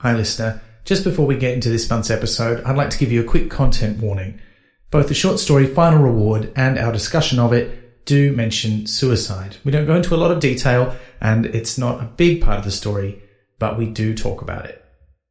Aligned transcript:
Hi, 0.00 0.14
listener. 0.14 0.60
Just 0.84 1.02
before 1.02 1.26
we 1.26 1.36
get 1.36 1.54
into 1.54 1.70
this 1.70 1.90
month's 1.90 2.08
episode, 2.08 2.62
I'd 2.62 2.76
like 2.76 2.90
to 2.90 2.98
give 2.98 3.10
you 3.10 3.20
a 3.20 3.24
quick 3.24 3.50
content 3.50 3.98
warning. 3.98 4.40
Both 4.92 5.08
the 5.08 5.14
short 5.14 5.40
story 5.40 5.66
Final 5.66 6.04
Reward 6.04 6.52
and 6.54 6.78
our 6.78 6.92
discussion 6.92 7.40
of 7.40 7.52
it 7.52 8.06
do 8.06 8.32
mention 8.32 8.86
suicide. 8.86 9.56
We 9.64 9.72
don't 9.72 9.86
go 9.86 9.96
into 9.96 10.14
a 10.14 10.16
lot 10.16 10.30
of 10.30 10.38
detail, 10.38 10.94
and 11.20 11.46
it's 11.46 11.78
not 11.78 12.00
a 12.00 12.06
big 12.06 12.40
part 12.40 12.58
of 12.58 12.64
the 12.64 12.70
story, 12.70 13.20
but 13.58 13.76
we 13.76 13.86
do 13.86 14.14
talk 14.14 14.40
about 14.40 14.66
it. 14.66 14.84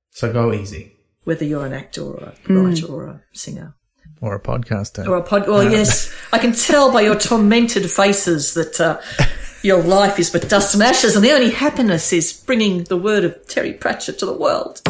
So 0.09 0.33
go 0.33 0.51
easy. 0.51 0.97
Whether 1.23 1.45
you're 1.45 1.65
an 1.65 1.71
actor 1.71 2.01
or 2.01 2.17
a 2.17 2.53
writer 2.53 2.87
or 2.87 3.05
a 3.05 3.21
singer. 3.31 3.73
Or 4.19 4.35
a 4.35 4.41
podcaster. 4.41 5.07
Or 5.07 5.15
a 5.15 5.23
pod. 5.23 5.47
Well, 5.47 5.63
yes, 5.71 6.13
I 6.33 6.39
can 6.39 6.51
tell 6.51 6.91
by 6.91 7.01
your 7.01 7.15
tormented 7.15 7.89
faces 7.89 8.53
that 8.55 8.81
uh, 8.81 8.99
your 9.63 9.81
life 9.81 10.19
is 10.19 10.29
but 10.29 10.49
dust 10.49 10.73
and 10.73 10.83
ashes, 10.83 11.15
and 11.15 11.23
the 11.23 11.31
only 11.31 11.49
happiness 11.49 12.13
is 12.13 12.33
bringing 12.33 12.83
the 12.85 12.97
word 12.97 13.23
of 13.23 13.47
Terry 13.47 13.73
Pratchett 13.73 14.19
to 14.19 14.25
the 14.25 14.33
world. 14.33 14.81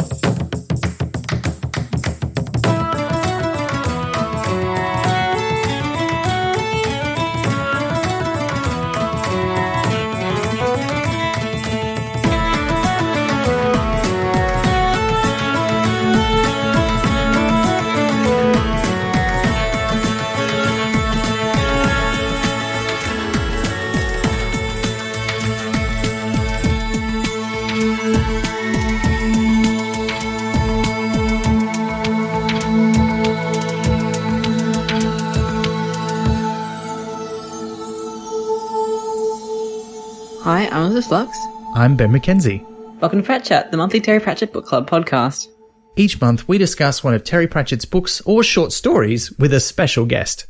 Hi, 40.68 40.76
I'm 40.76 40.82
Elizabeth 40.90 41.08
Flux. 41.08 41.38
I'm 41.74 41.96
Ben 41.96 42.10
McKenzie. 42.12 42.62
Welcome 43.00 43.20
to 43.20 43.26
Prat 43.26 43.42
Chat, 43.44 43.70
the 43.70 43.76
monthly 43.78 44.00
Terry 44.00 44.20
Pratchett 44.20 44.52
Book 44.52 44.66
Club 44.66 44.88
podcast. 44.88 45.48
Each 45.96 46.20
month, 46.20 46.46
we 46.46 46.58
discuss 46.58 47.02
one 47.02 47.14
of 47.14 47.24
Terry 47.24 47.46
Pratchett's 47.46 47.86
books 47.86 48.20
or 48.26 48.42
short 48.42 48.72
stories 48.72 49.32
with 49.38 49.54
a 49.54 49.60
special 49.60 50.04
guest. 50.04 50.46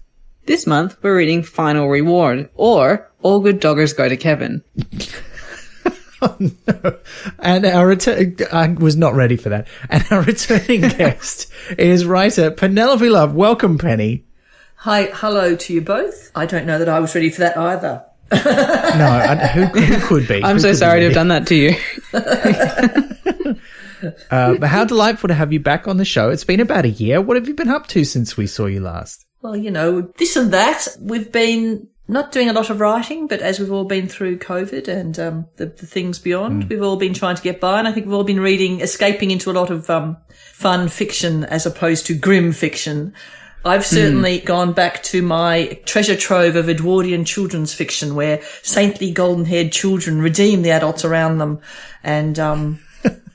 This 0.47 0.67
month, 0.67 0.97
we're 1.03 1.17
reading 1.17 1.43
Final 1.45 1.89
Reward, 1.89 2.51
or 2.55 3.09
All 3.23 3.39
Good 3.39 3.61
Doggers 3.61 3.97
Go 3.97 4.09
to 4.09 4.17
Kevin. 4.17 4.63
Oh, 6.21 6.37
no. 6.41 6.99
And 7.39 7.65
our 7.65 7.87
return, 7.87 8.35
I 8.53 8.67
was 8.67 8.97
not 8.97 9.15
ready 9.15 9.37
for 9.37 9.51
that. 9.51 9.69
And 9.89 10.05
our 10.11 10.23
returning 10.23 10.81
guest 10.99 11.47
is 11.79 12.05
writer 12.05 12.51
Penelope 12.51 13.09
Love. 13.09 13.37
Welcome, 13.37 13.79
Penny. 13.79 14.25
Hi, 14.79 15.11
hello 15.13 15.55
to 15.55 15.73
you 15.73 15.81
both. 15.81 16.33
I 16.35 16.45
don't 16.45 16.67
know 16.67 16.81
that 16.81 16.89
I 16.89 16.99
was 16.99 17.15
ready 17.15 17.31
for 17.31 17.39
that 17.43 17.57
either. 17.57 18.05
No, 18.31 19.07
I, 19.07 19.37
who, 19.49 19.65
who 19.67 20.07
could 20.07 20.29
be? 20.29 20.45
I'm 20.45 20.57
Who 20.57 20.61
so 20.61 20.73
sorry 20.73 21.01
to 21.01 21.07
have 21.07 21.15
done 21.15 21.29
that 21.29 21.47
to 21.49 21.55
you. 21.55 21.75
Uh, 24.31 24.55
but 24.55 24.69
how 24.69 24.85
delightful 24.85 25.27
to 25.27 25.35
have 25.35 25.53
you 25.53 25.59
back 25.59 25.89
on 25.89 25.97
the 25.97 26.05
show. 26.05 26.31
It's 26.31 26.45
been 26.45 26.61
about 26.61 26.85
a 26.85 26.91
year. 26.91 27.21
What 27.21 27.37
have 27.37 27.49
you 27.49 27.55
been 27.55 27.69
up 27.69 27.89
to 27.89 28.05
since 28.05 28.37
we 28.37 28.47
saw 28.47 28.67
you 28.67 28.79
last? 28.79 29.27
Well, 29.43 29.57
you 29.57 29.73
know, 29.73 30.03
this 30.19 30.37
and 30.37 30.53
that. 30.53 30.87
We've 31.01 31.33
been 31.33 31.89
not 32.07 32.33
doing 32.33 32.49
a 32.49 32.53
lot 32.53 32.71
of 32.71 32.81
writing, 32.81 33.27
but 33.27 33.41
as 33.41 33.59
we've 33.59 33.73
all 33.73 33.85
been 33.85 34.09
through 34.09 34.39
COVID 34.39 34.89
and 34.89 35.19
um, 35.19 35.47
the, 35.57 35.67
the 35.67 35.87
things 35.87 36.19
beyond, 36.19 36.69
we've 36.71 36.83
all 36.83 36.97
been 36.97 37.13
trying 37.13 37.37
to 37.37 37.43
get 37.43 37.61
by. 37.61 37.79
And 37.79 37.87
I 37.87 37.93
think 37.93 38.07
we've 38.07 38.15
all 38.15 38.25
been 38.25 38.41
reading, 38.41 38.81
escaping 38.81 39.31
into 39.31 39.51
a 39.51 39.53
lot 39.53 39.71
of 39.71 39.91
um, 39.91 40.17
fun 40.53 40.89
fiction 40.89 41.45
as 41.45 41.67
opposed 41.67 42.07
to 42.07 42.15
grim 42.15 42.53
fiction. 42.53 43.15
I've 43.65 43.85
certainly 43.85 44.39
gone 44.39 44.73
back 44.73 45.03
to 45.05 45.21
my 45.21 45.81
treasure 45.85 46.17
trove 46.17 46.57
of 46.57 46.69
Edwardian 46.69 47.25
children's 47.25 47.75
fiction 47.75 48.15
where 48.15 48.41
saintly 48.63 49.11
golden 49.11 49.45
haired 49.45 49.73
children 49.73 50.23
redeem 50.23 50.63
the 50.63 50.71
adults 50.71 51.05
around 51.05 51.39
them. 51.39 51.61
And 52.03 52.39
um, 52.39 52.81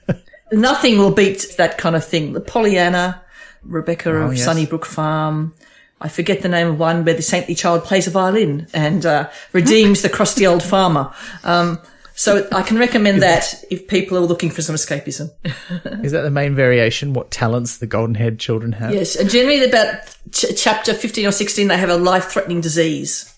nothing 0.51 0.97
will 0.97 1.11
beat 1.11 1.55
that 1.57 1.77
kind 1.77 1.95
of 1.95 2.05
thing. 2.05 2.33
The 2.33 2.41
Pollyanna, 2.41 3.21
Rebecca 3.63 4.13
of 4.13 4.35
yes. 4.35 4.45
Sunnybrook 4.45 4.85
Farm. 4.85 5.53
I 5.99 6.09
forget 6.09 6.41
the 6.41 6.49
name 6.49 6.67
of 6.67 6.79
one 6.79 7.05
where 7.05 7.13
the 7.13 7.21
saintly 7.21 7.55
child 7.55 7.83
plays 7.83 8.07
a 8.07 8.09
violin 8.09 8.67
and 8.73 9.05
uh, 9.05 9.29
redeems 9.53 10.01
the 10.01 10.09
crusty 10.09 10.45
old 10.45 10.63
farmer. 10.63 11.13
Um, 11.43 11.79
so 12.15 12.47
I 12.51 12.61
can 12.61 12.77
recommend 12.77 13.21
that 13.23 13.63
if 13.71 13.87
people 13.87 14.17
are 14.17 14.21
looking 14.21 14.51
for 14.51 14.61
some 14.61 14.75
escapism. 14.75 15.31
Is 16.03 16.11
that 16.11 16.21
the 16.21 16.31
main 16.31 16.55
variation? 16.55 17.13
What 17.13 17.31
talents 17.31 17.77
the 17.77 17.87
golden 17.87 18.15
haired 18.15 18.39
children 18.39 18.73
have? 18.73 18.93
Yes, 18.93 19.15
and 19.15 19.29
generally 19.29 19.63
about 19.63 20.15
ch- 20.31 20.55
chapter 20.55 20.93
15 20.93 21.27
or 21.27 21.31
16, 21.31 21.67
they 21.67 21.77
have 21.77 21.89
a 21.89 21.97
life-threatening 21.97 22.61
disease, 22.61 23.33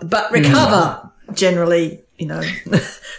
but 0.00 0.30
mm. 0.30 0.44
recover 0.44 1.10
generally, 1.34 2.00
you 2.18 2.26
know, 2.26 2.40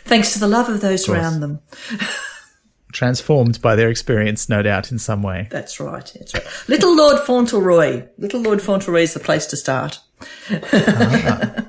thanks 0.03 0.33
to 0.33 0.39
the 0.39 0.47
love 0.47 0.69
of 0.69 0.81
those 0.81 1.07
around 1.09 1.41
them. 1.41 1.59
Transformed 2.93 3.61
by 3.61 3.75
their 3.75 3.89
experience, 3.89 4.49
no 4.49 4.61
doubt, 4.61 4.91
in 4.91 4.99
some 4.99 5.23
way. 5.23 5.47
That's 5.49 5.79
right. 5.79 6.11
That's 6.13 6.33
right. 6.33 6.45
Little 6.67 6.95
Lord 6.95 7.19
Fauntleroy. 7.25 8.05
Little 8.17 8.41
Lord 8.41 8.61
Fauntleroy 8.61 9.03
is 9.03 9.13
the 9.13 9.21
place 9.21 9.45
to 9.47 9.55
start. 9.55 9.99
Ah. 10.49 11.63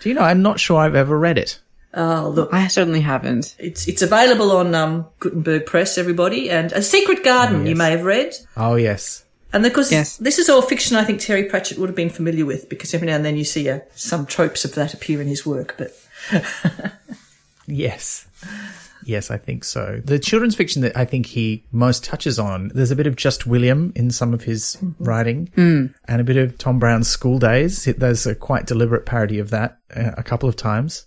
Do 0.00 0.08
you 0.08 0.14
know, 0.14 0.22
I'm 0.22 0.42
not 0.42 0.58
sure 0.58 0.80
I've 0.80 0.96
ever 0.96 1.16
read 1.16 1.38
it. 1.38 1.60
Oh, 1.92 2.30
look. 2.34 2.52
I 2.52 2.68
certainly 2.68 3.00
haven't. 3.00 3.56
It's 3.58 3.88
it's 3.88 4.02
available 4.02 4.52
on 4.52 4.74
um, 4.74 5.06
Gutenberg 5.18 5.66
Press, 5.66 5.98
everybody, 5.98 6.48
and 6.50 6.70
A 6.72 6.82
Secret 6.82 7.24
Garden 7.24 7.66
you 7.66 7.74
may 7.74 7.90
have 7.90 8.04
read. 8.04 8.34
Oh, 8.56 8.76
yes. 8.76 9.24
And 9.52 9.64
because 9.64 9.90
Yes. 9.90 10.16
this 10.18 10.38
is 10.38 10.48
all 10.48 10.62
fiction, 10.62 10.96
I 10.96 11.02
think 11.04 11.20
Terry 11.20 11.44
Pratchett 11.44 11.78
would 11.78 11.88
have 11.88 11.96
been 11.96 12.08
familiar 12.10 12.46
with 12.46 12.68
because 12.68 12.94
every 12.94 13.08
now 13.08 13.16
and 13.16 13.24
then 13.24 13.36
you 13.36 13.42
see 13.44 13.68
uh, 13.68 13.80
some 13.96 14.24
tropes 14.24 14.64
of 14.64 14.74
that 14.76 14.94
appear 14.94 15.20
in 15.20 15.26
his 15.26 15.44
work. 15.44 15.74
But 15.76 15.92
Yes. 17.66 18.26
Yes, 19.04 19.30
I 19.30 19.38
think 19.38 19.64
so. 19.64 20.00
The 20.04 20.18
children's 20.18 20.54
fiction 20.54 20.82
that 20.82 20.96
I 20.96 21.04
think 21.04 21.26
he 21.26 21.64
most 21.72 22.04
touches 22.04 22.38
on, 22.38 22.70
there's 22.74 22.90
a 22.90 22.96
bit 22.96 23.06
of 23.06 23.16
Just 23.16 23.46
William 23.46 23.92
in 23.96 24.10
some 24.10 24.34
of 24.34 24.42
his 24.44 24.76
writing 24.98 25.48
and 25.56 26.20
a 26.20 26.24
bit 26.24 26.36
of 26.36 26.58
Tom 26.58 26.78
Brown's 26.78 27.08
School 27.08 27.38
Days. 27.38 27.84
There's 27.86 28.26
a 28.26 28.34
quite 28.34 28.66
deliberate 28.66 29.06
parody 29.06 29.38
of 29.38 29.50
that 29.50 29.78
uh, 29.96 30.10
a 30.16 30.22
couple 30.22 30.48
of 30.48 30.56
times. 30.56 31.06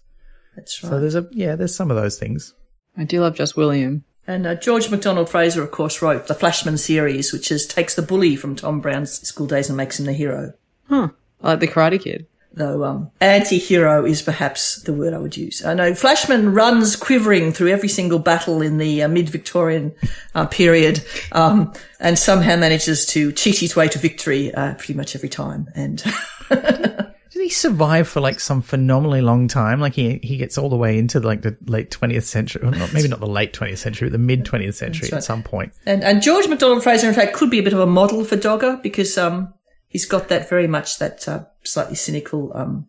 That's 0.56 0.84
right. 0.84 0.90
So 0.90 1.00
there's 1.00 1.16
a, 1.16 1.28
yeah, 1.32 1.56
there's 1.56 1.76
some 1.76 1.92
of 1.92 1.98
those 1.98 2.18
things. 2.18 2.54
I 2.98 3.04
do 3.06 3.22
love 3.22 3.36
Just 3.36 3.58
William. 3.58 4.04
and 4.28 4.46
uh, 4.46 4.56
George 4.56 4.90
MacDonald 4.92 5.30
Fraser, 5.30 5.64
of 5.64 5.72
course, 5.72 6.02
wrote 6.02 6.28
the 6.28 6.36
Flashman 6.36 6.78
series, 6.78 7.34
which 7.34 7.52
is 7.52 7.66
takes 7.66 7.96
the 7.96 8.02
bully 8.02 8.36
from 8.36 8.56
Tom 8.56 8.80
Brown's 8.82 9.12
School 9.28 9.48
Days 9.48 9.70
and 9.70 9.78
makes 9.78 10.00
him 10.00 10.06
the 10.06 10.14
hero. 10.14 10.54
I 10.90 11.10
like 11.42 11.60
The 11.60 11.68
Karate 11.68 12.00
Kid. 12.02 12.28
Though 12.56 12.84
um, 12.84 13.10
anti-hero 13.20 14.06
is 14.06 14.22
perhaps 14.22 14.76
the 14.84 14.94
word 14.94 15.16
I 15.16 15.18
would 15.18 15.36
use. 15.36 15.66
I 15.66 15.74
know 15.74 15.96
Flashman 15.96 16.54
runs 16.54 16.96
quivering 16.96 17.52
through 17.52 17.70
every 17.70 17.90
single 17.90 18.20
battle 18.20 18.62
in 18.62 18.78
the 18.78 19.02
uh, 19.02 19.08
mid-Victorian 19.08 19.96
uh, 20.36 20.46
period, 20.46 21.04
um, 21.32 21.74
and 22.00 22.20
somehow 22.20 22.56
manages 22.56 23.08
to 23.08 23.32
cheat 23.32 23.58
his 23.58 23.76
way 23.76 23.88
to 23.88 23.98
victory 23.98 24.54
uh, 24.54 24.76
pretty 24.76 24.94
much 24.94 25.16
every 25.16 25.30
time. 25.30 25.68
And 25.74 26.04
Did 26.50 27.08
he 27.44 27.50
survive 27.50 28.08
for 28.08 28.20
like 28.22 28.40
some 28.40 28.62
phenomenally 28.62 29.22
long 29.22 29.48
time? 29.48 29.80
Like 29.80 29.94
he 29.94 30.20
he 30.24 30.38
gets 30.38 30.58
all 30.58 30.70
the 30.70 30.76
way 30.76 30.98
into 30.98 31.20
like 31.20 31.42
the 31.42 31.56
late 31.66 31.92
20th 31.92 32.24
century, 32.24 32.64
or 32.64 32.72
not, 32.72 32.94
maybe 32.94 33.08
not 33.08 33.20
the 33.20 33.28
late 33.28 33.54
20th 33.54 33.78
century, 33.78 34.08
but 34.10 34.14
the 34.14 34.18
mid 34.18 34.46
20th 34.46 34.74
century 34.76 35.10
at 35.12 35.24
some 35.24 35.44
point. 35.44 35.74
And, 35.86 36.04
and 36.04 36.22
George 36.22 36.48
MacDonald 36.48 36.84
Fraser, 36.84 37.08
in 37.08 37.14
fact, 37.14 37.34
could 37.34 37.50
be 37.50 37.60
a 37.60 37.64
bit 37.64 37.74
of 37.74 37.80
a 37.80 37.86
model 37.86 38.24
for 38.26 38.36
Dogger 38.36 38.80
because 38.82 39.18
um, 39.18 39.54
he's 39.88 40.06
got 40.06 40.28
that 40.30 40.50
very 40.50 40.68
much 40.68 41.00
that 41.00 41.28
uh, 41.28 41.46
slightly 41.64 41.96
cynical 41.96 42.52
um, 42.56 42.88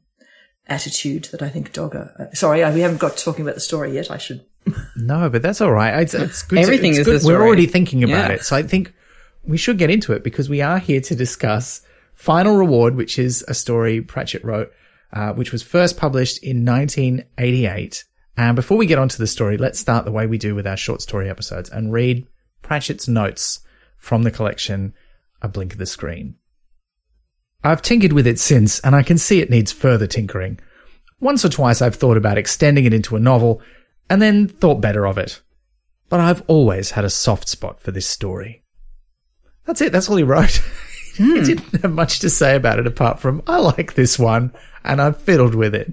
attitude 0.67 1.25
that 1.33 1.43
I 1.43 1.49
think 1.49 1.73
Dogger. 1.73 2.15
Uh, 2.19 2.35
sorry, 2.35 2.59
we 2.73 2.81
haven't 2.81 2.99
got 2.99 3.17
talking 3.17 3.43
about 3.45 3.55
the 3.55 3.61
story 3.61 3.93
yet. 3.95 4.11
I 4.11 4.19
should. 4.19 4.45
No, 4.97 5.29
but 5.29 5.43
that's 5.43 5.61
all 5.61 5.73
right. 5.73 6.01
It's, 6.03 6.15
it's 6.15 6.43
good. 6.43 6.57
to- 6.57 6.63
Everything 6.63 6.91
it's 6.93 7.01
is 7.01 7.07
good. 7.07 7.21
the 7.21 7.27
We're 7.27 7.43
already 7.45 7.67
thinking 7.67 8.03
about 8.05 8.31
Yeah. 8.31 8.37
it, 8.37 8.45
so 8.45 8.57
I 8.57 8.63
think 8.63 8.95
we 9.43 9.59
should 9.59 9.77
get 9.77 9.91
into 9.91 10.13
it 10.15 10.23
because 10.25 10.49
we 10.49 10.63
are 10.63 10.79
here 10.79 11.01
to 11.03 11.15
discuss 11.15 11.83
Final 12.15 12.57
Reward, 12.57 12.95
which 12.95 13.19
is 13.19 13.45
a 13.49 13.55
story 13.55 14.01
Pratchett 14.01 14.45
wrote, 14.45 14.73
uh, 15.13 15.33
which 15.33 15.53
was 15.53 15.63
first 15.63 15.97
published 15.97 16.43
in 16.43 16.65
1988. 16.65 18.05
And 18.37 18.57
before 18.57 18.77
we 18.77 18.87
get 18.87 18.99
onto 18.99 19.19
the 19.19 19.27
story, 19.27 19.57
let's 19.57 19.79
start 19.79 20.05
the 20.05 20.13
way 20.13 20.27
we 20.27 20.39
do 20.39 20.55
with 20.55 20.67
our 20.67 20.77
short 20.77 21.03
story 21.03 21.31
episodes 21.31 21.71
and 21.71 21.93
read 21.93 22.27
Pratchett's 22.63 23.09
notes 23.09 23.61
from 23.97 24.23
the 24.23 24.31
collection 24.31 24.95
A 25.43 25.49
Blink 25.49 25.73
of 25.73 25.79
the 25.79 25.87
Screen. 25.87 26.37
I've 27.63 27.83
tinkered 27.83 28.13
with 28.13 28.27
it 28.27 28.39
since, 28.39 28.81
and 28.81 28.95
I 28.95 29.03
can 29.03 29.17
see 29.17 29.41
it 29.41 29.51
needs 29.51 29.73
further 29.73 30.07
tinkering. 30.07 30.61
Once 31.21 31.45
or 31.45 31.49
twice 31.49 31.81
I've 31.81 31.95
thought 31.95 32.17
about 32.17 32.37
extending 32.37 32.85
it 32.85 32.93
into 32.93 33.17
a 33.17 33.21
novel, 33.21 33.63
and 34.11 34.21
then 34.21 34.49
thought 34.49 34.81
better 34.81 35.07
of 35.07 35.17
it. 35.17 35.41
But 36.11 36.21
I've 36.21 36.43
always 36.47 36.91
had 36.91 37.05
a 37.05 37.11
soft 37.11 37.49
spot 37.49 37.81
for 37.81 37.91
this 37.91 38.07
story. 38.07 38.63
That's 39.65 39.81
it, 39.81 39.93
that's 39.93 40.09
all 40.11 40.17
he 40.17 40.25
wrote. 40.25 40.61
he 41.17 41.43
didn't 41.43 41.83
have 41.83 41.93
much 41.93 42.21
to 42.21 42.31
say 42.31 42.57
about 42.57 42.79
it 42.79 42.87
apart 42.87 43.21
from, 43.21 43.43
I 43.47 43.59
like 43.59 43.95
this 43.95 44.19
one, 44.19 44.53
and 44.85 45.01
I've 45.01 45.21
fiddled 45.21 45.55
with 45.55 45.75
it. 45.75 45.93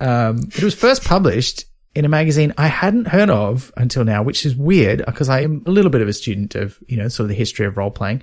Um, 0.00 0.48
it 0.54 0.62
was 0.62 0.74
first 0.74 1.04
published 1.04 1.64
in 1.94 2.04
a 2.04 2.08
magazine 2.08 2.52
I 2.58 2.66
hadn't 2.66 3.08
heard 3.08 3.30
of 3.30 3.72
until 3.76 4.04
now, 4.04 4.22
which 4.22 4.44
is 4.44 4.54
weird 4.54 5.04
because 5.06 5.28
I 5.30 5.40
am 5.40 5.62
a 5.66 5.70
little 5.70 5.90
bit 5.90 6.02
of 6.02 6.08
a 6.08 6.12
student 6.12 6.54
of, 6.54 6.78
you 6.86 6.96
know, 6.96 7.08
sort 7.08 7.24
of 7.24 7.28
the 7.28 7.34
history 7.34 7.66
of 7.66 7.76
role 7.76 7.90
playing. 7.90 8.22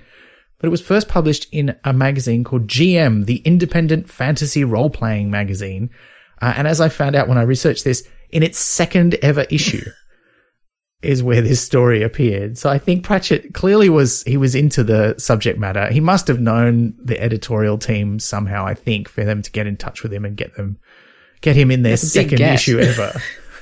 But 0.58 0.68
it 0.68 0.70
was 0.70 0.80
first 0.80 1.08
published 1.08 1.48
in 1.50 1.76
a 1.84 1.92
magazine 1.92 2.44
called 2.44 2.68
GM, 2.68 3.26
the 3.26 3.38
Independent 3.38 4.08
Fantasy 4.08 4.62
Role 4.62 4.90
Playing 4.90 5.30
Magazine. 5.30 5.90
Uh, 6.40 6.54
and 6.56 6.68
as 6.68 6.80
I 6.80 6.88
found 6.88 7.16
out 7.16 7.28
when 7.28 7.38
I 7.38 7.42
researched 7.42 7.84
this, 7.84 8.08
in 8.30 8.42
its 8.42 8.58
second 8.58 9.14
ever 9.16 9.42
issue 9.50 9.84
is 11.04 11.22
where 11.22 11.40
this 11.40 11.60
story 11.60 12.02
appeared. 12.02 12.58
So 12.58 12.70
I 12.70 12.78
think 12.78 13.04
Pratchett 13.04 13.54
clearly 13.54 13.88
was, 13.88 14.22
he 14.24 14.36
was 14.36 14.54
into 14.54 14.82
the 14.82 15.14
subject 15.18 15.58
matter. 15.58 15.92
He 15.92 16.00
must 16.00 16.26
have 16.28 16.40
known 16.40 16.94
the 16.98 17.20
editorial 17.20 17.78
team 17.78 18.18
somehow, 18.18 18.66
I 18.66 18.74
think, 18.74 19.08
for 19.08 19.24
them 19.24 19.42
to 19.42 19.50
get 19.50 19.66
in 19.66 19.76
touch 19.76 20.02
with 20.02 20.12
him 20.12 20.24
and 20.24 20.36
get 20.36 20.54
them, 20.56 20.78
get 21.40 21.56
him 21.56 21.70
in 21.70 21.82
their 21.82 21.92
That's 21.92 22.12
second 22.12 22.40
issue 22.40 22.78
ever. 22.78 23.12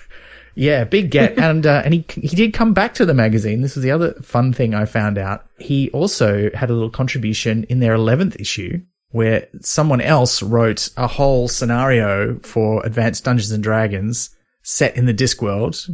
yeah, 0.55 0.85
big 0.85 1.11
get. 1.11 1.39
and, 1.39 1.67
uh, 1.67 1.83
and 1.85 1.95
he, 1.95 2.05
he 2.09 2.37
did 2.37 2.53
come 2.53 2.73
back 2.73 2.95
to 2.95 3.07
the 3.07 3.15
magazine. 3.15 3.61
This 3.61 3.75
was 3.77 3.85
the 3.85 3.91
other 3.91 4.15
fun 4.23 4.53
thing 4.53 4.75
I 4.75 4.85
found 4.85 5.19
out. 5.19 5.47
He 5.59 5.91
also 5.91 6.51
had 6.55 6.71
a 6.71 6.75
little 6.75 6.91
contribution 6.91 7.65
in 7.65 7.81
their 7.81 7.97
11th 7.97 8.41
issue 8.41 8.81
where 9.13 9.47
someone 9.61 10.01
else 10.01 10.43
wrote 10.43 10.89
a 10.97 11.07
whole 11.07 11.47
scenario 11.47 12.39
for 12.41 12.85
Advanced 12.85 13.25
Dungeons 13.25 13.53
and 13.53 13.63
Dragons 13.63 14.31
set 14.63 14.97
in 14.97 15.07
the 15.07 15.15
Discworld. 15.15 15.89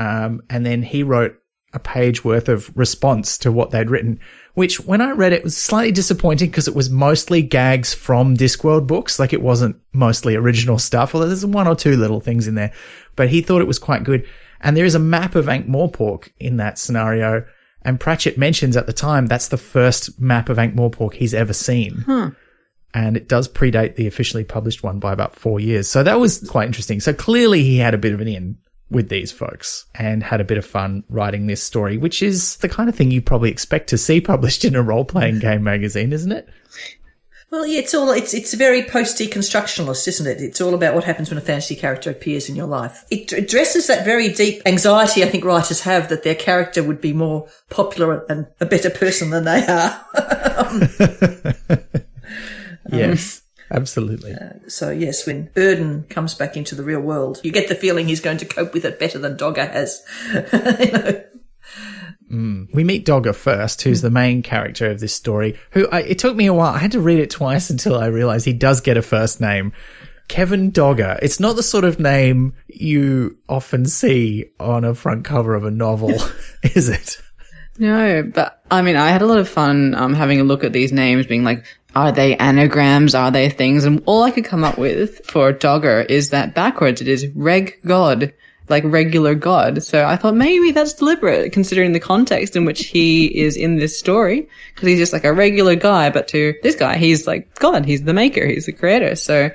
Um, 0.00 0.40
and 0.48 0.64
then 0.64 0.82
he 0.82 1.02
wrote 1.02 1.36
a 1.74 1.78
page 1.78 2.24
worth 2.24 2.48
of 2.48 2.74
response 2.74 3.36
to 3.38 3.52
what 3.52 3.70
they'd 3.70 3.90
written, 3.90 4.18
which 4.54 4.80
when 4.80 5.02
I 5.02 5.10
read 5.10 5.34
it 5.34 5.44
was 5.44 5.56
slightly 5.56 5.92
disappointing 5.92 6.48
because 6.48 6.66
it 6.66 6.74
was 6.74 6.88
mostly 6.88 7.42
gags 7.42 7.92
from 7.92 8.34
Discworld 8.34 8.86
books. 8.86 9.18
Like 9.18 9.34
it 9.34 9.42
wasn't 9.42 9.76
mostly 9.92 10.34
original 10.34 10.78
stuff, 10.78 11.14
although 11.14 11.26
there's 11.26 11.44
one 11.44 11.68
or 11.68 11.76
two 11.76 11.96
little 11.96 12.18
things 12.18 12.48
in 12.48 12.54
there, 12.54 12.72
but 13.14 13.28
he 13.28 13.42
thought 13.42 13.60
it 13.60 13.68
was 13.68 13.78
quite 13.78 14.02
good. 14.02 14.26
And 14.62 14.74
there 14.74 14.86
is 14.86 14.94
a 14.94 14.98
map 15.00 15.34
of 15.34 15.48
Ankh-Morpork 15.48 16.30
in 16.38 16.56
that 16.56 16.78
scenario. 16.78 17.44
And 17.82 18.00
Pratchett 18.00 18.38
mentions 18.38 18.76
at 18.76 18.86
the 18.86 18.92
time 18.92 19.26
that's 19.26 19.48
the 19.48 19.56
first 19.58 20.18
map 20.18 20.48
of 20.48 20.58
Ankh-Morpork 20.58 21.14
he's 21.14 21.34
ever 21.34 21.52
seen 21.52 22.04
and 22.92 23.16
it 23.16 23.28
does 23.28 23.48
predate 23.48 23.94
the 23.94 24.06
officially 24.06 24.44
published 24.44 24.82
one 24.82 24.98
by 24.98 25.12
about 25.12 25.36
four 25.36 25.60
years. 25.60 25.88
So 25.88 26.02
that 26.02 26.18
was 26.18 26.46
quite 26.48 26.66
interesting. 26.66 27.00
So 27.00 27.14
clearly 27.14 27.62
he 27.62 27.78
had 27.78 27.94
a 27.94 27.98
bit 27.98 28.12
of 28.12 28.20
an 28.20 28.28
in 28.28 28.58
with 28.90 29.08
these 29.08 29.30
folks 29.30 29.86
and 29.94 30.22
had 30.22 30.40
a 30.40 30.44
bit 30.44 30.58
of 30.58 30.66
fun 30.66 31.04
writing 31.08 31.46
this 31.46 31.62
story, 31.62 31.96
which 31.96 32.22
is 32.22 32.56
the 32.56 32.68
kind 32.68 32.88
of 32.88 32.94
thing 32.94 33.10
you 33.10 33.22
probably 33.22 33.50
expect 33.50 33.88
to 33.90 33.98
see 33.98 34.20
published 34.20 34.64
in 34.64 34.74
a 34.74 34.82
role 34.82 35.04
playing 35.04 35.38
game 35.38 35.62
magazine, 35.62 36.12
isn't 36.12 36.32
it? 36.32 36.48
Well, 37.50 37.66
yeah, 37.66 37.80
it's 37.80 37.94
all 37.94 38.12
it's 38.12 38.32
it's 38.32 38.54
very 38.54 38.84
post 38.84 39.18
deconstructionalist, 39.18 40.06
isn't 40.06 40.26
it? 40.26 40.40
It's 40.40 40.60
all 40.60 40.72
about 40.72 40.94
what 40.94 41.02
happens 41.02 41.30
when 41.30 41.38
a 41.38 41.40
fantasy 41.40 41.74
character 41.74 42.08
appears 42.08 42.48
in 42.48 42.54
your 42.54 42.68
life. 42.68 43.04
It 43.10 43.32
addresses 43.32 43.88
that 43.88 44.04
very 44.04 44.28
deep 44.28 44.62
anxiety 44.66 45.24
I 45.24 45.28
think 45.28 45.44
writers 45.44 45.80
have 45.80 46.08
that 46.10 46.22
their 46.22 46.36
character 46.36 46.84
would 46.84 47.00
be 47.00 47.12
more 47.12 47.48
popular 47.68 48.24
and 48.26 48.46
a 48.60 48.66
better 48.66 48.88
person 48.88 49.30
than 49.30 49.44
they 49.44 49.66
are. 49.66 50.06
Um, 50.60 50.82
yes, 52.98 53.38
um, 53.38 53.49
absolutely. 53.70 54.34
so 54.68 54.90
yes, 54.90 55.26
when 55.26 55.48
Erdan 55.54 56.08
comes 56.08 56.34
back 56.34 56.56
into 56.56 56.74
the 56.74 56.82
real 56.82 57.00
world, 57.00 57.40
you 57.42 57.52
get 57.52 57.68
the 57.68 57.74
feeling 57.74 58.06
he's 58.06 58.20
going 58.20 58.38
to 58.38 58.46
cope 58.46 58.74
with 58.74 58.84
it 58.84 58.98
better 58.98 59.18
than 59.18 59.36
Dogger 59.36 59.66
has. 59.66 60.02
you 60.32 60.92
know? 60.92 61.24
we 62.72 62.84
meet 62.84 63.04
Dogger 63.04 63.32
first, 63.32 63.82
who's 63.82 64.02
the 64.02 64.10
main 64.10 64.42
character 64.42 64.90
of 64.90 65.00
this 65.00 65.14
story. 65.14 65.58
Who 65.72 65.88
I, 65.88 66.02
it 66.02 66.18
took 66.18 66.36
me 66.36 66.46
a 66.46 66.54
while. 66.54 66.72
I 66.74 66.78
had 66.78 66.92
to 66.92 67.00
read 67.00 67.18
it 67.18 67.30
twice 67.30 67.70
until 67.70 67.96
I 67.96 68.06
realized 68.06 68.44
he 68.44 68.52
does 68.52 68.80
get 68.80 68.96
a 68.96 69.02
first 69.02 69.40
name. 69.40 69.72
Kevin 70.28 70.70
Dogger. 70.70 71.18
It's 71.22 71.40
not 71.40 71.56
the 71.56 71.62
sort 71.62 71.84
of 71.84 71.98
name 71.98 72.54
you 72.68 73.36
often 73.48 73.84
see 73.86 74.50
on 74.60 74.84
a 74.84 74.94
front 74.94 75.24
cover 75.24 75.54
of 75.56 75.64
a 75.64 75.72
novel, 75.72 76.14
is 76.62 76.88
it? 76.88 77.20
No, 77.78 78.22
but 78.22 78.62
I 78.70 78.82
mean, 78.82 78.94
I 78.94 79.08
had 79.08 79.22
a 79.22 79.26
lot 79.26 79.38
of 79.38 79.48
fun 79.48 79.94
um, 79.94 80.14
having 80.14 80.40
a 80.40 80.44
look 80.44 80.62
at 80.62 80.72
these 80.72 80.92
names, 80.92 81.26
being 81.26 81.42
like, 81.42 81.64
are 81.94 82.12
they 82.12 82.36
anagrams? 82.36 83.14
Are 83.14 83.30
they 83.30 83.50
things? 83.50 83.84
And 83.84 84.02
all 84.06 84.22
I 84.22 84.30
could 84.30 84.44
come 84.44 84.64
up 84.64 84.78
with 84.78 85.24
for 85.26 85.52
Dogger 85.52 86.02
is 86.02 86.30
that 86.30 86.54
backwards 86.54 87.00
it 87.00 87.08
is 87.08 87.26
reg 87.34 87.78
god, 87.84 88.32
like 88.68 88.84
regular 88.86 89.34
god. 89.34 89.82
So 89.82 90.04
I 90.04 90.16
thought 90.16 90.34
maybe 90.34 90.70
that's 90.70 90.94
deliberate, 90.94 91.52
considering 91.52 91.92
the 91.92 92.00
context 92.00 92.54
in 92.54 92.64
which 92.64 92.86
he 92.86 93.26
is 93.26 93.56
in 93.56 93.76
this 93.76 93.98
story, 93.98 94.48
because 94.74 94.88
he's 94.88 94.98
just 94.98 95.12
like 95.12 95.24
a 95.24 95.32
regular 95.32 95.74
guy. 95.74 96.10
But 96.10 96.28
to 96.28 96.54
this 96.62 96.76
guy, 96.76 96.96
he's 96.96 97.26
like 97.26 97.54
God. 97.56 97.84
He's 97.84 98.04
the 98.04 98.14
maker. 98.14 98.46
He's 98.46 98.66
the 98.66 98.72
creator. 98.72 99.16
So 99.16 99.50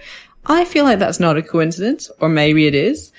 I 0.46 0.66
feel 0.66 0.84
like 0.84 1.00
that's 1.00 1.20
not 1.20 1.38
a 1.38 1.42
coincidence, 1.42 2.12
or 2.20 2.30
maybe 2.30 2.68
it 2.68 2.76
is. 2.76 3.12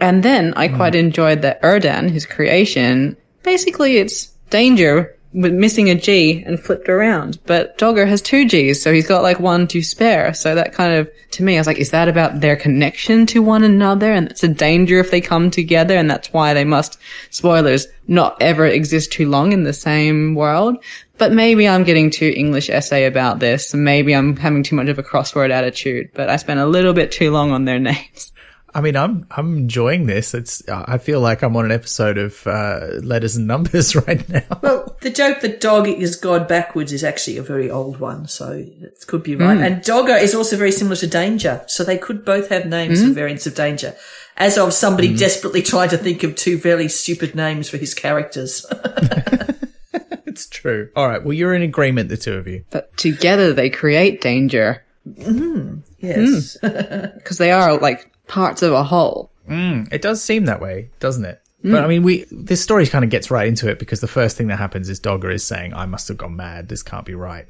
And 0.00 0.22
then 0.22 0.52
I 0.56 0.68
quite 0.68 0.94
hmm. 0.94 1.00
enjoyed 1.00 1.42
that 1.42 1.62
Erdan, 1.62 2.10
his 2.10 2.26
creation, 2.26 3.16
basically 3.44 3.98
it's 3.98 4.26
danger 4.50 5.16
missing 5.34 5.90
a 5.90 5.94
G 5.94 6.42
and 6.46 6.58
flipped 6.58 6.88
around. 6.88 7.38
But 7.44 7.76
Dogger 7.76 8.06
has 8.06 8.22
two 8.22 8.46
G's, 8.46 8.80
so 8.80 8.92
he's 8.92 9.06
got 9.06 9.22
like 9.22 9.40
one 9.40 9.66
to 9.68 9.82
spare. 9.82 10.32
So 10.32 10.54
that 10.54 10.72
kind 10.72 10.94
of, 10.94 11.10
to 11.32 11.42
me, 11.42 11.56
I 11.56 11.60
was 11.60 11.66
like, 11.66 11.78
is 11.78 11.90
that 11.90 12.08
about 12.08 12.40
their 12.40 12.56
connection 12.56 13.26
to 13.26 13.42
one 13.42 13.64
another? 13.64 14.12
And 14.12 14.30
it's 14.30 14.44
a 14.44 14.48
danger 14.48 15.00
if 15.00 15.10
they 15.10 15.20
come 15.20 15.50
together, 15.50 15.96
and 15.96 16.08
that's 16.08 16.32
why 16.32 16.54
they 16.54 16.64
must, 16.64 16.98
spoilers, 17.30 17.86
not 18.06 18.40
ever 18.40 18.66
exist 18.66 19.12
too 19.12 19.28
long 19.28 19.52
in 19.52 19.64
the 19.64 19.72
same 19.72 20.34
world. 20.34 20.76
But 21.18 21.32
maybe 21.32 21.68
I'm 21.68 21.84
getting 21.84 22.10
too 22.10 22.32
English 22.34 22.70
essay 22.70 23.06
about 23.06 23.38
this, 23.38 23.74
maybe 23.74 24.14
I'm 24.14 24.36
having 24.36 24.62
too 24.62 24.76
much 24.76 24.88
of 24.88 24.98
a 24.98 25.02
crossword 25.02 25.50
attitude, 25.50 26.10
but 26.14 26.28
I 26.28 26.36
spent 26.36 26.60
a 26.60 26.66
little 26.66 26.92
bit 26.92 27.12
too 27.12 27.30
long 27.30 27.50
on 27.50 27.64
their 27.64 27.78
names. 27.90 28.32
I 28.74 28.80
mean, 28.80 28.96
I'm 28.96 29.26
I'm 29.30 29.56
enjoying 29.56 30.06
this. 30.06 30.34
It's 30.34 30.68
uh, 30.68 30.84
I 30.86 30.98
feel 30.98 31.20
like 31.20 31.42
I'm 31.42 31.56
on 31.56 31.64
an 31.64 31.70
episode 31.70 32.18
of 32.18 32.44
uh, 32.46 32.98
Letters 33.02 33.36
and 33.36 33.46
Numbers 33.46 33.94
right 34.06 34.28
now. 34.28 34.42
Well, 34.62 34.96
the 35.00 35.10
joke 35.10 35.40
that 35.40 35.60
dog 35.60 35.86
is 35.86 36.16
God 36.16 36.48
backwards 36.48 36.92
is 36.92 37.04
actually 37.04 37.36
a 37.36 37.42
very 37.42 37.70
old 37.70 38.00
one, 38.00 38.26
so 38.26 38.52
it 38.52 39.04
could 39.06 39.22
be 39.22 39.36
right. 39.36 39.56
Hmm. 39.56 39.62
And 39.62 39.84
Dogger 39.84 40.16
is 40.16 40.34
also 40.34 40.56
very 40.56 40.72
similar 40.72 40.96
to 40.96 41.06
Danger, 41.06 41.62
so 41.68 41.84
they 41.84 41.98
could 41.98 42.24
both 42.24 42.48
have 42.48 42.66
names 42.66 43.00
hmm? 43.00 43.08
for 43.08 43.14
variants 43.14 43.46
of 43.46 43.54
Danger. 43.54 43.94
As 44.36 44.58
of 44.58 44.72
somebody 44.72 45.10
hmm. 45.10 45.16
desperately 45.16 45.62
trying 45.62 45.90
to 45.90 45.98
think 45.98 46.24
of 46.24 46.34
two 46.34 46.58
very 46.58 46.88
stupid 46.88 47.36
names 47.36 47.70
for 47.70 47.76
his 47.76 47.94
characters. 47.94 48.66
It's 50.34 50.48
true. 50.48 50.90
All 50.96 51.06
right. 51.06 51.22
Well, 51.22 51.32
you're 51.32 51.54
in 51.54 51.62
agreement, 51.62 52.08
the 52.08 52.16
two 52.16 52.34
of 52.34 52.48
you. 52.48 52.64
But 52.70 52.96
together 52.96 53.52
they 53.52 53.70
create 53.70 54.20
danger, 54.20 54.82
mm-hmm. 55.08 55.78
yes. 56.00 56.56
because 56.60 57.38
they 57.38 57.52
are 57.52 57.78
like 57.78 58.10
parts 58.26 58.62
of 58.62 58.72
a 58.72 58.82
whole. 58.84 59.30
It 59.92 60.02
does 60.02 60.22
seem 60.22 60.46
that 60.46 60.60
way, 60.60 60.90
doesn't 61.00 61.24
it? 61.24 61.40
But 61.62 61.82
I 61.82 61.86
mean, 61.86 62.02
we 62.02 62.26
this 62.30 62.62
story 62.62 62.86
kind 62.86 63.04
of 63.04 63.10
gets 63.10 63.30
right 63.30 63.48
into 63.48 63.70
it 63.70 63.78
because 63.78 64.00
the 64.00 64.06
first 64.06 64.36
thing 64.36 64.48
that 64.48 64.58
happens 64.58 64.90
is 64.90 64.98
Dogger 64.98 65.30
is 65.30 65.44
saying, 65.44 65.72
"I 65.72 65.86
must 65.86 66.08
have 66.08 66.18
gone 66.18 66.36
mad. 66.36 66.68
This 66.68 66.82
can't 66.82 67.06
be 67.06 67.14
right," 67.14 67.46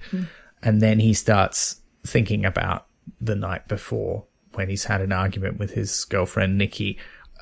and 0.63 0.81
then 0.81 1.01
he 1.01 1.15
starts 1.15 1.81
thinking 2.07 2.45
about 2.45 2.87
the 3.21 3.35
night 3.35 3.67
before 3.67 4.25
when 4.53 4.69
he's 4.69 4.85
had 4.85 5.01
an 5.01 5.11
argument 5.11 5.59
with 5.59 5.73
his 5.73 6.05
girlfriend 6.05 6.59
Nikki. 6.59 6.97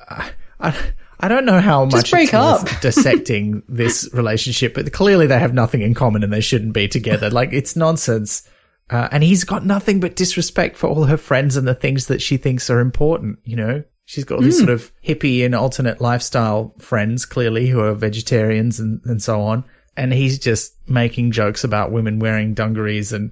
Uh, 0.09 0.29
I 0.59 0.75
I 1.19 1.27
don't 1.27 1.45
know 1.45 1.59
how 1.61 1.85
much 1.85 2.09
break 2.09 2.33
up. 2.33 2.67
dissecting 2.81 3.61
this 3.69 4.09
relationship, 4.11 4.73
but 4.73 4.91
clearly 4.91 5.27
they 5.27 5.39
have 5.39 5.53
nothing 5.53 5.81
in 5.81 5.93
common 5.93 6.23
and 6.23 6.33
they 6.33 6.41
shouldn't 6.41 6.73
be 6.73 6.87
together. 6.87 7.29
Like 7.29 7.53
it's 7.53 7.75
nonsense. 7.75 8.49
Uh, 8.89 9.07
and 9.11 9.23
he's 9.23 9.43
got 9.43 9.65
nothing 9.65 9.99
but 9.99 10.15
disrespect 10.15 10.75
for 10.75 10.87
all 10.87 11.05
her 11.05 11.17
friends 11.17 11.55
and 11.55 11.67
the 11.67 11.75
things 11.75 12.07
that 12.07 12.21
she 12.21 12.37
thinks 12.37 12.69
are 12.69 12.79
important, 12.79 13.39
you 13.43 13.55
know? 13.55 13.83
She's 14.05 14.25
got 14.25 14.35
all 14.35 14.41
these 14.41 14.59
hmm. 14.59 14.65
sort 14.65 14.79
of 14.79 14.91
hippie 15.01 15.45
and 15.45 15.55
alternate 15.55 16.01
lifestyle 16.01 16.75
friends, 16.79 17.25
clearly, 17.25 17.67
who 17.67 17.79
are 17.79 17.93
vegetarians 17.93 18.79
and, 18.79 19.01
and 19.05 19.21
so 19.21 19.41
on. 19.41 19.63
And 19.95 20.11
he's 20.11 20.39
just 20.39 20.75
making 20.87 21.31
jokes 21.31 21.63
about 21.63 21.91
women 21.91 22.19
wearing 22.19 22.53
dungarees 22.53 23.13
and 23.13 23.31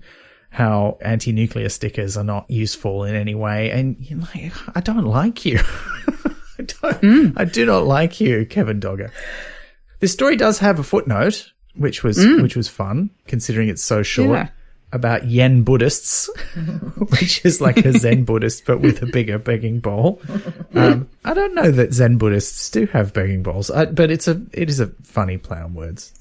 how 0.50 0.98
anti-nuclear 1.02 1.70
stickers 1.70 2.16
are 2.16 2.24
not 2.24 2.50
useful 2.50 3.04
in 3.04 3.16
any 3.16 3.36
way. 3.36 3.72
And 3.72 3.98
you're 4.00 4.20
like, 4.20 4.54
I 4.76 4.80
don't 4.80 5.06
like 5.06 5.46
you. 5.46 5.60
I 6.58 6.64
don't, 6.64 6.98
hmm. 6.98 7.28
I 7.36 7.46
do 7.46 7.66
not 7.66 7.86
like 7.86 8.22
you, 8.22 8.46
Kevin 8.46 8.80
Dogger. 8.80 9.12
This 10.00 10.14
story 10.14 10.38
does 10.38 10.60
have 10.60 10.80
a 10.80 10.84
footnote, 10.84 11.52
which 11.76 12.04
was, 12.04 12.24
hmm. 12.24 12.42
which 12.42 12.56
was 12.56 12.70
fun, 12.70 13.10
considering 13.28 13.68
it's 13.68 13.84
so 13.84 14.04
short 14.04 14.30
Yeah. 14.30 14.50
About 14.94 15.26
Yen 15.26 15.64
Buddhists, 15.64 16.30
which 16.98 17.46
is 17.46 17.62
like 17.62 17.78
a 17.78 17.94
Zen 17.94 18.24
Buddhist, 18.26 18.66
but 18.66 18.82
with 18.82 19.02
a 19.02 19.06
bigger 19.06 19.38
begging 19.38 19.80
bowl. 19.80 20.22
Um, 20.74 21.10
I 21.24 21.34
don't 21.34 21.56
know 21.56 21.72
that 21.72 21.94
Zen 21.94 22.18
Buddhists 22.18 22.70
do 22.70 22.86
have 22.88 23.14
begging 23.14 23.44
bowls, 23.44 23.70
uh, 23.70 23.86
but 23.86 24.12
it's 24.12 24.28
a 24.28 24.42
it 24.54 24.70
is 24.70 24.80
a 24.80 24.88
funny 25.04 25.38
play 25.38 25.60
on 25.60 25.74
words. 25.74 26.14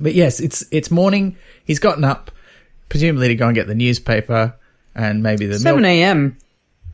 But 0.00 0.14
yes, 0.14 0.40
it's 0.40 0.64
it's 0.70 0.90
morning. 0.90 1.36
He's 1.64 1.78
gotten 1.80 2.04
up, 2.04 2.30
presumably 2.88 3.28
to 3.28 3.34
go 3.34 3.46
and 3.46 3.54
get 3.54 3.66
the 3.66 3.74
newspaper 3.74 4.54
and 4.94 5.22
maybe 5.22 5.46
the 5.46 5.58
seven 5.58 5.84
a.m. 5.84 6.36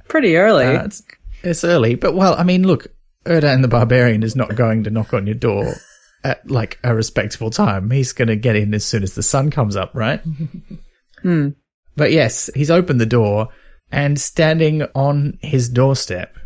Pretty 0.09 0.37
early. 0.37 0.66
Uh, 0.66 0.85
it's, 0.85 1.02
it's 1.42 1.64
early, 1.64 1.94
but 1.94 2.14
well, 2.14 2.35
I 2.38 2.42
mean, 2.42 2.66
look, 2.66 2.87
Erdan 3.26 3.62
the 3.62 3.68
Barbarian 3.68 4.23
is 4.23 4.37
not 4.37 4.54
going 4.54 4.85
to 4.85 4.90
knock 4.90 5.12
on 5.12 5.26
your 5.26 5.35
door 5.35 5.75
at 6.25 6.50
like 6.50 6.78
a 6.83 6.95
respectable 6.95 7.50
time. 7.50 7.90
He's 7.90 8.12
going 8.12 8.28
to 8.28 8.37
get 8.37 8.57
in 8.57 8.73
as 8.75 8.85
soon 8.85 9.02
as 9.02 9.14
the 9.14 9.23
sun 9.23 9.50
comes 9.50 9.76
up, 9.76 9.93
right? 9.95 10.21
Hmm. 11.23 11.50
But 11.97 12.12
yes, 12.12 12.50
he's 12.54 12.71
opened 12.71 13.00
the 13.00 13.07
door 13.07 13.49
and 13.90 14.21
standing 14.21 14.83
on 14.95 15.38
his 15.40 15.71
doorstep 15.71 16.37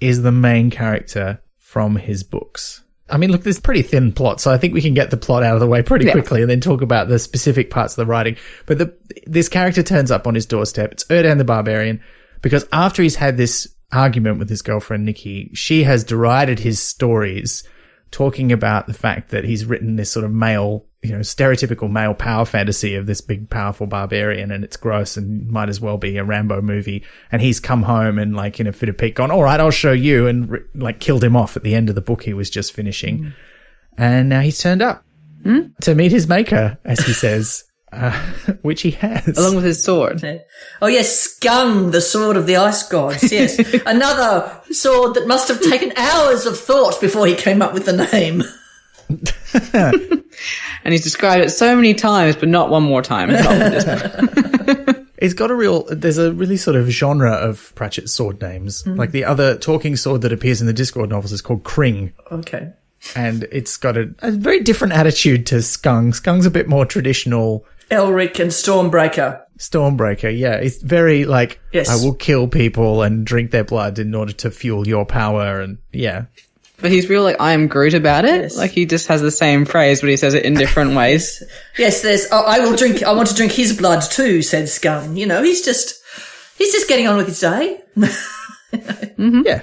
is 0.00 0.20
the 0.22 0.32
main 0.32 0.70
character 0.70 1.40
from 1.56 1.96
his 1.96 2.24
books. 2.24 2.82
I 3.08 3.16
mean, 3.16 3.32
look, 3.32 3.42
there's 3.42 3.58
pretty 3.60 3.80
thin 3.80 4.12
plot, 4.12 4.38
so 4.40 4.50
I 4.50 4.58
think 4.58 4.74
we 4.74 4.82
can 4.82 4.92
get 4.92 5.10
the 5.10 5.16
plot 5.16 5.42
out 5.44 5.54
of 5.54 5.60
the 5.60 5.66
way 5.66 5.82
pretty 5.82 6.04
Yeah. 6.04 6.12
quickly 6.12 6.42
and 6.42 6.50
then 6.50 6.60
talk 6.60 6.82
about 6.82 7.08
the 7.08 7.18
specific 7.18 7.70
parts 7.70 7.94
of 7.94 7.96
the 8.04 8.10
writing. 8.10 8.36
But 8.66 8.76
the, 8.76 8.94
this 9.26 9.48
character 9.48 9.82
turns 9.82 10.10
up 10.10 10.26
on 10.26 10.34
his 10.34 10.44
doorstep. 10.44 10.92
It's 10.92 11.04
Erdan 11.04 11.38
the 11.38 11.44
Barbarian 11.44 12.02
because 12.42 12.66
after 12.70 13.02
he's 13.02 13.16
had 13.16 13.38
this 13.38 13.66
argument 13.92 14.38
with 14.38 14.50
his 14.50 14.60
girlfriend 14.60 15.06
Nikki, 15.06 15.50
she 15.54 15.84
has 15.84 16.04
derided 16.04 16.58
his 16.58 16.80
stories, 16.82 17.64
talking 18.10 18.52
about 18.52 18.86
the 18.86 18.94
fact 18.94 19.30
that 19.30 19.44
he's 19.44 19.64
written 19.64 19.96
this 19.96 20.10
sort 20.10 20.24
of 20.24 20.32
male, 20.32 20.86
you 21.02 21.12
know, 21.12 21.20
stereotypical 21.20 21.90
male 21.90 22.14
power 22.14 22.44
fantasy 22.44 22.94
of 22.94 23.06
this 23.06 23.20
big, 23.20 23.50
powerful 23.50 23.86
barbarian 23.86 24.50
and 24.50 24.64
it's 24.64 24.76
gross 24.76 25.16
and 25.16 25.48
might 25.48 25.68
as 25.68 25.80
well 25.80 25.98
be 25.98 26.16
a 26.16 26.24
Rambo 26.24 26.62
movie. 26.62 27.04
And 27.30 27.42
he's 27.42 27.60
come 27.60 27.82
home 27.82 28.18
and 28.18 28.34
like 28.34 28.60
in 28.60 28.66
a 28.66 28.72
fit 28.72 28.88
of 28.88 28.98
pique 28.98 29.16
gone, 29.16 29.30
all 29.30 29.42
right, 29.42 29.60
I'll 29.60 29.70
show 29.70 29.92
you 29.92 30.26
and 30.26 30.58
like 30.74 31.00
killed 31.00 31.24
him 31.24 31.36
off 31.36 31.56
at 31.56 31.62
the 31.62 31.74
end 31.74 31.88
of 31.88 31.94
the 31.94 32.00
book 32.00 32.22
he 32.22 32.34
was 32.34 32.50
just 32.50 32.72
finishing. 32.72 33.18
Hmm. 33.18 33.28
And 33.96 34.28
now 34.28 34.40
he's 34.40 34.58
turned 34.58 34.82
up 34.82 35.04
hmm? 35.42 35.68
to 35.82 35.94
meet 35.94 36.12
his 36.12 36.28
maker, 36.28 36.78
as 36.84 37.00
he 37.00 37.12
says, 37.12 37.64
uh, 37.92 38.12
which 38.62 38.82
he 38.82 38.92
has. 38.92 39.36
Along 39.36 39.56
with 39.56 39.64
his 39.64 39.82
sword. 39.82 40.22
Oh 40.82 40.86
yes, 40.86 41.38
Skung, 41.38 41.92
the 41.92 42.00
sword 42.00 42.36
of 42.36 42.46
the 42.46 42.56
ice 42.56 42.88
gods. 42.88 43.32
Yes, 43.38 43.58
another 43.86 44.60
sword 44.70 45.14
that 45.14 45.26
must 45.26 45.48
have 45.48 45.60
taken 45.60 45.92
hours 45.96 46.46
of 46.46 46.58
thought 46.58 47.00
before 47.00 47.26
he 47.26 47.34
came 47.34 47.62
up 47.62 47.72
with 47.72 47.86
the 47.86 48.08
name. 48.12 48.42
And 50.84 50.92
he's 50.92 51.02
described 51.02 51.44
it 51.44 51.50
so 51.50 51.74
many 51.74 51.92
times, 51.94 52.36
but 52.36 52.48
not 52.48 52.70
one 52.70 52.84
more 52.84 53.02
time. 53.02 53.30
Not 53.30 53.44
for 53.44 53.70
this 53.70 53.84
book. 53.84 55.06
It's 55.18 55.34
got 55.34 55.50
a 55.50 55.54
real, 55.54 55.82
there's 55.90 56.16
a 56.16 56.32
really 56.32 56.56
sort 56.56 56.76
of 56.76 56.88
genre 56.88 57.32
of 57.32 57.74
Pratchett 57.74 58.08
sword 58.08 58.40
names. 58.40 58.86
Like 58.86 59.10
the 59.10 59.24
other 59.24 59.58
talking 59.58 59.96
sword 59.96 60.22
that 60.22 60.32
appears 60.32 60.60
in 60.60 60.68
the 60.68 60.72
Discworld 60.72 61.08
novels 61.08 61.32
is 61.32 61.42
called 61.42 61.64
Kring. 61.64 62.12
Okay. 62.30 62.72
And 63.16 63.44
it's 63.50 63.76
got 63.76 63.96
a, 63.96 64.14
a 64.20 64.30
very 64.30 64.60
different 64.60 64.92
attitude 64.94 65.46
to 65.46 65.56
Skung. 65.56 66.12
Skung's 66.12 66.46
a 66.46 66.50
bit 66.50 66.68
more 66.68 66.86
traditional 66.86 67.66
Elric 67.90 68.38
and 68.40 68.50
Stormbringer. 68.50 69.40
Stormbringer. 69.58 70.36
Yeah. 70.38 70.54
It's 70.54 70.82
very 70.82 71.24
like, 71.24 71.60
Yes. 71.72 71.88
I 71.88 71.96
will 72.04 72.14
kill 72.14 72.48
people 72.48 73.02
and 73.02 73.26
drink 73.26 73.50
their 73.50 73.64
blood 73.64 73.98
in 73.98 74.14
order 74.14 74.32
to 74.34 74.50
fuel 74.50 74.86
your 74.86 75.04
power. 75.04 75.60
And 75.60 75.78
yeah. 75.92 76.26
But 76.80 76.92
he's 76.92 77.08
real 77.08 77.24
like 77.24 77.40
I 77.40 77.52
am 77.52 77.66
Groot 77.66 77.94
about 77.94 78.24
it. 78.24 78.42
Yes. 78.42 78.56
Like 78.56 78.70
he 78.70 78.86
just 78.86 79.08
has 79.08 79.20
the 79.20 79.32
same 79.32 79.64
phrase, 79.64 80.00
but 80.00 80.10
he 80.10 80.16
says 80.16 80.34
it 80.34 80.44
in 80.44 80.54
different 80.54 80.94
ways. 80.96 81.42
Yes, 81.76 82.02
there's. 82.02 82.26
Oh, 82.30 82.44
I 82.44 82.60
will 82.60 82.76
drink. 82.76 83.02
I 83.02 83.10
want 83.12 83.28
to 83.30 83.34
drink 83.34 83.50
his 83.50 83.76
blood 83.76 84.00
too," 84.00 84.42
said 84.42 84.66
Skung. 84.66 85.16
You 85.16 85.26
know, 85.26 85.42
he's 85.42 85.64
just. 85.64 86.00
He's 86.56 86.70
just 86.72 86.88
getting 86.88 87.08
on 87.08 87.16
with 87.16 87.26
his 87.26 87.40
day. 87.40 87.80
Mm-hmm. 88.72 89.42
Yeah. 89.46 89.62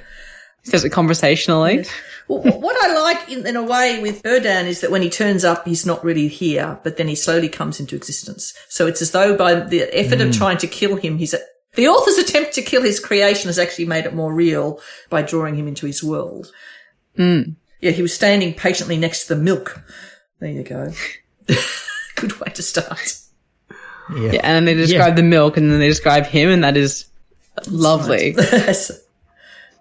He 0.63 0.71
says 0.71 0.83
it 0.83 0.89
conversationally. 0.89 1.85
Well, 2.27 2.41
what 2.41 2.83
I 2.83 2.99
like 2.99 3.29
in, 3.29 3.45
in 3.45 3.55
a 3.55 3.63
way 3.63 4.01
with 4.01 4.23
Erdan 4.23 4.65
is 4.65 4.81
that 4.81 4.89
when 4.89 5.03
he 5.03 5.09
turns 5.09 5.45
up, 5.45 5.67
he's 5.67 5.85
not 5.85 6.03
really 6.03 6.27
here, 6.27 6.79
but 6.83 6.97
then 6.97 7.07
he 7.07 7.15
slowly 7.15 7.49
comes 7.49 7.79
into 7.79 7.95
existence. 7.95 8.53
So 8.67 8.87
it's 8.87 9.01
as 9.01 9.11
though 9.11 9.37
by 9.37 9.55
the 9.55 9.83
effort 9.97 10.21
of 10.21 10.29
mm. 10.29 10.37
trying 10.37 10.57
to 10.57 10.67
kill 10.67 10.95
him, 10.95 11.17
he's 11.17 11.35
the 11.75 11.87
author's 11.87 12.17
attempt 12.17 12.53
to 12.53 12.61
kill 12.61 12.81
his 12.81 12.99
creation 12.99 13.49
has 13.49 13.59
actually 13.59 13.85
made 13.85 14.05
it 14.05 14.13
more 14.13 14.33
real 14.33 14.79
by 15.09 15.21
drawing 15.21 15.55
him 15.55 15.67
into 15.67 15.85
his 15.85 16.03
world. 16.03 16.51
Mm. 17.17 17.55
Yeah, 17.81 17.91
he 17.91 18.01
was 18.01 18.13
standing 18.13 18.53
patiently 18.53 18.97
next 18.97 19.27
to 19.27 19.35
the 19.35 19.41
milk. 19.41 19.83
There 20.39 20.49
you 20.49 20.63
go. 20.63 20.91
Good 22.15 22.39
way 22.39 22.51
to 22.53 22.63
start. 22.63 23.17
Yeah. 24.15 24.31
Yeah, 24.31 24.41
and 24.43 24.55
then 24.55 24.65
they 24.65 24.73
describe 24.73 25.15
the 25.15 25.23
milk, 25.23 25.57
and 25.57 25.69
then 25.69 25.79
they 25.79 25.87
describe 25.87 26.25
him, 26.25 26.49
and 26.49 26.63
that 26.63 26.77
is 26.77 27.05
lovely. 27.67 28.31
That's, 28.31 28.91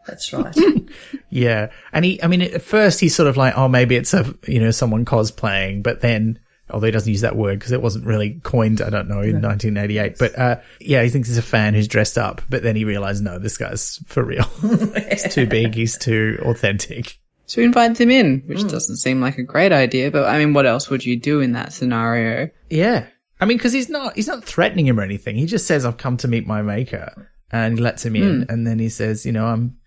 that's 0.07 0.33
right. 0.33 0.57
Yeah. 1.35 1.71
And 1.93 2.05
he, 2.05 2.23
I 2.23 2.29
mean, 2.29 2.43
at 2.43 2.63
first 2.63 3.01
he's 3.01 3.17
sort 3.17 3.29
of 3.29 3.37
like, 3.37 3.59
oh, 3.59 3.67
maybe 3.67 3.97
it's 3.97 4.15
a, 4.15 4.33
you 4.47 4.61
know, 4.61 4.71
someone 4.71 5.05
cosplaying, 5.05 5.83
but 5.83 6.01
then, 6.01 6.39
although 6.71 6.87
he 6.87 6.93
doesn't 6.93 7.11
use 7.11 7.23
that 7.23 7.35
word 7.35 7.59
because 7.59 7.73
it 7.73 7.83
wasn't 7.83 8.07
really 8.07 8.39
coined, 8.45 8.81
I 8.81 8.89
don't 8.89 9.09
know, 9.09 9.21
in 9.21 9.43
1988. 9.43 10.17
But, 10.17 10.39
uh, 10.39 10.61
yeah, 10.79 11.03
he 11.03 11.09
thinks 11.09 11.29
it's 11.29 11.39
a 11.39 11.43
fan 11.43 11.75
who's 11.75 11.89
dressed 11.89 12.19
up, 12.19 12.41
but 12.49 12.63
then 12.63 12.77
he 12.77 12.85
realized, 12.85 13.25
no, 13.25 13.41
this 13.41 13.57
guy's 13.57 13.99
for 14.07 14.23
real. 14.23 14.45
he's 15.11 15.35
too 15.35 15.49
big. 15.49 15.75
He's 15.75 15.99
too 15.99 16.39
authentic. 16.43 17.19
So 17.47 17.61
he 17.61 17.67
invites 17.67 17.99
him 17.99 18.13
in, 18.13 18.45
which 18.47 18.67
doesn't 18.69 18.99
seem 18.99 19.21
like 19.21 19.37
a 19.39 19.43
great 19.43 19.73
idea, 19.73 20.13
but 20.13 20.27
I 20.27 20.39
mean, 20.39 20.55
what 20.55 20.67
else 20.67 20.89
would 20.89 21.05
you 21.05 21.19
do 21.19 21.41
in 21.41 21.53
that 21.53 21.73
scenario? 21.73 22.49
Yeah. 22.71 23.07
I 23.41 23.47
mean, 23.47 23.59
cause 23.59 23.73
he's 23.73 23.89
not, 23.89 24.15
he's 24.15 24.29
not 24.29 24.45
threatening 24.45 24.87
him 24.87 25.01
or 25.01 25.03
anything. 25.03 25.35
He 25.35 25.47
just 25.47 25.67
says, 25.67 25.85
I've 25.85 25.97
come 25.97 26.17
to 26.19 26.29
meet 26.29 26.47
my 26.47 26.63
maker 26.63 27.29
and 27.51 27.77
he 27.77 27.83
lets 27.83 28.05
him 28.05 28.15
in. 28.15 28.47
And 28.49 28.65
then 28.65 28.79
he 28.79 28.89
says, 28.89 29.27
you 29.27 29.33
know, 29.33 29.47
I'm, 29.47 29.79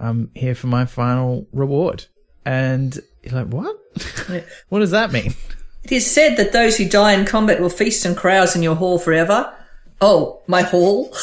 I'm 0.00 0.30
here 0.34 0.54
for 0.54 0.66
my 0.68 0.84
final 0.84 1.46
reward. 1.52 2.06
And 2.44 2.98
you're 3.22 3.34
like, 3.34 3.52
what? 3.52 3.76
what 4.68 4.78
does 4.80 4.92
that 4.92 5.12
mean? 5.12 5.34
It 5.84 5.92
is 5.92 6.10
said 6.10 6.36
that 6.36 6.52
those 6.52 6.76
who 6.76 6.88
die 6.88 7.12
in 7.14 7.26
combat 7.26 7.60
will 7.60 7.70
feast 7.70 8.04
and 8.04 8.16
carouse 8.16 8.54
in 8.54 8.62
your 8.62 8.74
hall 8.74 8.98
forever. 8.98 9.52
Oh, 10.00 10.42
my 10.46 10.62
hall? 10.62 11.14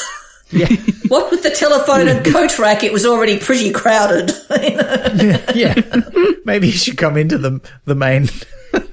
Yeah. 0.50 0.68
What 1.08 1.30
with 1.30 1.42
the 1.44 1.50
telephone 1.50 2.08
and 2.08 2.24
coat 2.24 2.58
rack, 2.58 2.82
it 2.82 2.92
was 2.92 3.06
already 3.06 3.38
pretty 3.38 3.70
crowded. 3.72 4.32
yeah. 5.54 5.74
Maybe 6.44 6.66
you 6.66 6.72
should 6.72 6.98
come 6.98 7.16
into 7.16 7.38
the 7.38 7.60
the 7.84 7.94
main 7.94 8.28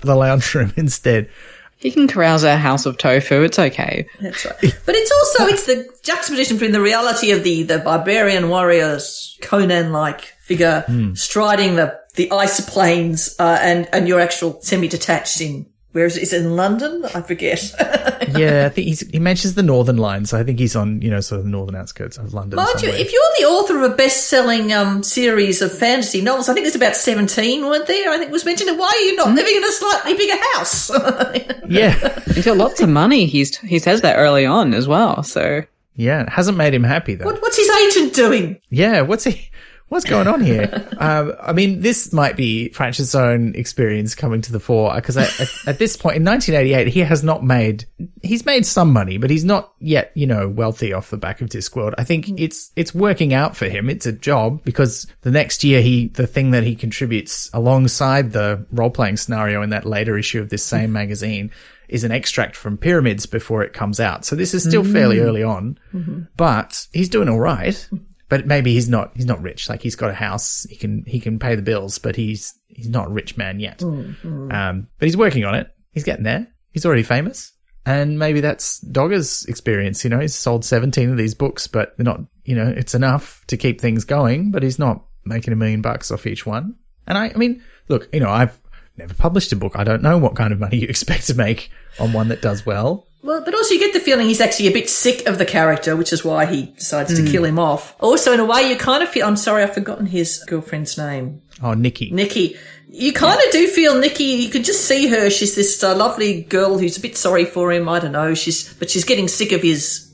the 0.02 0.16
lounge 0.16 0.54
room 0.54 0.74
instead. 0.76 1.30
He 1.84 1.92
can 1.92 2.08
carouse 2.08 2.44
a 2.46 2.56
house 2.56 2.86
of 2.86 2.98
tofu, 2.98 3.44
it's 3.44 3.60
okay. 3.60 4.08
That's 4.22 4.46
right. 4.46 4.56
But 4.86 4.96
it's 4.96 5.12
also, 5.12 5.54
it's 5.54 5.66
the 5.66 5.86
juxtaposition 6.02 6.56
between 6.56 6.72
the 6.72 6.80
reality 6.80 7.32
of 7.32 7.44
the, 7.44 7.64
the 7.64 7.80
barbarian 7.80 8.48
warriors, 8.48 9.38
Conan-like 9.42 10.22
figure 10.22 10.86
striding 11.14 11.76
the, 11.76 12.00
the 12.16 12.32
ice 12.32 12.62
plains, 12.70 13.36
uh, 13.38 13.58
and, 13.62 13.90
and 13.92 14.08
your 14.08 14.22
actual 14.22 14.62
semi-detached 14.62 15.42
in, 15.42 15.66
where 15.94 16.06
is 16.06 16.18
it? 16.18 16.24
Is 16.24 16.34
it 16.34 16.42
in 16.42 16.56
London? 16.56 17.06
I 17.16 17.22
forget. 17.22 17.74
Yeah, 18.36 18.66
I 18.66 18.70
think 18.70 18.88
he's, 18.88 19.02
he 19.12 19.20
mentions 19.20 19.54
the 19.54 19.62
northern 19.62 19.98
line, 19.98 20.26
so 20.26 20.40
I 20.40 20.44
think 20.44 20.58
he's 20.58 20.76
on, 20.76 21.02
you 21.02 21.12
know, 21.12 21.20
sort 21.20 21.40
of 21.40 21.46
the 21.46 21.52
northern 21.52 21.76
outskirts 21.76 22.18
of 22.18 22.34
London. 22.34 22.56
Mind 22.56 22.82
you, 22.82 22.90
if 22.90 23.12
you're 23.12 23.22
the 23.38 23.46
author 23.46 23.84
of 23.84 23.92
a 23.92 23.96
best-selling 23.96 24.72
um, 24.74 25.04
series 25.04 25.62
of 25.62 25.78
fantasy 25.78 26.22
novels, 26.22 26.48
I 26.50 26.54
think 26.54 26.64
there's 26.64 26.76
about 26.76 26.96
17, 26.96 27.64
weren't 27.66 27.86
there? 27.86 28.10
I 28.10 28.18
think 28.18 28.32
was 28.32 28.46
mentioned. 28.46 28.80
Why 28.80 28.88
are 28.88 29.06
you 29.06 29.16
not 29.18 29.36
living 29.36 29.56
in 29.56 29.64
a 29.64 29.72
slightly 29.72 30.14
bigger 30.16 30.42
house? 30.54 30.90
yeah, 31.68 32.20
He's 32.34 32.46
got 32.46 32.58
lots 32.58 32.82
of 32.82 32.90
money. 32.90 33.26
He's 33.26 33.56
he 33.58 33.78
says 33.78 34.02
that 34.02 34.16
early 34.18 34.46
on 34.46 34.74
as 34.74 34.88
well. 34.88 35.22
So 35.22 35.64
yeah, 35.96 36.22
it 36.22 36.30
hasn't 36.30 36.58
made 36.58 36.74
him 36.74 36.84
happy 36.84 37.16
though. 37.16 37.26
what, 37.26 37.42
what's 37.42 37.58
his 37.58 37.70
agent 37.70 38.14
doing? 38.16 38.60
Yeah, 38.70 39.02
what's 39.02 39.26
he? 39.26 39.50
What's 39.90 40.06
going 40.06 40.28
on 40.28 40.42
here? 40.42 40.88
um, 40.98 41.34
I 41.40 41.54
mean, 41.54 41.82
this 41.82 42.12
might 42.12 42.36
be 42.36 42.70
Pratchett's 42.70 43.14
own 43.14 43.54
experience 43.54 44.16
coming 44.16 44.42
to 44.42 44.52
the 44.52 44.60
fore 44.60 44.94
because 44.96 45.18
at, 45.18 45.40
at, 45.40 45.50
at 45.68 45.80
this 45.80 45.96
point 45.96 46.16
in 46.16 46.26
1988, 46.26 46.92
he 46.92 47.02
has 47.02 47.24
not 47.24 47.44
made. 47.44 47.86
He's 48.24 48.46
made 48.46 48.66
some 48.66 48.92
money, 48.92 49.18
but 49.18 49.30
he's 49.30 49.46
not 49.46 49.72
yet, 49.80 50.12
you 50.16 50.26
know, 50.26 50.50
wealthy 50.50 50.94
off 50.94 51.12
the 51.12 51.18
back 51.18 51.42
of 51.42 51.50
Discworld. 51.50 51.94
I 51.98 52.04
think 52.04 52.40
it's 52.40 52.72
it's 52.76 52.96
working 52.96 53.34
out 53.34 53.56
for 53.56 53.70
him. 53.70 53.90
It's 53.90 54.06
a 54.08 54.12
job 54.12 54.64
because 54.64 55.06
the 55.22 55.32
next 55.32 55.64
year 55.64 55.82
he 55.82 56.08
the 56.08 56.28
thing 56.28 56.52
that 56.52 56.64
he 56.64 56.76
contributes 56.76 57.52
alongside 57.54 58.32
the 58.32 58.66
role 58.72 58.90
playing 58.90 59.18
scenario 59.18 59.62
in 59.62 59.70
that 59.70 59.86
later 59.86 60.18
issue 60.18 60.42
of 60.42 60.50
this 60.50 60.64
same 60.64 60.92
magazine 60.92 61.52
is 61.88 62.04
an 62.04 62.12
extract 62.12 62.56
from 62.56 62.78
Pyramids 62.78 63.28
before 63.28 63.62
it 63.64 63.74
comes 63.74 64.00
out. 64.00 64.26
So 64.26 64.36
this 64.36 64.56
is 64.56 64.64
still 64.64 64.84
fairly 64.84 65.20
early 65.20 65.44
on, 65.44 65.78
but 66.36 66.88
he's 66.92 67.10
doing 67.10 67.30
all 67.30 67.40
right. 67.40 67.88
But 68.34 68.48
maybe 68.48 68.74
he's 68.74 68.90
not 68.90 69.12
he's 69.16 69.28
not 69.28 69.44
rich. 69.44 69.70
Like 69.70 69.84
he's 69.84 69.96
got 69.96 70.10
a 70.10 70.14
house, 70.16 70.66
he 70.68 70.76
can 70.76 71.04
he 71.06 71.20
can 71.20 71.38
pay 71.38 71.54
the 71.54 71.62
bills, 71.62 72.00
but 72.00 72.16
he's 72.16 72.58
he's 72.68 72.90
not 72.90 73.06
a 73.06 73.10
rich 73.12 73.38
man 73.38 73.60
yet. 73.60 73.84
Um, 74.52 74.88
but 74.98 75.06
he's 75.06 75.16
working 75.16 75.46
on 75.46 75.54
it. 75.54 75.70
He's 75.92 76.04
getting 76.04 76.24
there. 76.24 76.48
He's 76.72 76.84
already 76.84 77.04
famous. 77.04 77.52
And 77.86 78.18
maybe 78.18 78.42
that's 78.42 78.80
Dogger's 78.80 79.46
experience. 79.46 80.04
You 80.04 80.10
know, 80.10 80.20
he's 80.20 80.34
sold 80.34 80.66
17 80.66 81.12
of 81.12 81.18
these 81.18 81.36
books, 81.36 81.68
but 81.68 81.96
they're 81.96 82.06
not, 82.06 82.22
you 82.44 82.56
know, 82.56 82.74
it's 82.76 82.96
enough 82.96 83.44
to 83.50 83.56
keep 83.56 83.80
things 83.80 84.04
going, 84.04 84.50
but 84.50 84.64
he's 84.64 84.80
not 84.80 85.06
making 85.26 85.54
a 85.54 85.56
million 85.56 85.84
bucks 85.84 86.10
off 86.10 86.26
each 86.26 86.44
one. 86.44 86.74
And 87.06 87.20
I, 87.20 87.28
I 87.28 87.38
mean, 87.38 87.62
look, 87.88 88.10
you 88.12 88.20
know, 88.20 88.32
I've 88.32 88.60
never 88.98 89.14
published 89.14 89.52
a 89.52 89.56
book. 89.56 89.74
I 89.76 89.84
don't 89.84 90.02
know 90.02 90.18
what 90.18 90.36
kind 90.36 90.52
of 90.52 90.60
money 90.60 90.78
you 90.78 90.88
expect 90.90 91.28
to 91.28 91.36
make 91.36 91.70
on 92.00 92.14
one 92.14 92.30
that 92.30 92.42
does 92.42 92.66
well. 92.66 93.10
Well, 93.24 93.42
but 93.44 93.56
also 93.56 93.74
you 93.74 93.80
get 93.80 93.94
the 93.94 94.02
feeling 94.02 94.28
he's 94.28 94.42
actually 94.42 94.68
a 94.68 94.72
bit 94.74 94.90
sick 94.90 95.26
of 95.28 95.38
the 95.38 95.46
character, 95.46 95.96
which 95.96 96.12
is 96.12 96.26
why 96.26 96.46
he 96.46 96.66
decides 96.78 97.16
to 97.16 97.26
kill 97.26 97.46
him 97.46 97.58
off. 97.58 97.96
Also, 98.02 98.34
in 98.34 98.40
a 98.42 98.46
way, 98.46 98.70
you 98.70 98.76
kind 98.76 99.02
of 99.02 99.08
feel, 99.10 99.26
I'm 99.26 99.38
sorry, 99.38 99.64
I've 99.64 99.74
forgotten 99.74 100.06
his 100.08 100.44
girlfriend's 100.46 100.98
name. 100.98 101.42
Oh, 101.62 101.74
Nikki. 101.74 102.12
Nikki. 102.12 102.58
You 102.90 103.14
kind 103.14 103.40
of 103.44 103.52
do 103.54 103.68
feel 103.70 103.98
Nikki, 103.98 104.26
you 104.26 104.50
could 104.50 104.66
just 104.66 104.86
see 104.86 105.08
her. 105.08 105.30
She's 105.30 105.56
this 105.56 105.82
uh, 105.82 105.96
lovely 105.96 106.42
girl 106.44 106.78
who's 106.78 106.98
a 106.98 107.02
bit 107.02 107.16
sorry 107.16 107.46
for 107.46 107.72
him. 107.72 107.88
I 107.88 108.00
don't 108.00 108.12
know. 108.12 108.34
She's, 108.36 108.72
but 108.74 108.90
she's 108.90 109.06
getting 109.06 109.30
sick 109.30 109.52
of 109.54 109.62
his, 109.64 110.14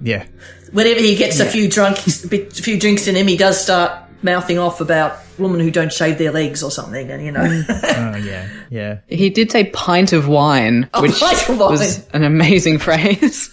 Yeah. 0.00 0.26
whenever 0.72 1.00
he 1.00 1.16
gets 1.16 1.38
a 1.38 1.44
few 1.44 1.68
drunk, 1.68 1.98
a, 2.24 2.28
bit, 2.28 2.58
a 2.58 2.62
few 2.62 2.80
drinks 2.80 3.06
in 3.06 3.14
him, 3.14 3.26
he 3.28 3.36
does 3.36 3.60
start 3.62 3.92
mouthing 4.22 4.58
off 4.58 4.80
about 4.80 5.18
women 5.38 5.60
who 5.60 5.70
don't 5.70 5.92
shave 5.92 6.18
their 6.18 6.32
legs 6.32 6.62
or 6.62 6.70
something. 6.70 7.10
And, 7.10 7.24
you 7.24 7.32
know, 7.32 7.40
mm. 7.40 7.64
Oh, 8.14 8.16
yeah. 8.16 8.48
Yeah. 8.70 8.98
he 9.08 9.30
did 9.30 9.50
say 9.50 9.64
pint 9.70 10.12
of 10.12 10.28
wine, 10.28 10.88
oh, 10.94 11.02
which 11.02 11.18
pint 11.18 11.48
of 11.48 11.58
wine. 11.58 11.70
was 11.70 12.06
an 12.10 12.24
amazing 12.24 12.78
phrase. 12.78 13.52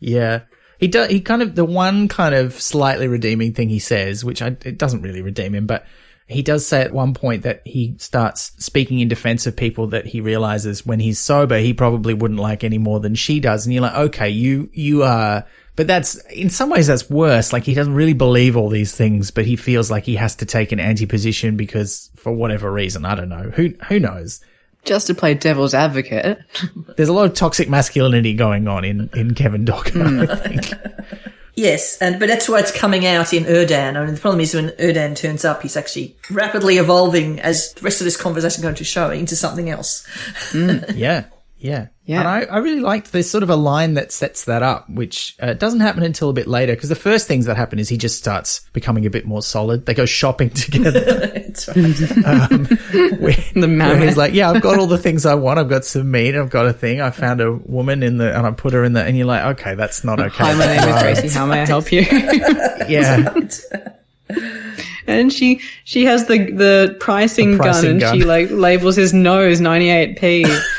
Yeah. 0.00 0.40
He 0.78 0.88
does. 0.88 1.10
He 1.10 1.20
kind 1.20 1.42
of 1.42 1.54
the 1.54 1.64
one 1.64 2.08
kind 2.08 2.34
of 2.34 2.60
slightly 2.60 3.06
redeeming 3.06 3.54
thing 3.54 3.68
he 3.68 3.78
says, 3.78 4.24
which 4.24 4.42
I, 4.42 4.48
it 4.48 4.78
doesn't 4.78 5.02
really 5.02 5.22
redeem 5.22 5.54
him, 5.54 5.66
but 5.66 5.86
he 6.26 6.42
does 6.42 6.66
say 6.66 6.80
at 6.82 6.92
one 6.92 7.14
point 7.14 7.42
that 7.44 7.62
he 7.64 7.94
starts 7.98 8.52
speaking 8.58 8.98
in 8.98 9.06
defense 9.06 9.46
of 9.46 9.56
people 9.56 9.88
that 9.88 10.06
he 10.06 10.20
realizes 10.20 10.84
when 10.84 10.98
he's 10.98 11.20
sober 11.20 11.58
he 11.58 11.74
probably 11.74 12.14
wouldn't 12.14 12.40
like 12.40 12.64
any 12.64 12.78
more 12.78 12.98
than 12.98 13.14
she 13.14 13.38
does, 13.38 13.64
and 13.64 13.72
you're 13.72 13.82
like, 13.82 13.94
okay, 13.94 14.30
you 14.30 14.70
you 14.72 15.04
are. 15.04 15.46
But 15.74 15.86
that's 15.86 16.16
in 16.26 16.50
some 16.50 16.68
ways 16.68 16.86
that's 16.86 17.08
worse. 17.08 17.52
Like 17.52 17.64
he 17.64 17.74
doesn't 17.74 17.94
really 17.94 18.12
believe 18.12 18.56
all 18.56 18.68
these 18.68 18.94
things, 18.94 19.30
but 19.30 19.46
he 19.46 19.56
feels 19.56 19.90
like 19.90 20.04
he 20.04 20.16
has 20.16 20.36
to 20.36 20.46
take 20.46 20.72
an 20.72 20.80
anti 20.80 21.06
position 21.06 21.56
because 21.56 22.10
for 22.16 22.32
whatever 22.32 22.70
reason, 22.70 23.04
I 23.04 23.14
don't 23.14 23.30
know. 23.30 23.50
Who 23.54 23.72
who 23.88 23.98
knows? 23.98 24.40
Just 24.84 25.06
to 25.06 25.14
play 25.14 25.34
devil's 25.34 25.74
advocate. 25.74 26.38
There's 26.96 27.08
a 27.08 27.12
lot 27.12 27.26
of 27.26 27.34
toxic 27.34 27.70
masculinity 27.70 28.34
going 28.34 28.68
on 28.68 28.84
in 28.84 29.08
in 29.14 29.34
Kevin 29.34 29.64
Dogger. 29.64 30.02
I 30.02 30.08
hmm. 30.08 30.42
think. 30.42 30.72
Yes, 31.54 31.98
and 31.98 32.18
but 32.18 32.28
that's 32.28 32.48
why 32.48 32.60
it's 32.60 32.72
coming 32.72 33.04
out 33.06 33.34
in 33.34 33.44
Erdan. 33.44 33.96
I 33.96 34.04
mean, 34.04 34.14
the 34.14 34.20
problem 34.20 34.40
is 34.40 34.54
when 34.54 34.70
Erdan 34.70 35.14
turns 35.14 35.44
up, 35.44 35.62
he's 35.62 35.76
actually 35.76 36.16
rapidly 36.30 36.78
evolving, 36.78 37.40
as 37.40 37.74
the 37.74 37.82
rest 37.82 38.00
of 38.00 38.06
this 38.06 38.16
conversation 38.16 38.60
is 38.60 38.62
going 38.62 38.74
to 38.76 38.84
show, 38.84 39.10
into 39.10 39.36
something 39.36 39.68
else. 39.68 40.06
Hmm. 40.50 40.78
Yeah. 40.94 41.24
Yeah. 41.62 41.86
Yeah. 42.04 42.18
And 42.18 42.28
I, 42.28 42.40
I 42.42 42.58
really 42.58 42.80
liked 42.80 43.12
there's 43.12 43.30
sort 43.30 43.44
of 43.44 43.50
a 43.50 43.54
line 43.54 43.94
that 43.94 44.10
sets 44.10 44.46
that 44.46 44.64
up, 44.64 44.90
which 44.90 45.36
uh, 45.40 45.52
doesn't 45.54 45.78
happen 45.78 46.02
until 46.02 46.28
a 46.28 46.32
bit 46.32 46.48
later. 46.48 46.74
Because 46.74 46.88
the 46.88 46.96
first 46.96 47.28
things 47.28 47.46
that 47.46 47.56
happen 47.56 47.78
is 47.78 47.88
he 47.88 47.96
just 47.96 48.18
starts 48.18 48.62
becoming 48.72 49.06
a 49.06 49.10
bit 49.10 49.24
more 49.24 49.42
solid. 49.42 49.86
They 49.86 49.94
go 49.94 50.04
shopping 50.04 50.50
together. 50.54 50.90
That's 51.00 51.68
right. 51.68 51.76
where, 51.76 51.86
The 53.54 53.60
where 53.60 53.68
mammoth. 53.68 54.02
he's 54.02 54.16
like, 54.16 54.34
yeah, 54.34 54.50
I've 54.50 54.60
got 54.62 54.80
all 54.80 54.88
the 54.88 54.98
things 54.98 55.24
I 55.24 55.34
want. 55.36 55.60
I've 55.60 55.68
got 55.68 55.84
some 55.84 56.10
meat. 56.10 56.34
I've 56.34 56.50
got 56.50 56.66
a 56.66 56.72
thing. 56.72 57.00
I 57.00 57.10
found 57.10 57.40
a 57.40 57.52
woman 57.52 58.02
in 58.02 58.16
the, 58.16 58.36
and 58.36 58.44
I 58.44 58.50
put 58.50 58.72
her 58.72 58.82
in 58.82 58.94
the, 58.94 59.04
and 59.04 59.16
you're 59.16 59.26
like, 59.26 59.58
okay, 59.60 59.76
that's 59.76 60.02
not 60.02 60.18
okay. 60.18 60.44
Hi, 60.44 60.54
my 60.54 60.66
name 60.66 60.88
is 60.88 61.00
Tracy. 61.02 61.28
How 61.28 61.46
may 61.46 61.60
I 61.62 61.66
help 61.66 61.92
you? 61.92 62.00
Yeah. 62.88 63.32
And 65.06 65.32
she 65.32 65.60
she 65.84 66.04
has 66.04 66.26
the 66.26 66.38
the 66.52 66.96
pricing, 67.00 67.52
The 67.52 67.56
pricing 67.58 67.98
gun, 67.98 68.12
and 68.14 68.20
she 68.20 68.24
like 68.26 68.48
labels 68.50 68.96
his 68.96 69.12
nose 69.12 69.60
98p. 69.60 70.44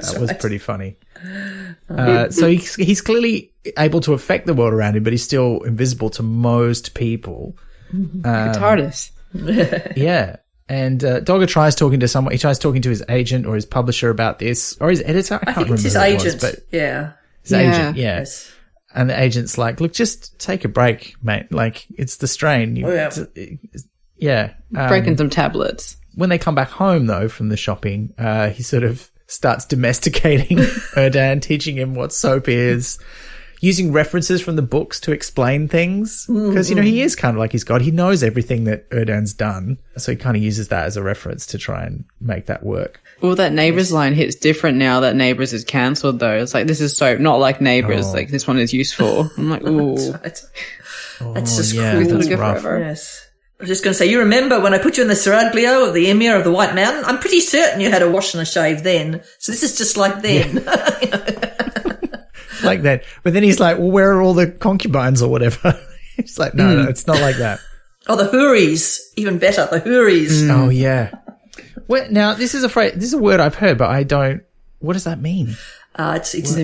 That 0.00 0.18
was 0.18 0.32
pretty 0.34 0.58
funny. 0.58 0.96
Uh, 1.88 2.30
so 2.30 2.48
he's, 2.48 2.74
he's 2.76 3.00
clearly 3.02 3.52
able 3.78 4.00
to 4.00 4.12
affect 4.14 4.46
the 4.46 4.54
world 4.54 4.72
around 4.72 4.96
him, 4.96 5.02
but 5.04 5.12
he's 5.12 5.22
still 5.24 5.60
invisible 5.62 6.08
to 6.10 6.22
most 6.22 6.94
people. 6.94 7.56
TARDIS. 7.92 9.10
Yeah. 9.96 10.36
And 10.68 11.02
uh, 11.04 11.18
Dogger 11.20 11.46
tries 11.46 11.74
talking 11.74 11.98
to 12.00 12.06
someone. 12.08 12.30
He 12.32 12.38
tries 12.38 12.58
talking 12.58 12.80
to 12.82 12.88
his 12.90 13.02
agent 13.08 13.44
or 13.44 13.56
his 13.56 13.66
publisher 13.66 14.08
about 14.08 14.38
this, 14.38 14.76
or 14.80 14.88
his 14.90 15.02
editor. 15.04 15.34
I 15.34 15.38
I 15.50 15.52
can't 15.52 15.56
think 15.56 15.68
remember. 15.68 15.74
it's 15.74 15.82
his 15.82 15.94
who 15.94 16.00
it 16.00 16.14
was, 16.14 16.24
agent. 16.26 16.40
but 16.40 16.54
yeah. 16.70 17.12
his 17.42 17.50
Yeah. 17.52 17.58
agent, 17.58 17.96
yeah. 17.96 18.18
Yes. 18.18 18.52
And 18.94 19.08
the 19.08 19.20
agent's 19.20 19.56
like, 19.56 19.80
"Look, 19.80 19.92
just 19.92 20.38
take 20.40 20.64
a 20.64 20.68
break, 20.68 21.14
mate. 21.22 21.52
Like 21.52 21.86
it's 21.96 22.16
the 22.16 22.26
strain. 22.26 22.74
You, 22.76 22.86
Oh, 22.88 22.92
yeah. 22.94 23.06
it's- 23.06 23.84
yeah. 24.16 24.52
Um, 24.76 24.88
Breaking 24.88 25.16
some 25.16 25.30
tablets. 25.30 25.96
when 26.14 26.28
they 26.28 26.38
come 26.38 26.54
back 26.54 26.68
home 26.70 27.06
though 27.06 27.28
from 27.28 27.48
the 27.50 27.56
shopping, 27.56 28.12
uh, 28.18 28.50
he 28.50 28.62
sort 28.62 28.82
of 28.82 29.10
starts 29.26 29.64
domesticating 29.64 30.58
Erdan, 30.96 31.40
teaching 31.40 31.76
him 31.76 31.94
what 31.94 32.12
soap 32.12 32.48
is, 32.48 32.98
using 33.60 33.92
references 33.92 34.42
from 34.42 34.56
the 34.56 34.62
books 34.62 34.98
to 35.00 35.12
explain 35.12 35.68
things. 35.68 36.26
Because, 36.26 36.68
you 36.68 36.74
know, 36.76 36.82
he 36.82 37.00
is 37.02 37.14
kind 37.14 37.36
of 37.36 37.38
like 37.38 37.52
his 37.52 37.62
god. 37.62 37.80
He 37.82 37.90
knows 37.92 38.22
everything 38.24 38.64
that 38.64 38.90
Erdan's 38.90 39.32
done. 39.34 39.78
So 39.96 40.12
he 40.12 40.16
kind 40.16 40.36
of 40.36 40.42
uses 40.42 40.68
that 40.68 40.84
as 40.86 40.96
a 40.96 41.02
reference 41.02 41.46
to 41.46 41.58
try 41.58 41.84
and 41.84 42.04
make 42.20 42.46
that 42.46 42.64
work. 42.64 43.00
Well, 43.20 43.36
that 43.36 43.52
Neighbours 43.52 43.92
line 43.92 44.14
hits 44.14 44.36
different 44.36 44.78
now 44.78 45.00
that 45.00 45.14
Neighbours 45.16 45.52
is 45.52 45.64
cancelled, 45.64 46.18
though. 46.18 46.38
It's 46.38 46.54
like, 46.54 46.66
this 46.66 46.80
is 46.80 46.96
soap, 46.96 47.20
not 47.20 47.38
like 47.38 47.60
Neighbours. 47.60 48.06
Oh. 48.08 48.12
Like, 48.12 48.28
this 48.28 48.46
one 48.46 48.58
is 48.58 48.72
useful. 48.72 49.30
I'm 49.36 49.50
like, 49.50 49.62
ooh. 49.66 50.12
Right. 50.12 50.42
Oh, 51.20 51.34
That's 51.34 51.56
just 51.56 51.74
yeah, 51.74 51.92
cruel. 51.92 52.18
that's 52.18 52.30
rough. 52.30 52.62
forever. 52.62 52.78
Yes. 52.78 53.26
I 53.58 53.64
was 53.64 53.68
just 53.68 53.84
going 53.84 53.92
to 53.92 53.98
say, 53.98 54.06
you 54.06 54.20
remember 54.20 54.58
when 54.58 54.72
I 54.72 54.78
put 54.78 54.96
you 54.96 55.02
in 55.02 55.08
the 55.08 55.14
Seraglio 55.14 55.86
of 55.86 55.92
the 55.92 56.08
Emir 56.08 56.34
of 56.34 56.44
the 56.44 56.50
White 56.50 56.74
Mountain? 56.74 57.04
I'm 57.04 57.18
pretty 57.18 57.40
certain 57.40 57.82
you 57.82 57.90
had 57.90 58.00
a 58.00 58.10
wash 58.10 58.32
and 58.32 58.40
a 58.40 58.46
shave 58.46 58.82
then. 58.82 59.22
So 59.38 59.52
this 59.52 59.62
is 59.62 59.76
just 59.76 59.98
like 59.98 60.22
then. 60.22 60.64
Like 62.62 62.82
that. 62.82 63.04
But 63.22 63.32
then 63.32 63.42
he's 63.42 63.60
like, 63.60 63.78
well, 63.78 63.90
where 63.90 64.12
are 64.12 64.20
all 64.20 64.34
the 64.34 64.50
concubines 64.50 65.22
or 65.22 65.30
whatever? 65.30 65.78
he's 66.16 66.38
like, 66.38 66.54
no, 66.54 66.68
hmm. 66.68 66.82
no, 66.82 66.88
it's 66.88 67.06
not 67.06 67.20
like 67.20 67.36
that. 67.36 67.60
oh, 68.06 68.16
the 68.16 68.24
Houris. 68.24 68.98
Even 69.16 69.38
better, 69.38 69.66
the 69.70 69.80
Houris. 69.80 70.48
Oh, 70.50 70.68
yeah. 70.68 71.10
Well, 71.90 72.06
now, 72.08 72.34
this 72.34 72.54
is 72.54 72.62
a 72.62 72.68
phrase, 72.68 72.92
this 72.94 73.06
is 73.06 73.14
a 73.14 73.18
word 73.18 73.40
I've 73.40 73.56
heard, 73.56 73.76
but 73.76 73.90
I 73.90 74.04
don't, 74.04 74.44
what 74.78 74.92
does 74.92 75.04
that 75.04 75.20
mean? 75.20 75.56
Uh, 75.96 76.14
it's 76.18 76.36
it's 76.36 76.56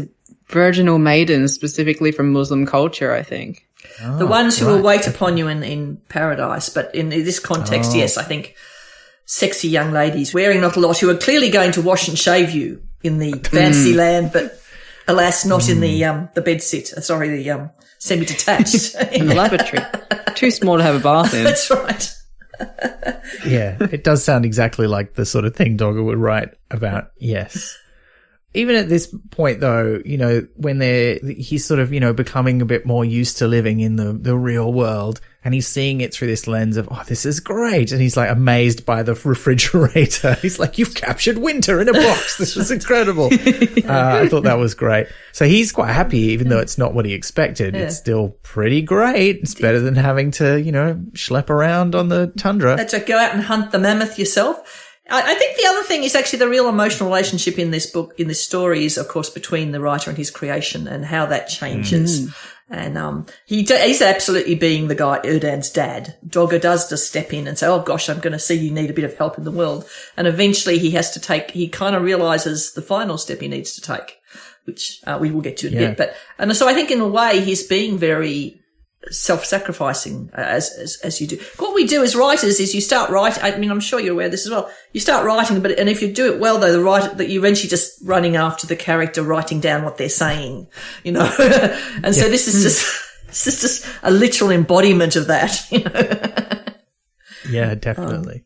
Virginal 0.49 1.01
maidens, 1.01 1.53
specifically 1.53 2.12
from 2.12 2.33
Muslim 2.33 2.65
culture, 2.65 3.12
I 3.12 3.25
think. 3.25 3.67
the 4.01 4.25
ones 4.25 4.57
who 4.57 4.67
will 4.67 4.81
wait 4.81 5.09
upon 5.09 5.37
you 5.37 5.49
in, 5.49 5.65
in 5.65 5.97
paradise. 6.09 6.69
But 6.69 6.95
in 6.95 7.09
this 7.09 7.41
context, 7.41 7.97
yes, 7.97 8.17
I 8.17 8.23
think 8.23 8.55
sexy 9.25 9.67
young 9.67 9.91
ladies 9.91 10.33
wearing 10.33 10.61
not 10.61 10.77
a 10.77 10.81
lot 10.81 10.99
who 10.99 11.11
are 11.11 11.17
clearly 11.17 11.51
going 11.51 11.73
to 11.73 11.83
wash 11.83 12.07
and 12.07 12.17
shave 12.17 12.53
you 12.53 12.81
in 13.03 13.19
the 13.19 13.33
fantasy 13.51 13.95
land, 13.95 14.31
but 14.33 14.61
alas, 15.09 15.45
not 15.45 15.69
in 15.69 15.81
the 15.81 16.05
um 16.05 16.29
the 16.35 16.41
bed 16.43 16.62
sit. 16.62 16.93
uh, 16.93 17.01
Sorry, 17.01 17.29
the 17.31 17.51
um 17.51 17.71
semi-detached. 17.99 18.95
In 19.12 19.27
the 19.27 19.35
lavatory. 19.35 19.83
Too 20.37 20.53
small 20.53 20.77
to 20.77 20.85
have 20.85 20.95
a 20.95 21.01
bath 21.01 21.35
in. 21.35 21.43
That's 21.45 21.69
right. 21.71 22.15
Yeah, 23.45 23.77
it 23.81 24.05
does 24.05 24.25
sound 24.25 24.45
exactly 24.45 24.87
like 24.87 25.14
the 25.14 25.25
sort 25.27 25.45
of 25.45 25.55
thing 25.55 25.77
Dogger 25.77 26.03
would 26.03 26.19
write 26.19 26.55
about. 26.71 27.12
Yes. 27.19 27.79
Even 28.57 28.75
at 28.75 28.88
this 28.88 29.14
point, 29.31 29.61
though, 29.61 30.01
you 30.05 30.16
know, 30.16 30.47
when 30.57 30.79
they're, 30.79 31.19
he's 31.19 31.64
sort 31.64 31.79
of, 31.79 31.92
you 31.92 32.01
know, 32.01 32.14
becoming 32.14 32.62
a 32.62 32.64
bit 32.64 32.87
more 32.87 33.05
used 33.05 33.38
to 33.38 33.47
living 33.47 33.81
in 33.81 33.97
the, 33.97 34.14
the 34.14 34.35
real 34.37 34.73
world 34.73 35.21
and 35.45 35.55
he's 35.55 35.69
seeing 35.69 36.01
it 36.01 36.12
through 36.12 36.27
this 36.27 36.49
lens 36.49 36.77
of, 36.77 36.88
oh, 36.90 37.05
this 37.07 37.25
is 37.27 37.38
great. 37.38 37.92
And 37.92 38.01
he's 38.01 38.16
like 38.16 38.31
amazed 38.31 38.85
by 38.87 39.03
the 39.03 39.14
refrigerator. 39.25 40.35
He's 40.42 40.59
like, 40.59 40.77
you've 40.77 40.95
captured 40.95 41.38
winter 41.38 41.81
in 41.81 41.88
a 41.88 41.92
box. 41.92 42.38
This 42.47 42.57
is 42.57 42.71
incredible. 42.71 43.27
uh, 43.27 44.21
I 44.23 44.29
thought 44.29 44.42
that 44.45 44.59
was 44.59 44.75
great. 44.75 45.07
So 45.33 45.45
he's 45.45 45.71
quite 45.71 45.92
happy, 45.92 46.19
even 46.19 46.49
though 46.49 46.59
it's 46.59 46.79
not 46.79 46.95
what 46.95 47.05
he 47.05 47.12
expected. 47.12 47.77
It's 47.77 47.97
still 47.97 48.31
pretty 48.42 48.83
great. 48.83 49.37
It's 49.42 49.55
better 49.55 49.81
than 49.81 49.95
having 49.95 50.33
to, 50.33 50.61
you 50.61 50.73
know, 50.73 50.95
schlep 51.12 51.49
around 51.51 51.95
on 51.95 52.09
the 52.09 52.33
tundra. 52.38 52.75
That's 52.77 52.92
right. 52.92 53.07
Go 53.07 53.16
out 53.19 53.35
and 53.35 53.42
hunt 53.42 53.71
the 53.71 53.79
mammoth 53.79 54.19
yourself. 54.19 54.86
I, 55.09 55.33
I 55.33 55.35
think 55.35 55.57
the 55.57 55.69
other 55.69 55.83
thing 55.83 56.05
is 56.05 56.14
actually 56.14 56.40
the 56.40 56.49
real 56.49 56.69
emotional 56.69 57.09
relationship 57.09 57.59
in 57.59 57.71
this 57.71 57.87
book, 57.87 58.14
in 58.19 58.29
this 58.29 58.42
story 58.42 58.85
is, 58.85 58.97
of 58.99 59.09
course, 59.09 59.31
between 59.31 59.73
the 59.73 59.81
writer 59.81 60.11
and 60.11 60.16
his 60.19 60.31
creation 60.31 60.87
and 60.88 61.05
how 61.05 61.27
that 61.27 61.49
changes. 61.49 62.35
And, 62.69 62.99
um, 62.99 63.27
he, 63.45 63.62
d- 63.62 63.79
he's 63.87 64.03
absolutely 64.03 64.57
being 64.57 64.88
the 64.88 64.97
guy, 64.97 65.21
Erdan's 65.25 65.71
dad. 65.71 66.16
Dogger 66.29 66.59
does 66.59 66.88
just 66.88 67.07
step 67.09 67.33
in 67.33 67.47
and 67.47 67.57
say, 67.57 67.69
Oh 67.69 67.81
gosh, 67.81 68.09
I'm 68.09 68.19
going 68.19 68.33
to 68.33 68.40
see 68.40 68.55
you 68.57 68.73
need 68.73 68.90
a 68.90 68.95
bit 68.95 69.05
of 69.05 69.16
help 69.16 69.38
in 69.38 69.45
the 69.45 69.53
world. 69.53 69.88
And 70.16 70.27
eventually 70.27 70.79
he 70.79 70.90
has 70.92 71.12
to 71.12 71.21
take, 71.21 71.53
he 71.53 71.69
kind 71.69 71.95
of 71.95 72.03
realizes 72.03 72.73
the 72.73 72.83
final 72.83 73.19
step 73.19 73.40
he 73.40 73.47
needs 73.47 73.73
to 73.77 73.81
take, 73.81 74.19
which, 74.64 75.01
uh, 75.07 75.16
we 75.21 75.31
will 75.31 75.42
get 75.42 75.59
to 75.59 75.69
in 75.69 75.75
a 75.75 75.77
bit. 75.90 75.97
But, 75.97 76.16
and 76.38 76.57
so 76.57 76.66
I 76.66 76.75
think 76.75 76.90
in 76.90 77.01
a 77.01 77.07
way 77.07 77.40
he's 77.40 77.62
being 77.62 77.99
very, 77.99 78.61
self-sacrificing 79.11 80.31
uh, 80.37 80.40
as, 80.40 80.71
as 80.79 80.97
as 81.03 81.21
you 81.21 81.27
do. 81.27 81.38
What 81.59 81.75
we 81.75 81.87
do 81.87 82.03
as 82.03 82.16
writers 82.16 82.61
is 82.61 82.75
you 82.75 82.81
start 82.81 83.11
writing. 83.11 83.42
I 83.42 83.57
mean, 83.59 83.71
I'm 83.71 83.81
sure 83.81 84.01
you're 84.01 84.14
aware 84.14 84.27
of 84.27 84.33
this 84.33 84.47
as 84.47 84.51
well. 84.51 84.71
You 84.92 85.01
start 85.01 85.25
writing, 85.25 85.61
but 85.61 85.79
and 85.79 85.88
if 85.88 86.03
you 86.03 86.12
do 86.12 86.33
it 86.33 86.40
well, 86.40 86.59
though, 86.59 86.73
the 86.73 86.83
writer 86.83 87.14
that 87.14 87.29
you're 87.29 87.40
eventually 87.40 87.69
just 87.69 88.01
running 88.05 88.37
after 88.37 88.66
the 88.66 88.77
character, 88.77 89.23
writing 89.23 89.61
down 89.61 89.85
what 89.85 89.97
they're 89.97 90.09
saying, 90.09 90.66
you 91.05 91.12
know. 91.12 91.31
and 92.03 92.14
so 92.14 92.29
this 92.29 92.49
is 92.49 92.62
just 92.62 93.03
this 93.27 93.47
is 93.47 93.61
just 93.61 93.87
a 94.03 94.11
literal 94.11 94.51
embodiment 94.51 95.16
of 95.16 95.27
that. 95.29 95.66
You 95.71 95.85
know? 95.85 96.62
Yeah, 97.49 97.75
definitely. 97.77 98.45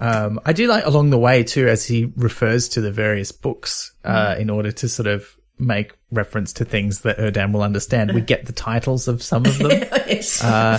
Um, 0.00 0.40
I 0.44 0.52
do 0.52 0.66
like 0.66 0.84
along 0.84 1.10
the 1.10 1.18
way 1.18 1.44
too, 1.44 1.68
as 1.68 1.86
he 1.86 2.12
refers 2.16 2.68
to 2.70 2.80
the 2.80 2.90
various 2.90 3.30
books, 3.30 3.92
uh, 4.04 4.34
in 4.38 4.50
order 4.50 4.72
to 4.72 4.88
sort 4.88 5.06
of 5.06 5.35
make 5.58 5.96
reference 6.10 6.52
to 6.54 6.64
things 6.64 7.00
that 7.00 7.18
Erdan 7.18 7.52
will 7.52 7.62
understand. 7.62 8.12
We 8.12 8.20
get 8.20 8.46
the 8.46 8.52
titles 8.52 9.08
of 9.08 9.22
some 9.22 9.44
of 9.46 9.58
them, 9.58 9.70
yes. 10.06 10.42
uh, 10.42 10.78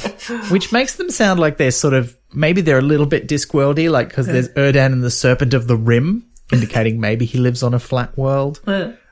which 0.49 0.71
makes 0.71 0.95
them 0.95 1.09
sound 1.09 1.39
like 1.39 1.57
they're 1.57 1.71
sort 1.71 1.93
of, 1.93 2.15
maybe 2.33 2.61
they're 2.61 2.79
a 2.79 2.83
little 2.83 3.05
bit 3.05 3.27
Discworldy, 3.27 3.89
like, 3.89 4.11
cause 4.11 4.27
there's 4.27 4.49
Erdan 4.49 4.93
and 4.93 5.03
the 5.03 5.11
Serpent 5.11 5.53
of 5.53 5.67
the 5.67 5.75
Rim, 5.77 6.25
indicating 6.51 6.99
maybe 6.99 7.25
he 7.25 7.37
lives 7.37 7.63
on 7.63 7.73
a 7.73 7.79
flat 7.79 8.17
world. 8.17 8.61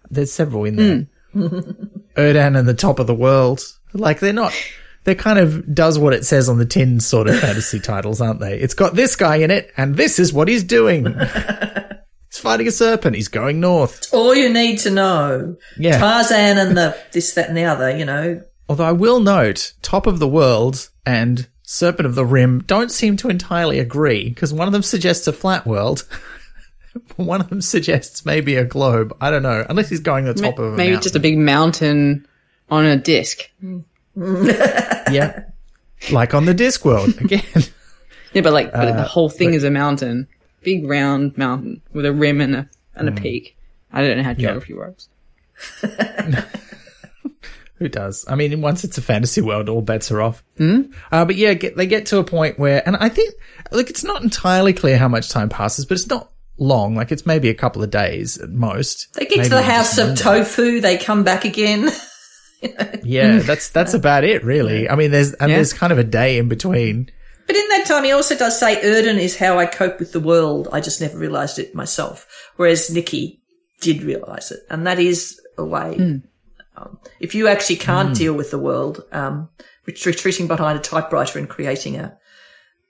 There's 0.09 0.31
several 0.31 0.65
in 0.65 0.75
there. 0.75 1.07
Erdan 2.15 2.57
and 2.57 2.67
the 2.67 2.73
Top 2.73 2.99
of 2.99 3.07
the 3.07 3.15
World. 3.15 3.61
Like 3.93 4.19
they're 4.19 4.33
not, 4.33 4.53
they're 5.03 5.15
kind 5.15 5.39
of 5.39 5.73
does 5.73 5.97
what 5.97 6.13
it 6.13 6.25
says 6.25 6.47
on 6.47 6.57
the 6.57 6.65
tin 6.65 6.99
sort 6.99 7.27
of 7.27 7.39
fantasy 7.39 7.79
titles, 7.79 8.21
aren't 8.21 8.39
they? 8.39 8.59
It's 8.59 8.73
got 8.73 8.95
this 8.95 9.15
guy 9.15 9.37
in 9.37 9.51
it 9.51 9.71
and 9.77 9.95
this 9.95 10.19
is 10.19 10.31
what 10.31 10.47
he's 10.47 10.63
doing. 10.63 11.05
he's 12.35 12.41
fighting 12.41 12.67
a 12.67 12.71
serpent. 12.71 13.15
He's 13.15 13.27
going 13.29 13.59
north. 13.59 14.13
All 14.13 14.35
you 14.35 14.49
need 14.51 14.79
to 14.79 14.89
know. 14.91 15.55
Yeah. 15.77 15.97
Tarzan 15.99 16.57
and 16.57 16.77
the 16.77 16.97
this, 17.13 17.33
that, 17.33 17.47
and 17.47 17.57
the 17.57 17.63
other. 17.65 17.95
You 17.95 18.05
know. 18.05 18.41
Although 18.67 18.85
I 18.85 18.91
will 18.91 19.19
note, 19.19 19.73
Top 19.81 20.07
of 20.07 20.19
the 20.19 20.27
World 20.27 20.89
and 21.05 21.47
Serpent 21.63 22.05
of 22.05 22.15
the 22.15 22.25
Rim 22.25 22.61
don't 22.67 22.91
seem 22.91 23.15
to 23.17 23.29
entirely 23.29 23.79
agree 23.79 24.29
because 24.29 24.53
one 24.53 24.67
of 24.67 24.71
them 24.73 24.81
suggests 24.83 25.27
a 25.27 25.33
flat 25.33 25.65
world. 25.67 26.07
one 27.15 27.41
of 27.41 27.49
them 27.49 27.61
suggests 27.61 28.25
maybe 28.25 28.55
a 28.55 28.63
globe. 28.65 29.15
I 29.21 29.29
don't 29.29 29.43
know. 29.43 29.65
Unless 29.69 29.89
he's 29.89 29.99
going 29.99 30.25
to 30.25 30.33
the 30.33 30.41
top 30.41 30.57
of 30.59 30.73
a 30.73 30.75
Maybe 30.77 30.91
mountain. 30.93 31.03
just 31.03 31.15
a 31.15 31.19
big 31.19 31.37
mountain 31.37 32.27
on 32.69 32.85
a 32.85 32.97
disc. 32.97 33.39
yeah. 34.15 35.43
Like 36.11 36.33
on 36.33 36.45
the 36.45 36.53
disc 36.53 36.85
world 36.85 37.09
again. 37.21 37.43
Yeah, 38.33 38.41
but 38.41 38.53
like 38.53 38.71
but 38.71 38.85
the 38.93 39.01
Uh, 39.01 39.07
whole 39.07 39.29
thing 39.29 39.53
is 39.53 39.63
a 39.63 39.71
mountain, 39.71 40.27
big 40.65 40.85
round 40.85 41.37
mountain 41.37 41.81
with 41.93 42.05
a 42.05 42.11
rim 42.11 42.41
and 42.41 42.55
a 42.55 42.69
and 42.95 43.07
a 43.07 43.11
Hmm. 43.11 43.17
peak. 43.17 43.57
I 43.93 44.01
don't 44.01 44.17
know 44.17 44.23
how 44.23 44.33
geography 44.33 44.73
works. 44.73 45.07
Who 47.77 47.89
does? 47.89 48.23
I 48.29 48.35
mean, 48.35 48.61
once 48.61 48.85
it's 48.85 48.97
a 48.97 49.01
fantasy 49.01 49.41
world, 49.41 49.67
all 49.67 49.81
bets 49.81 50.09
are 50.09 50.21
off. 50.21 50.43
Mm? 50.57 50.93
Uh, 51.11 51.25
but 51.25 51.35
yeah, 51.35 51.53
get, 51.55 51.75
they 51.75 51.85
get 51.87 52.05
to 52.07 52.19
a 52.19 52.23
point 52.23 52.57
where, 52.57 52.81
and 52.85 52.95
I 52.95 53.09
think, 53.09 53.33
like, 53.71 53.89
it's 53.89 54.03
not 54.03 54.23
entirely 54.23 54.71
clear 54.71 54.97
how 54.97 55.09
much 55.09 55.27
time 55.29 55.49
passes, 55.49 55.85
but 55.85 55.95
it's 55.95 56.07
not 56.07 56.31
long. 56.57 56.95
Like, 56.95 57.11
it's 57.11 57.25
maybe 57.25 57.49
a 57.49 57.53
couple 57.53 57.83
of 57.83 57.89
days 57.91 58.37
at 58.37 58.49
most. 58.49 59.13
They 59.15 59.25
get 59.25 59.37
Maybe 59.39 59.49
to 59.49 59.55
the 59.55 59.61
house 59.61 59.97
of 59.97 60.07
longer. 60.07 60.21
tofu. 60.23 60.79
They 60.79 60.97
come 60.97 61.23
back 61.23 61.43
again. 61.45 61.89
Yeah, 63.03 63.39
that's 63.39 63.69
that's 63.69 63.93
about 63.99 64.23
it, 64.23 64.43
really. 64.43 64.89
I 64.89 64.95
mean, 64.95 65.11
there's 65.11 65.33
and 65.33 65.51
Yeah. 65.51 65.57
there's 65.57 65.71
kind 65.73 65.93
of 65.93 65.99
a 65.99 66.03
day 66.03 66.39
in 66.39 66.47
between. 66.49 67.11
But 67.47 67.55
in 67.55 67.67
that 67.69 67.85
time, 67.85 68.03
he 68.03 68.11
also 68.11 68.35
does 68.35 68.59
say 68.59 68.81
Erdan 68.81 69.19
is 69.19 69.37
how 69.37 69.59
I 69.59 69.65
cope 69.65 69.99
with 69.99 70.11
the 70.11 70.19
world. 70.19 70.67
I 70.71 70.81
just 70.81 70.99
never 71.01 71.17
realised 71.17 71.59
it 71.59 71.75
myself. 71.75 72.25
Whereas 72.55 72.89
Nikki 72.89 73.41
did 73.81 74.01
realise 74.01 74.51
it. 74.51 74.61
And 74.69 74.87
that 74.87 74.99
is 74.99 75.39
a 75.57 75.63
way. 75.63 75.95
Um, 76.77 76.99
if 77.19 77.35
you 77.35 77.47
actually 77.47 77.77
can't 77.77 78.15
deal 78.15 78.33
with 78.33 78.51
the 78.51 78.59
world, 78.59 79.03
um, 79.11 79.49
ret- 79.85 80.05
retreating 80.05 80.47
behind 80.47 80.77
a 80.77 80.81
typewriter 80.81 81.39
and 81.39 81.47
creating 81.47 81.97
a 81.97 82.17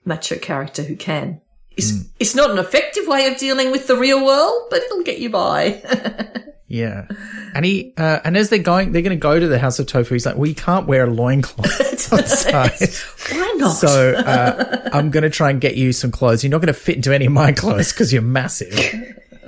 macho 0.04 0.36
character 0.36 0.82
who 0.82 0.96
can. 0.96 1.40
is 1.76 2.08
It's 2.18 2.34
not 2.34 2.50
an 2.50 2.58
effective 2.58 3.06
way 3.06 3.26
of 3.26 3.36
dealing 3.38 3.70
with 3.70 3.86
the 3.86 3.96
real 3.96 4.24
world, 4.24 4.68
but 4.70 4.82
it'll 4.82 5.02
get 5.04 5.18
you 5.18 5.30
by. 5.30 5.82
Yeah, 6.68 7.06
and 7.54 7.64
he 7.64 7.92
uh, 7.96 8.18
and 8.24 8.36
as 8.36 8.50
they're 8.50 8.58
going, 8.58 8.90
they're 8.90 9.02
going 9.02 9.16
to 9.16 9.20
go 9.20 9.38
to 9.38 9.46
the 9.46 9.58
House 9.58 9.78
of 9.78 9.86
Tofu. 9.86 10.14
He's 10.14 10.26
like, 10.26 10.36
"We 10.36 10.52
can't 10.52 10.88
wear 10.88 11.04
a 11.04 11.10
loincloth 11.10 12.12
outside." 12.12 12.72
Why 13.30 13.54
not? 13.58 13.70
So 13.76 14.14
uh, 14.14 14.88
I'm 14.92 15.10
going 15.10 15.22
to 15.22 15.30
try 15.30 15.50
and 15.50 15.60
get 15.60 15.76
you 15.76 15.92
some 15.92 16.10
clothes. 16.10 16.42
You're 16.42 16.50
not 16.50 16.58
going 16.58 16.66
to 16.66 16.72
fit 16.74 16.96
into 16.96 17.14
any 17.14 17.26
of 17.26 17.32
my 17.32 17.52
clothes 17.52 17.92
because 17.92 18.12
you're 18.12 18.22
massive. 18.22 18.74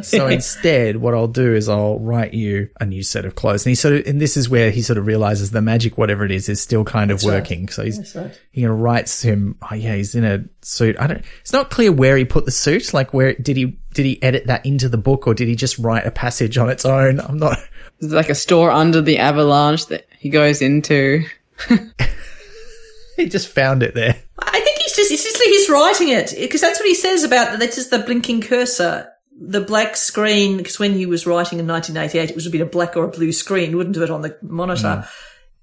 So 0.02 0.26
instead, 0.28 0.96
what 0.96 1.14
I'll 1.14 1.28
do 1.28 1.54
is 1.54 1.68
I'll 1.68 1.98
write 1.98 2.32
you 2.32 2.70
a 2.80 2.86
new 2.86 3.02
set 3.02 3.24
of 3.24 3.34
clothes. 3.34 3.66
And 3.66 3.70
he 3.70 3.74
sort 3.74 3.94
of, 3.94 4.06
and 4.06 4.20
this 4.20 4.36
is 4.36 4.48
where 4.48 4.70
he 4.70 4.82
sort 4.82 4.98
of 4.98 5.06
realizes 5.06 5.50
the 5.50 5.62
magic, 5.62 5.98
whatever 5.98 6.24
it 6.24 6.30
is, 6.30 6.48
is 6.48 6.60
still 6.60 6.84
kind 6.84 7.10
of 7.10 7.22
right. 7.24 7.34
working. 7.34 7.68
So 7.68 7.84
he's, 7.84 8.14
right. 8.14 8.38
he 8.50 8.66
writes 8.66 9.22
him, 9.22 9.56
oh 9.70 9.74
yeah, 9.74 9.94
he's 9.96 10.14
in 10.14 10.24
a 10.24 10.44
suit. 10.62 10.96
I 10.98 11.06
don't, 11.06 11.24
it's 11.40 11.52
not 11.52 11.70
clear 11.70 11.90
where 11.90 12.16
he 12.16 12.24
put 12.24 12.44
the 12.44 12.50
suit. 12.50 12.94
Like 12.94 13.12
where, 13.12 13.34
did 13.34 13.56
he, 13.56 13.78
did 13.94 14.06
he 14.06 14.22
edit 14.22 14.46
that 14.46 14.64
into 14.64 14.88
the 14.88 14.98
book 14.98 15.26
or 15.26 15.34
did 15.34 15.48
he 15.48 15.56
just 15.56 15.78
write 15.78 16.06
a 16.06 16.10
passage 16.10 16.58
on 16.58 16.70
its 16.70 16.84
own? 16.84 17.20
I'm 17.20 17.38
not, 17.38 17.58
There's 18.00 18.12
like 18.12 18.30
a 18.30 18.34
store 18.34 18.70
under 18.70 19.00
the 19.00 19.18
avalanche 19.18 19.86
that 19.86 20.06
he 20.18 20.30
goes 20.30 20.62
into. 20.62 21.24
he 23.16 23.28
just 23.28 23.48
found 23.48 23.82
it 23.82 23.94
there. 23.94 24.16
I 24.38 24.60
think 24.60 24.78
he's 24.78 24.94
just, 24.94 25.10
it's 25.10 25.24
just 25.24 25.38
like 25.38 25.48
he's 25.48 25.68
writing 25.68 26.08
it 26.10 26.34
because 26.38 26.60
that's 26.60 26.78
what 26.78 26.86
he 26.88 26.94
says 26.94 27.24
about 27.24 27.58
that's 27.58 27.74
just 27.74 27.90
the 27.90 27.98
blinking 27.98 28.42
cursor. 28.42 29.12
The 29.40 29.60
black 29.60 29.96
screen, 29.96 30.56
because 30.56 30.78
when 30.78 30.94
he 30.94 31.06
was 31.06 31.26
writing 31.26 31.58
in 31.60 31.66
1988, 31.66 32.30
it 32.30 32.34
was 32.34 32.46
a 32.46 32.50
bit 32.50 32.60
of 32.60 32.70
black 32.72 32.96
or 32.96 33.04
a 33.04 33.08
blue 33.08 33.30
screen. 33.32 33.76
Wouldn't 33.76 33.94
do 33.94 34.02
it 34.02 34.10
on 34.10 34.22
the 34.22 34.36
monitor. 34.42 35.04
Mm. 35.06 35.08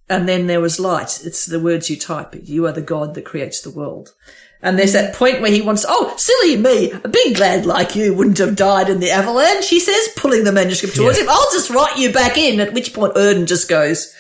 And 0.08 0.30
then 0.30 0.48
there 0.48 0.62
was 0.62 0.80
light. 0.80 1.22
It's 1.26 1.46
the 1.46 1.60
words 1.60 1.90
you 1.90 1.98
type. 1.98 2.36
You 2.44 2.68
are 2.68 2.72
the 2.72 2.82
God 2.82 3.16
that 3.16 3.26
creates 3.26 3.62
the 3.62 3.72
world. 3.72 4.14
And 4.62 4.80
there's 4.80 4.94
that 4.94 5.14
point 5.14 5.42
where 5.42 5.52
he 5.52 5.62
wants, 5.62 5.86
oh, 5.88 6.14
silly 6.18 6.58
me, 6.58 6.92
a 6.92 7.08
big 7.10 7.38
lad 7.38 7.66
like 7.66 7.96
you 7.96 8.14
wouldn't 8.14 8.38
have 8.38 8.56
died 8.56 8.90
in 8.90 9.00
the 9.00 9.12
avalanche, 9.12 9.70
he 9.70 9.80
says, 9.80 10.10
pulling 10.16 10.44
the 10.44 10.52
manuscript 10.52 10.96
towards 10.96 11.18
Yeah. 11.18 11.26
him. 11.26 11.30
I'll 11.32 11.52
just 11.52 11.70
write 11.70 11.98
you 11.98 12.12
back 12.14 12.38
in. 12.38 12.60
At 12.60 12.74
which 12.74 12.94
point 12.94 13.16
Erdan 13.16 13.46
just 13.48 13.68
goes, 13.68 14.14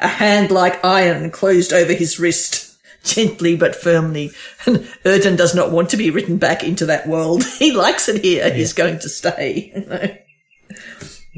a 0.00 0.08
hand 0.08 0.50
like 0.50 0.84
iron 0.84 1.30
closed 1.30 1.72
over 1.72 1.92
his 1.92 2.18
wrist, 2.18 2.65
gently 3.06 3.56
but 3.56 3.74
firmly. 3.74 4.30
And 4.66 4.78
Erdan 5.04 5.36
does 5.36 5.54
not 5.54 5.70
want 5.70 5.90
to 5.90 5.96
be 5.96 6.10
written 6.10 6.38
back 6.38 6.62
into 6.62 6.86
that 6.86 7.06
world. 7.06 7.44
He 7.58 7.72
likes 7.72 8.08
it 8.08 8.22
here. 8.22 8.52
He's 8.52 8.72
going 8.72 8.98
to 9.00 9.08
stay. 9.08 10.22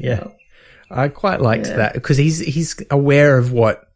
Yeah. 0.01 0.29
I 0.89 1.09
quite 1.09 1.41
liked 1.41 1.65
that 1.65 1.93
because 1.93 2.15
he's, 2.15 2.39
he's 2.39 2.81
aware 2.89 3.37
of 3.37 3.51
what, 3.51 3.91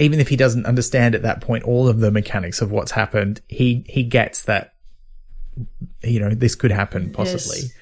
even 0.00 0.18
if 0.18 0.28
he 0.28 0.34
doesn't 0.34 0.66
understand 0.66 1.14
at 1.14 1.22
that 1.22 1.40
point 1.40 1.62
all 1.62 1.86
of 1.86 2.00
the 2.00 2.10
mechanics 2.10 2.60
of 2.60 2.72
what's 2.72 2.90
happened, 2.90 3.40
he, 3.46 3.84
he 3.88 4.02
gets 4.02 4.42
that, 4.42 4.74
you 6.02 6.18
know, 6.18 6.30
this 6.30 6.56
could 6.56 6.72
happen 6.72 7.12
possibly. 7.12 7.58
Yes. 7.60 7.72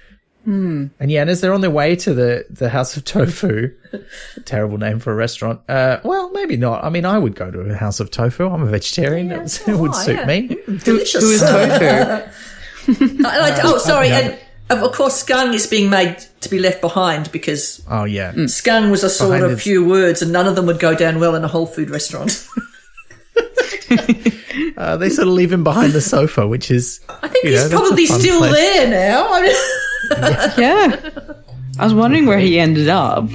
And 0.46 0.90
yeah, 1.10 1.22
and 1.22 1.30
as 1.30 1.40
they're 1.40 1.54
on 1.54 1.60
their 1.62 1.70
way 1.70 1.96
to 1.96 2.12
the, 2.14 2.44
the 2.50 2.68
House 2.68 2.96
of 2.96 3.04
Tofu, 3.04 3.70
terrible 4.44 4.78
name 4.78 4.98
for 4.98 5.10
a 5.12 5.14
restaurant. 5.14 5.60
Uh, 5.68 6.00
well, 6.04 6.30
maybe 6.32 6.56
not. 6.56 6.84
I 6.84 6.90
mean, 6.90 7.06
I 7.06 7.18
would 7.18 7.34
go 7.34 7.50
to 7.50 7.60
a 7.60 7.74
House 7.74 8.00
of 8.00 8.10
Tofu. 8.10 8.48
I'm 8.48 8.62
a 8.62 8.66
vegetarian. 8.66 9.28
Yeah, 9.30 9.42
It 9.66 9.78
would 9.78 9.94
suit 9.94 10.16
yeah. 10.16 10.26
me. 10.26 10.48
Delicious. 10.84 11.22
Who 11.22 11.30
is 11.30 11.40
tofu? 11.40 11.84
I- 13.26 13.60
oh, 13.64 13.78
sorry. 13.78 14.10
And 14.10 14.38
of 14.70 14.92
course, 14.92 15.22
Skung 15.24 15.54
is 15.54 15.66
being 15.66 15.88
made 15.90 16.18
to 16.40 16.48
be 16.50 16.58
left 16.58 16.80
behind 16.80 17.30
because 17.32 17.82
Oh 17.90 18.04
yeah. 18.04 18.32
Skung 18.32 18.90
was 18.90 19.02
a 19.04 19.10
sort 19.10 19.38
Behind 19.38 19.52
of 19.52 19.60
few 19.62 19.86
words 19.86 20.20
and 20.22 20.32
none 20.32 20.46
of 20.46 20.56
them 20.56 20.66
would 20.66 20.78
go 20.80 20.94
down 20.94 21.20
well 21.20 21.34
in 21.34 21.44
a 21.44 21.48
whole 21.48 21.66
food 21.66 21.88
restaurant. 21.90 22.46
Uh, 24.76 24.96
they 24.96 25.08
sort 25.08 25.28
of 25.28 25.34
leave 25.34 25.52
him 25.52 25.64
behind 25.64 25.92
the 25.92 26.00
sofa, 26.00 26.46
which 26.46 26.70
is, 26.70 27.00
I 27.08 27.28
think 27.28 27.46
he's 27.46 27.70
know, 27.70 27.78
probably 27.78 28.06
still 28.06 28.38
place. 28.40 28.54
there 28.54 28.88
now. 28.90 29.32
I 29.32 29.42
mean, 29.42 29.54
yeah. 30.58 31.10
I 31.78 31.84
was 31.84 31.94
wondering 31.94 32.26
where 32.26 32.38
he 32.38 32.58
ended 32.58 32.88
up. 32.88 33.28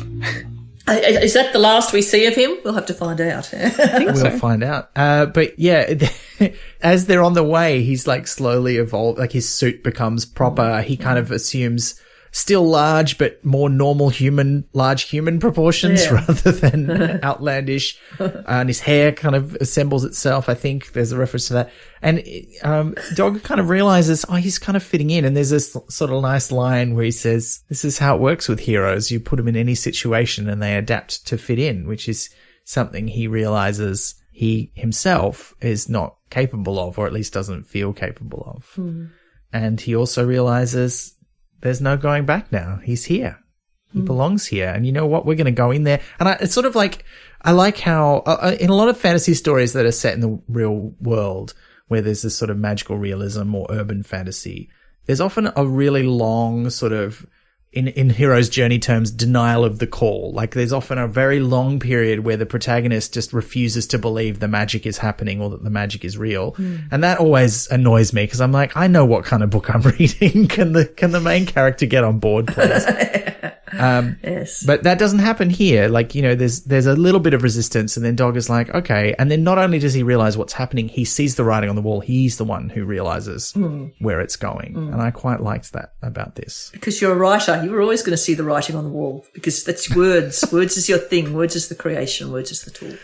is 0.88 1.34
that 1.34 1.54
the 1.54 1.60
last 1.60 1.94
we 1.94 2.02
see 2.02 2.26
of 2.26 2.36
him? 2.36 2.58
We'll 2.64 2.74
have 2.74 2.86
to 2.88 2.94
find 2.94 3.20
out. 3.22 3.50
we'll 3.54 4.40
find 4.40 4.64
out. 4.64 4.90
Uh, 4.96 5.26
but 5.28 5.60
yeah, 5.60 5.94
as 6.82 7.06
they're 7.06 7.24
on 7.24 7.34
the 7.34 7.44
way, 7.44 7.84
he's 7.84 8.08
like 8.08 8.28
slowly 8.28 8.78
evolved. 8.78 9.20
Like 9.20 9.32
his 9.32 9.48
suit 9.48 9.84
becomes 9.84 10.26
proper. 10.26 10.82
He 10.82 10.98
kind 10.98 11.20
of 11.20 11.32
assumes 11.32 12.00
still 12.32 12.64
large, 12.68 13.18
but 13.18 13.44
more 13.44 13.70
normal 13.70 14.10
human, 14.10 14.64
large 14.74 15.04
human 15.04 15.40
proportions 15.40 16.04
Yeah. 16.04 16.12
rather 16.28 16.52
than 16.52 17.20
outlandish. 17.24 17.98
and 18.20 18.70
his 18.70 18.80
hair 18.80 19.12
kind 19.12 19.36
of 19.36 19.56
assembles 19.56 20.04
itself. 20.06 20.48
I 20.50 20.54
think 20.54 20.92
there's 20.94 21.12
a 21.12 21.18
reference 21.18 21.48
to 21.48 21.54
that. 21.54 21.72
And, 22.02 22.24
um, 22.64 22.96
Dog 23.16 23.42
kind 23.44 23.60
of 23.60 23.70
realizes, 23.70 24.26
oh, 24.30 24.36
he's 24.36 24.60
kind 24.60 24.76
of 24.76 24.84
fitting 24.84 25.10
in. 25.10 25.26
And 25.26 25.36
there's 25.36 25.50
this 25.50 25.76
sort 25.90 26.12
of 26.12 26.22
nice 26.22 26.52
line 26.52 26.94
where 26.96 27.06
he 27.06 27.12
says, 27.12 27.62
this 27.70 27.84
is 27.84 27.98
how 27.98 28.16
it 28.16 28.22
works 28.22 28.48
with 28.48 28.60
heroes. 28.60 29.10
You 29.12 29.20
put 29.20 29.38
them 29.38 29.48
in 29.48 29.56
any 29.56 29.76
situation 29.76 30.48
and 30.50 30.62
they 30.62 30.76
adapt 30.76 31.26
to 31.28 31.38
fit 31.38 31.60
in, 31.60 31.88
which 31.88 32.08
is 32.08 32.30
something 32.64 33.08
he 33.08 33.28
realizes 33.28 34.16
he 34.32 34.72
himself 34.76 35.54
is 35.60 35.90
not 35.90 36.16
capable 36.30 36.80
of, 36.80 36.98
or 37.00 37.06
at 37.08 37.12
least 37.14 37.34
doesn't 37.34 37.64
feel 37.64 37.92
capable 37.92 38.54
of. 38.56 38.80
And 39.52 39.82
he 39.82 39.96
also 39.96 40.26
realizes 40.26 41.16
there's 41.62 41.82
no 41.82 41.98
going 41.98 42.26
back 42.26 42.52
now. 42.52 42.80
He's 42.84 43.06
here. 43.06 43.40
He 43.92 44.02
belongs 44.02 44.46
here. 44.46 44.68
And 44.68 44.86
you 44.86 44.92
know 44.92 45.08
what? 45.08 45.26
We're 45.26 45.36
going 45.36 45.46
to 45.46 45.52
go 45.52 45.72
in 45.72 45.84
there. 45.84 46.00
And 46.20 46.30
I, 46.30 46.34
it's 46.34 46.54
sort 46.54 46.68
of 46.68 46.76
like, 46.76 47.06
I 47.42 47.52
like 47.52 47.80
how, 47.80 48.18
uh, 48.28 48.38
uh, 48.42 48.56
in 48.60 48.70
a 48.70 48.76
lot 48.76 48.88
of 48.88 48.98
fantasy 48.98 49.34
stories 49.34 49.74
that 49.74 49.86
are 49.86 49.92
set 49.92 50.14
in 50.14 50.20
the 50.20 50.40
real 50.48 50.94
world, 51.02 51.56
where 51.88 52.02
there's 52.02 52.22
this 52.22 52.38
sort 52.38 52.52
of 52.52 52.58
magical 52.58 52.98
realism 52.98 53.56
or 53.56 53.66
urban 53.72 54.04
fantasy, 54.04 54.70
there's 55.08 55.22
often 55.22 55.50
a 55.56 55.66
really 55.66 56.04
long 56.04 56.70
sort 56.70 56.92
of, 56.92 57.26
in, 57.72 57.88
in 57.90 58.10
hero's 58.10 58.50
journey 58.50 58.80
terms, 58.80 59.12
denial 59.12 59.64
of 59.64 59.78
the 59.80 59.86
call. 59.86 60.32
Like 60.34 60.56
there's 60.56 60.74
often 60.74 60.98
a 60.98 61.08
very 61.08 61.40
long 61.40 61.80
period 61.80 62.22
where 62.22 62.38
the 62.38 62.46
protagonist 62.46 63.14
just 63.14 63.32
refuses 63.32 63.86
to 63.88 64.00
believe 64.00 64.40
the 64.40 64.48
magic 64.48 64.88
is 64.88 64.98
happening 64.98 65.40
or 65.40 65.52
that 65.52 65.64
the 65.64 65.70
magic 65.70 66.04
is 66.04 66.18
real. 66.18 66.52
Hmm. 66.52 66.78
And 66.92 67.04
that 67.04 67.20
always 67.20 67.68
annoys 67.70 68.12
me 68.12 68.24
because 68.24 68.42
I'm 68.42 68.52
like, 68.52 68.76
I 68.76 68.88
know 68.88 69.06
what 69.06 69.24
kind 69.24 69.44
of 69.44 69.52
book 69.52 69.74
I'm 69.74 69.82
reading. 70.00 70.48
can 70.48 70.74
the, 70.74 70.86
can 70.86 71.12
the 71.12 71.20
main 71.20 71.46
character 71.46 71.86
get 71.86 72.04
on 72.04 72.18
board, 72.20 72.48
please? 72.48 72.86
Um, 73.80 74.20
yes. 74.24 74.64
But 74.64 74.84
that 74.84 75.00
doesn't 75.00 75.20
happen 75.20 75.50
here. 75.50 75.88
Like, 75.88 76.16
you 76.16 76.22
know, 76.22 76.36
there's 76.36 76.64
there's 76.64 76.86
a 76.86 76.96
little 76.96 77.20
bit 77.20 77.34
of 77.34 77.44
resistance 77.44 77.98
and 77.98 78.06
then 78.06 78.16
Dog 78.16 78.38
is 78.38 78.50
like, 78.50 78.70
okay. 78.70 79.16
And 79.18 79.32
then 79.32 79.44
not 79.44 79.58
only 79.58 79.80
does 79.80 79.94
he 79.94 80.04
realize 80.04 80.38
what's 80.38 80.54
happening, 80.54 80.88
he 80.88 81.06
sees 81.06 81.36
the 81.36 81.44
writing 81.44 81.70
on 81.70 81.76
the 81.76 81.82
wall. 81.82 82.00
He's 82.00 82.38
the 82.38 82.46
one 82.46 82.70
who 82.70 82.86
realizes 82.86 83.54
hmm. 83.54 83.88
where 84.00 84.20
it's 84.20 84.36
going. 84.36 84.74
Hmm. 84.74 84.94
And 84.94 85.02
I 85.02 85.12
quite 85.12 85.42
liked 85.42 85.74
that 85.74 85.94
about 86.02 86.36
this. 86.36 86.70
because 86.74 87.02
you're 87.02 87.14
a 87.14 87.18
writer, 87.18 87.64
you 87.64 87.72
were 87.72 87.82
always 87.82 88.02
going 88.02 88.12
to 88.12 88.18
see 88.18 88.34
the 88.34 88.44
writing 88.44 88.76
on 88.76 88.84
the 88.84 88.90
wall 88.90 89.26
because 89.34 89.64
that's 89.64 89.94
words. 89.96 90.44
words 90.52 90.78
is 90.78 90.90
your 90.90 91.00
thing. 91.00 91.34
Words 91.34 91.56
is 91.56 91.70
the 91.70 91.76
creation. 91.76 92.32
Words 92.32 92.52
is 92.52 92.62
the 92.62 92.72
tool. 92.72 92.96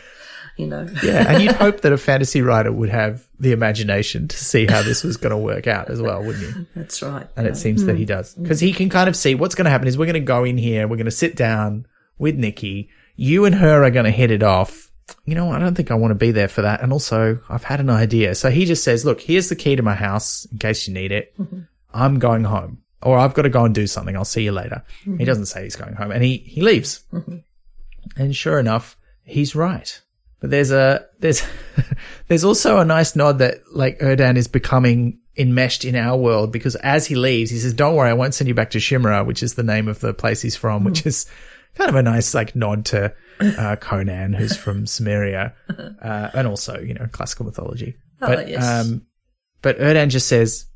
You 0.57 0.67
know. 0.67 0.87
Yeah. 1.03 1.25
And 1.29 1.43
you'd 1.43 1.51
hope 1.51 1.81
that 1.81 1.91
a 1.91 1.97
fantasy 1.97 2.41
writer 2.41 2.71
would 2.71 2.89
have 2.89 3.27
the 3.39 3.51
imagination 3.51 4.27
to 4.29 4.37
see 4.37 4.65
how 4.65 4.81
this 4.81 5.03
was 5.03 5.17
going 5.17 5.31
to 5.31 5.37
work 5.37 5.67
out 5.67 5.89
as 5.89 6.01
well, 6.01 6.23
wouldn't 6.23 6.43
you? 6.43 6.65
That's 6.75 7.01
right. 7.01 7.27
And 7.35 7.45
it 7.45 7.57
seems 7.57 7.85
that 7.85 7.97
he 7.97 8.05
does 8.05 8.33
hmm. 8.33 8.43
because 8.43 8.59
he 8.59 8.71
can 8.71 8.89
kind 8.89 9.09
of 9.09 9.15
see 9.15 9.35
what's 9.35 9.55
going 9.55 9.65
to 9.65 9.71
happen 9.71 9.87
is 9.87 9.97
we're 9.97 10.05
going 10.05 10.13
to 10.13 10.19
go 10.21 10.43
in 10.43 10.57
here. 10.57 10.87
We're 10.87 10.95
going 10.95 11.05
to 11.05 11.11
sit 11.11 11.35
down 11.35 11.85
with 12.17 12.35
Nikki. 12.35 12.89
You 13.15 13.45
and 13.45 13.55
her 13.55 13.83
are 13.83 13.91
going 13.91 14.05
to 14.05 14.11
hit 14.11 14.31
it 14.31 14.43
off. 14.43 14.91
You 15.25 15.35
know, 15.35 15.51
I 15.51 15.59
don't 15.59 15.75
think 15.75 15.91
I 15.91 15.95
want 15.95 16.11
to 16.11 16.15
be 16.15 16.31
there 16.31 16.47
for 16.47 16.61
that. 16.63 16.81
And 16.81 16.91
also 16.91 17.39
I've 17.49 17.63
had 17.63 17.79
an 17.79 17.89
idea. 17.89 18.33
So 18.35 18.49
he 18.49 18.65
just 18.65 18.83
says, 18.83 19.05
look, 19.05 19.21
here's 19.21 19.49
the 19.49 19.55
key 19.55 19.75
to 19.75 19.83
my 19.83 19.93
house 19.93 20.45
in 20.51 20.57
case 20.57 20.87
you 20.87 20.93
need 20.93 21.11
it. 21.11 21.37
Mm-hmm. 21.37 21.61
I'm 21.93 22.19
going 22.19 22.43
home 22.43 22.81
or 23.01 23.17
I've 23.17 23.33
got 23.33 23.43
to 23.43 23.49
go 23.49 23.65
and 23.65 23.75
do 23.75 23.87
something. 23.87 24.15
I'll 24.15 24.25
see 24.25 24.43
you 24.43 24.51
later. 24.51 24.83
He 25.03 25.11
mm-hmm. 25.11 25.23
doesn't 25.23 25.45
say 25.45 25.63
he's 25.63 25.75
going 25.75 25.93
home 25.93 26.11
and 26.11 26.23
he, 26.23 26.37
he 26.37 26.61
leaves. 26.61 27.03
Mm-hmm. 27.13 27.37
And 28.17 28.35
sure 28.35 28.59
enough, 28.59 28.97
he's 29.23 29.55
right. 29.55 30.01
But 30.45 30.51
there's 30.51 30.69
a 30.69 31.03
there's 31.21 31.41
there's 32.27 32.43
also 32.43 32.77
a 32.77 32.85
nice 32.85 33.15
nod 33.15 33.39
that 33.39 33.61
like 33.73 33.97
Erdan 33.97 34.37
is 34.37 34.47
becoming 34.47 35.17
enmeshed 35.35 35.83
in 35.83 35.95
our 35.95 36.15
world 36.15 36.51
because 36.51 36.75
as 36.75 37.07
he 37.07 37.15
leaves, 37.15 37.49
he 37.49 37.57
says, 37.57 37.73
"Don't 37.73 37.95
worry, 37.95 38.11
I 38.11 38.13
won't 38.13 38.35
send 38.35 38.47
you 38.47 38.53
back 38.53 38.69
to 38.69 38.77
Shimra," 38.77 39.25
which 39.25 39.41
is 39.41 39.55
the 39.55 39.63
name 39.63 39.87
of 39.87 40.01
the 40.01 40.13
place 40.13 40.43
he's 40.43 40.55
from, 40.55 40.83
which 40.83 41.03
is 41.07 41.25
kind 41.73 41.89
of 41.89 41.95
a 41.95 42.03
nice 42.03 42.35
like 42.35 42.55
nod 42.55 42.85
to 42.85 43.11
uh, 43.39 43.75
Conan, 43.77 44.33
who's 44.33 44.55
from 44.55 44.85
Cimmeria, 44.85 45.53
uh, 45.99 46.29
and 46.35 46.47
also 46.47 46.79
you 46.79 46.93
know 46.93 47.07
classical 47.11 47.47
mythology. 47.47 47.95
Oh, 48.21 48.27
but 48.27 48.47
yes. 48.47 48.63
um, 48.63 49.07
but 49.63 49.79
Erdan 49.79 50.09
just 50.09 50.27
says 50.27 50.67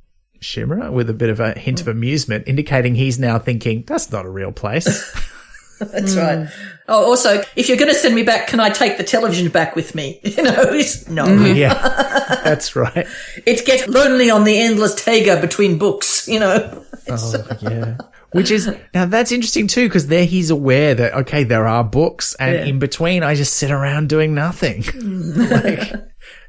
Shimra 0.42 0.92
with 0.92 1.12
a 1.12 1.14
bit 1.14 1.30
of 1.30 1.40
a 1.40 1.52
hint 1.52 1.80
of 1.80 1.88
amusement, 1.88 2.46
indicating 2.48 2.96
he's 2.96 3.20
now 3.20 3.38
thinking 3.38 3.84
that's 3.86 4.12
not 4.12 4.26
a 4.26 4.30
real 4.32 4.52
place. 4.52 4.88
That's 5.92 6.16
right. 6.16 6.48
Hmm. 6.48 6.70
Oh, 6.88 7.06
also, 7.06 7.42
if 7.56 7.68
you're 7.70 7.78
going 7.78 7.92
to 7.92 7.98
send 7.98 8.16
me 8.16 8.24
back, 8.24 8.48
can 8.48 8.60
I 8.60 8.70
take 8.70 8.98
the 8.98 9.04
television 9.04 9.50
back 9.50 9.76
with 9.76 9.96
me? 9.96 10.20
You 10.40 10.44
know, 10.44 10.56
it's, 10.74 11.08
no. 11.10 11.26
Mm, 11.26 11.56
yeah, 11.56 11.74
that's 12.44 12.76
right. 12.76 13.08
It 13.46 13.66
gets 13.66 13.88
lonely 13.88 14.30
on 14.30 14.44
the 14.44 14.58
endless 14.58 14.96
taiga 14.96 15.40
between 15.42 15.78
books, 15.78 16.28
you 16.28 16.40
know. 16.40 16.86
Oh, 17.10 17.48
yeah. 17.62 17.98
Which 18.32 18.52
is 18.52 18.70
now 18.94 19.06
that's 19.06 19.32
interesting 19.32 19.66
too 19.68 19.88
because 19.88 20.06
there 20.08 20.26
he's 20.26 20.52
aware 20.52 20.94
that 20.94 21.14
okay 21.16 21.44
there 21.44 21.68
are 21.68 21.84
books 21.84 22.36
and 22.36 22.54
Yeah. 22.56 22.66
in 22.66 22.78
between 22.78 23.24
I 23.24 23.34
just 23.34 23.56
sit 23.56 23.72
around 23.72 24.08
doing 24.10 24.36
nothing. 24.36 24.84
Hmm. 24.84 25.32
like 25.50 25.94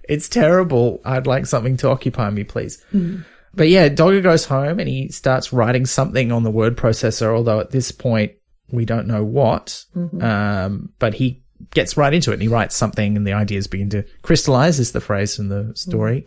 it's 0.09 0.29
terrible. 0.29 1.01
I'd 1.05 1.27
like 1.27 1.47
something 1.47 1.79
to 1.79 1.89
occupy 1.89 2.29
me, 2.31 2.45
please. 2.45 2.83
Hmm. 2.91 3.21
But 3.55 3.69
yeah, 3.69 3.89
Dogger 3.89 4.21
goes 4.21 4.45
home 4.45 4.79
and 4.79 4.89
he 4.89 5.09
starts 5.09 5.53
writing 5.55 5.87
something 5.87 6.31
on 6.31 6.43
the 6.43 6.51
word 6.51 6.77
processor. 6.77 7.35
Although 7.35 7.61
at 7.61 7.71
this 7.71 7.91
point 7.93 8.33
we 8.73 8.85
don't 8.85 9.07
know 9.07 9.25
what, 9.25 9.85
um, 10.23 10.93
but 10.99 11.15
he 11.15 11.43
gets 11.71 11.97
right 11.97 12.13
into 12.13 12.31
it 12.31 12.35
and 12.35 12.43
he 12.43 12.49
writes 12.49 12.75
something 12.75 13.17
and 13.17 13.27
the 13.27 13.33
ideas 13.33 13.67
begin 13.67 13.91
to 13.91 14.05
crystallize. 14.23 14.81
Is 14.81 14.93
the 14.93 15.01
phrase 15.01 15.39
in 15.39 15.49
the 15.49 15.73
story. 15.75 16.27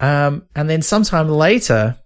Um, 0.00 0.46
and 0.54 0.68
then 0.68 0.82
sometime 0.82 1.28
later, 1.28 1.96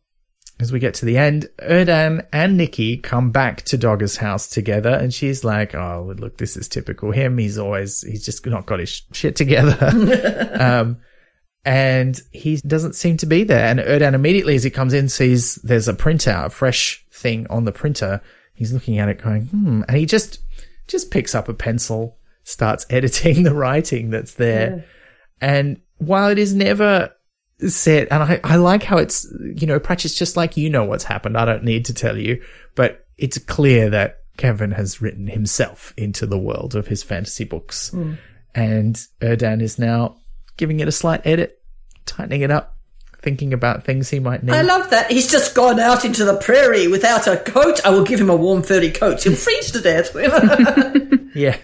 as 0.58 0.72
we 0.72 0.78
get 0.78 0.94
to 0.94 1.04
the 1.04 1.18
end, 1.18 1.48
Erdan 1.58 2.26
and 2.32 2.56
Nikki 2.56 2.96
come 2.96 3.30
back 3.30 3.62
to 3.62 3.76
Dogger's 3.76 4.16
house 4.16 4.48
together, 4.48 4.90
and 4.90 5.12
she's 5.12 5.44
like, 5.44 5.74
"Oh, 5.74 6.14
look, 6.18 6.38
this 6.38 6.56
is 6.56 6.68
typical 6.68 7.10
him. 7.10 7.36
He's 7.38 7.58
always 7.58 8.00
he's 8.02 8.24
just 8.24 8.44
not 8.46 8.66
got 8.66 8.80
his 8.80 8.88
sh- 8.88 9.02
shit 9.12 9.36
together." 9.36 9.76
um, 10.60 10.98
and 11.64 12.20
he 12.32 12.56
doesn't 12.58 12.94
seem 12.94 13.16
to 13.18 13.26
be 13.26 13.44
there. 13.44 13.66
And 13.66 13.80
Erdan 13.80 14.14
immediately, 14.14 14.54
as 14.54 14.62
he 14.62 14.70
comes 14.70 14.94
in, 14.94 15.08
sees 15.08 15.56
there's 15.56 15.88
a 15.88 15.94
printout, 15.94 16.46
a 16.46 16.50
fresh 16.50 17.04
thing 17.12 17.46
on 17.50 17.64
the 17.64 17.72
printer. 17.72 18.22
He's 18.56 18.72
looking 18.72 18.98
at 18.98 19.08
it, 19.08 19.22
going, 19.22 19.46
"Hmm," 19.46 19.82
and 19.86 19.96
he 19.96 20.06
just 20.06 20.40
just 20.88 21.10
picks 21.10 21.34
up 21.34 21.48
a 21.48 21.54
pencil, 21.54 22.18
starts 22.44 22.86
editing 22.90 23.42
the 23.42 23.54
writing 23.54 24.10
that's 24.10 24.34
there. 24.34 24.84
And 25.40 25.80
while 25.98 26.30
it 26.30 26.38
is 26.38 26.54
never 26.54 27.12
said, 27.68 28.08
and 28.10 28.22
I, 28.22 28.40
I 28.44 28.56
like 28.56 28.82
how 28.82 28.98
it's, 28.98 29.26
you 29.54 29.66
know, 29.66 29.78
Pratchett's 29.80 30.14
just 30.14 30.36
like, 30.36 30.56
you 30.56 30.70
know 30.70 30.84
what's 30.84 31.04
happened. 31.04 31.36
I 31.36 31.44
don't 31.44 31.64
need 31.64 31.84
to 31.86 31.94
tell 31.94 32.16
you, 32.16 32.42
but 32.74 33.06
it's 33.18 33.38
clear 33.38 33.90
that 33.90 34.18
Kevin 34.36 34.72
has 34.72 35.00
written 35.00 35.26
himself 35.26 35.94
into 35.96 36.26
the 36.26 36.38
world 36.38 36.74
of 36.74 36.86
his 36.86 37.02
fantasy 37.02 37.44
books. 37.44 37.92
And 38.54 38.94
Erdan 39.20 39.60
is 39.62 39.78
now 39.78 40.16
giving 40.56 40.80
it 40.80 40.88
a 40.88 40.92
slight 40.92 41.22
edit, 41.26 41.58
tightening 42.06 42.42
it 42.42 42.50
up, 42.50 42.75
thinking 43.26 43.52
about 43.52 43.82
things 43.82 44.08
he 44.08 44.20
might 44.20 44.44
need. 44.44 44.54
I 44.54 44.62
love 44.62 44.88
that. 44.90 45.10
He's 45.10 45.28
just 45.28 45.52
gone 45.52 45.80
out 45.80 46.04
into 46.04 46.24
the 46.24 46.36
prairie 46.36 46.86
without 46.86 47.26
a 47.26 47.36
coat. 47.36 47.84
I 47.84 47.90
will 47.90 48.04
give 48.04 48.20
him 48.20 48.30
a 48.30 48.36
warm, 48.36 48.62
furry 48.62 48.92
coat. 48.92 49.24
He'll 49.24 49.34
freeze 49.34 49.72
to 49.72 49.80
death. 49.80 50.14
yeah. 51.34 51.56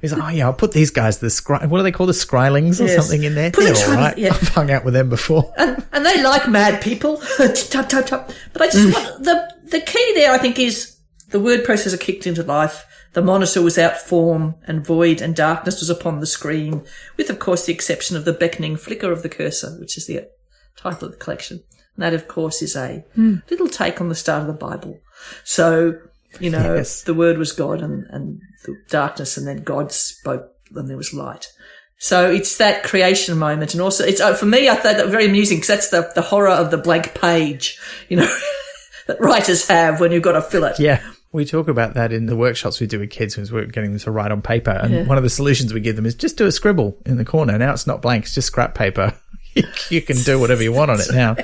He's 0.00 0.12
like, 0.12 0.20
oh 0.20 0.28
yeah, 0.34 0.46
I'll 0.46 0.52
put 0.52 0.72
these 0.72 0.90
guys, 0.90 1.18
the 1.18 1.28
scry, 1.28 1.64
what 1.68 1.78
do 1.78 1.84
they 1.84 1.92
call 1.92 2.06
the 2.06 2.12
Skrylings 2.12 2.80
or 2.80 2.86
Yes. 2.86 2.96
something 2.96 3.22
in 3.22 3.36
there? 3.36 3.52
Put 3.52 3.66
They're 3.66 3.74
the 3.74 3.84
all 3.84 3.94
right. 3.94 4.18
yeah. 4.18 4.30
I've 4.34 4.48
hung 4.48 4.72
out 4.72 4.84
with 4.84 4.94
them 4.94 5.08
before. 5.10 5.54
and, 5.58 5.80
and 5.92 6.04
they 6.04 6.20
like 6.24 6.48
mad 6.48 6.82
people. 6.82 7.18
tap, 7.18 7.88
tap, 7.88 8.06
tap. 8.06 8.32
But 8.52 8.62
I 8.62 8.66
just 8.66 8.88
mm. 8.88 8.92
want, 8.92 9.22
the, 9.22 9.54
the 9.66 9.80
key 9.80 10.12
there, 10.16 10.32
I 10.32 10.38
think, 10.38 10.58
is 10.58 10.96
the 11.28 11.38
word 11.38 11.64
processor 11.64 12.00
kicked 12.00 12.26
into 12.26 12.42
life. 12.42 12.84
The 13.12 13.22
monitor 13.22 13.62
was 13.62 13.78
out 13.78 13.96
form 13.96 14.56
and 14.66 14.84
void 14.84 15.22
and 15.22 15.36
darkness 15.36 15.78
was 15.78 15.90
upon 15.90 16.18
the 16.18 16.26
screen, 16.26 16.82
with, 17.16 17.30
of 17.30 17.38
course, 17.38 17.66
the 17.66 17.72
exception 17.72 18.16
of 18.16 18.24
the 18.24 18.32
beckoning 18.32 18.76
flicker 18.76 19.12
of 19.12 19.22
the 19.22 19.28
cursor, 19.28 19.78
which 19.78 19.96
is 19.96 20.08
the 20.08 20.26
title 20.82 21.06
of 21.06 21.12
the 21.12 21.18
collection. 21.18 21.62
And 21.96 22.02
that, 22.04 22.14
of 22.14 22.28
course, 22.28 22.62
is 22.62 22.76
a 22.76 23.04
little 23.16 23.68
take 23.68 24.00
on 24.00 24.08
the 24.08 24.14
start 24.14 24.42
of 24.42 24.46
the 24.46 24.52
Bible. 24.52 24.98
So, 25.44 25.98
you 26.38 26.50
know, 26.50 26.74
Yes. 26.74 27.02
the 27.02 27.14
word 27.14 27.36
was 27.38 27.52
God 27.52 27.82
and, 27.82 28.04
and 28.10 28.40
the 28.64 28.76
darkness 28.88 29.36
and 29.36 29.46
then 29.46 29.62
God 29.62 29.92
spoke 29.92 30.48
and 30.74 30.88
there 30.88 30.96
was 30.96 31.12
light. 31.12 31.46
So 31.98 32.30
it's 32.30 32.56
that 32.58 32.82
creation 32.84 33.36
moment. 33.36 33.74
And 33.74 33.82
also 33.82 34.04
it's, 34.04 34.20
uh, 34.20 34.34
for 34.34 34.46
me, 34.46 34.68
I 34.70 34.74
thought 34.74 34.96
that 34.96 35.08
very 35.08 35.26
amusing 35.26 35.58
because 35.58 35.68
that's 35.68 35.90
the, 35.90 36.10
the 36.14 36.22
horror 36.22 36.48
of 36.48 36.70
the 36.70 36.78
blank 36.78 37.14
page, 37.14 37.78
you 38.08 38.16
know, 38.16 38.36
that 39.06 39.20
writers 39.20 39.68
have 39.68 40.00
when 40.00 40.10
you've 40.12 40.22
got 40.22 40.32
to 40.32 40.42
fill 40.42 40.64
it. 40.64 40.78
Yeah. 40.80 41.02
We 41.32 41.44
talk 41.44 41.68
about 41.68 41.94
that 41.94 42.12
in 42.12 42.26
the 42.26 42.34
workshops 42.36 42.80
we 42.80 42.86
do 42.88 42.98
with 42.98 43.10
kids 43.10 43.34
who's 43.34 43.52
we're 43.52 43.66
getting 43.66 43.90
them 43.90 44.00
to 44.00 44.10
write 44.10 44.32
on 44.32 44.42
paper. 44.42 44.72
And 44.72 45.06
one 45.06 45.16
of 45.16 45.22
the 45.22 45.30
solutions 45.30 45.72
we 45.72 45.80
give 45.80 45.94
them 45.94 46.06
is 46.06 46.14
just 46.16 46.36
do 46.36 46.46
a 46.46 46.50
scribble 46.52 46.96
in 47.06 47.18
the 47.18 47.24
corner. 47.24 47.56
Now 47.56 47.72
it's 47.72 47.86
not 47.86 48.02
blank, 48.02 48.24
it's 48.24 48.34
just 48.34 48.48
scrap 48.48 48.74
paper. 48.74 49.14
you 49.90 50.02
can 50.02 50.16
do 50.18 50.38
whatever 50.38 50.62
you 50.62 50.72
want 50.72 50.90
on 50.90 51.00
it 51.00 51.08
now. 51.12 51.36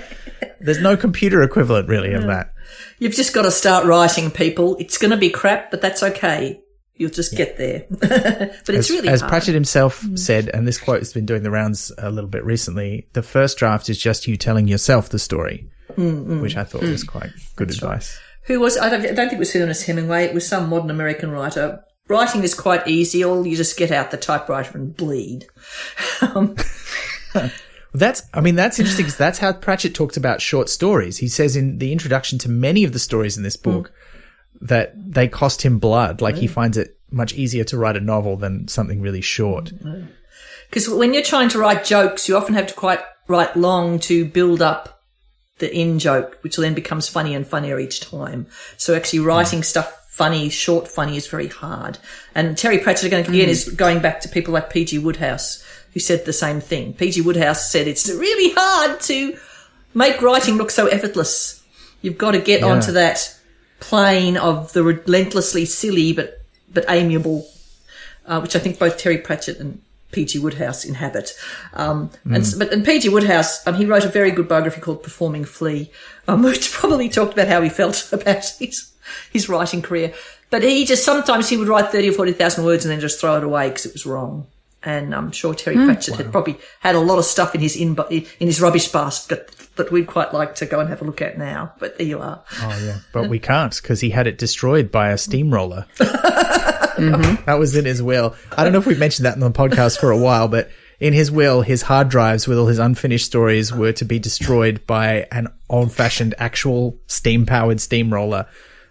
There's 0.60 0.80
no 0.80 0.96
computer 0.96 1.42
equivalent 1.42 1.88
really 1.88 2.12
of 2.14 2.24
that. 2.24 2.52
You've 2.98 3.14
just 3.14 3.34
got 3.34 3.42
to 3.42 3.50
start 3.50 3.86
writing 3.86 4.30
people. 4.30 4.76
It's 4.78 4.98
going 4.98 5.10
to 5.10 5.16
be 5.16 5.30
crap, 5.30 5.70
but 5.70 5.80
that's 5.80 6.02
okay. 6.02 6.60
You'll 6.94 7.10
just 7.10 7.36
get 7.36 7.58
there. 7.58 7.84
but 7.90 8.74
it's 8.74 8.88
really 8.88 9.08
as 9.08 9.20
hard. 9.20 9.30
Pratchett 9.30 9.54
himself 9.54 10.02
said, 10.14 10.48
and 10.48 10.66
this 10.66 10.78
quote 10.78 11.00
has 11.00 11.12
been 11.12 11.26
doing 11.26 11.42
the 11.42 11.50
rounds 11.50 11.92
a 11.98 12.10
little 12.10 12.30
bit 12.30 12.42
recently, 12.44 13.06
the 13.12 13.22
first 13.22 13.58
draft 13.58 13.90
is 13.90 13.98
just 13.98 14.26
you 14.26 14.36
telling 14.38 14.66
yourself 14.66 15.10
the 15.10 15.18
story, 15.18 15.70
Mm, 15.96 16.40
which 16.42 16.56
I 16.56 16.64
thought 16.64 16.82
was 16.82 17.04
quite 17.04 17.30
good 17.54 17.70
advice. 17.70 18.18
Who 18.44 18.60
was, 18.60 18.78
I 18.78 18.88
don't, 18.88 19.00
I 19.00 19.08
don't 19.08 19.28
think 19.28 19.34
it 19.34 19.38
was 19.38 19.54
Ernest 19.54 19.86
Hemingway. 19.86 20.24
It 20.24 20.34
was 20.34 20.46
some 20.46 20.68
modern 20.68 20.90
American 20.90 21.30
writer. 21.30 21.82
Writing 22.08 22.42
is 22.44 22.54
quite 22.54 22.86
easy. 22.86 23.24
All 23.24 23.46
you 23.46 23.56
just 23.56 23.76
get 23.76 23.90
out 23.90 24.10
the 24.10 24.16
typewriter 24.16 24.76
and 24.76 24.96
bleed. 24.96 25.46
Um, 26.34 26.56
That's, 27.96 28.22
I 28.34 28.42
mean, 28.42 28.56
that's 28.56 28.78
interesting 28.78 29.04
because 29.04 29.16
that's 29.16 29.38
how 29.38 29.54
Pratchett 29.54 29.94
talks 29.94 30.18
about 30.18 30.42
short 30.42 30.68
stories. 30.68 31.16
He 31.16 31.28
says 31.28 31.56
in 31.56 31.78
the 31.78 31.92
introduction 31.92 32.38
to 32.40 32.50
many 32.50 32.84
of 32.84 32.92
the 32.92 32.98
stories 32.98 33.36
in 33.38 33.42
this 33.42 33.56
hmm. 33.56 33.70
book 33.70 33.92
that 34.60 34.92
they 34.94 35.28
cost 35.28 35.62
him 35.62 35.78
blood. 35.78 36.20
Like 36.20 36.36
he 36.36 36.46
finds 36.46 36.76
it 36.76 36.98
much 37.10 37.34
easier 37.34 37.64
to 37.64 37.78
write 37.78 37.96
a 37.96 38.00
novel 38.00 38.36
than 38.36 38.68
something 38.68 39.00
really 39.00 39.22
short. 39.22 39.72
Because 40.68 40.88
when 40.88 41.14
you're 41.14 41.22
trying 41.22 41.48
to 41.50 41.58
write 41.58 41.84
jokes, 41.84 42.28
you 42.28 42.36
often 42.36 42.54
have 42.54 42.66
to 42.66 42.74
quite 42.74 43.00
write 43.28 43.56
long 43.56 43.98
to 44.00 44.24
build 44.26 44.60
up 44.60 45.02
the 45.58 45.74
in 45.74 45.98
joke, 45.98 46.38
which 46.42 46.56
then 46.56 46.74
becomes 46.74 47.08
funny 47.08 47.34
and 47.34 47.46
funnier 47.46 47.78
each 47.78 48.00
time. 48.00 48.46
So 48.76 48.94
actually 48.94 49.20
hmm. 49.20 49.26
writing 49.26 49.62
stuff 49.62 50.06
funny, 50.10 50.50
short 50.50 50.86
funny 50.88 51.16
is 51.16 51.26
very 51.26 51.48
hard. 51.48 51.98
And 52.34 52.58
Terry 52.58 52.78
Pratchett 52.78 53.04
again, 53.04 53.24
again 53.24 53.48
is 53.48 53.66
hmm. 53.66 53.76
going 53.76 54.00
back 54.00 54.20
to 54.20 54.28
people 54.28 54.52
like 54.52 54.70
P.G. 54.70 54.98
Wodehouse, 54.98 55.64
who 55.96 56.00
said 56.00 56.26
the 56.26 56.32
same 56.34 56.60
thing. 56.60 56.92
P.G. 56.92 57.22
Wodehouse 57.22 57.70
said 57.70 57.88
it's 57.88 58.06
really 58.10 58.52
hard 58.54 59.00
to 59.00 59.34
make 59.94 60.20
writing 60.20 60.56
look 60.56 60.70
so 60.70 60.88
effortless. 60.88 61.64
You've 62.02 62.18
got 62.18 62.32
to 62.32 62.38
get 62.38 62.62
onto 62.62 62.92
that 62.92 63.34
plane 63.80 64.36
of 64.36 64.74
the 64.74 64.82
relentlessly 64.82 65.64
silly 65.64 66.12
but 66.12 66.42
but 66.70 66.84
amiable 66.90 67.48
uh, 68.26 68.40
which 68.40 68.54
I 68.54 68.58
think 68.58 68.78
both 68.78 68.98
Terry 68.98 69.16
Pratchett 69.16 69.58
and 69.58 69.80
P.G. 70.12 70.38
Wodehouse 70.38 70.84
inhabit. 70.84 71.32
Um, 71.72 72.10
and, 72.26 72.44
but, 72.58 72.70
and 72.74 72.84
P.G. 72.84 73.08
Wodehouse, 73.08 73.66
um, 73.66 73.76
he 73.76 73.86
wrote 73.86 74.04
a 74.04 74.08
very 74.08 74.30
good 74.30 74.48
biography 74.48 74.82
called 74.82 75.02
Performing 75.02 75.46
Flea, 75.46 75.90
um, 76.28 76.42
which 76.42 76.72
probably 76.72 77.08
talked 77.08 77.32
about 77.32 77.48
how 77.48 77.62
he 77.62 77.70
felt 77.70 78.06
about 78.12 78.44
his, 78.58 78.92
his 79.32 79.48
writing 79.48 79.80
career. 79.80 80.12
But 80.50 80.62
he 80.62 80.84
just, 80.84 81.06
sometimes 81.06 81.48
he 81.48 81.56
would 81.56 81.68
write 81.68 81.90
30 81.90 82.10
or 82.10 82.12
40,000 82.12 82.66
words 82.66 82.84
and 82.84 82.92
then 82.92 83.00
just 83.00 83.18
throw 83.18 83.38
it 83.38 83.44
away 83.44 83.70
because 83.70 83.86
it 83.86 83.94
was 83.94 84.04
wrong. 84.04 84.46
And 84.86 85.12
I'm 85.12 85.32
sure 85.32 85.52
Terry 85.52 85.74
Pratchett 85.74 86.14
had 86.14 86.30
probably 86.30 86.58
had 86.78 86.94
a 86.94 87.00
lot 87.00 87.18
of 87.18 87.24
stuff 87.24 87.56
in 87.56 87.60
his 87.60 87.76
in, 87.76 87.96
in 88.08 88.24
his 88.38 88.60
rubbish 88.60 88.86
basket 88.86 89.50
that 89.74 89.90
we'd 89.90 90.06
quite 90.06 90.32
like 90.32 90.54
to 90.54 90.66
go 90.66 90.78
and 90.78 90.88
have 90.88 91.02
a 91.02 91.04
look 91.04 91.20
at 91.20 91.36
now. 91.36 91.72
But 91.80 91.98
there 91.98 92.06
you 92.06 92.20
are. 92.20 92.44
Oh 92.60 92.82
yeah, 92.84 92.98
but 93.12 93.28
we 93.28 93.40
can't 93.40 93.74
because 93.74 94.00
he 94.00 94.10
had 94.10 94.28
it 94.28 94.38
destroyed 94.38 94.92
by 94.92 95.10
a 95.10 95.18
steamroller. 95.18 95.86
That 96.96 97.56
was 97.58 97.76
in 97.76 97.84
his 97.84 98.02
will. 98.02 98.34
I 98.56 98.64
don't 98.64 98.72
know 98.72 98.78
if 98.78 98.86
we've 98.86 98.98
mentioned 98.98 99.26
that 99.26 99.34
in 99.34 99.40
the 99.40 99.50
podcast 99.50 99.98
for 99.98 100.10
a 100.10 100.16
while, 100.16 100.48
but 100.48 100.70
in 100.98 101.12
his 101.12 101.30
will, 101.30 101.60
his 101.60 101.82
hard 101.82 102.08
drives 102.08 102.48
with 102.48 102.56
all 102.58 102.68
his 102.68 102.78
unfinished 102.78 103.26
stories 103.26 103.70
were 103.72 103.92
to 103.92 104.04
be 104.06 104.18
destroyed 104.18 104.86
by 104.86 105.26
an 105.30 105.48
old-fashioned, 105.68 106.34
actual 106.38 106.98
steam-powered 107.06 107.82
steamroller, 107.82 108.46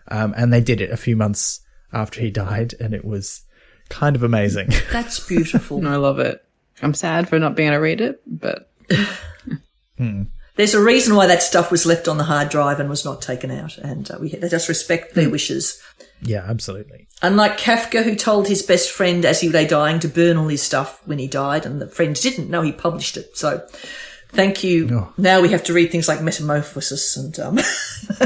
um, 0.10 0.36
and 0.38 0.54
they 0.54 0.62
did 0.62 0.82
it 0.82 0.92
a 0.92 0.98
few 0.98 1.16
months 1.16 1.62
after 1.92 2.22
he 2.22 2.30
died, 2.30 2.76
and 2.80 2.94
it 2.94 3.04
was 3.04 3.42
kind 3.90 4.16
of 4.16 4.24
amazing. 4.24 4.70
That's 4.92 5.20
beautiful. 5.20 5.86
I 5.88 5.96
love 5.96 6.20
it. 6.20 6.44
I'm 6.82 6.94
sad 6.94 7.30
for 7.30 7.40
not 7.40 7.56
being 7.56 7.70
able 7.70 7.78
to 7.78 7.82
read 7.82 8.02
it, 8.02 8.22
but 8.28 8.70
there's 10.56 10.74
a 10.74 10.84
reason 10.84 11.16
why 11.16 11.28
that 11.28 11.44
stuff 11.44 11.72
was 11.72 11.86
left 11.86 12.08
on 12.08 12.18
the 12.18 12.24
hard 12.24 12.50
drive 12.50 12.80
and 12.80 12.90
was 12.90 13.06
not 13.06 13.22
taken 13.22 13.52
out, 13.52 13.78
and 13.78 14.10
uh, 14.12 14.18
we 14.20 14.30
they 14.30 14.50
just 14.50 14.70
respect 14.70 15.16
their 15.16 15.30
wishes. 15.30 15.82
Yeah, 16.22 16.46
absolutely. 16.48 17.08
Unlike 17.22 17.60
Kafka, 17.60 18.04
who 18.04 18.16
told 18.16 18.48
his 18.48 18.64
best 18.64 18.92
friend 18.92 19.26
as 19.26 19.42
he 19.42 19.50
lay 19.50 19.68
dying 19.68 20.00
to 20.00 20.08
burn 20.08 20.38
all 20.38 20.48
his 20.48 20.62
stuff 20.62 21.02
when 21.06 21.20
he 21.20 21.28
died, 21.28 21.66
and 21.66 21.82
the 21.82 21.88
friend 21.88 22.16
didn't 22.16 22.50
know 22.50 22.62
he 22.62 22.72
published 22.72 23.18
it. 23.18 23.38
So, 23.38 23.66
thank 24.30 24.64
you. 24.64 24.90
Oh. 24.92 25.14
Now 25.18 25.42
we 25.42 25.50
have 25.50 25.64
to 25.66 25.74
read 25.74 25.92
things 25.92 26.08
like 26.08 26.22
Metamorphosis 26.22 27.18
and 27.18 27.40
um, 27.40 27.56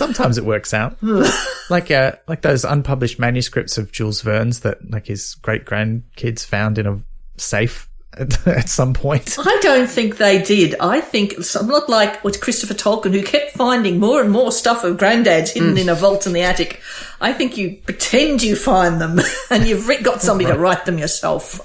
Sometimes 0.00 0.38
it 0.38 0.46
works 0.46 0.72
out. 0.72 0.96
like 1.70 1.90
uh, 1.90 2.12
like 2.26 2.40
those 2.40 2.64
unpublished 2.64 3.18
manuscripts 3.18 3.76
of 3.76 3.92
Jules 3.92 4.22
Verne's 4.22 4.60
that 4.60 4.90
like 4.90 5.06
his 5.06 5.34
great 5.34 5.66
grandkids 5.66 6.42
found 6.42 6.78
in 6.78 6.86
a 6.86 7.02
safe 7.36 7.90
at, 8.16 8.46
at 8.46 8.70
some 8.70 8.94
point. 8.94 9.36
I 9.38 9.58
don't 9.60 9.88
think 9.90 10.16
they 10.16 10.42
did. 10.42 10.74
I 10.80 11.02
think 11.02 11.44
somewhat 11.44 11.90
like 11.90 12.24
with 12.24 12.40
Christopher 12.40 12.72
Tolkien, 12.72 13.12
who 13.12 13.22
kept 13.22 13.52
finding 13.52 14.00
more 14.00 14.22
and 14.22 14.30
more 14.30 14.52
stuff 14.52 14.84
of 14.84 14.96
Granddad's 14.96 15.50
hidden 15.52 15.76
in 15.76 15.90
a 15.90 15.94
vault 15.94 16.26
in 16.26 16.32
the 16.32 16.40
attic. 16.40 16.80
I 17.20 17.34
think 17.34 17.58
you 17.58 17.76
pretend 17.84 18.42
you 18.42 18.56
find 18.56 19.02
them, 19.02 19.20
and 19.50 19.66
you've 19.66 19.86
got 20.02 20.22
somebody 20.22 20.50
to 20.50 20.58
write 20.58 20.86
them 20.86 20.96
yourself. 20.96 21.60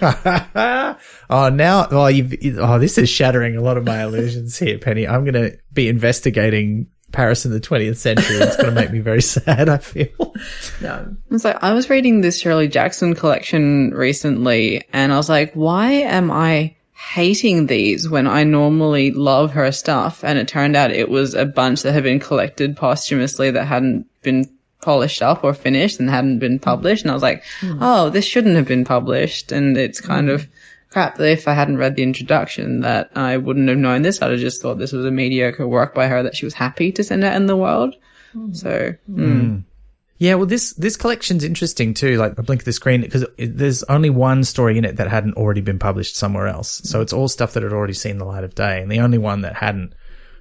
oh, 0.00 1.48
now, 1.48 1.88
oh, 1.90 2.08
oh, 2.08 2.78
this 2.78 2.98
is 2.98 3.08
shattering 3.08 3.56
a 3.56 3.60
lot 3.60 3.76
of 3.76 3.84
my 3.84 4.04
illusions 4.04 4.56
here, 4.56 4.78
Penny. 4.78 5.08
I'm 5.08 5.24
going 5.24 5.50
to 5.50 5.58
be 5.72 5.88
investigating 5.88 6.86
Paris 7.12 7.44
in 7.44 7.52
the 7.52 7.60
20th 7.60 7.96
century. 7.96 8.36
It's 8.36 8.56
going 8.56 8.74
to 8.74 8.80
make 8.80 8.90
me 8.90 9.00
very 9.00 9.22
sad, 9.36 9.68
I 9.68 9.78
feel. 9.78 10.34
no, 10.80 11.16
It's 11.30 11.44
like 11.44 11.62
I 11.62 11.72
was 11.72 11.90
reading 11.90 12.20
this 12.20 12.40
Shirley 12.40 12.68
Jackson 12.68 13.14
collection 13.14 13.90
recently, 13.90 14.84
and 14.92 15.12
I 15.12 15.16
was 15.16 15.28
like, 15.28 15.52
why 15.54 15.90
am 15.92 16.30
I 16.30 16.76
hating 16.92 17.66
these 17.66 18.08
when 18.08 18.26
I 18.26 18.44
normally 18.44 19.10
love 19.10 19.52
her 19.52 19.72
stuff? 19.72 20.22
And 20.22 20.38
it 20.38 20.48
turned 20.48 20.76
out 20.76 20.90
it 20.90 21.08
was 21.08 21.34
a 21.34 21.46
bunch 21.46 21.82
that 21.82 21.92
had 21.92 22.04
been 22.04 22.20
collected 22.20 22.76
posthumously 22.76 23.50
that 23.50 23.64
hadn't 23.64 24.06
been 24.22 24.44
polished 24.82 25.22
up 25.22 25.44
or 25.44 25.52
finished 25.54 26.00
and 26.00 26.10
hadn't 26.10 26.38
been 26.38 26.58
published. 26.58 27.02
And 27.02 27.10
I 27.10 27.14
was 27.14 27.22
like, 27.22 27.44
hmm. 27.60 27.78
oh, 27.80 28.10
this 28.10 28.24
shouldn't 28.24 28.56
have 28.56 28.66
been 28.66 28.84
published. 28.84 29.52
And 29.52 29.76
it's 29.76 30.00
kind 30.00 30.28
hmm. 30.28 30.34
of 30.34 30.48
crap 30.90 31.16
that 31.16 31.30
if 31.30 31.48
I 31.48 31.54
hadn't 31.54 31.78
read 31.78 31.96
the 31.96 32.02
introduction 32.02 32.80
that 32.80 33.10
I 33.16 33.36
wouldn't 33.36 33.68
have 33.68 33.78
known 33.78 34.02
this. 34.02 34.20
I'd 34.20 34.32
have 34.32 34.40
just 34.40 34.60
thought 34.60 34.78
this 34.78 34.92
was 34.92 35.04
a 35.04 35.10
mediocre 35.10 35.66
work 35.66 35.94
by 35.94 36.08
her 36.08 36.22
that 36.22 36.36
she 36.36 36.44
was 36.44 36.54
happy 36.54 36.92
to 36.92 37.04
send 37.04 37.24
out 37.24 37.36
in 37.36 37.46
the 37.46 37.56
world. 37.56 37.94
So, 38.52 38.94
mm. 39.10 39.64
Yeah, 40.18 40.34
well, 40.34 40.46
this 40.46 40.74
this 40.74 40.98
collection's 40.98 41.44
interesting 41.44 41.94
too. 41.94 42.18
Like 42.18 42.38
a 42.38 42.42
blink 42.42 42.60
of 42.60 42.66
the 42.66 42.74
screen, 42.74 43.00
because 43.00 43.24
there's 43.38 43.82
only 43.84 44.10
one 44.10 44.44
story 44.44 44.76
in 44.76 44.84
it 44.84 44.96
that 44.96 45.08
hadn't 45.08 45.38
already 45.38 45.62
been 45.62 45.78
published 45.78 46.14
somewhere 46.14 46.46
else. 46.46 46.82
So 46.84 47.00
it's 47.00 47.14
all 47.14 47.26
stuff 47.26 47.54
that 47.54 47.62
had 47.62 47.72
already 47.72 47.94
seen 47.94 48.18
the 48.18 48.26
light 48.26 48.44
of 48.44 48.54
day, 48.54 48.82
and 48.82 48.92
the 48.92 49.00
only 49.00 49.16
one 49.16 49.40
that 49.40 49.56
hadn't 49.56 49.94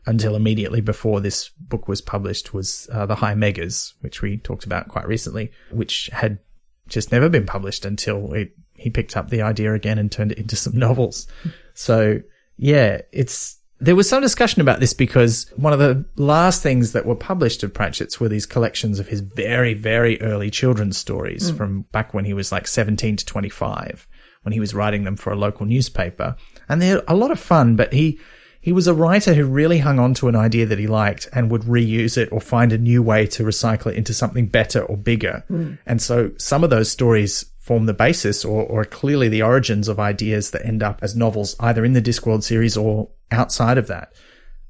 until 0.05 0.35
immediately 0.35 0.81
before 0.81 1.21
this 1.21 1.49
book 1.57 1.88
was 1.88 2.01
published 2.01 2.53
was 2.53 2.89
uh, 2.91 3.05
the 3.05 3.15
High 3.15 3.35
Meggas, 3.35 3.93
which 4.01 4.21
we 4.21 4.38
talked 4.38 4.65
about 4.65 4.89
quite 4.89 5.07
recently, 5.07 5.51
which 5.71 6.09
had 6.12 6.39
just 6.88 7.12
never 7.13 7.29
been 7.29 7.45
published 7.45 7.85
until 7.85 8.33
it, 8.33 8.51
he 8.79 8.89
picked 8.89 9.17
up 9.17 9.29
the 9.29 9.41
idea 9.41 9.73
again 9.73 9.97
and 9.97 10.11
turned 10.11 10.31
it 10.31 10.37
into 10.37 10.55
some 10.55 10.77
novels. 10.77 11.27
So 11.73 12.21
yeah, 12.57 13.01
it's 13.11 13.59
there 13.81 13.95
was 13.95 14.09
some 14.09 14.21
discussion 14.21 14.61
about 14.61 14.81
this 14.81 14.93
because 14.93 15.49
one 15.55 15.71
of 15.71 15.79
the 15.79 16.05
last 16.17 16.61
things 16.61 16.91
that 16.91 17.05
were 17.05 17.15
published 17.15 17.63
of 17.63 17.73
Pratchett's 17.73 18.19
were 18.19 18.27
these 18.27 18.45
collections 18.45 18.99
of 18.99 19.07
his 19.07 19.21
very, 19.21 19.73
very 19.73 20.21
early 20.21 20.49
children's 20.49 20.97
stories 20.97 21.49
hmm. 21.49 21.55
from 21.55 21.81
back 21.93 22.13
when 22.13 22.25
he 22.25 22.33
was 22.33 22.51
like 22.51 22.67
17 22.67 23.17
to 23.17 23.25
25, 23.25 24.07
when 24.41 24.51
he 24.51 24.59
was 24.59 24.73
writing 24.73 25.05
them 25.05 25.15
for 25.15 25.31
a 25.31 25.37
local 25.37 25.65
newspaper. 25.65 26.35
And 26.67 26.81
they're 26.81 27.01
a 27.07 27.15
lot 27.15 27.31
of 27.31 27.39
fun, 27.39 27.77
but 27.77 27.93
he, 27.93 28.19
he 28.59 28.73
was 28.73 28.87
a 28.87 28.93
writer 28.93 29.33
who 29.33 29.45
really 29.45 29.77
hung 29.77 29.97
on 29.97 30.13
to 30.15 30.27
an 30.27 30.35
idea 30.35 30.65
that 30.65 30.79
he 30.79 30.87
liked 30.87 31.29
and 31.31 31.49
would 31.49 31.61
reuse 31.61 32.17
it 32.17 32.29
or 32.33 32.41
find 32.41 32.73
a 32.73 32.77
new 32.77 33.01
way 33.01 33.25
to 33.27 33.43
recycle 33.43 33.87
it 33.87 33.95
into 33.95 34.13
something 34.13 34.47
better 34.47 34.81
or 34.81 34.97
bigger. 34.97 35.45
Hmm. 35.47 35.75
And 35.85 36.01
so 36.01 36.31
some 36.37 36.65
of 36.65 36.69
those 36.69 36.91
stories 36.91 37.45
form 37.69 37.86
the 37.86 37.93
basis 37.93 38.43
or, 38.43 38.63
or 38.63 38.84
clearly 38.84 39.29
the 39.29 39.43
origins 39.43 39.88
of 39.88 39.99
ideas 39.99 40.49
that 40.49 40.65
end 40.65 40.82
up 40.82 40.97
as 41.03 41.15
novels 41.15 41.55
either 41.60 41.86
in 41.86 41.93
the 41.93 42.01
Discworld 42.01 42.41
series 42.41 42.75
or 42.75 43.12
outside 43.29 43.77
of 43.77 43.86
that. 43.86 44.12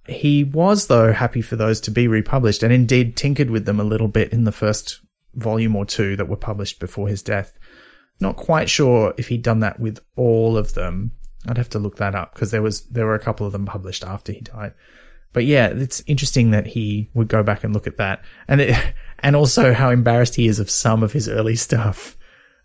He 0.05 0.43
was, 0.43 0.87
though, 0.87 1.13
happy 1.13 1.41
for 1.41 1.55
those 1.55 1.79
to 1.81 1.91
be 1.91 2.09
republished 2.09 2.61
and 2.61 2.73
indeed 2.73 3.15
tinkered 3.15 3.51
with 3.51 3.63
them 3.63 3.79
a 3.79 3.85
little 3.85 4.09
bit 4.09 4.33
in 4.33 4.43
the 4.43 4.51
first 4.51 4.99
volume 5.35 5.77
or 5.77 5.85
two 5.85 6.17
that 6.17 6.27
were 6.27 6.35
published 6.35 6.81
before 6.81 7.07
his 7.07 7.23
death. 7.23 7.57
Not 8.19 8.35
quite 8.35 8.69
sure 8.69 9.13
if 9.17 9.29
he'd 9.29 9.43
done 9.43 9.61
that 9.61 9.79
with 9.79 10.01
all 10.17 10.57
of 10.57 10.73
them. 10.73 11.13
I'd 11.47 11.57
have 11.57 11.69
to 11.69 11.79
look 11.79 11.95
that 11.99 12.15
up 12.15 12.33
because 12.33 12.51
there 12.51 12.61
was, 12.61 12.81
there 12.87 13.05
were 13.05 13.15
a 13.15 13.19
couple 13.19 13.45
of 13.45 13.53
them 13.53 13.65
published 13.65 14.03
after 14.03 14.33
he 14.33 14.41
died. 14.41 14.73
But 15.31 15.45
yeah, 15.45 15.67
it's 15.67 16.03
interesting 16.05 16.51
that 16.51 16.67
he 16.67 17.11
would 17.13 17.29
go 17.29 17.43
back 17.43 17.63
and 17.63 17.73
look 17.73 17.87
at 17.87 17.95
that 17.95 18.25
and 18.49 18.59
it, 18.59 18.93
and 19.19 19.37
also 19.37 19.73
how 19.73 19.89
embarrassed 19.89 20.35
he 20.35 20.49
is 20.49 20.59
of 20.59 20.69
some 20.69 21.01
of 21.01 21.13
his 21.13 21.29
early 21.29 21.55
stuff 21.55 22.17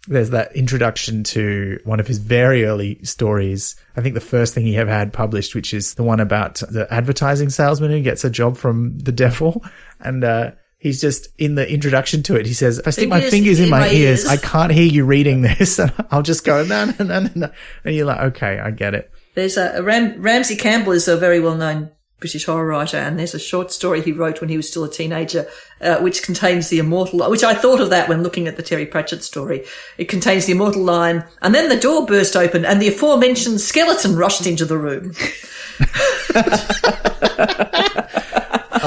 there's 0.07 0.31
that 0.31 0.55
introduction 0.55 1.25
to 1.25 1.81
one 1.85 2.01
of 2.01 2.07
his 2.07 2.19
very 2.19 2.65
early 2.65 3.03
stories. 3.05 3.77
I 3.97 4.03
think 4.03 4.15
the 4.15 4.21
first 4.21 4.55
thing 4.55 4.67
he 4.67 4.77
ever 4.77 4.91
had 4.91 5.13
published, 5.13 5.55
which 5.55 5.73
is 5.73 5.95
the 5.95 6.03
one 6.03 6.21
about 6.21 6.57
the 6.57 6.87
advertising 6.91 7.51
salesman 7.51 7.91
who 7.91 8.03
gets 8.03 8.25
a 8.25 8.31
job 8.31 8.57
from 8.57 8.99
the 8.99 9.13
devil. 9.13 9.65
And, 10.01 10.23
uh, 10.25 10.53
he's 10.79 11.01
just 11.01 11.29
in 11.39 11.55
the 11.55 11.67
introduction 11.67 12.23
to 12.25 12.37
it. 12.37 12.45
He 12.45 12.53
says, 12.53 12.79
if 12.79 12.87
I 12.87 12.91
stick 12.91 13.09
my 13.09 13.23
Fingers 13.23 13.59
in, 13.59 13.65
in 13.65 13.71
my, 13.71 13.81
my 13.81 13.89
ears, 13.89 14.25
ears." 14.25 14.29
I 14.29 14.37
can't 14.37 14.71
hear 14.71 14.87
you 14.87 15.07
reading 15.07 15.41
this. 15.43 15.79
And 15.79 15.93
I'll 16.11 16.23
just 16.23 16.45
go, 16.45 16.63
no, 16.65 16.85
no, 16.85 17.05
no, 17.05 17.21
no, 17.21 17.31
no. 17.35 17.51
And 17.85 17.95
you're 17.95 18.07
like, 18.07 18.21
okay, 18.37 18.59
I 18.59 18.71
get 18.71 18.95
it. 18.95 19.11
There's 19.35 19.57
a, 19.57 19.79
a 19.79 19.83
Ram- 19.83 20.21
Ramsey 20.21 20.57
Campbell 20.57 20.93
is 20.93 21.09
a 21.09 21.17
very 21.17 21.41
well 21.41 21.57
known 21.57 21.91
British 22.21 22.47
horror 22.47 22.67
writer, 22.67 22.97
and 22.97 23.19
there's 23.19 23.35
a 23.35 23.39
short 23.39 23.71
story 23.73 24.01
he 24.01 24.13
wrote 24.13 24.41
when 24.41 24.49
he 24.49 24.57
was 24.57 24.69
still 24.69 24.85
a 24.85 24.91
teenager, 24.91 25.47
uh, 25.81 25.99
which 25.99 26.23
contains 26.23 26.69
the 26.71 26.79
immortal, 26.79 27.29
which 27.31 27.45
I 27.45 27.53
thought 27.55 27.81
of 27.81 27.91
that 27.91 28.09
when 28.09 28.23
looking 28.23 28.47
at 28.49 28.57
the 28.57 28.63
Terry 28.63 28.87
Pratchett 28.87 29.23
story. 29.23 29.65
It 29.99 30.07
contains 30.09 30.47
the 30.47 30.53
immortal 30.53 30.83
line, 30.83 31.25
and 31.43 31.55
then 31.55 31.69
the 31.69 31.77
door 31.79 32.07
burst 32.07 32.35
open, 32.37 32.65
and 32.65 32.81
the 32.81 32.89
aforementioned 32.89 33.61
skeleton 33.61 34.17
rushed 34.17 34.47
into 34.47 34.65
the 34.65 34.79
room. 34.79 35.13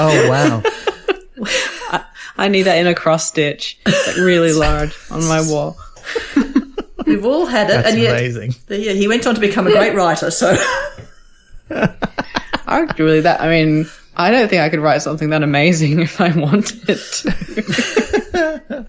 Oh, 0.00 0.28
wow. 0.30 0.62
I 2.36 2.46
need 2.46 2.62
that 2.62 2.78
in 2.78 2.86
a 2.86 2.94
cross 2.94 3.26
stitch, 3.26 3.80
like 3.84 4.16
really 4.16 4.52
large 4.52 4.96
on 5.10 5.26
my 5.26 5.40
wall. 5.42 5.76
We've 7.04 7.24
all 7.24 7.46
had 7.46 7.68
it, 7.68 7.72
That's 7.72 7.88
and 7.90 8.00
yet 8.00 8.12
amazing. 8.12 8.54
yeah, 8.68 8.92
he 8.92 9.08
went 9.08 9.26
on 9.26 9.34
to 9.34 9.40
become 9.40 9.66
a 9.66 9.70
great 9.72 9.94
writer. 9.96 10.30
So 10.30 10.56
Arguably, 12.68 13.22
that 13.22 13.40
I 13.40 13.48
mean, 13.48 13.88
I 14.16 14.30
don't 14.30 14.48
think 14.48 14.62
I 14.62 14.68
could 14.68 14.80
write 14.80 15.02
something 15.02 15.30
that 15.30 15.42
amazing 15.42 16.00
if 16.00 16.20
I 16.20 16.30
wanted. 16.30 16.98
to. 16.98 18.86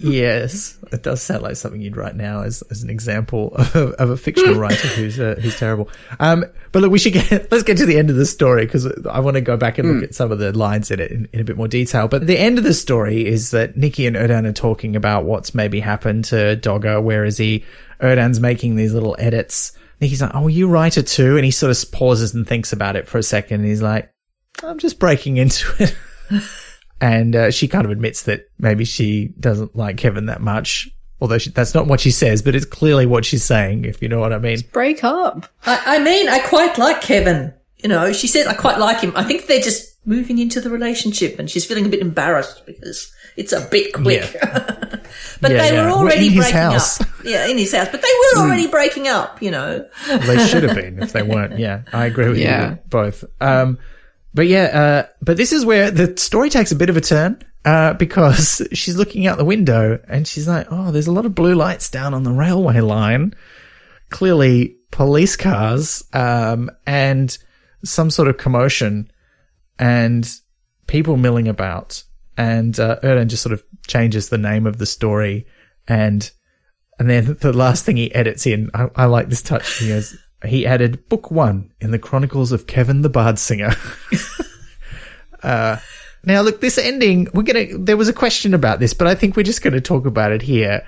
yes, 0.00 0.78
it 0.90 1.02
does 1.02 1.22
sound 1.22 1.42
like 1.42 1.56
something 1.56 1.80
you'd 1.80 1.96
write 1.96 2.16
now 2.16 2.42
as, 2.42 2.62
as 2.70 2.82
an 2.82 2.90
example 2.90 3.54
of, 3.54 3.76
of 3.76 4.10
a 4.10 4.16
fictional 4.16 4.56
writer 4.56 4.88
who's 4.88 5.20
uh, 5.20 5.36
who's 5.40 5.56
terrible. 5.56 5.88
Um, 6.18 6.44
but 6.72 6.82
look, 6.82 6.90
we 6.90 6.98
should 6.98 7.12
get 7.12 7.30
let's 7.52 7.62
get 7.62 7.76
to 7.78 7.86
the 7.86 7.98
end 7.98 8.10
of 8.10 8.16
the 8.16 8.26
story 8.26 8.64
because 8.64 8.86
I 9.06 9.20
want 9.20 9.36
to 9.36 9.40
go 9.40 9.56
back 9.56 9.78
and 9.78 9.94
look 9.94 10.02
at 10.04 10.14
some 10.14 10.32
of 10.32 10.38
the 10.38 10.56
lines 10.56 10.90
in 10.90 11.00
it 11.00 11.10
in, 11.12 11.28
in 11.32 11.40
a 11.40 11.44
bit 11.44 11.56
more 11.56 11.68
detail. 11.68 12.08
But 12.08 12.26
the 12.26 12.38
end 12.38 12.58
of 12.58 12.64
the 12.64 12.74
story 12.74 13.26
is 13.26 13.52
that 13.52 13.76
Nikki 13.76 14.06
and 14.06 14.16
Erdan 14.16 14.46
are 14.46 14.52
talking 14.52 14.96
about 14.96 15.24
what's 15.24 15.54
maybe 15.54 15.78
happened 15.80 16.24
to 16.26 16.56
Dogger. 16.56 17.00
Where 17.00 17.24
is 17.24 17.38
he? 17.38 17.64
Erdan's 18.00 18.40
making 18.40 18.76
these 18.76 18.92
little 18.92 19.14
edits. 19.18 19.72
Nikki's 20.02 20.20
like, 20.20 20.34
"Oh, 20.34 20.48
you 20.48 20.68
write 20.68 20.98
it 20.98 21.06
too," 21.06 21.36
and 21.36 21.44
he 21.44 21.52
sort 21.52 21.70
of 21.70 21.92
pauses 21.92 22.34
and 22.34 22.46
thinks 22.46 22.72
about 22.72 22.96
it 22.96 23.06
for 23.06 23.18
a 23.18 23.22
second. 23.22 23.60
And 23.60 23.68
he's 23.68 23.80
like, 23.80 24.12
"I'm 24.62 24.78
just 24.78 24.98
breaking 24.98 25.36
into 25.36 25.72
it." 25.78 25.96
and 27.00 27.36
uh, 27.36 27.50
she 27.52 27.68
kind 27.68 27.84
of 27.84 27.92
admits 27.92 28.24
that 28.24 28.50
maybe 28.58 28.84
she 28.84 29.28
doesn't 29.38 29.76
like 29.76 29.96
Kevin 29.96 30.26
that 30.26 30.40
much. 30.40 30.90
Although 31.20 31.38
she, 31.38 31.50
that's 31.50 31.72
not 31.72 31.86
what 31.86 32.00
she 32.00 32.10
says, 32.10 32.42
but 32.42 32.56
it's 32.56 32.64
clearly 32.64 33.06
what 33.06 33.24
she's 33.24 33.44
saying, 33.44 33.84
if 33.84 34.02
you 34.02 34.08
know 34.08 34.18
what 34.18 34.32
I 34.32 34.38
mean. 34.38 34.58
Break 34.72 35.04
up. 35.04 35.46
I, 35.64 35.80
I 35.86 35.98
mean, 36.00 36.28
I 36.28 36.40
quite 36.40 36.78
like 36.78 37.00
Kevin. 37.00 37.54
You 37.78 37.88
know, 37.88 38.12
she 38.12 38.26
said 38.26 38.48
I 38.48 38.54
quite 38.54 38.78
like 38.78 39.00
him. 39.00 39.12
I 39.14 39.22
think 39.22 39.46
they're 39.46 39.60
just 39.60 40.04
moving 40.04 40.38
into 40.38 40.60
the 40.60 40.68
relationship, 40.68 41.38
and 41.38 41.48
she's 41.48 41.64
feeling 41.64 41.86
a 41.86 41.88
bit 41.88 42.00
embarrassed 42.00 42.66
because 42.66 43.12
it's 43.36 43.52
a 43.52 43.60
bit 43.70 43.92
quick. 43.94 44.36
but 44.42 45.02
Yeah, 45.42 45.48
they 45.48 45.72
yeah. 45.74 45.82
were 45.82 45.86
Well, 45.88 45.98
already 45.98 46.26
in 46.26 46.32
his 46.32 46.40
breaking 46.44 46.60
house. 46.60 47.00
up. 47.00 47.06
Yeah, 47.24 47.46
in 47.46 47.58
his 47.58 47.72
house. 47.74 47.88
But 47.90 48.02
they 48.02 48.08
were 48.36 48.42
already 48.42 48.66
breaking 48.66 49.08
up. 49.08 49.40
You 49.42 49.50
know. 49.52 49.88
They 50.08 50.46
should 50.46 50.62
have 50.64 50.74
been 50.76 51.02
if 51.02 51.12
they 51.12 51.22
weren't. 51.22 51.58
Yeah, 51.58 51.82
I 51.92 52.06
agree 52.06 52.28
with 52.28 52.38
Yeah. 52.38 52.70
you 52.72 52.78
both. 52.88 53.24
Um, 53.40 53.78
but 54.34 54.46
yeah, 54.46 54.64
uh, 54.64 55.12
but 55.20 55.36
this 55.36 55.52
is 55.52 55.64
where 55.64 55.90
the 55.90 56.16
story 56.16 56.50
takes 56.50 56.72
a 56.72 56.76
bit 56.76 56.90
of 56.90 56.96
a 56.96 57.00
turn. 57.00 57.40
Uh, 57.64 57.92
because 57.92 58.60
she's 58.72 58.96
looking 58.96 59.26
out 59.28 59.38
the 59.38 59.44
window 59.44 59.96
and 60.08 60.26
she's 60.26 60.48
like, 60.48 60.66
Oh, 60.70 60.90
there's 60.90 61.06
a 61.06 61.12
lot 61.12 61.26
of 61.26 61.34
blue 61.34 61.54
lights 61.54 61.88
down 61.90 62.12
on 62.12 62.24
the 62.24 62.32
railway 62.32 62.80
line. 62.80 63.34
Clearly 64.10 64.76
police 64.90 65.36
cars, 65.36 66.02
um, 66.12 66.70
and 66.86 67.38
some 67.84 68.10
sort 68.10 68.26
of 68.28 68.36
commotion 68.36 69.10
and 69.78 70.28
people 70.86 71.16
milling 71.16 71.46
about. 71.48 72.02
And, 72.36 72.78
uh, 72.80 73.24
just 73.24 73.42
sort 73.42 73.52
of 73.52 73.62
changes 73.86 74.28
the 74.28 74.38
name 74.38 74.66
of 74.66 74.78
the 74.78 74.86
story 74.86 75.46
and, 75.88 76.30
and 76.98 77.10
then 77.10 77.36
the 77.40 77.52
last 77.52 77.84
thing 77.84 77.96
he 77.96 78.14
edits 78.14 78.46
in, 78.46 78.70
I, 78.74 78.88
I 78.94 79.04
like 79.06 79.28
this 79.28 79.42
touch. 79.42 79.78
He 79.78 79.88
goes, 79.88 80.16
he 80.44 80.66
added 80.66 81.08
book 81.08 81.30
one 81.30 81.72
in 81.80 81.90
the 81.90 81.98
Chronicles 81.98 82.52
of 82.52 82.66
Kevin 82.66 83.02
the 83.02 83.08
Bard 83.08 83.38
Singer. 83.38 83.72
uh, 85.42 85.78
now 86.24 86.42
look, 86.42 86.60
this 86.60 86.78
ending, 86.78 87.28
we're 87.34 87.42
gonna, 87.42 87.78
there 87.78 87.96
was 87.96 88.08
a 88.08 88.12
question 88.12 88.54
about 88.54 88.78
this, 88.78 88.94
but 88.94 89.06
I 89.06 89.14
think 89.14 89.36
we're 89.36 89.42
just 89.42 89.62
gonna 89.62 89.80
talk 89.80 90.06
about 90.06 90.32
it 90.32 90.42
here. 90.42 90.86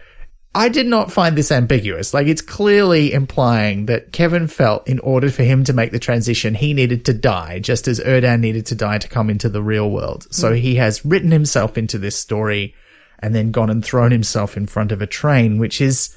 I 0.57 0.69
did 0.69 0.87
not 0.87 1.11
find 1.11 1.37
this 1.37 1.51
ambiguous. 1.51 2.15
Like 2.15 2.29
it's 2.29 2.41
clearly 2.41 3.13
implying 3.13 3.87
that 3.87 4.13
Kevin 4.13 4.47
felt 4.47 4.87
in 4.87 5.01
order 5.01 5.29
for 5.31 5.43
him 5.43 5.65
to 5.65 5.73
make 5.73 5.91
the 5.91 5.99
transition, 5.99 6.55
he 6.55 6.75
needed 6.75 7.05
to 7.07 7.13
die, 7.13 7.59
just 7.59 7.89
as 7.89 7.99
Erdan 7.99 8.41
needed 8.41 8.67
to 8.67 8.77
die 8.77 8.99
to 8.99 9.09
come 9.09 9.31
into 9.31 9.49
the 9.49 9.63
real 9.63 9.91
world. 9.91 10.27
So 10.31 10.53
mm. 10.53 10.59
he 10.59 10.77
has 10.77 11.05
written 11.05 11.33
himself 11.33 11.77
into 11.77 11.99
this 11.99 12.17
story 12.17 12.75
and 13.19 13.35
then 13.35 13.51
gone 13.51 13.71
and 13.71 13.85
thrown 13.85 14.13
himself 14.13 14.57
in 14.57 14.67
front 14.67 14.93
of 14.93 15.03
a 15.03 15.07
train, 15.07 15.59
which 15.59 15.81
is 15.81 16.17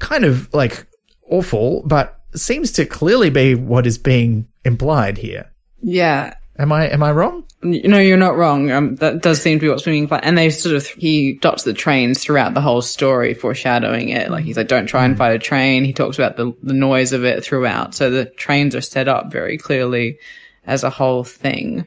kind 0.00 0.24
of 0.24 0.52
like 0.52 0.86
awful, 1.28 1.82
but 1.86 2.20
seems 2.34 2.72
to 2.72 2.86
clearly 2.86 3.30
be 3.30 3.54
what 3.54 3.86
is 3.86 3.98
being 3.98 4.48
implied 4.64 5.16
here. 5.16 5.50
Yeah. 5.80 6.34
Am 6.56 6.70
I 6.70 6.88
am 6.88 7.02
I 7.02 7.10
wrong? 7.10 7.44
No, 7.62 7.98
you're 7.98 8.16
not 8.16 8.36
wrong. 8.36 8.70
Um, 8.70 8.96
that 8.96 9.22
does 9.22 9.42
seem 9.42 9.58
to 9.58 9.62
be 9.62 9.68
what's 9.68 9.82
being 9.82 10.04
implied. 10.04 10.20
And 10.22 10.38
they 10.38 10.50
sort 10.50 10.76
of 10.76 10.86
he 10.86 11.32
dots 11.34 11.64
the 11.64 11.72
trains 11.72 12.22
throughout 12.22 12.54
the 12.54 12.60
whole 12.60 12.82
story, 12.82 13.34
foreshadowing 13.34 14.10
it. 14.10 14.30
Like 14.30 14.44
he's 14.44 14.56
like, 14.56 14.68
"Don't 14.68 14.86
try 14.86 15.04
and 15.04 15.18
fight 15.18 15.34
a 15.34 15.38
train." 15.38 15.84
He 15.84 15.92
talks 15.92 16.16
about 16.16 16.36
the 16.36 16.54
the 16.62 16.74
noise 16.74 17.12
of 17.12 17.24
it 17.24 17.44
throughout. 17.44 17.94
So 17.94 18.10
the 18.10 18.26
trains 18.26 18.76
are 18.76 18.80
set 18.80 19.08
up 19.08 19.32
very 19.32 19.58
clearly 19.58 20.18
as 20.64 20.84
a 20.84 20.90
whole 20.90 21.24
thing. 21.24 21.86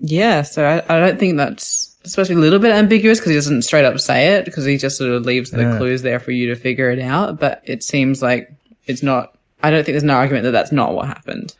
Yeah. 0.00 0.42
So 0.42 0.64
I, 0.64 0.96
I 0.96 0.98
don't 0.98 1.18
think 1.20 1.36
that's 1.36 1.96
supposed 2.04 2.28
to 2.28 2.34
be 2.34 2.40
a 2.40 2.42
little 2.42 2.58
bit 2.58 2.72
ambiguous 2.72 3.20
because 3.20 3.30
he 3.30 3.36
doesn't 3.36 3.62
straight 3.62 3.84
up 3.84 4.00
say 4.00 4.34
it 4.34 4.44
because 4.44 4.64
he 4.64 4.78
just 4.78 4.98
sort 4.98 5.12
of 5.12 5.24
leaves 5.24 5.50
the 5.50 5.62
yeah. 5.62 5.78
clues 5.78 6.02
there 6.02 6.18
for 6.18 6.32
you 6.32 6.48
to 6.48 6.56
figure 6.56 6.90
it 6.90 7.00
out. 7.00 7.38
But 7.38 7.62
it 7.64 7.84
seems 7.84 8.20
like 8.20 8.52
it's 8.84 9.04
not. 9.04 9.38
I 9.62 9.70
don't 9.70 9.84
think 9.84 9.94
there's 9.94 10.02
an 10.02 10.10
argument 10.10 10.44
that 10.44 10.50
that's 10.50 10.72
not 10.72 10.92
what 10.92 11.06
happened. 11.06 11.54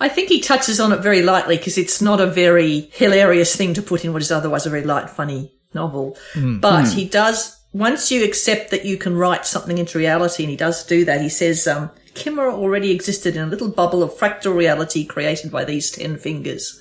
I 0.00 0.08
think 0.08 0.28
he 0.28 0.40
touches 0.40 0.80
on 0.80 0.92
it 0.92 1.00
very 1.00 1.22
lightly 1.22 1.56
because 1.56 1.78
it's 1.78 2.02
not 2.02 2.20
a 2.20 2.26
very 2.26 2.90
hilarious 2.92 3.54
thing 3.54 3.74
to 3.74 3.82
put 3.82 4.04
in 4.04 4.12
what 4.12 4.22
is 4.22 4.32
otherwise 4.32 4.66
a 4.66 4.70
very 4.70 4.82
light, 4.82 5.08
funny 5.08 5.52
novel. 5.72 6.16
Mm. 6.34 6.60
But 6.60 6.84
mm. 6.84 6.94
he 6.94 7.04
does, 7.04 7.60
once 7.72 8.10
you 8.10 8.24
accept 8.24 8.70
that 8.70 8.84
you 8.84 8.96
can 8.96 9.16
write 9.16 9.46
something 9.46 9.78
into 9.78 9.98
reality, 9.98 10.42
and 10.42 10.50
he 10.50 10.56
does 10.56 10.84
do 10.84 11.04
that, 11.04 11.20
he 11.20 11.28
says, 11.28 11.66
um, 11.66 11.90
Cimmeria 12.14 12.52
already 12.52 12.90
existed 12.90 13.36
in 13.36 13.42
a 13.42 13.46
little 13.46 13.68
bubble 13.68 14.02
of 14.02 14.12
fractal 14.12 14.54
reality 14.54 15.04
created 15.04 15.50
by 15.50 15.64
these 15.64 15.90
ten 15.90 16.16
fingers, 16.16 16.80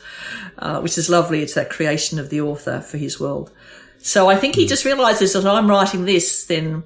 uh, 0.60 0.80
which 0.82 0.98
is 0.98 1.10
lovely. 1.10 1.42
It's 1.42 1.56
that 1.56 1.70
creation 1.70 2.20
of 2.20 2.30
the 2.30 2.42
author 2.42 2.82
for 2.82 2.98
his 2.98 3.20
world. 3.20 3.52
So 3.98 4.30
I 4.30 4.36
think 4.36 4.56
he 4.56 4.64
hmm. 4.64 4.70
just 4.70 4.86
realizes 4.86 5.34
that 5.34 5.48
I'm 5.48 5.70
writing 5.70 6.06
this, 6.06 6.46
then 6.46 6.84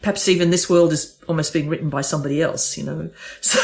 perhaps 0.00 0.28
even 0.28 0.50
this 0.50 0.68
world 0.68 0.92
is 0.92 1.18
almost 1.28 1.52
being 1.52 1.68
written 1.68 1.88
by 1.88 2.00
somebody 2.00 2.42
else, 2.42 2.76
you 2.76 2.84
know. 2.84 3.10
So 3.40 3.60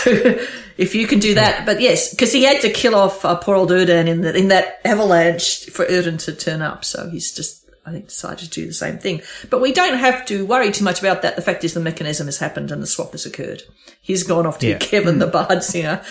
if 0.76 0.94
you 0.94 1.06
can 1.06 1.18
do 1.18 1.34
that, 1.34 1.66
but 1.66 1.80
yes, 1.80 2.10
because 2.10 2.32
he 2.32 2.44
had 2.44 2.60
to 2.62 2.70
kill 2.70 2.94
off 2.94 3.24
uh, 3.24 3.36
poor 3.36 3.56
old 3.56 3.70
Erdan 3.70 4.06
in, 4.06 4.22
the, 4.22 4.36
in 4.36 4.48
that 4.48 4.80
avalanche 4.84 5.66
for 5.66 5.84
Erdan 5.84 6.18
to 6.24 6.34
turn 6.34 6.62
up. 6.62 6.84
So 6.84 7.08
he's 7.10 7.34
just, 7.34 7.68
I 7.84 7.92
think, 7.92 8.08
decided 8.08 8.38
to 8.40 8.48
do 8.50 8.66
the 8.66 8.72
same 8.72 8.98
thing. 8.98 9.22
But 9.50 9.60
we 9.60 9.72
don't 9.72 9.98
have 9.98 10.24
to 10.26 10.46
worry 10.46 10.70
too 10.70 10.84
much 10.84 11.00
about 11.00 11.22
that. 11.22 11.36
The 11.36 11.42
fact 11.42 11.64
is 11.64 11.74
the 11.74 11.80
mechanism 11.80 12.26
has 12.26 12.38
happened 12.38 12.70
and 12.70 12.82
the 12.82 12.86
swap 12.86 13.12
has 13.12 13.26
occurred. 13.26 13.62
He's 14.00 14.22
gone 14.22 14.46
off 14.46 14.58
to 14.60 14.68
yeah. 14.68 14.78
Kevin 14.78 15.16
mm. 15.16 15.20
the 15.20 15.26
Bard 15.26 15.62
Singer 15.62 16.02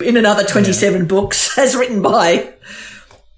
in 0.00 0.16
another 0.16 0.44
27 0.44 1.00
yeah. 1.00 1.06
books 1.06 1.58
as 1.58 1.76
written 1.76 2.02
by 2.02 2.52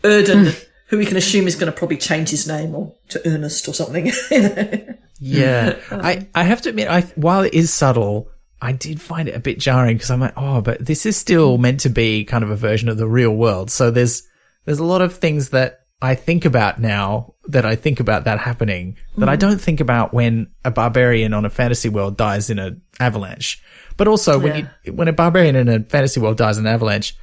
Erdan 0.03 0.55
who 0.93 0.99
we 0.99 1.07
can 1.07 1.17
assume 1.17 1.47
is 1.47 1.57
going 1.57 1.73
to 1.73 1.77
probably 1.77 1.97
change 1.97 2.29
his 2.29 2.47
name 2.47 2.75
or 2.75 2.95
to 3.09 3.27
Ernest 3.27 3.67
or 3.67 3.73
something. 3.73 4.13
yeah, 5.19 5.79
I 5.91 6.29
I 6.35 6.45
have 6.45 6.61
to 6.63 6.69
admit, 6.69 6.87
I 6.87 7.01
while 7.15 7.41
it 7.45 7.55
is 7.55 7.73
subtle, 7.73 8.29
I 8.61 8.73
did 8.73 9.01
find 9.01 9.27
it 9.27 9.35
a 9.35 9.41
bit 9.41 9.59
jarring 9.59 9.97
because 9.97 10.11
I'm 10.11 10.21
like, 10.21 10.35
oh, 10.37 10.61
but 10.61 10.85
this 10.85 11.07
is 11.07 11.17
still 11.17 11.57
meant 11.57 11.81
to 11.81 11.89
be 11.89 12.27
kind 12.27 12.45
of 12.45 12.51
a 12.51 12.57
version 12.57 12.91
of 12.91 12.99
the 12.99 13.09
real 13.09 13.35
world. 13.35 13.71
So 13.71 13.91
there's 13.91 14.23
there's 14.67 14.81
a 14.81 14.85
lot 14.85 15.01
of 15.01 15.15
things 15.15 15.49
that 15.49 15.87
I 16.03 16.15
think 16.15 16.45
about 16.45 16.79
now 16.79 17.37
that 17.49 17.65
I 17.65 17.75
think 17.75 17.99
about 17.99 18.25
that 18.25 18.39
happening 18.39 18.99
that 19.17 19.27
mm. 19.27 19.33
I 19.33 19.37
don't 19.37 19.61
think 19.61 19.81
about 19.81 20.13
when 20.13 20.49
a 20.63 20.71
barbarian 20.71 21.33
on 21.33 21.47
a 21.47 21.51
fantasy 21.51 21.89
world 21.89 22.19
dies 22.19 22.51
in 22.51 22.59
an 22.59 22.83
avalanche. 23.01 23.63
But 23.97 24.09
also 24.09 24.33
yeah. 24.33 24.45
when 24.45 24.71
you, 24.85 24.93
when 24.93 25.09
a 25.09 25.15
barbarian 25.15 25.57
in 25.57 25.71
a 25.71 25.81
fantasy 25.85 26.21
world 26.21 26.37
dies 26.37 26.59
in 26.59 26.67
an 26.67 26.75
avalanche, 26.75 27.17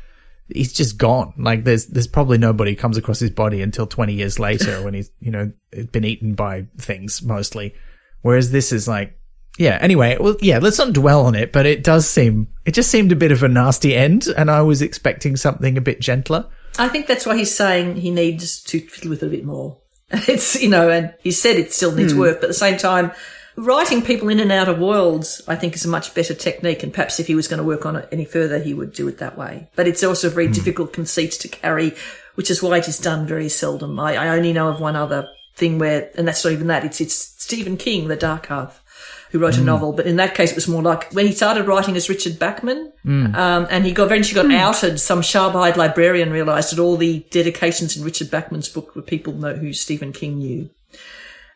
he's 0.49 0.73
just 0.73 0.97
gone. 0.97 1.33
Like 1.37 1.63
there's 1.63 1.87
there's 1.87 2.07
probably 2.07 2.37
nobody 2.37 2.75
comes 2.75 2.97
across 2.97 3.19
his 3.19 3.31
body 3.31 3.61
until 3.61 3.87
20 3.87 4.13
years 4.13 4.39
later 4.39 4.83
when 4.83 4.93
he's 4.93 5.11
you 5.19 5.31
know 5.31 5.51
been 5.91 6.05
eaten 6.05 6.35
by 6.35 6.67
things 6.77 7.21
mostly. 7.21 7.75
Whereas 8.21 8.51
this 8.51 8.71
is 8.71 8.87
like 8.87 9.17
yeah. 9.57 9.77
Anyway, 9.81 10.17
well 10.19 10.35
yeah, 10.41 10.59
let's 10.59 10.77
not 10.77 10.93
dwell 10.93 11.25
on 11.25 11.35
it, 11.35 11.51
but 11.51 11.65
it 11.65 11.83
does 11.83 12.07
seem 12.09 12.47
it 12.65 12.73
just 12.73 12.91
seemed 12.91 13.11
a 13.11 13.17
bit 13.17 13.31
of 13.31 13.43
a 13.43 13.47
nasty 13.47 13.95
end, 13.95 14.27
and 14.27 14.49
I 14.49 14.61
was 14.61 14.81
expecting 14.81 15.35
something 15.35 15.77
a 15.77 15.81
bit 15.81 16.01
gentler. 16.01 16.47
I 16.77 16.87
think 16.87 17.07
that's 17.07 17.25
why 17.25 17.35
he's 17.35 17.53
saying 17.53 17.97
he 17.97 18.11
needs 18.11 18.61
to 18.63 18.79
fiddle 18.79 19.09
with 19.09 19.23
it 19.23 19.27
a 19.27 19.29
bit 19.29 19.45
more. 19.45 19.77
It's 20.11 20.61
you 20.61 20.69
know, 20.69 20.89
and 20.89 21.13
he 21.21 21.31
said 21.31 21.57
it 21.57 21.71
still 21.71 21.93
needs 21.93 22.13
hmm. 22.13 22.19
work, 22.19 22.37
but 22.37 22.45
at 22.45 22.49
the 22.49 22.53
same 22.53 22.77
time 22.77 23.11
writing 23.59 24.01
people 24.01 24.29
in 24.29 24.39
and 24.39 24.51
out 24.51 24.69
of 24.69 24.79
worlds, 24.79 25.41
I 25.47 25.55
think, 25.55 25.75
is 25.75 25.85
a 25.85 25.89
much 25.89 26.13
better 26.13 26.33
technique. 26.33 26.83
And 26.83 26.93
perhaps 26.93 27.19
if 27.19 27.27
he 27.27 27.35
was 27.35 27.47
going 27.47 27.59
to 27.59 27.67
work 27.67 27.85
on 27.85 27.95
it 27.95 28.07
any 28.11 28.25
further, 28.25 28.59
he 28.59 28.73
would 28.73 28.93
do 28.93 29.07
it 29.07 29.17
that 29.17 29.37
way. 29.37 29.69
But 29.75 29.87
it's 29.87 30.03
also 30.03 30.27
a 30.27 30.31
very 30.31 30.47
mm. 30.47 30.53
difficult 30.53 30.93
conceit 30.93 31.33
to 31.33 31.47
carry, 31.47 31.93
which 32.35 32.49
is 32.49 32.63
why 32.63 32.77
it 32.77 32.87
is 32.87 32.97
done 32.97 33.27
very 33.27 33.49
seldom. 33.49 33.99
I, 33.99 34.15
I, 34.15 34.29
only 34.29 34.53
know 34.53 34.69
of 34.69 34.79
one 34.79 34.95
other 34.95 35.27
thing 35.55 35.77
where, 35.77 36.09
and 36.17 36.27
that's 36.27 36.43
not 36.43 36.53
even 36.53 36.67
that. 36.67 36.85
It's 36.85 37.01
it's 37.01 37.15
Stephen 37.15 37.77
King, 37.77 38.07
The 38.07 38.15
Dark 38.15 38.47
Half. 38.47 38.83
Who 39.31 39.37
wrote 39.37 39.53
mm. 39.53 39.61
a 39.61 39.63
novel, 39.63 39.93
but 39.93 40.07
in 40.07 40.15
that 40.15 40.33
case, 40.33 40.49
it 40.49 40.55
was 40.55 40.67
more 40.67 40.81
like 40.81 41.13
when 41.13 41.27
he 41.27 41.33
started 41.33 41.67
writing 41.67 41.95
as 41.95 42.09
Richard 42.09 42.39
Bachman, 42.39 42.91
mm. 43.05 43.35
um, 43.35 43.67
and 43.69 43.85
he 43.85 43.91
got 43.91 44.05
eventually 44.05 44.41
got 44.41 44.49
mm. 44.49 44.57
outed. 44.57 44.99
Some 44.99 45.21
sharp-eyed 45.21 45.77
librarian 45.77 46.31
realised 46.31 46.71
that 46.71 46.81
all 46.81 46.97
the 46.97 47.19
dedications 47.29 47.95
in 47.95 48.03
Richard 48.03 48.31
Bachman's 48.31 48.69
book 48.69 48.95
were 48.95 49.03
people 49.03 49.33
know 49.33 49.53
who 49.53 49.71
Stephen 49.71 50.13
King 50.13 50.39
knew. 50.39 50.71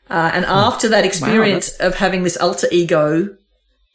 Uh, 0.09 0.31
and 0.33 0.45
after 0.45 0.89
that 0.89 1.05
experience 1.05 1.77
wow, 1.79 1.87
of 1.87 1.95
having 1.95 2.23
this 2.23 2.37
alter 2.37 2.67
ego, 2.71 3.35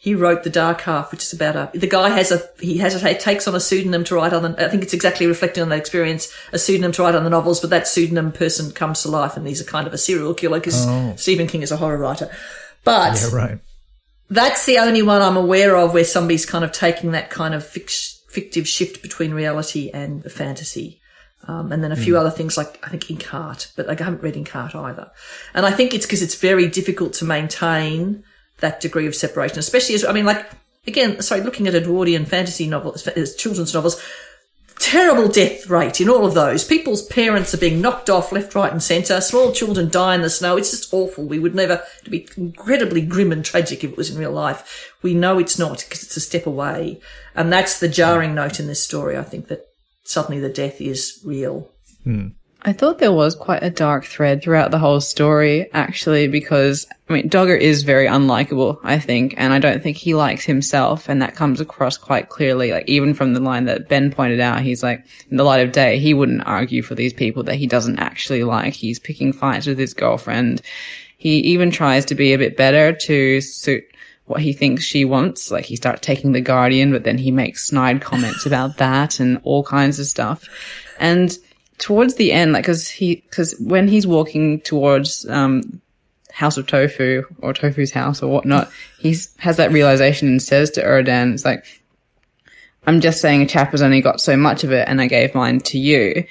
he 0.00 0.14
wrote 0.14 0.44
the 0.44 0.50
Dark 0.50 0.80
Half, 0.82 1.10
which 1.10 1.22
is 1.22 1.32
about 1.32 1.56
a 1.56 1.78
the 1.78 1.88
guy 1.88 2.08
has 2.10 2.30
a 2.30 2.42
he 2.60 2.78
has 2.78 2.94
a 2.94 3.08
he 3.08 3.14
takes 3.14 3.48
on 3.48 3.54
a 3.54 3.60
pseudonym 3.60 4.04
to 4.04 4.14
write 4.14 4.32
on 4.32 4.42
the. 4.42 4.64
I 4.64 4.68
think 4.68 4.84
it's 4.84 4.94
exactly 4.94 5.26
reflecting 5.26 5.62
on 5.62 5.68
that 5.70 5.78
experience, 5.78 6.32
a 6.52 6.58
pseudonym 6.58 6.92
to 6.92 7.02
write 7.02 7.16
on 7.16 7.24
the 7.24 7.30
novels, 7.30 7.60
but 7.60 7.70
that 7.70 7.88
pseudonym 7.88 8.30
person 8.30 8.70
comes 8.70 9.02
to 9.02 9.10
life, 9.10 9.36
and 9.36 9.46
he's 9.46 9.60
a 9.60 9.64
kind 9.64 9.86
of 9.86 9.92
a 9.92 9.98
serial 9.98 10.34
killer 10.34 10.60
because 10.60 10.86
oh. 10.86 11.14
Stephen 11.16 11.48
King 11.48 11.62
is 11.62 11.72
a 11.72 11.76
horror 11.76 11.98
writer. 11.98 12.30
But 12.84 13.20
yeah, 13.20 13.36
right. 13.36 13.58
That's 14.30 14.66
the 14.66 14.78
only 14.78 15.02
one 15.02 15.20
I'm 15.20 15.36
aware 15.36 15.76
of 15.76 15.94
where 15.94 16.04
somebody's 16.04 16.46
kind 16.46 16.64
of 16.64 16.70
taking 16.70 17.12
that 17.12 17.30
kind 17.30 17.54
of 17.54 17.66
fictive 17.66 18.68
shift 18.68 19.02
between 19.02 19.32
reality 19.32 19.90
and 19.92 20.22
the 20.22 20.30
fantasy. 20.30 21.00
Um, 21.48 21.72
and 21.72 21.82
then 21.82 21.92
a 21.92 21.96
few 21.96 22.12
mm. 22.12 22.18
other 22.18 22.30
things 22.30 22.58
like 22.58 22.78
I 22.84 22.90
think 22.90 23.04
Inkheart, 23.04 23.72
but 23.74 23.86
like 23.86 24.02
I 24.02 24.04
haven't 24.04 24.22
read 24.22 24.34
Inkheart 24.34 24.74
either. 24.74 25.10
And 25.54 25.64
I 25.64 25.70
think 25.70 25.94
it's 25.94 26.04
because 26.04 26.20
it's 26.20 26.34
very 26.34 26.68
difficult 26.68 27.14
to 27.14 27.24
maintain 27.24 28.22
that 28.58 28.80
degree 28.80 29.06
of 29.06 29.14
separation, 29.14 29.58
especially 29.58 29.94
as 29.94 30.04
I 30.04 30.12
mean, 30.12 30.26
like 30.26 30.46
again, 30.86 31.22
sorry, 31.22 31.40
looking 31.40 31.66
at 31.66 31.74
Edwardian 31.74 32.26
fantasy 32.26 32.68
novels, 32.68 33.06
as 33.06 33.34
children's 33.34 33.72
novels, 33.72 33.98
terrible 34.78 35.28
death 35.28 35.68
rate 35.68 36.02
in 36.02 36.08
all 36.10 36.26
of 36.26 36.34
those. 36.34 36.64
People's 36.64 37.06
parents 37.06 37.54
are 37.54 37.58
being 37.58 37.80
knocked 37.80 38.10
off 38.10 38.30
left, 38.30 38.54
right, 38.54 38.70
and 38.70 38.82
centre. 38.82 39.20
Small 39.20 39.52
children 39.52 39.88
die 39.88 40.14
in 40.14 40.22
the 40.22 40.30
snow. 40.30 40.58
It's 40.58 40.70
just 40.70 40.92
awful. 40.92 41.24
We 41.24 41.38
would 41.38 41.54
never. 41.54 41.82
It'd 42.00 42.10
be 42.10 42.28
incredibly 42.36 43.00
grim 43.00 43.32
and 43.32 43.44
tragic 43.44 43.84
if 43.84 43.92
it 43.92 43.96
was 43.96 44.10
in 44.10 44.18
real 44.18 44.32
life. 44.32 44.94
We 45.02 45.14
know 45.14 45.38
it's 45.38 45.58
not 45.58 45.78
because 45.78 46.02
it's 46.02 46.16
a 46.18 46.20
step 46.20 46.46
away, 46.46 47.00
and 47.34 47.50
that's 47.52 47.80
the 47.80 47.88
jarring 47.88 48.34
note 48.34 48.60
in 48.60 48.66
this 48.66 48.82
story. 48.82 49.16
I 49.16 49.22
think 49.22 49.48
that 49.48 49.67
suddenly 50.08 50.40
the 50.40 50.48
death 50.48 50.80
is 50.80 51.20
real. 51.24 51.70
Hmm. 52.04 52.28
I 52.62 52.72
thought 52.72 52.98
there 52.98 53.12
was 53.12 53.36
quite 53.36 53.62
a 53.62 53.70
dark 53.70 54.04
thread 54.04 54.42
throughout 54.42 54.72
the 54.72 54.78
whole 54.78 55.00
story, 55.00 55.70
actually, 55.74 56.26
because, 56.26 56.88
I 57.08 57.12
mean, 57.12 57.28
Dogger 57.28 57.54
is 57.54 57.84
very 57.84 58.06
unlikable, 58.06 58.80
I 58.82 58.98
think, 58.98 59.34
and 59.36 59.52
I 59.52 59.60
don't 59.60 59.80
think 59.80 59.96
he 59.96 60.14
likes 60.14 60.44
himself, 60.44 61.08
and 61.08 61.22
that 61.22 61.36
comes 61.36 61.60
across 61.60 61.96
quite 61.96 62.30
clearly, 62.30 62.72
like, 62.72 62.88
even 62.88 63.14
from 63.14 63.34
the 63.34 63.40
line 63.40 63.66
that 63.66 63.88
Ben 63.88 64.10
pointed 64.10 64.40
out, 64.40 64.62
he's 64.62 64.82
like, 64.82 65.04
in 65.30 65.36
the 65.36 65.44
light 65.44 65.64
of 65.64 65.70
day, 65.70 66.00
he 66.00 66.14
wouldn't 66.14 66.46
argue 66.46 66.82
for 66.82 66.96
these 66.96 67.12
people 67.12 67.44
that 67.44 67.54
he 67.54 67.68
doesn't 67.68 68.00
actually 68.00 68.42
like. 68.42 68.74
He's 68.74 68.98
picking 68.98 69.32
fights 69.32 69.66
with 69.66 69.78
his 69.78 69.94
girlfriend. 69.94 70.60
He 71.16 71.38
even 71.38 71.70
tries 71.70 72.04
to 72.06 72.16
be 72.16 72.32
a 72.32 72.38
bit 72.38 72.56
better 72.56 72.92
to 72.92 73.40
suit 73.40 73.84
what 74.28 74.40
he 74.40 74.52
thinks 74.52 74.84
she 74.84 75.04
wants. 75.04 75.50
Like 75.50 75.64
he 75.64 75.76
starts 75.76 76.00
taking 76.00 76.32
the 76.32 76.40
Guardian, 76.40 76.92
but 76.92 77.04
then 77.04 77.18
he 77.18 77.30
makes 77.30 77.66
snide 77.66 78.00
comments 78.00 78.46
about 78.46 78.76
that 78.78 79.20
and 79.20 79.40
all 79.42 79.64
kinds 79.64 79.98
of 79.98 80.06
stuff. 80.06 80.48
And 80.98 81.36
towards 81.78 82.16
the 82.16 82.32
end, 82.32 82.52
like, 82.52 82.64
cause 82.64 82.88
he, 82.88 83.16
cause 83.30 83.54
when 83.60 83.88
he's 83.88 84.06
walking 84.06 84.60
towards, 84.60 85.28
um, 85.28 85.80
House 86.32 86.56
of 86.56 86.68
Tofu 86.68 87.24
or 87.40 87.52
Tofu's 87.52 87.90
house 87.90 88.22
or 88.22 88.30
whatnot, 88.30 88.70
he 89.00 89.16
has 89.38 89.56
that 89.56 89.72
realization 89.72 90.28
and 90.28 90.42
says 90.42 90.70
to 90.72 90.82
Erdan, 90.82 91.34
it's 91.34 91.44
like, 91.44 91.64
I'm 92.86 93.00
just 93.00 93.20
saying 93.20 93.42
a 93.42 93.46
chap 93.46 93.72
has 93.72 93.82
only 93.82 94.00
got 94.00 94.20
so 94.20 94.36
much 94.36 94.62
of 94.62 94.70
it 94.70 94.86
and 94.88 95.00
I 95.00 95.08
gave 95.08 95.34
mine 95.34 95.58
to 95.60 95.78
you. 95.78 96.24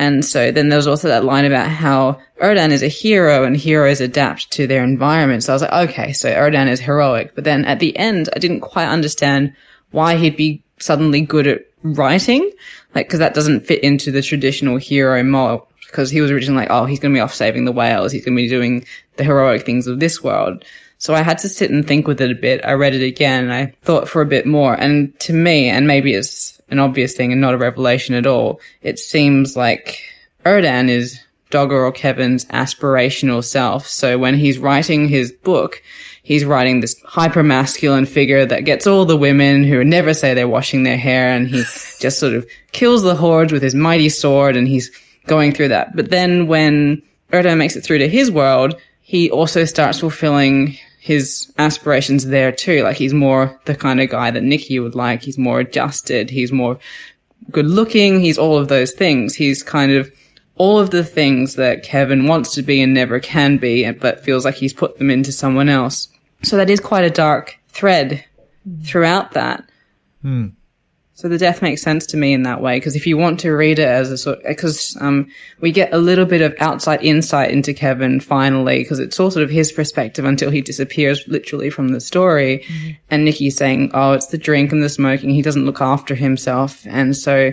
And 0.00 0.24
so 0.24 0.50
then 0.50 0.70
there 0.70 0.78
was 0.78 0.86
also 0.86 1.08
that 1.08 1.26
line 1.26 1.44
about 1.44 1.68
how 1.68 2.20
Erdan 2.40 2.70
is 2.70 2.82
a 2.82 2.88
hero 2.88 3.44
and 3.44 3.54
heroes 3.54 4.00
adapt 4.00 4.50
to 4.52 4.66
their 4.66 4.82
environment. 4.82 5.42
So 5.42 5.52
I 5.52 5.54
was 5.54 5.60
like, 5.60 5.90
okay, 5.90 6.14
so 6.14 6.32
Erdan 6.32 6.70
is 6.70 6.80
heroic. 6.80 7.34
But 7.34 7.44
then 7.44 7.66
at 7.66 7.80
the 7.80 7.94
end, 7.98 8.30
I 8.34 8.38
didn't 8.38 8.60
quite 8.60 8.88
understand 8.88 9.54
why 9.90 10.16
he'd 10.16 10.38
be 10.38 10.62
suddenly 10.78 11.20
good 11.20 11.46
at 11.46 11.66
writing. 11.82 12.50
Like, 12.94 13.10
cause 13.10 13.18
that 13.18 13.34
doesn't 13.34 13.66
fit 13.66 13.84
into 13.84 14.10
the 14.10 14.22
traditional 14.22 14.78
hero 14.78 15.22
mold. 15.22 15.66
Cause 15.92 16.10
he 16.10 16.22
was 16.22 16.30
originally 16.30 16.62
like, 16.62 16.70
oh, 16.70 16.86
he's 16.86 16.98
going 16.98 17.12
to 17.12 17.18
be 17.18 17.20
off 17.20 17.34
saving 17.34 17.66
the 17.66 17.72
whales. 17.72 18.10
He's 18.10 18.24
going 18.24 18.34
to 18.38 18.42
be 18.42 18.48
doing 18.48 18.86
the 19.18 19.24
heroic 19.24 19.66
things 19.66 19.86
of 19.86 20.00
this 20.00 20.24
world. 20.24 20.64
So 20.96 21.14
I 21.14 21.20
had 21.20 21.36
to 21.38 21.48
sit 21.50 21.70
and 21.70 21.86
think 21.86 22.06
with 22.06 22.22
it 22.22 22.30
a 22.30 22.34
bit. 22.34 22.64
I 22.64 22.72
read 22.72 22.94
it 22.94 23.04
again 23.04 23.44
and 23.44 23.52
I 23.52 23.74
thought 23.82 24.08
for 24.08 24.22
a 24.22 24.26
bit 24.26 24.46
more. 24.46 24.72
And 24.72 25.18
to 25.20 25.34
me, 25.34 25.68
and 25.68 25.86
maybe 25.86 26.14
it's 26.14 26.58
an 26.70 26.78
obvious 26.78 27.14
thing 27.14 27.32
and 27.32 27.40
not 27.40 27.54
a 27.54 27.58
revelation 27.58 28.14
at 28.14 28.26
all, 28.26 28.60
it 28.82 28.98
seems 28.98 29.56
like 29.56 30.00
Erdan 30.44 30.88
is 30.88 31.20
Dogger 31.50 31.84
or 31.84 31.92
Kevin's 31.92 32.44
aspirational 32.46 33.44
self. 33.44 33.86
So 33.86 34.18
when 34.18 34.36
he's 34.36 34.58
writing 34.58 35.08
his 35.08 35.32
book, 35.32 35.82
he's 36.22 36.44
writing 36.44 36.80
this 36.80 37.00
hyper 37.04 37.42
masculine 37.42 38.06
figure 38.06 38.46
that 38.46 38.64
gets 38.64 38.86
all 38.86 39.04
the 39.04 39.16
women 39.16 39.64
who 39.64 39.82
never 39.84 40.14
say 40.14 40.32
they're 40.32 40.48
washing 40.48 40.84
their 40.84 40.96
hair 40.96 41.30
and 41.30 41.48
he 41.48 41.58
just 42.00 42.18
sort 42.18 42.34
of 42.34 42.48
kills 42.72 43.02
the 43.02 43.16
hordes 43.16 43.52
with 43.52 43.62
his 43.62 43.74
mighty 43.74 44.08
sword 44.08 44.56
and 44.56 44.68
he's 44.68 44.90
going 45.26 45.52
through 45.52 45.68
that. 45.68 45.94
But 45.94 46.10
then 46.10 46.46
when 46.46 47.02
Erdan 47.32 47.58
makes 47.58 47.76
it 47.76 47.82
through 47.82 47.98
to 47.98 48.08
his 48.08 48.30
world, 48.30 48.80
he 49.02 49.30
also 49.30 49.64
starts 49.64 50.00
fulfilling 50.00 50.78
his 51.00 51.50
aspirations 51.58 52.26
there 52.26 52.52
too. 52.52 52.82
Like 52.82 52.96
he's 52.96 53.14
more 53.14 53.58
the 53.64 53.74
kind 53.74 54.00
of 54.00 54.10
guy 54.10 54.30
that 54.30 54.42
Nikki 54.42 54.78
would 54.78 54.94
like. 54.94 55.22
He's 55.22 55.38
more 55.38 55.60
adjusted. 55.60 56.28
He's 56.28 56.52
more 56.52 56.78
good 57.50 57.66
looking. 57.66 58.20
He's 58.20 58.36
all 58.36 58.58
of 58.58 58.68
those 58.68 58.92
things. 58.92 59.34
He's 59.34 59.62
kind 59.62 59.92
of 59.92 60.12
all 60.56 60.78
of 60.78 60.90
the 60.90 61.02
things 61.02 61.54
that 61.54 61.82
Kevin 61.82 62.26
wants 62.26 62.54
to 62.54 62.62
be 62.62 62.82
and 62.82 62.92
never 62.92 63.18
can 63.18 63.56
be, 63.56 63.90
but 63.92 64.22
feels 64.22 64.44
like 64.44 64.56
he's 64.56 64.74
put 64.74 64.98
them 64.98 65.10
into 65.10 65.32
someone 65.32 65.70
else. 65.70 66.08
So 66.42 66.58
that 66.58 66.68
is 66.68 66.80
quite 66.80 67.04
a 67.04 67.10
dark 67.10 67.58
thread 67.68 68.22
throughout 68.84 69.32
that. 69.32 69.64
Hmm. 70.20 70.48
So 71.20 71.28
the 71.28 71.36
death 71.36 71.60
makes 71.60 71.82
sense 71.82 72.06
to 72.06 72.16
me 72.16 72.32
in 72.32 72.44
that 72.44 72.62
way 72.62 72.78
because 72.78 72.96
if 72.96 73.06
you 73.06 73.18
want 73.18 73.40
to 73.40 73.50
read 73.50 73.78
it 73.78 73.86
as 73.86 74.10
a 74.10 74.16
sort, 74.16 74.42
because 74.42 74.96
um, 75.02 75.30
we 75.60 75.70
get 75.70 75.92
a 75.92 75.98
little 75.98 76.24
bit 76.24 76.40
of 76.40 76.54
outside 76.60 77.02
insight 77.02 77.50
into 77.50 77.74
Kevin 77.74 78.20
finally 78.20 78.78
because 78.78 78.98
it's 78.98 79.20
all 79.20 79.30
sort 79.30 79.44
of 79.44 79.50
his 79.50 79.70
perspective 79.70 80.24
until 80.24 80.50
he 80.50 80.62
disappears 80.62 81.22
literally 81.28 81.68
from 81.68 81.88
the 81.88 82.00
story, 82.00 82.60
mm-hmm. 82.60 82.92
and 83.10 83.26
Nikki's 83.26 83.54
saying, 83.54 83.90
"Oh, 83.92 84.12
it's 84.12 84.28
the 84.28 84.38
drink 84.38 84.72
and 84.72 84.82
the 84.82 84.88
smoking. 84.88 85.28
He 85.28 85.42
doesn't 85.42 85.66
look 85.66 85.82
after 85.82 86.14
himself," 86.14 86.86
and 86.86 87.14
so 87.14 87.52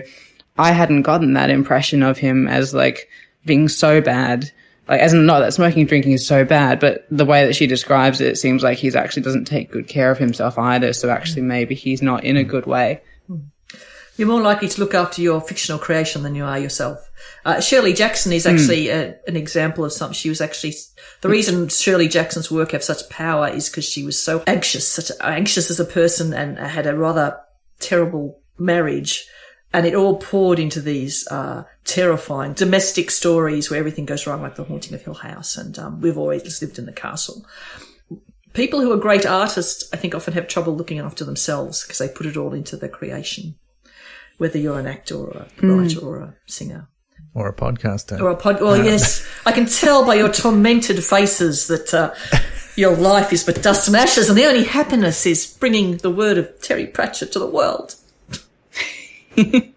I 0.56 0.72
hadn't 0.72 1.02
gotten 1.02 1.34
that 1.34 1.50
impression 1.50 2.02
of 2.02 2.16
him 2.16 2.48
as 2.48 2.72
like 2.72 3.06
being 3.44 3.68
so 3.68 4.00
bad. 4.00 4.50
Like, 4.88 5.02
as 5.02 5.12
in, 5.12 5.26
not 5.26 5.40
that 5.40 5.52
smoking 5.52 5.80
and 5.80 5.88
drinking 5.90 6.12
is 6.12 6.26
so 6.26 6.46
bad, 6.46 6.80
but 6.80 7.06
the 7.10 7.26
way 7.26 7.44
that 7.44 7.54
she 7.54 7.66
describes 7.66 8.22
it, 8.22 8.28
it 8.28 8.38
seems 8.38 8.62
like 8.62 8.78
he's 8.78 8.96
actually 8.96 9.24
doesn't 9.24 9.44
take 9.44 9.70
good 9.70 9.88
care 9.88 10.10
of 10.10 10.16
himself 10.16 10.58
either. 10.58 10.94
So 10.94 11.10
actually, 11.10 11.42
maybe 11.42 11.74
he's 11.74 12.00
not 12.00 12.24
in 12.24 12.38
a 12.38 12.44
good 12.44 12.64
way. 12.64 13.02
You're 14.18 14.26
more 14.26 14.42
likely 14.42 14.66
to 14.66 14.80
look 14.80 14.94
after 14.94 15.22
your 15.22 15.40
fictional 15.40 15.78
creation 15.78 16.24
than 16.24 16.34
you 16.34 16.44
are 16.44 16.58
yourself. 16.58 17.08
Uh, 17.44 17.60
Shirley 17.60 17.92
Jackson 17.92 18.32
is 18.32 18.46
actually 18.46 18.86
mm. 18.86 18.92
a, 18.92 19.28
an 19.28 19.36
example 19.36 19.84
of 19.84 19.92
something. 19.92 20.12
She 20.14 20.28
was 20.28 20.40
actually 20.40 20.74
the 21.20 21.28
reason 21.28 21.68
Shirley 21.68 22.08
Jackson's 22.08 22.50
work 22.50 22.72
have 22.72 22.82
such 22.82 23.08
power 23.10 23.48
is 23.48 23.70
because 23.70 23.84
she 23.84 24.04
was 24.04 24.20
so 24.20 24.42
anxious, 24.48 24.90
such 24.90 25.12
anxious 25.20 25.70
as 25.70 25.78
a 25.78 25.84
person, 25.84 26.34
and 26.34 26.58
had 26.58 26.88
a 26.88 26.96
rather 26.96 27.38
terrible 27.78 28.40
marriage. 28.58 29.24
And 29.72 29.86
it 29.86 29.94
all 29.94 30.16
poured 30.16 30.58
into 30.58 30.80
these 30.80 31.28
uh, 31.28 31.62
terrifying 31.84 32.54
domestic 32.54 33.12
stories 33.12 33.70
where 33.70 33.78
everything 33.78 34.06
goes 34.06 34.26
wrong, 34.26 34.42
like 34.42 34.56
the 34.56 34.64
haunting 34.64 34.94
of 34.94 35.02
Hill 35.02 35.14
House, 35.14 35.56
and 35.56 35.78
um, 35.78 36.00
we've 36.00 36.18
always 36.18 36.60
lived 36.60 36.80
in 36.80 36.86
the 36.86 36.92
castle. 36.92 37.46
People 38.52 38.80
who 38.80 38.90
are 38.90 38.96
great 38.96 39.26
artists, 39.26 39.88
I 39.92 39.96
think, 39.96 40.12
often 40.12 40.34
have 40.34 40.48
trouble 40.48 40.74
looking 40.74 40.98
after 40.98 41.24
themselves 41.24 41.84
because 41.84 41.98
they 41.98 42.08
put 42.08 42.26
it 42.26 42.36
all 42.36 42.52
into 42.52 42.76
the 42.76 42.88
creation 42.88 43.54
whether 44.38 44.58
you're 44.58 44.78
an 44.78 44.86
actor 44.86 45.16
or 45.16 45.30
a 45.30 45.60
mm. 45.60 45.78
writer 45.78 46.00
or 46.00 46.18
a 46.18 46.34
singer. 46.46 46.88
Or 47.34 47.48
a 47.48 47.54
podcaster. 47.54 48.20
Or 48.20 48.30
a 48.30 48.36
pod. 48.36 48.60
Well, 48.60 48.82
yes. 48.82 49.24
I 49.44 49.52
can 49.52 49.66
tell 49.66 50.04
by 50.04 50.14
your 50.14 50.32
tormented 50.32 51.04
faces 51.04 51.68
that 51.68 51.92
uh, 51.94 52.14
your 52.74 52.96
life 52.96 53.32
is 53.32 53.44
but 53.44 53.62
dust 53.62 53.86
and 53.86 53.96
ashes, 53.96 54.28
and 54.28 54.38
the 54.38 54.46
only 54.46 54.64
happiness 54.64 55.26
is 55.26 55.46
bringing 55.46 55.98
the 55.98 56.10
word 56.10 56.38
of 56.38 56.60
Terry 56.62 56.86
Pratchett 56.86 57.32
to 57.32 57.38
the 57.38 57.46
world. 57.46 57.94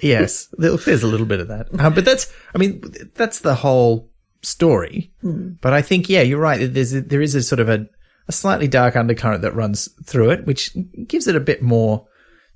yes, 0.00 0.48
there's 0.56 1.02
a 1.02 1.06
little 1.06 1.26
bit 1.26 1.40
of 1.40 1.48
that. 1.48 1.68
Uh, 1.78 1.90
but 1.90 2.04
that's, 2.04 2.32
I 2.54 2.58
mean, 2.58 2.82
that's 3.14 3.40
the 3.40 3.54
whole 3.54 4.10
story. 4.42 5.12
Mm. 5.22 5.58
But 5.60 5.74
I 5.74 5.82
think, 5.82 6.08
yeah, 6.08 6.22
you're 6.22 6.40
right. 6.40 6.72
There's, 6.72 6.94
a, 6.94 7.00
there 7.00 7.22
is 7.22 7.34
a 7.34 7.42
sort 7.42 7.60
of 7.60 7.68
a, 7.68 7.86
a 8.26 8.32
slightly 8.32 8.66
dark 8.66 8.96
undercurrent 8.96 9.42
that 9.42 9.54
runs 9.54 9.88
through 10.04 10.30
it, 10.30 10.46
which 10.46 10.76
gives 11.06 11.28
it 11.28 11.36
a 11.36 11.40
bit 11.40 11.62
more 11.62 12.07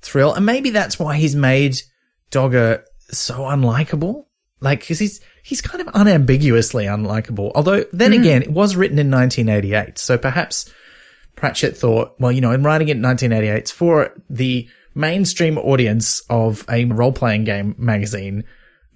thrill. 0.03 0.35
And 0.35 0.45
maybe 0.45 0.71
that's 0.71 0.99
why 0.99 1.17
he's 1.17 1.35
made 1.35 1.81
Dogger 2.31 2.85
so 3.11 3.41
unlikable. 3.41 4.27
Like, 4.61 4.87
cause 4.87 4.99
he's, 4.99 5.21
he's 5.43 5.61
kind 5.61 5.81
of 5.81 5.89
unambiguously 5.95 6.85
unlikable. 6.85 7.53
Although 7.55 7.85
then 7.93 8.13
mm. 8.13 8.21
again, 8.21 8.43
it 8.43 8.53
was 8.53 8.77
written 8.77 8.99
in 8.99 9.11
1988. 9.11 9.99
So 9.99 10.19
perhaps 10.19 10.71
Pratchett 11.35 11.77
thought, 11.77 12.15
well, 12.21 12.31
you 12.31 12.41
know, 12.41 12.53
in 12.53 12.63
writing 12.63 12.89
it 12.89 12.97
in 12.97 13.03
1988, 13.03 13.59
it's 13.59 13.71
for 13.71 14.15
the 14.31 14.69
mainstream 14.95 15.59
audience 15.59 16.21
of 16.29 16.65
a 16.69 16.85
role 16.85 17.13
playing 17.13 17.45
game 17.45 17.75
magazine. 17.79 18.45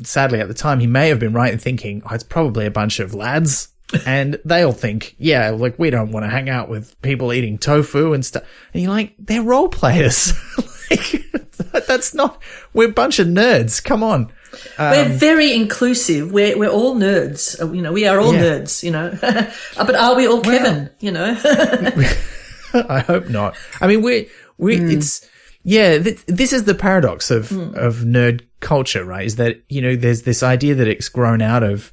Sadly, 0.02 0.40
at 0.40 0.48
the 0.48 0.54
time, 0.54 0.78
he 0.78 0.86
may 0.86 1.08
have 1.08 1.18
been 1.18 1.32
right 1.32 1.52
in 1.52 1.58
thinking, 1.58 2.02
oh, 2.04 2.14
it's 2.14 2.22
probably 2.22 2.66
a 2.66 2.70
bunch 2.70 3.00
of 3.00 3.14
lads. 3.14 3.68
and 4.06 4.38
they'll 4.44 4.72
think, 4.72 5.14
yeah, 5.18 5.50
like 5.50 5.78
we 5.78 5.90
don't 5.90 6.10
want 6.10 6.24
to 6.24 6.30
hang 6.30 6.48
out 6.48 6.68
with 6.68 7.00
people 7.02 7.32
eating 7.32 7.56
tofu 7.56 8.12
and 8.12 8.24
stuff. 8.24 8.42
And 8.74 8.82
you're 8.82 8.92
like, 8.92 9.14
they're 9.18 9.42
role 9.42 9.68
players. 9.68 10.32
that's 11.86 12.14
not. 12.14 12.42
We're 12.72 12.88
a 12.88 12.92
bunch 12.92 13.18
of 13.18 13.26
nerds. 13.26 13.82
Come 13.82 14.02
on. 14.02 14.32
Um, 14.78 14.90
we're 14.90 15.08
very 15.08 15.54
inclusive. 15.54 16.32
We're 16.32 16.58
we're 16.58 16.70
all 16.70 16.94
nerds. 16.94 17.60
Uh, 17.60 17.72
you 17.72 17.82
know, 17.82 17.92
we 17.92 18.06
are 18.06 18.20
all 18.20 18.34
yeah. 18.34 18.42
nerds. 18.42 18.82
You 18.82 18.90
know, 18.90 19.16
but 19.76 19.94
are 19.94 20.16
we 20.16 20.26
all 20.26 20.40
Kevin? 20.40 20.74
Well, 20.74 20.90
you 21.00 21.10
know. 21.10 21.36
I 22.88 23.00
hope 23.00 23.28
not. 23.28 23.56
I 23.80 23.86
mean, 23.86 24.02
we 24.02 24.28
we 24.58 24.78
mm. 24.78 24.92
it's 24.92 25.28
yeah. 25.62 25.98
Th- 25.98 26.24
this 26.26 26.52
is 26.52 26.64
the 26.64 26.74
paradox 26.74 27.30
of 27.30 27.48
mm. 27.48 27.74
of 27.74 27.96
nerd 27.96 28.46
culture, 28.60 29.04
right? 29.04 29.26
Is 29.26 29.36
that 29.36 29.62
you 29.68 29.82
know 29.82 29.96
there's 29.96 30.22
this 30.22 30.42
idea 30.42 30.74
that 30.74 30.88
it's 30.88 31.08
grown 31.08 31.42
out 31.42 31.62
of 31.62 31.92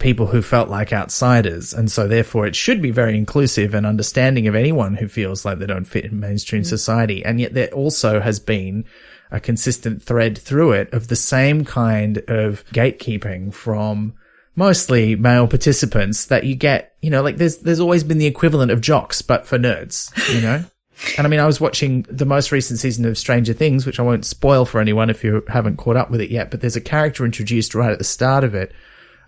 people 0.00 0.26
who 0.26 0.42
felt 0.42 0.68
like 0.68 0.92
outsiders. 0.92 1.72
And 1.72 1.92
so 1.92 2.08
therefore 2.08 2.46
it 2.46 2.56
should 2.56 2.82
be 2.82 2.90
very 2.90 3.16
inclusive 3.16 3.74
and 3.74 3.86
understanding 3.86 4.48
of 4.48 4.56
anyone 4.56 4.94
who 4.94 5.06
feels 5.06 5.44
like 5.44 5.58
they 5.58 5.66
don't 5.66 5.84
fit 5.84 6.06
in 6.06 6.18
mainstream 6.18 6.62
mm. 6.62 6.66
society. 6.66 7.24
And 7.24 7.38
yet 7.38 7.54
there 7.54 7.68
also 7.68 8.20
has 8.20 8.40
been 8.40 8.84
a 9.30 9.38
consistent 9.38 10.02
thread 10.02 10.36
through 10.36 10.72
it 10.72 10.92
of 10.92 11.06
the 11.06 11.16
same 11.16 11.64
kind 11.64 12.18
of 12.26 12.64
gatekeeping 12.68 13.54
from 13.54 14.14
mostly 14.56 15.14
male 15.14 15.46
participants 15.46 16.24
that 16.26 16.44
you 16.44 16.56
get, 16.56 16.96
you 17.00 17.10
know, 17.10 17.22
like 17.22 17.36
there's, 17.36 17.58
there's 17.58 17.78
always 17.78 18.02
been 18.02 18.18
the 18.18 18.26
equivalent 18.26 18.72
of 18.72 18.80
jocks, 18.80 19.22
but 19.22 19.46
for 19.46 19.58
nerds, 19.58 20.10
you 20.34 20.40
know? 20.40 20.64
and 21.16 21.26
I 21.26 21.30
mean, 21.30 21.40
I 21.40 21.46
was 21.46 21.60
watching 21.60 22.02
the 22.10 22.26
most 22.26 22.50
recent 22.50 22.80
season 22.80 23.04
of 23.04 23.16
Stranger 23.16 23.52
Things, 23.52 23.86
which 23.86 24.00
I 24.00 24.02
won't 24.02 24.24
spoil 24.24 24.64
for 24.64 24.80
anyone 24.80 25.10
if 25.10 25.22
you 25.22 25.44
haven't 25.46 25.76
caught 25.76 25.96
up 25.96 26.10
with 26.10 26.20
it 26.20 26.30
yet, 26.30 26.50
but 26.50 26.60
there's 26.60 26.76
a 26.76 26.80
character 26.80 27.24
introduced 27.24 27.74
right 27.74 27.92
at 27.92 27.98
the 27.98 28.04
start 28.04 28.44
of 28.44 28.54
it 28.54 28.72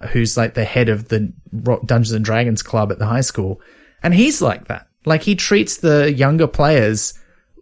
who's 0.09 0.36
like 0.36 0.55
the 0.55 0.64
head 0.64 0.88
of 0.88 1.09
the 1.09 1.32
Dungeons 1.84 2.12
and 2.12 2.24
Dragons 2.24 2.62
club 2.62 2.92
at 2.92 2.98
the 2.98 3.07
high 3.07 3.20
school. 3.20 3.61
And 4.03 4.14
he's 4.14 4.42
like 4.42 4.68
that. 4.68 4.88
Like 5.05 5.22
he 5.22 5.34
treats 5.34 5.78
the 5.78 6.12
younger 6.12 6.46
players 6.46 7.14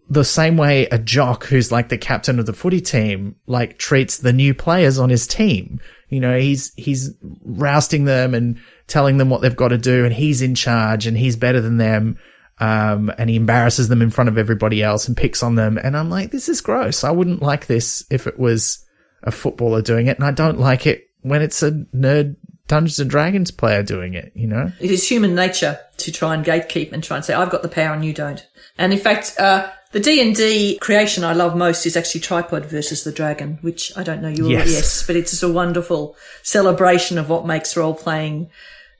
the 0.09 0.25
same 0.25 0.57
way 0.57 0.87
a 0.87 0.99
jock 0.99 1.45
who's 1.45 1.71
like 1.71 1.89
the 1.89 1.99
captain 1.99 2.39
of 2.39 2.47
the 2.47 2.53
footy 2.53 2.81
team, 2.81 3.37
like 3.47 3.79
treats 3.79 4.19
the 4.19 4.33
new 4.33 4.53
players 4.53 4.99
on 4.99 5.09
his 5.09 5.27
team. 5.27 5.81
You 6.09 6.21
know, 6.21 6.37
he's, 6.39 6.73
he's 6.77 7.15
rousting 7.45 8.05
them 8.05 8.35
and 8.35 8.59
telling 8.89 9.19
them 9.19 9.31
what 9.31 9.41
they've 9.41 9.55
got 9.55 9.69
to 9.69 9.79
do 9.79 10.05
and 10.05 10.13
he's 10.13 10.43
in 10.43 10.57
charge 10.57 11.07
and 11.07 11.17
he's 11.17 11.37
better 11.37 11.61
than 11.61 11.77
them. 11.77 12.19
Um, 12.59 13.11
and 13.17 13.31
he 13.31 13.37
embarrasses 13.37 13.89
them 13.89 14.03
in 14.03 14.11
front 14.11 14.29
of 14.29 14.37
everybody 14.37 14.83
else 14.83 15.09
and 15.09 15.17
picks 15.17 15.43
on 15.43 15.55
them. 15.55 15.79
And 15.79 15.97
I'm 15.97 16.11
like, 16.11 16.31
this 16.31 16.49
is 16.49 16.61
gross. 16.61 17.05
I 17.05 17.11
wouldn't 17.11 17.41
like 17.41 17.67
this 17.67 18.05
if 18.11 18.27
it 18.27 18.39
was 18.39 18.85
a 19.23 19.31
footballer 19.31 19.81
doing 19.81 20.09
it. 20.09 20.19
And 20.19 20.27
I 20.27 20.31
don't 20.31 20.59
like 20.59 20.87
it 20.87 21.10
when 21.23 21.43
it's 21.43 21.63
a 21.63 21.71
nerd 21.71 22.37
Dungeons 22.71 23.01
and 23.01 23.11
Dragons 23.11 23.51
player 23.51 23.83
doing 23.83 24.15
it, 24.15 24.31
you 24.37 24.47
know? 24.47 24.71
It 24.79 24.93
is 24.93 25.09
human 25.09 25.35
nature 25.35 25.81
to 25.99 26.13
try 26.13 26.35
and 26.35 26.45
gatekeep 26.45 26.93
and 26.93 27.03
try 27.03 27.17
and 27.17 27.25
say, 27.25 27.35
I've 27.35 27.51
got 27.51 27.63
the 27.63 27.69
power 27.69 27.95
and 27.95 28.05
you 28.05 28.13
don't. 28.13 28.47
And 28.79 28.93
in 28.93 28.99
fact, 28.99 29.35
uh, 29.41 29.69
the 29.91 29.99
D&D 29.99 30.79
creation 30.79 31.25
I 31.25 31.33
love 31.33 31.57
most 31.57 31.85
is 31.85 31.97
actually 31.97 32.21
Tripod 32.21 32.67
versus 32.67 33.03
the 33.03 33.11
Dragon, 33.11 33.59
which 33.61 33.97
I 33.99 34.05
don't 34.05 34.23
know 34.23 34.29
you 34.29 34.49
yes. 34.49 34.71
yes, 34.71 35.07
but 35.07 35.17
it's 35.17 35.33
just 35.33 35.43
a 35.43 35.49
wonderful 35.49 36.15
celebration 36.45 37.19
of 37.19 37.29
what 37.29 37.45
makes 37.45 37.77
role 37.77 37.95
playing 37.95 38.51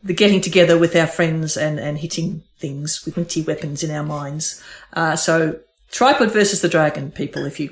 the 0.03 0.15
getting 0.15 0.41
together 0.41 0.77
with 0.77 0.97
our 0.97 1.07
friends 1.07 1.57
and, 1.57 1.79
and 1.79 1.99
hitting 1.99 2.43
things 2.59 3.05
with 3.05 3.17
minty 3.17 3.43
weapons 3.43 3.85
in 3.85 3.91
our 3.91 4.03
minds. 4.03 4.61
Uh, 4.95 5.15
so 5.15 5.61
Tripod 5.93 6.33
versus 6.33 6.61
the 6.61 6.69
Dragon, 6.69 7.13
people, 7.13 7.45
if 7.45 7.61
you 7.61 7.71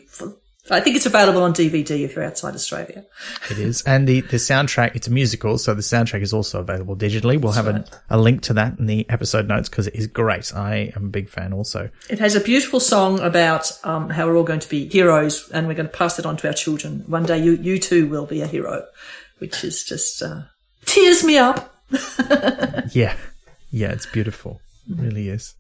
I 0.70 0.80
think 0.80 0.96
it's 0.96 1.06
available 1.06 1.42
on 1.42 1.52
DVD 1.52 2.04
if 2.04 2.14
you're 2.14 2.24
outside 2.24 2.54
Australia. 2.54 3.04
It 3.50 3.58
is. 3.58 3.82
And 3.82 4.06
the, 4.08 4.20
the 4.22 4.36
soundtrack, 4.36 4.94
it's 4.94 5.06
a 5.08 5.10
musical, 5.10 5.58
so 5.58 5.74
the 5.74 5.82
soundtrack 5.82 6.22
is 6.22 6.32
also 6.32 6.60
available 6.60 6.96
digitally. 6.96 7.40
We'll 7.40 7.52
have 7.52 7.68
a, 7.68 7.84
a 8.10 8.18
link 8.18 8.42
to 8.42 8.54
that 8.54 8.78
in 8.78 8.86
the 8.86 9.08
episode 9.08 9.48
notes 9.48 9.68
because 9.68 9.86
it 9.86 9.94
is 9.94 10.06
great. 10.06 10.54
I 10.54 10.92
am 10.96 11.06
a 11.06 11.08
big 11.08 11.28
fan 11.28 11.52
also. 11.52 11.90
It 12.10 12.18
has 12.18 12.34
a 12.34 12.40
beautiful 12.40 12.80
song 12.80 13.20
about 13.20 13.70
um, 13.84 14.10
how 14.10 14.26
we're 14.26 14.36
all 14.36 14.44
going 14.44 14.60
to 14.60 14.68
be 14.68 14.88
heroes 14.88 15.48
and 15.50 15.66
we're 15.66 15.74
going 15.74 15.88
to 15.88 15.96
pass 15.96 16.18
it 16.18 16.26
on 16.26 16.36
to 16.38 16.48
our 16.48 16.54
children. 16.54 17.04
One 17.06 17.24
day 17.24 17.38
you, 17.38 17.52
you 17.52 17.78
too 17.78 18.08
will 18.08 18.26
be 18.26 18.42
a 18.42 18.46
hero, 18.46 18.84
which 19.38 19.64
is 19.64 19.84
just 19.84 20.22
uh, 20.22 20.42
tears 20.84 21.24
me 21.24 21.38
up. 21.38 21.74
Yeah. 22.92 23.16
Yeah, 23.70 23.92
it's 23.92 24.06
beautiful. 24.06 24.60
It 24.88 24.98
really 24.98 25.28
is. 25.28 25.54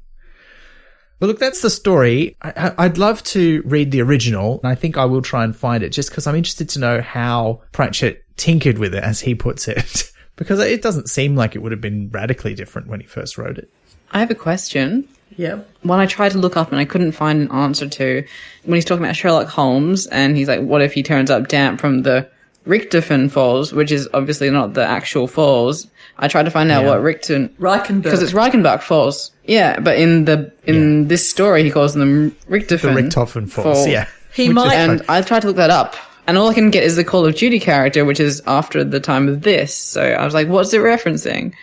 Well, 1.20 1.28
look, 1.28 1.38
that's 1.38 1.62
the 1.62 1.70
story. 1.70 2.36
I, 2.42 2.52
I- 2.56 2.84
I'd 2.84 2.98
love 2.98 3.22
to 3.24 3.62
read 3.64 3.90
the 3.90 4.02
original, 4.02 4.60
and 4.62 4.70
I 4.70 4.74
think 4.74 4.96
I 4.96 5.04
will 5.04 5.22
try 5.22 5.44
and 5.44 5.54
find 5.56 5.82
it 5.82 5.90
just 5.90 6.10
because 6.10 6.26
I'm 6.26 6.36
interested 6.36 6.68
to 6.70 6.78
know 6.78 7.00
how 7.00 7.60
Pratchett 7.72 8.24
tinkered 8.36 8.78
with 8.78 8.94
it, 8.94 9.02
as 9.02 9.20
he 9.20 9.34
puts 9.34 9.66
it, 9.68 10.12
because 10.36 10.60
it 10.60 10.80
doesn't 10.82 11.08
seem 11.10 11.34
like 11.34 11.56
it 11.56 11.58
would 11.60 11.72
have 11.72 11.80
been 11.80 12.08
radically 12.10 12.54
different 12.54 12.88
when 12.88 13.00
he 13.00 13.06
first 13.06 13.36
wrote 13.36 13.58
it. 13.58 13.68
I 14.12 14.20
have 14.20 14.30
a 14.30 14.34
question. 14.36 15.08
Yeah. 15.36 15.60
One 15.82 16.00
I 16.00 16.06
tried 16.06 16.32
to 16.32 16.38
look 16.38 16.56
up 16.56 16.70
and 16.70 16.80
I 16.80 16.84
couldn't 16.84 17.12
find 17.12 17.42
an 17.42 17.52
answer 17.52 17.88
to. 17.88 18.24
When 18.64 18.74
he's 18.76 18.84
talking 18.84 19.04
about 19.04 19.14
Sherlock 19.16 19.46
Holmes 19.48 20.06
and 20.06 20.36
he's 20.36 20.48
like, 20.48 20.60
what 20.60 20.82
if 20.82 20.92
he 20.94 21.02
turns 21.02 21.30
up 21.30 21.48
damp 21.48 21.80
from 21.80 22.02
the 22.02 22.28
Richtofen 22.68 23.30
Falls, 23.30 23.72
which 23.72 23.90
is 23.90 24.08
obviously 24.14 24.50
not 24.50 24.74
the 24.74 24.84
actual 24.86 25.26
falls. 25.26 25.86
I 26.18 26.28
tried 26.28 26.44
to 26.44 26.50
find 26.50 26.70
out 26.70 26.82
Yeah. 26.84 26.90
what 26.90 27.00
Richten, 27.00 27.48
Reichenberg. 27.58 28.02
because 28.02 28.22
it's 28.22 28.32
Reichenbach 28.32 28.82
Falls. 28.82 29.30
Yeah, 29.44 29.80
but 29.80 29.98
in 29.98 30.24
the, 30.26 30.52
in 30.66 31.08
this 31.08 31.28
story, 31.28 31.62
he 31.64 31.70
calls 31.70 31.94
them 31.94 32.30
Richtofen. 32.50 32.94
The 32.94 33.02
Richtofen 33.02 33.48
Falls, 33.48 33.86
yeah. 33.86 34.06
He 34.34 34.48
Which 34.48 34.54
might- 34.56 34.74
And. 34.74 35.02
I 35.08 35.22
tried 35.22 35.40
to 35.42 35.46
look 35.48 35.56
that 35.56 35.70
up. 35.70 35.96
And 36.26 36.36
all 36.36 36.50
I 36.50 36.54
can 36.54 36.70
get 36.70 36.82
is 36.84 36.96
the 36.96 37.04
Call 37.04 37.24
of 37.24 37.34
Duty 37.36 37.58
character, 37.58 38.04
which 38.04 38.20
is 38.20 38.42
after 38.46 38.84
the 38.84 39.00
time 39.00 39.28
of 39.28 39.40
this. 39.42 39.74
So 39.74 40.02
I 40.02 40.22
was 40.26 40.34
like, 40.34 40.46
what's 40.48 40.74
it 40.74 40.80
referencing? 40.82 41.54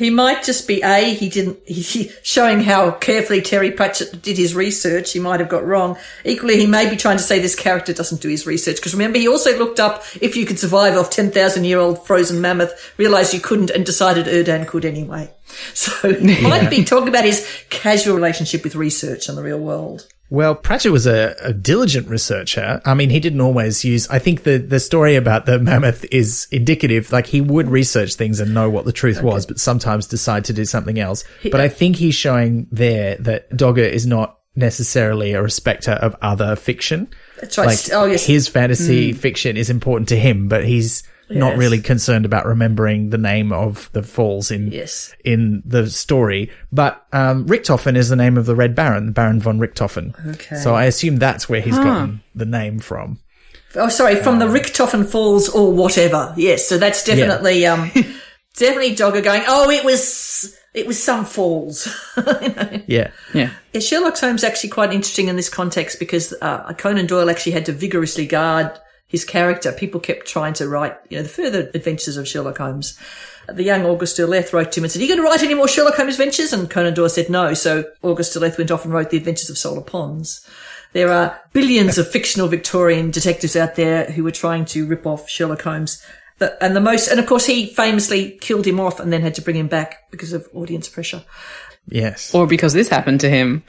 He 0.00 0.08
might 0.08 0.42
just 0.42 0.66
be 0.66 0.80
a 0.80 1.12
he 1.12 1.28
didn't 1.28 1.58
he, 1.66 2.10
showing 2.22 2.60
how 2.60 2.92
carefully 2.92 3.42
Terry 3.42 3.70
Pratchett 3.70 4.22
did 4.22 4.38
his 4.38 4.54
research. 4.54 5.12
He 5.12 5.20
might 5.20 5.40
have 5.40 5.50
got 5.50 5.66
wrong. 5.66 5.98
Equally, 6.24 6.58
he 6.58 6.66
may 6.66 6.88
be 6.88 6.96
trying 6.96 7.18
to 7.18 7.22
say 7.22 7.38
this 7.38 7.54
character 7.54 7.92
doesn't 7.92 8.22
do 8.22 8.30
his 8.30 8.46
research 8.46 8.76
because 8.76 8.94
remember 8.94 9.18
he 9.18 9.28
also 9.28 9.58
looked 9.58 9.78
up 9.78 10.02
if 10.22 10.36
you 10.36 10.46
could 10.46 10.58
survive 10.58 10.96
off 10.96 11.10
ten 11.10 11.30
thousand 11.30 11.64
year 11.64 11.78
old 11.78 12.06
frozen 12.06 12.40
mammoth, 12.40 12.94
realised 12.96 13.34
you 13.34 13.40
couldn't, 13.40 13.68
and 13.68 13.84
decided 13.84 14.24
Erdan 14.24 14.66
could 14.66 14.86
anyway. 14.86 15.30
So 15.74 16.14
he 16.14 16.40
might 16.42 16.70
be 16.70 16.84
talking 16.84 17.08
about 17.08 17.24
his 17.24 17.46
casual 17.70 18.14
relationship 18.14 18.62
with 18.62 18.76
research 18.76 19.28
and 19.28 19.36
the 19.36 19.42
real 19.42 19.58
world. 19.58 20.06
Well, 20.30 20.54
Pratchett 20.54 20.92
was 20.92 21.08
a, 21.08 21.34
a 21.42 21.52
diligent 21.52 22.08
researcher. 22.08 22.80
I 22.84 22.94
mean, 22.94 23.10
he 23.10 23.18
didn't 23.18 23.40
always 23.40 23.84
use, 23.84 24.08
I 24.08 24.20
think 24.20 24.44
the, 24.44 24.58
the 24.58 24.78
story 24.78 25.16
about 25.16 25.44
the 25.44 25.58
mammoth 25.58 26.04
is 26.12 26.46
indicative. 26.52 27.10
Like 27.10 27.26
he 27.26 27.40
would 27.40 27.68
research 27.68 28.14
things 28.14 28.38
and 28.38 28.54
know 28.54 28.70
what 28.70 28.84
the 28.84 28.92
truth 28.92 29.22
was, 29.22 29.44
but 29.44 29.58
sometimes 29.58 30.06
decide 30.06 30.44
to 30.46 30.52
do 30.52 30.64
something 30.64 31.00
else. 31.00 31.24
But 31.42 31.60
I 31.60 31.66
uh, 31.66 31.68
think 31.68 31.96
he's 31.96 32.14
showing 32.14 32.68
there 32.70 33.16
that 33.16 33.54
Dogger 33.56 33.82
is 33.82 34.06
not 34.06 34.38
necessarily 34.54 35.32
a 35.32 35.42
respecter 35.42 35.92
of 35.92 36.14
other 36.22 36.54
fiction. 36.54 37.08
That's 37.40 37.58
right. 37.58 37.66
Like 37.66 37.92
oh 37.92 38.04
yes, 38.04 38.24
his 38.24 38.46
fantasy 38.46 39.12
hmm. 39.12 39.18
fiction 39.18 39.56
is 39.56 39.70
important 39.70 40.08
to 40.10 40.16
him, 40.16 40.48
but 40.48 40.64
he's 40.64 41.02
not 41.30 41.56
really 41.56 41.80
concerned 41.80 42.24
about 42.24 42.44
remembering 42.46 43.10
the 43.10 43.18
name 43.18 43.52
of 43.52 43.88
the 43.92 44.02
falls 44.02 44.50
in 44.50 44.70
Yes. 44.72 45.14
in 45.24 45.62
the 45.64 45.88
story. 45.88 46.50
But 46.72 47.06
um, 47.12 47.46
Richthofen 47.46 47.96
is 47.96 48.08
the 48.08 48.16
name 48.16 48.36
of 48.36 48.46
the 48.46 48.56
Red 48.56 48.74
Baron, 48.74 49.12
Baron 49.12 49.40
von 49.40 49.58
Richthofen. 49.60 50.14
Okay. 50.34 50.56
So 50.56 50.74
I 50.74 50.84
assume 50.84 51.16
that's 51.16 51.48
where 51.48 51.60
he's 51.60 51.78
gotten 51.78 52.22
the 52.34 52.44
name 52.46 52.78
from. 52.80 53.18
Oh, 53.76 53.88
sorry, 53.88 54.16
from 54.16 54.40
the 54.40 54.46
Richtofen 54.46 55.06
Falls 55.06 55.48
or 55.48 55.72
whatever. 55.72 56.34
Yes, 56.36 56.66
so 56.66 56.76
that's 56.76 57.04
definitely, 57.04 57.64
um, 57.66 57.90
definitely 58.56 58.96
Dogger 58.96 59.20
going, 59.20 59.42
oh, 59.46 59.70
it 59.70 59.84
was, 59.84 60.56
it 60.74 60.88
was 60.88 61.00
some 61.00 61.24
falls. 61.24 61.86
Yeah. 62.86 63.12
Yeah. 63.32 63.50
Yeah, 63.72 63.80
Sherlock 63.80 64.18
Holmes 64.18 64.42
actually 64.42 64.70
quite 64.70 64.92
interesting 64.92 65.28
in 65.28 65.36
this 65.36 65.48
context 65.48 66.00
because 66.00 66.34
uh, 66.42 66.72
Conan 66.74 67.06
Doyle 67.06 67.30
actually 67.30 67.52
had 67.52 67.66
to 67.66 67.72
vigorously 67.72 68.26
guard 68.26 68.72
his 69.10 69.24
character. 69.24 69.72
People 69.72 70.00
kept 70.00 70.26
trying 70.26 70.54
to 70.54 70.68
write, 70.68 70.96
you 71.10 71.16
know, 71.16 71.24
the 71.24 71.28
further 71.28 71.70
adventures 71.74 72.16
of 72.16 72.28
Sherlock 72.28 72.58
Holmes. 72.58 72.96
The 73.48 73.64
young 73.64 73.84
August 73.84 74.16
Derleth 74.16 74.52
wrote 74.52 74.70
to 74.72 74.80
him 74.80 74.84
and 74.84 74.92
said, 74.92 75.00
"Are 75.00 75.04
you 75.04 75.08
going 75.08 75.20
to 75.20 75.28
write 75.28 75.42
any 75.42 75.54
more 75.54 75.66
Sherlock 75.66 75.96
Holmes 75.96 76.14
adventures?" 76.14 76.52
And 76.52 76.70
Conan 76.70 76.94
Doyle 76.94 77.08
said 77.08 77.28
no. 77.28 77.52
So 77.52 77.84
August 78.02 78.34
Derleth 78.34 78.56
went 78.56 78.70
off 78.70 78.84
and 78.84 78.94
wrote 78.94 79.10
The 79.10 79.16
Adventures 79.16 79.50
of 79.50 79.58
Solar 79.58 79.82
Pons. 79.82 80.46
There 80.92 81.10
are 81.10 81.40
billions 81.52 81.98
of 81.98 82.08
fictional 82.08 82.46
Victorian 82.46 83.10
detectives 83.10 83.56
out 83.56 83.74
there 83.74 84.04
who 84.06 84.22
were 84.22 84.30
trying 84.30 84.64
to 84.66 84.86
rip 84.86 85.06
off 85.06 85.28
Sherlock 85.28 85.62
Holmes. 85.62 86.04
And 86.60 86.74
the 86.74 86.80
most, 86.80 87.08
and 87.08 87.20
of 87.20 87.26
course, 87.26 87.46
he 87.46 87.66
famously 87.66 88.38
killed 88.40 88.66
him 88.66 88.80
off 88.80 88.98
and 88.98 89.12
then 89.12 89.20
had 89.20 89.34
to 89.34 89.42
bring 89.42 89.56
him 89.56 89.68
back 89.68 90.10
because 90.10 90.32
of 90.32 90.48
audience 90.54 90.88
pressure. 90.88 91.22
Yes. 91.88 92.34
Or 92.34 92.46
because 92.46 92.72
this 92.72 92.88
happened 92.88 93.20
to 93.20 93.28
him. 93.28 93.62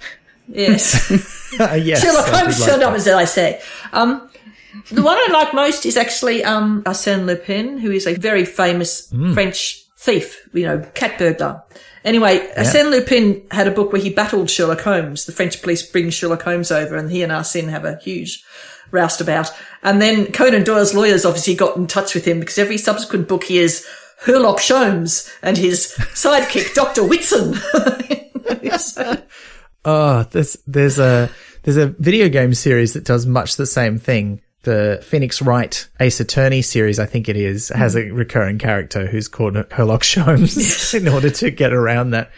Yes. 0.47 1.09
yes. 1.59 2.01
Sherlock 2.01 2.27
I 2.27 2.31
did 2.31 2.35
Holmes 2.35 2.59
like 2.59 2.69
turned 2.69 2.81
that. 2.81 2.89
up, 2.89 2.95
as 2.95 3.07
I 3.07 3.25
say. 3.25 3.61
Um, 3.93 4.29
the 4.91 5.01
one 5.03 5.17
I 5.17 5.27
like 5.31 5.53
most 5.53 5.85
is 5.85 5.97
actually 5.97 6.43
um, 6.43 6.83
Arsène 6.83 7.25
Lupin, 7.25 7.77
who 7.77 7.91
is 7.91 8.07
a 8.07 8.15
very 8.15 8.45
famous 8.45 9.09
Hmm. 9.09 9.33
French 9.33 9.83
thief, 9.97 10.47
you 10.53 10.65
know, 10.65 10.79
cat 10.93 11.17
burglar. 11.19 11.63
Anyway, 12.03 12.39
Arsène 12.57 12.89
Lupin 12.89 13.43
had 13.51 13.67
a 13.67 13.71
book 13.71 13.93
where 13.93 14.01
he 14.01 14.09
battled 14.09 14.49
Sherlock 14.49 14.81
Holmes. 14.81 15.25
The 15.25 15.31
French 15.31 15.61
police 15.61 15.83
bring 15.83 16.09
Sherlock 16.09 16.41
Holmes 16.41 16.71
over, 16.71 16.95
and 16.95 17.11
he 17.11 17.21
and 17.21 17.31
Arsène 17.31 17.69
have 17.69 17.85
a 17.85 17.97
huge 17.97 18.43
roustabout. 18.89 19.51
And 19.83 20.01
then 20.01 20.31
Conan 20.31 20.63
Doyle's 20.63 20.95
lawyers 20.95 21.25
obviously 21.25 21.53
got 21.55 21.77
in 21.77 21.85
touch 21.85 22.15
with 22.15 22.25
him 22.25 22.39
because 22.39 22.57
every 22.57 22.77
subsequent 22.79 23.27
book 23.27 23.43
he 23.43 23.59
is 23.59 23.85
Herlock 24.23 24.57
Sholmes 24.57 25.31
and 25.43 25.57
his 25.57 25.93
sidekick, 26.13 26.73
Dr. 26.75 27.03
Whitson. 27.03 27.55
Oh, 29.85 30.23
there's 30.31 30.57
there's 30.67 30.99
a 30.99 31.29
there's 31.63 31.77
a 31.77 31.87
video 31.87 32.29
game 32.29 32.53
series 32.53 32.93
that 32.93 33.03
does 33.03 33.25
much 33.25 33.55
the 33.55 33.65
same 33.65 33.97
thing. 33.97 34.41
The 34.63 34.99
Phoenix 35.03 35.41
Wright 35.41 35.87
Ace 35.99 36.19
Attorney 36.19 36.61
series, 36.61 36.99
I 36.99 37.05
think 37.05 37.27
it 37.27 37.35
is, 37.35 37.69
has 37.69 37.95
mm. 37.95 38.09
a 38.09 38.13
recurring 38.13 38.59
character 38.59 39.07
who's 39.07 39.27
called 39.27 39.55
Herlock 39.55 40.01
Sholmes 40.01 40.93
in 40.99 41.07
order 41.07 41.29
to 41.29 41.49
get 41.49 41.73
around 41.73 42.11
that. 42.11 42.31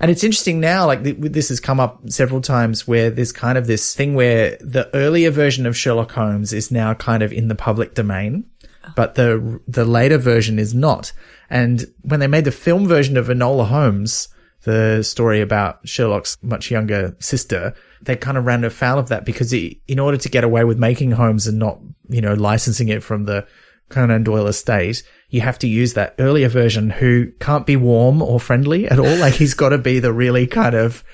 And 0.00 0.10
it's 0.10 0.24
interesting 0.24 0.60
now, 0.60 0.86
like 0.86 1.02
th- 1.02 1.16
this 1.18 1.48
has 1.48 1.60
come 1.60 1.80
up 1.80 2.00
several 2.08 2.40
times 2.40 2.86
where 2.86 3.10
there's 3.10 3.32
kind 3.32 3.58
of 3.58 3.66
this 3.66 3.94
thing 3.94 4.14
where 4.14 4.56
the 4.60 4.88
earlier 4.94 5.30
version 5.30 5.66
of 5.66 5.76
Sherlock 5.76 6.12
Holmes 6.12 6.52
is 6.52 6.70
now 6.70 6.94
kind 6.94 7.22
of 7.22 7.32
in 7.32 7.48
the 7.48 7.54
public 7.54 7.94
domain, 7.94 8.44
oh. 8.64 8.92
but 8.94 9.16
the 9.16 9.60
the 9.66 9.84
later 9.84 10.18
version 10.18 10.58
is 10.58 10.74
not. 10.74 11.12
And 11.50 11.86
when 12.02 12.20
they 12.20 12.26
made 12.26 12.44
the 12.44 12.52
film 12.52 12.86
version 12.86 13.16
of 13.16 13.26
Enola 13.26 13.66
Holmes, 13.66 14.28
the 14.62 15.02
story 15.02 15.40
about 15.40 15.86
Sherlock's 15.88 16.36
much 16.42 16.70
younger 16.70 17.16
sister, 17.18 17.74
they 18.02 18.16
kind 18.16 18.36
of 18.36 18.46
ran 18.46 18.64
afoul 18.64 18.98
of 18.98 19.08
that 19.08 19.24
because 19.24 19.52
in 19.52 19.98
order 19.98 20.16
to 20.16 20.28
get 20.28 20.44
away 20.44 20.64
with 20.64 20.78
making 20.78 21.12
Holmes 21.12 21.46
and 21.46 21.58
not, 21.58 21.78
you 22.08 22.20
know, 22.20 22.34
licensing 22.34 22.88
it 22.88 23.02
from 23.02 23.24
the 23.24 23.46
Conan 23.88 24.22
Doyle 24.22 24.46
estate, 24.46 25.02
you 25.30 25.40
have 25.40 25.58
to 25.60 25.68
use 25.68 25.94
that 25.94 26.14
earlier 26.18 26.48
version 26.48 26.90
who 26.90 27.30
can't 27.40 27.66
be 27.66 27.76
warm 27.76 28.22
or 28.22 28.38
friendly 28.38 28.86
at 28.86 28.98
all. 28.98 29.16
Like 29.16 29.34
he's 29.34 29.54
got 29.54 29.70
to 29.70 29.78
be 29.78 29.98
the 29.98 30.12
really 30.12 30.46
kind 30.46 30.74
of 30.74 31.04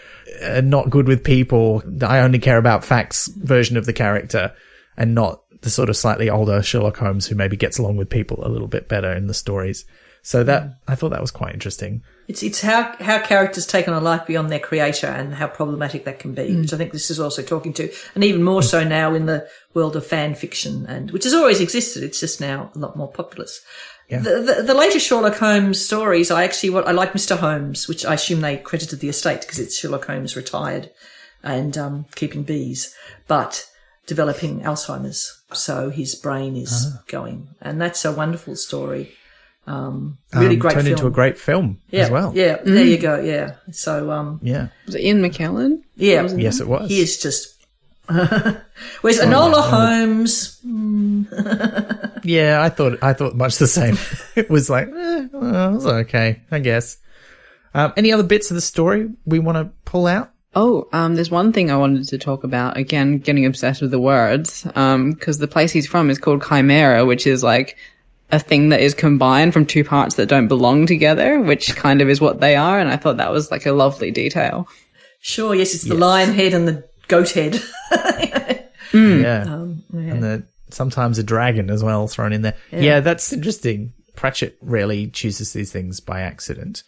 uh, 0.43 0.61
not 0.61 0.91
good 0.91 1.07
with 1.07 1.24
people. 1.24 1.82
I 2.03 2.20
only 2.20 2.39
care 2.39 2.59
about 2.59 2.85
facts 2.85 3.28
version 3.28 3.76
of 3.76 3.87
the 3.87 3.93
character 3.93 4.53
and 4.97 5.14
not 5.14 5.43
the 5.62 5.70
sort 5.70 5.89
of 5.89 5.97
slightly 5.97 6.28
older 6.28 6.62
Sherlock 6.62 6.97
Holmes 6.97 7.26
who 7.26 7.35
maybe 7.35 7.57
gets 7.57 7.78
along 7.78 7.97
with 7.97 8.11
people 8.11 8.45
a 8.45 8.51
little 8.51 8.68
bit 8.68 8.89
better 8.89 9.12
in 9.12 9.26
the 9.26 9.35
stories. 9.35 9.85
So 10.25 10.43
that, 10.43 10.62
mm. 10.62 10.77
I 10.89 10.95
thought 10.95 11.11
that 11.11 11.20
was 11.20 11.31
quite 11.31 11.53
interesting. 11.53 12.03
It's 12.29 12.43
it's 12.43 12.62
how 12.62 12.97
how 12.99 13.20
characters 13.20 13.66
take 13.66 13.87
on 13.87 13.95
a 13.95 14.01
life 14.01 14.27
beyond 14.27 14.51
their 14.51 14.59
creator 14.59 15.07
and 15.07 15.35
how 15.35 15.47
problematic 15.47 16.07
that 16.07 16.18
can 16.18 16.33
be, 16.33 16.49
mm. 16.49 16.62
which 16.62 16.72
I 16.72 16.79
think 16.79 16.93
this 16.93 17.11
is 17.11 17.20
also 17.20 17.43
talking 17.43 17.75
to, 17.75 17.93
and 18.14 18.25
even 18.25 18.43
more 18.43 18.62
so 18.62 18.83
now 18.83 19.14
in 19.14 19.27
the 19.27 19.47
world 19.75 19.97
of 19.97 20.07
fan 20.07 20.35
fiction, 20.35 20.87
and 20.87 21.11
which 21.11 21.25
has 21.25 21.35
always 21.35 21.61
existed. 21.61 22.03
It's 22.03 22.20
just 22.20 22.41
now 22.41 22.70
a 22.75 22.79
lot 22.79 22.97
more 22.97 23.12
populous. 23.12 23.61
Yeah. 24.09 24.20
The, 24.20 24.41
the, 24.41 24.62
the 24.62 24.75
later 24.75 24.99
Sherlock 24.99 25.37
Holmes 25.37 25.85
stories, 25.85 26.31
I 26.31 26.45
actually 26.45 26.70
what 26.70 26.89
I 26.89 26.93
like 26.93 27.12
Mr. 27.12 27.37
Holmes, 27.37 27.87
which 27.87 28.07
I 28.07 28.14
assume 28.14 28.41
they 28.41 28.57
credited 28.57 29.01
the 29.01 29.11
estate 29.11 29.43
because 29.43 29.59
it's 29.59 29.79
Sherlock 29.79 30.07
Holmes 30.07 30.37
retired 30.37 30.91
and 31.43 31.77
um, 31.77 32.07
keeping 32.14 32.45
bees, 32.45 32.95
but 33.29 33.68
developing 34.07 34.61
Alzheimer's, 34.61 35.43
so 35.53 35.91
his 35.91 36.14
brain 36.14 36.57
is 36.57 36.87
uh-huh. 36.87 37.03
going, 37.09 37.49
and 37.61 37.79
that's 37.79 38.07
a 38.07 38.12
wonderful 38.12 38.57
story. 38.57 39.14
Um, 39.67 40.19
really 40.35 40.55
Um, 40.55 40.59
great 40.59 40.73
turned 40.75 40.85
film. 40.87 40.93
into 40.97 41.07
a 41.07 41.11
great 41.11 41.39
film 41.39 41.79
yeah, 41.91 42.03
as 42.03 42.11
well. 42.11 42.33
Yeah, 42.35 42.59
there 42.65 42.85
you 42.85 42.99
go. 42.99 43.19
Yeah. 43.21 43.53
So, 43.73 44.11
um, 44.11 44.41
Yeah. 44.43 44.69
Was 44.87 44.95
it 44.95 45.01
Ian 45.03 45.23
McKellen? 45.23 45.81
yeah, 45.97 46.29
Yes, 46.37 46.61
it 46.61 46.69
was. 46.69 46.91
he 46.91 47.01
is 47.01 47.17
just. 47.19 47.51
Whereas 48.07 49.19
Enola 49.21 49.62
Holmes, 49.62 50.61
Yeah, 52.25 52.62
I 52.62 52.69
thought 52.69 52.99
I 53.03 53.12
thought 53.15 53.35
much 53.35 53.57
the 53.57 53.67
same. 53.67 53.97
it 54.37 54.51
was 54.51 54.69
like, 54.69 54.89
eh, 54.89 55.29
well, 55.33 55.71
it 55.71 55.75
was 55.75 55.87
okay, 55.87 56.43
I 56.51 56.59
guess. 56.59 56.99
Um, 57.73 57.93
any 57.97 58.12
other 58.12 58.23
bits 58.23 58.51
of 58.51 58.55
the 58.57 58.61
story 58.61 59.09
we 59.25 59.39
want 59.39 59.57
to 59.59 59.73
pull 59.91 60.07
out? 60.07 60.31
Oh, 60.55 60.87
um, 60.93 61.15
there's 61.17 61.31
one 61.31 61.53
thing 61.53 61.71
I 61.71 61.77
wanted 61.77 62.07
to 62.09 62.19
talk 62.19 62.45
about. 62.45 62.77
Again, 62.77 63.19
getting 63.19 63.45
obsessed 63.47 63.83
with 63.83 63.91
the 63.91 63.99
words. 63.99 64.67
Um, 64.77 65.15
cause 65.15 65.39
the 65.39 65.49
place 65.49 65.73
he's 65.73 65.87
from 65.89 66.11
is 66.11 66.19
called 66.19 66.45
Chimera, 66.47 67.05
which 67.05 67.27
is 67.27 67.43
like 67.43 67.77
a 68.31 68.39
thing 68.39 68.70
that 68.70 68.81
is 68.81 68.95
combined 68.95 69.53
from 69.53 69.66
two 69.66 69.85
parts 69.85 70.16
that 70.16 70.29
don't 70.29 70.49
belong 70.49 70.87
together, 70.87 71.41
which 71.41 71.75
kind 71.77 72.01
of 72.01 72.09
is 72.09 72.20
what 72.20 72.41
they 72.41 72.57
are. 72.57 72.79
And 72.79 72.89
I 72.89 72.97
thought 72.97 73.18
that 73.18 73.33
was 73.33 73.51
like 73.51 73.66
a 73.66 73.72
lovely 73.72 74.11
detail. 74.11 74.68
Sure, 75.20 75.55
yes, 75.55 75.75
it's 75.75 75.85
the 75.85 75.95
lion 75.95 76.33
head 76.33 76.53
and 76.55 76.66
the 76.68 76.89
goat 77.09 77.31
head. 77.31 77.62
Yeah. 78.93 79.43
Um, 79.43 79.83
yeah. 79.93 80.01
and 80.01 80.22
the 80.22 80.47
sometimes 80.70 81.18
a 81.18 81.25
dragon 81.25 81.68
as 81.68 81.83
well 81.83 82.07
thrown 82.07 82.33
in 82.33 82.43
there. 82.43 82.55
Yeah, 82.70 83.01
that's 83.01 83.33
interesting. 83.33 83.93
Pratchett 84.14 84.57
rarely 84.61 85.09
chooses 85.09 85.53
these 85.53 85.72
things 85.72 85.99
by 85.99 86.20
accident. 86.20 86.85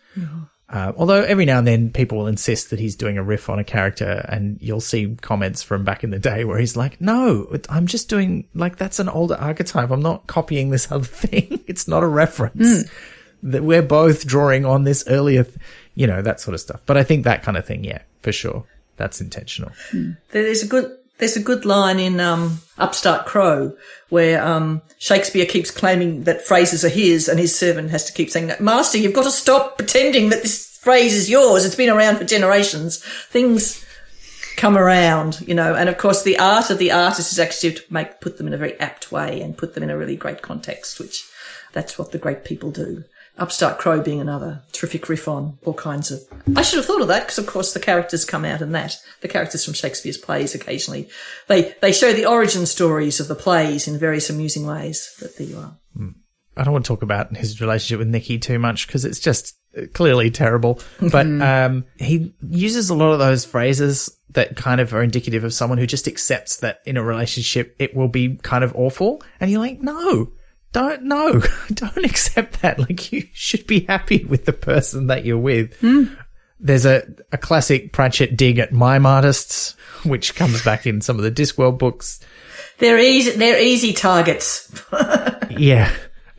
Uh, 0.68 0.92
although 0.96 1.22
every 1.22 1.44
now 1.44 1.58
and 1.58 1.66
then 1.66 1.90
people 1.90 2.18
will 2.18 2.26
insist 2.26 2.70
that 2.70 2.80
he's 2.80 2.96
doing 2.96 3.18
a 3.18 3.22
riff 3.22 3.48
on 3.48 3.58
a 3.60 3.64
character, 3.64 4.26
and 4.28 4.58
you'll 4.60 4.80
see 4.80 5.16
comments 5.20 5.62
from 5.62 5.84
back 5.84 6.02
in 6.02 6.10
the 6.10 6.18
day 6.18 6.44
where 6.44 6.58
he's 6.58 6.76
like, 6.76 7.00
"No, 7.00 7.46
I'm 7.68 7.86
just 7.86 8.08
doing 8.08 8.48
like 8.52 8.76
that's 8.76 8.98
an 8.98 9.08
older 9.08 9.36
archetype. 9.36 9.90
I'm 9.90 10.02
not 10.02 10.26
copying 10.26 10.70
this 10.70 10.90
other 10.90 11.04
thing. 11.04 11.62
it's 11.68 11.86
not 11.86 12.02
a 12.02 12.08
reference. 12.08 12.90
That 13.44 13.62
we're 13.62 13.82
both 13.82 14.26
drawing 14.26 14.64
on 14.64 14.82
this 14.82 15.04
earlier, 15.06 15.44
th- 15.44 15.56
you 15.94 16.08
know, 16.08 16.20
that 16.20 16.40
sort 16.40 16.54
of 16.54 16.60
stuff." 16.60 16.80
But 16.84 16.96
I 16.96 17.04
think 17.04 17.24
that 17.24 17.44
kind 17.44 17.56
of 17.56 17.64
thing, 17.64 17.84
yeah, 17.84 18.02
for 18.22 18.32
sure, 18.32 18.64
that's 18.96 19.20
intentional. 19.20 19.70
There's 20.32 20.64
a 20.64 20.66
good 20.66 20.96
there's 21.18 21.36
a 21.36 21.42
good 21.42 21.64
line 21.64 21.98
in 21.98 22.20
um, 22.20 22.60
Upstart 22.78 23.26
Crow 23.26 23.76
where 24.08 24.42
um, 24.44 24.82
Shakespeare 24.98 25.46
keeps 25.46 25.70
claiming 25.70 26.24
that 26.24 26.46
phrases 26.46 26.84
are 26.84 26.90
his, 26.90 27.28
and 27.28 27.38
his 27.38 27.56
servant 27.56 27.90
has 27.90 28.04
to 28.04 28.12
keep 28.12 28.30
saying, 28.30 28.48
that 28.48 28.60
"Master, 28.60 28.98
you've 28.98 29.14
got 29.14 29.24
to 29.24 29.30
stop 29.30 29.78
pretending 29.78 30.28
that 30.28 30.42
this 30.42 30.78
phrase 30.78 31.14
is 31.14 31.30
yours. 31.30 31.64
It's 31.64 31.74
been 31.74 31.90
around 31.90 32.16
for 32.16 32.24
generations. 32.24 33.02
Things 33.02 33.84
come 34.56 34.76
around, 34.76 35.40
you 35.46 35.54
know." 35.54 35.74
And 35.74 35.88
of 35.88 35.98
course, 35.98 36.22
the 36.22 36.38
art 36.38 36.70
of 36.70 36.78
the 36.78 36.92
artist 36.92 37.32
is 37.32 37.38
actually 37.38 37.74
to 37.74 37.82
make 37.90 38.20
put 38.20 38.38
them 38.38 38.46
in 38.46 38.54
a 38.54 38.58
very 38.58 38.78
apt 38.78 39.10
way 39.10 39.40
and 39.40 39.56
put 39.56 39.74
them 39.74 39.82
in 39.82 39.90
a 39.90 39.98
really 39.98 40.16
great 40.16 40.42
context, 40.42 40.98
which 41.00 41.24
that's 41.72 41.98
what 41.98 42.12
the 42.12 42.18
great 42.18 42.44
people 42.44 42.70
do. 42.70 43.04
Upstart 43.38 43.78
Crow 43.78 44.00
being 44.00 44.20
another 44.20 44.62
terrific 44.72 45.08
riff 45.08 45.28
on 45.28 45.58
all 45.64 45.74
kinds 45.74 46.10
of. 46.10 46.20
I 46.56 46.62
should 46.62 46.78
have 46.78 46.86
thought 46.86 47.02
of 47.02 47.08
that 47.08 47.24
because, 47.24 47.38
of 47.38 47.46
course, 47.46 47.72
the 47.72 47.80
characters 47.80 48.24
come 48.24 48.44
out 48.44 48.62
in 48.62 48.72
that. 48.72 48.98
The 49.20 49.28
characters 49.28 49.64
from 49.64 49.74
Shakespeare's 49.74 50.18
plays 50.18 50.54
occasionally 50.54 51.08
they 51.48 51.74
they 51.80 51.92
show 51.92 52.12
the 52.12 52.26
origin 52.26 52.66
stories 52.66 53.20
of 53.20 53.28
the 53.28 53.34
plays 53.34 53.88
in 53.88 53.98
various 53.98 54.30
amusing 54.30 54.66
ways. 54.66 55.14
But 55.20 55.36
there 55.36 55.46
you 55.46 55.58
are. 55.58 55.76
I 56.58 56.64
don't 56.64 56.72
want 56.72 56.86
to 56.86 56.88
talk 56.88 57.02
about 57.02 57.36
his 57.36 57.60
relationship 57.60 57.98
with 57.98 58.08
Nikki 58.08 58.38
too 58.38 58.58
much 58.58 58.86
because 58.86 59.04
it's 59.04 59.20
just 59.20 59.54
clearly 59.92 60.30
terrible. 60.30 60.80
But 61.10 61.26
um, 61.26 61.84
he 61.96 62.34
uses 62.40 62.90
a 62.90 62.94
lot 62.94 63.12
of 63.12 63.18
those 63.18 63.44
phrases 63.44 64.10
that 64.30 64.56
kind 64.56 64.80
of 64.80 64.92
are 64.94 65.02
indicative 65.02 65.44
of 65.44 65.52
someone 65.52 65.78
who 65.78 65.86
just 65.86 66.08
accepts 66.08 66.56
that 66.58 66.80
in 66.86 66.96
a 66.96 67.02
relationship 67.02 67.76
it 67.78 67.94
will 67.94 68.08
be 68.08 68.36
kind 68.36 68.64
of 68.64 68.74
awful, 68.74 69.22
and 69.40 69.50
you're 69.50 69.60
like, 69.60 69.80
no. 69.80 70.32
Don't 70.72 71.04
know. 71.04 71.42
don't 71.72 72.04
accept 72.04 72.62
that. 72.62 72.78
Like 72.78 73.12
you 73.12 73.24
should 73.32 73.66
be 73.66 73.80
happy 73.80 74.24
with 74.24 74.44
the 74.44 74.52
person 74.52 75.06
that 75.06 75.24
you're 75.24 75.38
with. 75.38 75.78
Hmm. 75.80 76.04
There's 76.58 76.86
a, 76.86 77.02
a 77.32 77.38
classic 77.38 77.92
Pratchett 77.92 78.36
dig 78.36 78.58
at 78.58 78.72
mime 78.72 79.04
artists, 79.06 79.76
which 80.04 80.34
comes 80.34 80.64
back 80.64 80.86
in 80.86 81.00
some 81.00 81.16
of 81.18 81.22
the 81.22 81.30
Discworld 81.30 81.78
books. 81.78 82.20
They're 82.78 82.98
easy. 82.98 83.32
They're 83.32 83.60
easy 83.62 83.92
targets. 83.92 84.72
Yeah. 85.48 85.90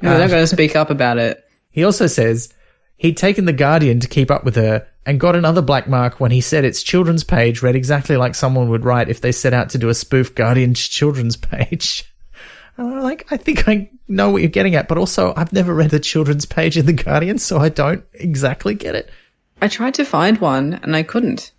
no, 0.01 0.11
They're 0.11 0.19
not 0.19 0.25
uh, 0.25 0.31
going 0.31 0.43
to 0.43 0.47
speak 0.47 0.75
up 0.75 0.91
about 0.91 1.17
it. 1.17 1.43
He 1.71 1.83
also 1.83 2.05
says 2.05 2.53
he'd 2.97 3.17
taken 3.17 3.45
The 3.45 3.53
Guardian 3.53 3.99
to 4.01 4.07
keep 4.07 4.29
up 4.29 4.43
with 4.43 4.55
her 4.57 4.85
and 5.07 5.19
got 5.19 5.35
another 5.35 5.61
black 5.63 5.87
mark 5.87 6.19
when 6.19 6.29
he 6.29 6.41
said 6.41 6.65
its 6.65 6.83
children's 6.83 7.23
page 7.23 7.63
read 7.63 7.75
exactly 7.75 8.15
like 8.17 8.35
someone 8.35 8.69
would 8.69 8.85
write 8.85 9.09
if 9.09 9.21
they 9.21 9.31
set 9.31 9.53
out 9.53 9.69
to 9.71 9.79
do 9.79 9.89
a 9.89 9.93
spoof 9.95 10.35
Guardian's 10.35 10.85
children's 10.87 11.35
page. 11.37 12.03
And 12.77 12.93
I'm 12.93 13.01
like, 13.01 13.25
I 13.31 13.37
think 13.37 13.67
I 13.67 13.89
know 14.07 14.29
what 14.29 14.41
you're 14.41 14.49
getting 14.49 14.75
at, 14.75 14.87
but 14.87 14.97
also 14.97 15.33
I've 15.35 15.53
never 15.53 15.73
read 15.73 15.89
the 15.91 15.99
children's 15.99 16.45
page 16.45 16.77
in 16.77 16.85
The 16.85 16.93
Guardian, 16.93 17.37
so 17.39 17.57
I 17.57 17.69
don't 17.69 18.03
exactly 18.13 18.73
get 18.73 18.95
it. 18.95 19.09
I 19.61 19.67
tried 19.67 19.95
to 19.95 20.05
find 20.05 20.39
one 20.39 20.79
and 20.83 20.95
I 20.95 21.03
couldn't. 21.03 21.51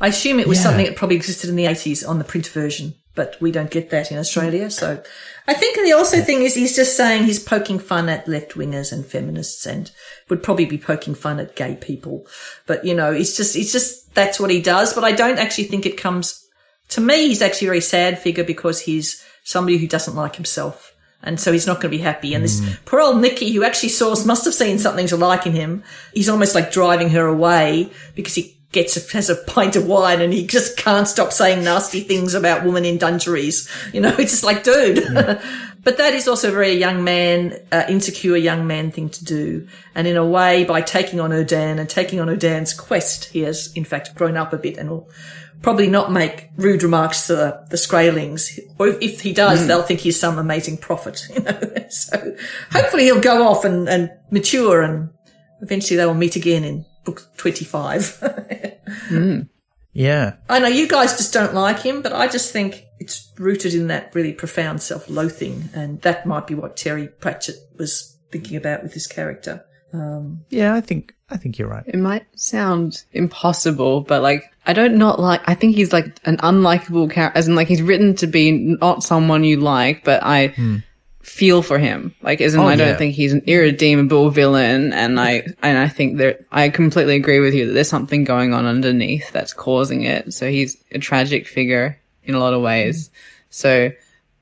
I 0.00 0.08
assume 0.08 0.38
it 0.38 0.46
was 0.46 0.58
Yeah. 0.58 0.64
something 0.64 0.86
that 0.86 0.96
probably 0.96 1.16
existed 1.16 1.48
in 1.48 1.56
the 1.56 1.64
80s 1.64 2.06
on 2.06 2.18
the 2.18 2.24
print 2.24 2.46
version, 2.48 2.94
but 3.14 3.36
we 3.40 3.50
don't 3.50 3.70
get 3.70 3.88
that 3.90 4.12
in 4.12 4.18
Australia. 4.18 4.70
So 4.70 5.02
I 5.48 5.54
think 5.54 5.76
the 5.76 5.92
also 5.94 6.20
thing 6.20 6.42
is 6.42 6.54
he's 6.54 6.76
just 6.76 6.96
saying 6.98 7.24
he's 7.24 7.38
poking 7.42 7.78
fun 7.78 8.08
at 8.10 8.28
left 8.28 8.52
wingers 8.52 8.92
and 8.92 9.06
feminists 9.06 9.64
and 9.64 9.90
would 10.28 10.42
probably 10.42 10.66
be 10.66 10.76
poking 10.76 11.14
fun 11.14 11.40
at 11.40 11.56
gay 11.56 11.76
people. 11.80 12.26
But 12.66 12.84
you 12.84 12.94
know, 12.94 13.10
it's 13.10 13.36
just, 13.36 13.56
it's 13.56 13.72
just, 13.72 14.14
that's 14.14 14.38
what 14.38 14.50
he 14.50 14.60
does. 14.60 14.92
But 14.92 15.04
I 15.04 15.12
don't 15.12 15.38
actually 15.38 15.64
think 15.64 15.86
it 15.86 15.96
comes, 15.96 16.44
to 16.90 17.00
me, 17.00 17.28
he's 17.28 17.40
actually 17.42 17.68
a 17.68 17.70
very 17.70 17.80
sad 17.80 18.18
figure 18.18 18.44
because 18.44 18.80
he's 18.82 19.24
somebody 19.44 19.78
who 19.78 19.88
doesn't 19.88 20.14
like 20.16 20.36
himself. 20.36 20.92
And 21.26 21.38
so 21.40 21.52
he's 21.52 21.66
not 21.66 21.76
going 21.80 21.90
to 21.90 21.98
be 21.98 22.02
happy. 22.02 22.34
And 22.34 22.44
this 22.44 22.60
hmm. 22.60 22.72
poor 22.84 23.00
old 23.00 23.20
Nikki, 23.20 23.52
who 23.52 23.64
actually 23.64 23.90
saw, 23.90 24.14
must 24.24 24.44
have 24.44 24.54
seen 24.54 24.78
something 24.78 25.08
to 25.08 25.16
like 25.16 25.46
in 25.46 25.52
him. 25.52 25.82
He's 26.14 26.28
almost 26.28 26.54
like 26.54 26.70
driving 26.70 27.10
her 27.10 27.26
away 27.26 27.90
because 28.14 28.34
he 28.34 28.56
gets 28.72 28.96
a, 28.96 29.12
has 29.12 29.30
a 29.30 29.36
pint 29.36 29.76
of 29.76 29.86
wine 29.86 30.20
and 30.20 30.32
he 30.32 30.46
just 30.46 30.76
can't 30.76 31.08
stop 31.08 31.32
saying 31.32 31.64
nasty 31.64 32.00
things 32.00 32.34
about 32.34 32.64
women 32.64 32.84
in 32.84 32.98
dungarees. 32.98 33.70
You 33.92 34.00
know, 34.00 34.14
it's 34.18 34.32
just 34.32 34.44
like, 34.44 34.64
dude. 34.64 35.04
but 35.84 35.98
that 35.98 36.14
is 36.14 36.28
also 36.28 36.48
a 36.48 36.52
very 36.52 36.72
young 36.72 37.04
man, 37.04 37.58
uh, 37.72 37.84
insecure 37.88 38.36
young 38.36 38.66
man 38.66 38.90
thing 38.90 39.08
to 39.10 39.24
do. 39.24 39.68
And 39.94 40.06
in 40.06 40.16
a 40.16 40.26
way, 40.26 40.64
by 40.64 40.82
taking 40.82 41.20
on 41.20 41.30
Erdan 41.30 41.78
and 41.78 41.88
taking 41.88 42.20
on 42.20 42.28
Erdan's 42.28 42.74
quest, 42.74 43.26
he 43.26 43.40
has 43.40 43.72
in 43.74 43.84
fact 43.84 44.14
grown 44.14 44.36
up 44.36 44.52
a 44.52 44.58
bit 44.58 44.76
and 44.76 44.90
will 44.90 45.08
probably 45.62 45.88
not 45.88 46.12
make 46.12 46.50
rude 46.56 46.82
remarks 46.82 47.28
to 47.28 47.34
the, 47.34 47.66
the 47.70 47.76
Scralings. 47.76 48.58
Or 48.78 48.88
if, 48.88 49.00
if 49.00 49.20
he 49.20 49.32
does, 49.32 49.66
they'll 49.66 49.82
think 49.82 50.00
he's 50.00 50.18
some 50.20 50.38
amazing 50.38 50.78
prophet, 50.78 51.26
you 51.34 51.40
know. 51.40 51.58
so 51.88 52.36
hopefully 52.72 53.04
he'll 53.04 53.20
go 53.20 53.46
off 53.46 53.64
and, 53.64 53.88
and 53.88 54.10
mature 54.30 54.82
and 54.82 55.10
eventually 55.62 55.96
they 55.96 56.04
will 56.04 56.14
meet 56.14 56.36
again 56.36 56.64
in 56.64 56.84
book 57.06 57.22
25. 57.38 58.18
Mm. 59.10 59.48
Yeah. 59.92 60.34
I 60.48 60.58
know 60.58 60.68
you 60.68 60.86
guys 60.86 61.16
just 61.16 61.32
don't 61.32 61.54
like 61.54 61.80
him, 61.80 62.02
but 62.02 62.12
I 62.12 62.28
just 62.28 62.52
think 62.52 62.84
it's 63.00 63.32
rooted 63.38 63.72
in 63.72 63.86
that 63.86 64.14
really 64.14 64.32
profound 64.32 64.82
self-loathing, 64.82 65.70
and 65.74 66.02
that 66.02 66.26
might 66.26 66.46
be 66.46 66.54
what 66.54 66.76
Terry 66.76 67.08
Pratchett 67.08 67.56
was 67.78 68.18
thinking 68.30 68.58
about 68.58 68.82
with 68.82 68.92
his 68.92 69.06
character. 69.06 69.64
Um, 69.92 70.44
yeah, 70.50 70.74
I 70.74 70.82
think, 70.82 71.14
I 71.30 71.38
think 71.38 71.58
you're 71.58 71.68
right. 71.68 71.84
It 71.86 71.96
might 71.96 72.26
sound 72.38 73.04
impossible, 73.12 74.02
but 74.02 74.22
like, 74.22 74.52
I 74.66 74.74
don't 74.74 74.96
not 74.96 75.18
like, 75.18 75.40
I 75.48 75.54
think 75.54 75.76
he's 75.76 75.92
like 75.92 76.18
an 76.24 76.36
unlikable 76.38 77.10
character, 77.10 77.38
as 77.38 77.48
in 77.48 77.54
like 77.54 77.68
he's 77.68 77.82
written 77.82 78.14
to 78.16 78.26
be 78.26 78.52
not 78.52 79.02
someone 79.02 79.44
you 79.44 79.60
like, 79.60 80.04
but 80.04 80.22
I 80.22 80.48
hmm. 80.48 80.76
Feel 81.26 81.60
for 81.60 81.78
him. 81.78 82.14
Like, 82.22 82.40
isn't, 82.40 82.58
Oh, 82.58 82.66
I 82.66 82.76
don't 82.76 82.88
yeah. 82.88 82.96
think 82.96 83.14
he's 83.14 83.32
an 83.32 83.42
irredeemable 83.46 84.30
villain, 84.30 84.92
and 84.92 85.18
I, 85.20 85.46
and 85.62 85.76
I 85.76 85.88
think 85.88 86.18
that, 86.18 86.40
I 86.52 86.68
completely 86.70 87.16
agree 87.16 87.40
with 87.40 87.52
you 87.52 87.66
that 87.66 87.72
there's 87.72 87.88
something 87.88 88.24
going 88.24 88.54
on 88.54 88.64
underneath 88.64 89.32
that's 89.32 89.52
causing 89.52 90.04
it. 90.04 90.32
So 90.32 90.48
he's 90.48 90.76
a 90.92 90.98
tragic 90.98 91.46
figure 91.48 91.98
in 92.24 92.34
a 92.34 92.38
lot 92.38 92.54
of 92.54 92.62
ways. 92.62 93.10
So, 93.50 93.90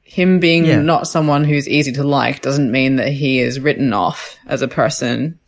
him 0.03 0.39
being 0.39 0.66
Yeah. 0.66 0.80
not 0.82 1.09
someone 1.09 1.45
who's 1.45 1.68
easy 1.68 1.91
to 1.93 2.05
like 2.05 2.43
doesn't 2.43 2.70
mean 2.70 2.97
that 2.97 3.09
he 3.09 3.41
is 3.41 3.59
written 3.59 3.93
off 3.93 4.37
as 4.47 4.62
a 4.62 4.68
person. 4.68 5.39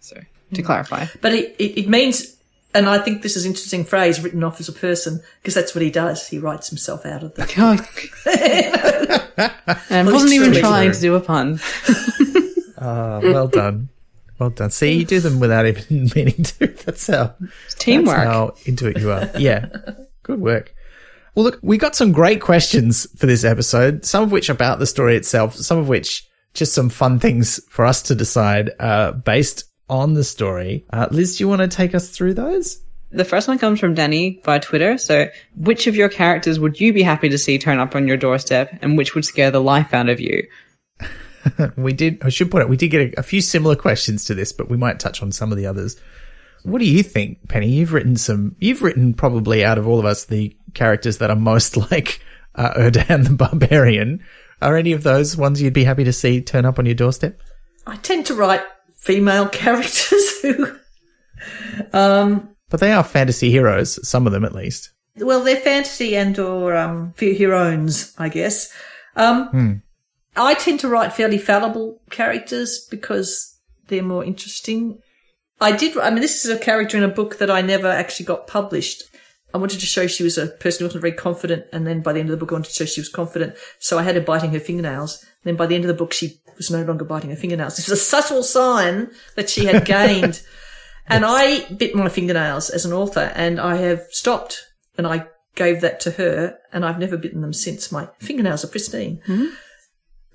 So, 0.00 0.16
to 0.54 0.62
clarify. 0.62 1.06
But 1.20 1.34
it, 1.34 1.54
it, 1.58 1.80
it 1.82 1.88
means, 1.88 2.34
and 2.74 2.88
I 2.88 2.98
think 2.98 3.22
this 3.22 3.36
is 3.36 3.44
an 3.44 3.52
interesting 3.52 3.84
phrase, 3.84 4.20
written 4.20 4.44
off 4.44 4.60
as 4.60 4.68
a 4.68 4.72
person, 4.72 5.20
because 5.40 5.54
that's 5.54 5.74
what 5.74 5.82
he 5.82 5.90
does. 5.90 6.28
He 6.28 6.38
writes 6.38 6.68
himself 6.68 7.06
out 7.06 7.22
of 7.22 7.34
the. 7.34 7.42
and 9.90 10.08
I 10.08 10.12
wasn't 10.12 10.34
even 10.34 10.52
true. 10.52 10.60
trying 10.60 10.92
to 10.92 11.00
do 11.00 11.14
a 11.14 11.20
pun. 11.20 11.60
Uh, 12.76 13.20
well 13.22 13.48
done. 13.48 13.88
Well 14.38 14.50
done. 14.50 14.70
See, 14.70 14.92
you 14.92 15.04
do 15.04 15.20
them 15.20 15.40
without 15.40 15.66
even 15.66 16.10
meaning 16.14 16.42
to. 16.42 16.66
That's 16.66 17.06
how, 17.06 17.34
teamwork. 17.78 18.16
That's 18.16 18.28
how 18.28 18.54
into 18.66 18.88
it 18.88 18.98
you 18.98 19.12
are. 19.12 19.30
Yeah. 19.38 19.66
Good 20.22 20.40
work. 20.40 20.74
Well, 21.34 21.44
look, 21.44 21.58
we 21.62 21.78
got 21.78 21.96
some 21.96 22.12
great 22.12 22.40
questions 22.40 23.06
for 23.16 23.26
this 23.26 23.44
episode, 23.44 24.04
some 24.04 24.24
of 24.24 24.32
which 24.32 24.48
about 24.48 24.78
the 24.78 24.86
story 24.86 25.16
itself, 25.16 25.54
some 25.54 25.78
of 25.78 25.88
which 25.88 26.26
just 26.52 26.74
some 26.74 26.90
fun 26.90 27.18
things 27.18 27.60
for 27.70 27.86
us 27.86 28.02
to 28.02 28.14
decide, 28.14 28.70
uh, 28.78 29.12
based 29.12 29.64
on 29.88 30.14
the 30.14 30.24
story. 30.24 30.84
Uh, 30.92 31.08
Liz, 31.10 31.36
do 31.36 31.44
you 31.44 31.48
want 31.48 31.62
to 31.62 31.68
take 31.68 31.94
us 31.94 32.10
through 32.10 32.34
those? 32.34 32.82
The 33.10 33.24
first 33.24 33.48
one 33.48 33.58
comes 33.58 33.80
from 33.80 33.94
Danny 33.94 34.40
via 34.44 34.60
Twitter. 34.60 34.98
So, 34.98 35.28
which 35.56 35.86
of 35.86 35.96
your 35.96 36.08
characters 36.08 36.60
would 36.60 36.78
you 36.78 36.92
be 36.92 37.02
happy 37.02 37.28
to 37.30 37.38
see 37.38 37.58
turn 37.58 37.78
up 37.78 37.94
on 37.94 38.06
your 38.06 38.18
doorstep, 38.18 38.78
and 38.82 38.98
which 38.98 39.14
would 39.14 39.24
scare 39.24 39.50
the 39.50 39.62
life 39.62 39.94
out 39.94 40.08
of 40.08 40.20
you? 40.20 40.46
We 41.76 41.94
did, 41.94 42.22
I 42.22 42.28
should 42.28 42.50
point 42.50 42.64
out, 42.64 42.68
we 42.68 42.76
did 42.76 42.88
get 42.88 43.14
a, 43.14 43.20
a 43.20 43.22
few 43.22 43.40
similar 43.40 43.74
questions 43.74 44.24
to 44.26 44.34
this, 44.34 44.52
but 44.52 44.68
we 44.68 44.76
might 44.76 45.00
touch 45.00 45.22
on 45.22 45.32
some 45.32 45.50
of 45.50 45.56
the 45.56 45.66
others. 45.66 45.98
What 46.62 46.80
do 46.80 46.84
you 46.84 47.02
think, 47.02 47.48
Penny? 47.48 47.68
You've 47.68 47.92
written 47.94 48.16
some, 48.16 48.56
you've 48.58 48.82
written 48.82 49.14
probably 49.14 49.64
out 49.64 49.78
of 49.78 49.88
all 49.88 49.98
of 49.98 50.04
us 50.04 50.26
the 50.26 50.54
characters 50.74 51.18
that 51.18 51.30
are 51.30 51.36
most 51.36 51.76
like 51.90 52.20
uh, 52.54 52.74
Erdan 52.74 53.24
the 53.24 53.34
Barbarian. 53.34 54.22
Are 54.60 54.76
any 54.76 54.92
of 54.92 55.04
those 55.04 55.36
ones 55.36 55.62
you'd 55.62 55.72
be 55.72 55.84
happy 55.84 56.04
to 56.04 56.12
see 56.12 56.42
turn 56.42 56.66
up 56.66 56.78
on 56.78 56.86
your 56.86 56.96
doorstep? 56.96 57.40
I 57.86 57.96
tend 57.96 58.26
to 58.26 58.34
write 58.34 58.62
female 58.98 59.48
characters 59.62 60.40
who, 60.42 60.76
um, 61.92 62.54
but 62.68 62.80
they 62.80 62.92
are 62.92 63.04
fantasy 63.04 63.50
heroes, 63.50 64.06
some 64.06 64.26
of 64.26 64.32
them 64.32 64.44
at 64.44 64.54
least. 64.54 64.90
Well, 65.16 65.42
they're 65.42 65.56
fantasy 65.56 66.16
and 66.16 66.38
or 66.38 66.76
um, 66.76 67.14
heroines, 67.18 68.14
I 68.18 68.28
guess. 68.28 68.72
Um, 69.16 69.50
I 70.36 70.54
tend 70.54 70.80
to 70.80 70.88
write 70.88 71.12
fairly 71.12 71.38
fallible 71.38 72.00
characters 72.10 72.86
because 72.90 73.58
they're 73.88 74.02
more 74.02 74.24
interesting. 74.24 75.00
I 75.60 75.72
did. 75.72 75.98
I 75.98 76.10
mean, 76.10 76.20
this 76.20 76.44
is 76.44 76.50
a 76.50 76.58
character 76.58 76.96
in 76.96 77.02
a 77.02 77.08
book 77.08 77.38
that 77.38 77.50
I 77.50 77.62
never 77.62 77.88
actually 77.88 78.26
got 78.26 78.46
published. 78.46 79.02
I 79.52 79.58
wanted 79.58 79.80
to 79.80 79.86
show 79.86 80.06
she 80.06 80.22
was 80.22 80.38
a 80.38 80.46
person 80.46 80.80
who 80.80 80.86
wasn't 80.86 81.00
very 81.00 81.14
confident, 81.14 81.66
and 81.72 81.86
then 81.86 82.00
by 82.00 82.12
the 82.12 82.20
end 82.20 82.28
of 82.28 82.32
the 82.32 82.36
book, 82.36 82.52
I 82.52 82.56
wanted 82.56 82.68
to 82.68 82.74
show 82.74 82.84
she 82.84 83.00
was 83.00 83.08
confident. 83.08 83.56
So 83.78 83.98
I 83.98 84.02
had 84.02 84.14
her 84.14 84.20
biting 84.20 84.52
her 84.52 84.60
fingernails. 84.60 85.22
And 85.22 85.30
Then 85.44 85.56
by 85.56 85.66
the 85.66 85.74
end 85.74 85.84
of 85.84 85.88
the 85.88 85.94
book, 85.94 86.12
she 86.12 86.40
was 86.58 86.70
no 86.70 86.82
longer 86.82 87.04
biting 87.04 87.30
her 87.30 87.36
fingernails. 87.36 87.76
This 87.76 87.88
was 87.88 87.98
a 87.98 88.02
subtle 88.04 88.42
sign 88.42 89.10
that 89.36 89.48
she 89.48 89.64
had 89.64 89.84
gained. 89.86 90.42
and 91.06 91.24
I 91.24 91.64
bit 91.72 91.94
my 91.94 92.08
fingernails 92.10 92.68
as 92.68 92.84
an 92.84 92.92
author, 92.92 93.32
and 93.34 93.58
I 93.60 93.76
have 93.76 94.02
stopped. 94.10 94.64
And 94.98 95.06
I 95.06 95.26
gave 95.54 95.80
that 95.80 96.00
to 96.00 96.10
her, 96.12 96.58
and 96.72 96.84
I've 96.84 96.98
never 96.98 97.16
bitten 97.16 97.40
them 97.40 97.52
since. 97.52 97.90
My 97.92 98.08
fingernails 98.18 98.64
are 98.64 98.68
pristine. 98.68 99.22
Hmm. 99.26 99.46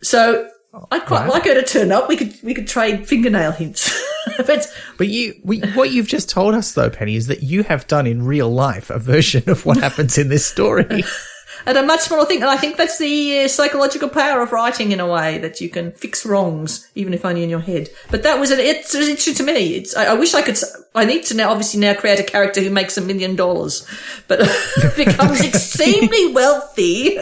So 0.01 0.49
I'd 0.91 1.05
quite 1.05 1.28
Wow. 1.28 1.34
like 1.34 1.43
her 1.45 1.53
to 1.53 1.63
turn 1.63 1.91
up. 1.91 2.09
We 2.09 2.15
could 2.17 2.34
we 2.43 2.53
could 2.53 2.67
trade 2.67 3.07
fingernail 3.07 3.51
hints. 3.51 3.91
but 4.38 4.67
But 4.97 5.07
you, 5.09 5.36
we, 5.43 5.59
what 5.76 5.91
you've 5.91 6.07
just 6.07 6.30
told 6.30 6.55
us 6.55 6.71
though, 6.71 6.89
Penny, 6.89 7.15
is 7.15 7.28
that 7.28 7.43
you 7.43 7.63
have 7.63 7.88
done 7.88 8.07
in 8.07 8.24
real 8.26 8.49
life 8.49 8.89
a 8.89 8.99
version 8.99 9.49
of 9.49 9.65
what 9.65 9.78
happens 9.78 10.17
in 10.17 10.30
this 10.30 10.45
story. 10.45 11.03
and 11.66 11.78
a 11.78 11.84
much 11.84 12.01
smaller 12.01 12.26
thing. 12.26 12.41
And 12.41 12.49
I 12.49 12.57
think 12.57 12.78
that's 12.78 12.97
the 12.97 13.41
uh, 13.41 13.47
psychological 13.47 14.09
power 14.09 14.41
of 14.41 14.51
writing 14.51 14.91
in 14.91 14.99
a 14.99 15.07
way 15.07 15.38
that 15.39 15.61
you 15.61 15.70
can 15.70 15.91
fix 15.91 16.26
wrongs, 16.26 16.89
even 16.95 17.14
if 17.14 17.26
only 17.26 17.43
in 17.43 17.49
your 17.49 17.59
head. 17.59 17.89
But 18.11 18.24
that 18.24 18.39
was 18.39 18.51
an, 18.51 18.59
it's, 18.59 18.93
it's 18.93 19.07
interesting 19.07 19.45
to 19.45 19.53
me. 19.53 19.76
It's, 19.76 19.95
I, 19.95 20.05
I 20.05 20.14
wish 20.14 20.34
I 20.34 20.41
could, 20.41 20.57
I 20.95 21.05
need 21.05 21.24
to 21.26 21.36
now 21.36 21.49
obviously 21.51 21.80
now 21.80 21.93
create 21.93 22.20
a 22.20 22.24
character 22.24 22.61
who 22.61 22.70
makes 22.70 22.97
a 22.97 23.01
million 23.01 23.36
dollars, 23.36 23.88
but 24.28 24.39
becomes 24.97 25.41
extremely 25.45 26.34
wealthy 26.34 27.18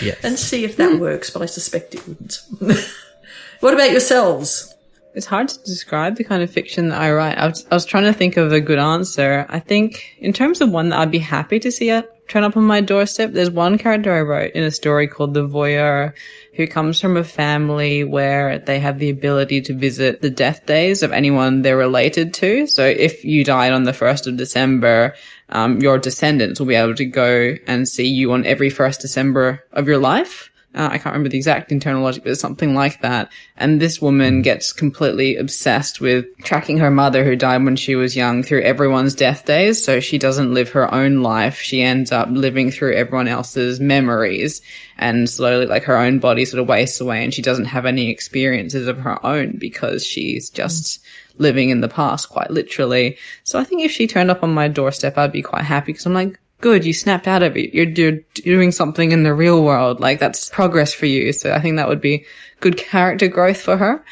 yes. 0.00 0.18
and 0.22 0.38
see 0.38 0.64
if 0.64 0.76
that 0.76 0.98
works. 1.00 1.30
But 1.30 1.42
I 1.42 1.46
suspect 1.46 1.94
it 1.94 2.06
wouldn't. 2.06 2.42
what 3.60 3.74
about 3.74 3.90
yourselves? 3.90 4.74
It's 5.16 5.26
hard 5.26 5.48
to 5.48 5.58
describe 5.64 6.16
the 6.16 6.24
kind 6.24 6.42
of 6.42 6.50
fiction 6.50 6.90
that 6.90 7.00
I 7.00 7.10
write. 7.10 7.38
I 7.38 7.46
was, 7.46 7.66
I 7.70 7.74
was 7.74 7.86
trying 7.86 8.04
to 8.04 8.12
think 8.12 8.36
of 8.36 8.52
a 8.52 8.60
good 8.60 8.78
answer. 8.78 9.46
I 9.48 9.60
think 9.60 10.14
in 10.18 10.34
terms 10.34 10.60
of 10.60 10.70
one 10.70 10.90
that 10.90 10.98
I'd 10.98 11.10
be 11.10 11.18
happy 11.18 11.58
to 11.60 11.72
see 11.72 11.88
it 11.88 12.12
turn 12.28 12.44
up 12.44 12.56
on 12.56 12.64
my 12.64 12.80
doorstep, 12.80 13.32
there's 13.32 13.50
one 13.50 13.78
character 13.78 14.12
I 14.12 14.20
wrote 14.20 14.52
in 14.52 14.64
a 14.64 14.70
story 14.70 15.06
called 15.06 15.34
The 15.34 15.46
Voyeur 15.46 16.12
who 16.54 16.66
comes 16.66 17.00
from 17.00 17.16
a 17.16 17.24
family 17.24 18.04
where 18.04 18.58
they 18.58 18.80
have 18.80 18.98
the 18.98 19.10
ability 19.10 19.60
to 19.62 19.74
visit 19.74 20.20
the 20.20 20.30
death 20.30 20.66
days 20.66 21.02
of 21.02 21.12
anyone 21.12 21.62
they're 21.62 21.76
related 21.76 22.34
to. 22.34 22.66
So 22.66 22.84
if 22.84 23.24
you 23.24 23.44
died 23.44 23.72
on 23.72 23.84
the 23.84 23.92
1st 23.92 24.26
of 24.26 24.36
December, 24.36 25.14
um, 25.48 25.80
your 25.80 25.98
descendants 25.98 26.58
will 26.58 26.66
be 26.66 26.74
able 26.74 26.94
to 26.96 27.04
go 27.04 27.54
and 27.66 27.88
see 27.88 28.08
you 28.08 28.32
on 28.32 28.44
every 28.44 28.70
1st 28.70 29.00
December 29.00 29.64
of 29.72 29.86
your 29.86 29.98
life. 29.98 30.50
Uh, 30.76 30.88
I 30.92 30.98
can't 30.98 31.14
remember 31.14 31.30
the 31.30 31.38
exact 31.38 31.72
internal 31.72 32.02
logic, 32.02 32.22
but 32.22 32.32
it's 32.32 32.40
something 32.40 32.74
like 32.74 33.00
that. 33.00 33.32
And 33.56 33.80
this 33.80 34.02
woman 34.02 34.42
gets 34.42 34.74
completely 34.74 35.36
obsessed 35.36 36.02
with 36.02 36.26
tracking 36.42 36.76
her 36.78 36.90
mother 36.90 37.24
who 37.24 37.34
died 37.34 37.64
when 37.64 37.76
she 37.76 37.94
was 37.94 38.14
young 38.14 38.42
through 38.42 38.60
everyone's 38.60 39.14
death 39.14 39.46
days. 39.46 39.82
So 39.82 40.00
she 40.00 40.18
doesn't 40.18 40.52
live 40.52 40.70
her 40.70 40.92
own 40.92 41.22
life. 41.22 41.58
She 41.58 41.80
ends 41.80 42.12
up 42.12 42.28
living 42.30 42.70
through 42.70 42.94
everyone 42.94 43.26
else's 43.26 43.80
memories 43.80 44.60
and 44.98 45.30
slowly 45.30 45.64
like 45.64 45.84
her 45.84 45.96
own 45.96 46.18
body 46.18 46.44
sort 46.44 46.60
of 46.60 46.68
wastes 46.68 47.00
away 47.00 47.24
and 47.24 47.32
she 47.32 47.42
doesn't 47.42 47.66
have 47.66 47.86
any 47.86 48.10
experiences 48.10 48.86
of 48.86 48.98
her 48.98 49.24
own 49.24 49.56
because 49.58 50.04
she's 50.04 50.50
just 50.50 51.02
living 51.38 51.70
in 51.70 51.80
the 51.80 51.88
past 51.88 52.28
quite 52.28 52.50
literally. 52.50 53.16
So 53.44 53.58
I 53.58 53.64
think 53.64 53.82
if 53.82 53.90
she 53.90 54.06
turned 54.06 54.30
up 54.30 54.42
on 54.42 54.52
my 54.52 54.68
doorstep, 54.68 55.16
I'd 55.16 55.32
be 55.32 55.42
quite 55.42 55.64
happy 55.64 55.92
because 55.92 56.06
I'm 56.06 56.14
like, 56.14 56.38
good, 56.60 56.84
you 56.84 56.92
snapped 56.92 57.28
out 57.28 57.42
of 57.42 57.56
it. 57.56 57.74
You're, 57.74 57.88
you're 57.88 58.20
doing 58.34 58.72
something 58.72 59.12
in 59.12 59.22
the 59.22 59.34
real 59.34 59.62
world. 59.62 60.00
Like 60.00 60.20
that's 60.20 60.48
progress 60.48 60.92
for 60.94 61.06
you. 61.06 61.32
So 61.32 61.52
I 61.52 61.60
think 61.60 61.76
that 61.76 61.88
would 61.88 62.00
be 62.00 62.24
good 62.60 62.76
character 62.76 63.28
growth 63.28 63.60
for 63.60 63.76
her. 63.76 64.04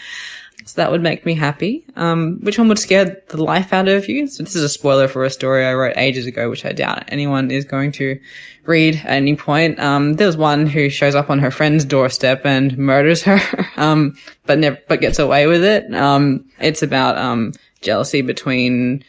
So 0.67 0.81
that 0.81 0.91
would 0.91 1.03
make 1.03 1.27
me 1.27 1.35
happy. 1.35 1.85
Um, 1.95 2.39
which 2.41 2.59
one 2.59 2.69
would 2.69 2.79
scare 2.79 3.23
the 3.29 3.43
life 3.43 3.75
out 3.75 3.87
of 3.87 4.09
you? 4.09 4.27
So 4.27 4.43
this 4.43 4.57
is 4.57 4.63
a 4.63 4.69
spoiler 4.69 5.09
for 5.09 5.25
a 5.25 5.31
story 5.31 5.65
I 5.65 5.75
wrote 5.75 5.97
ages 5.97 6.25
ago, 6.27 6.49
which 6.49 6.65
I 6.65 6.73
doubt 6.73 7.05
anyone 7.09 7.51
is 7.51 7.67
going 7.67 7.93
to 7.93 8.19
read 8.65 8.97
at 8.97 9.11
any 9.11 9.37
point. 9.37 9.79
Um, 9.79 10.15
there's 10.15 10.39
one 10.39 10.67
who 10.67 10.89
shows 10.89 11.15
up 11.15 11.29
on 11.29 11.39
her 11.41 11.51
friend's 11.51 11.85
doorstep 11.85 12.47
and 12.47 12.79
murders 12.79 13.23
her, 13.25 13.39
um, 13.77 14.17
but 14.47 14.59
never, 14.59 14.79
but 14.89 15.03
gets 15.03 15.19
away 15.19 15.47
with 15.47 15.65
it. 15.65 15.95
Um, 15.95 16.47
it's 16.59 16.83
about, 16.83 17.19
um, 17.19 17.53
jealousy 17.83 18.23
between 18.23 19.05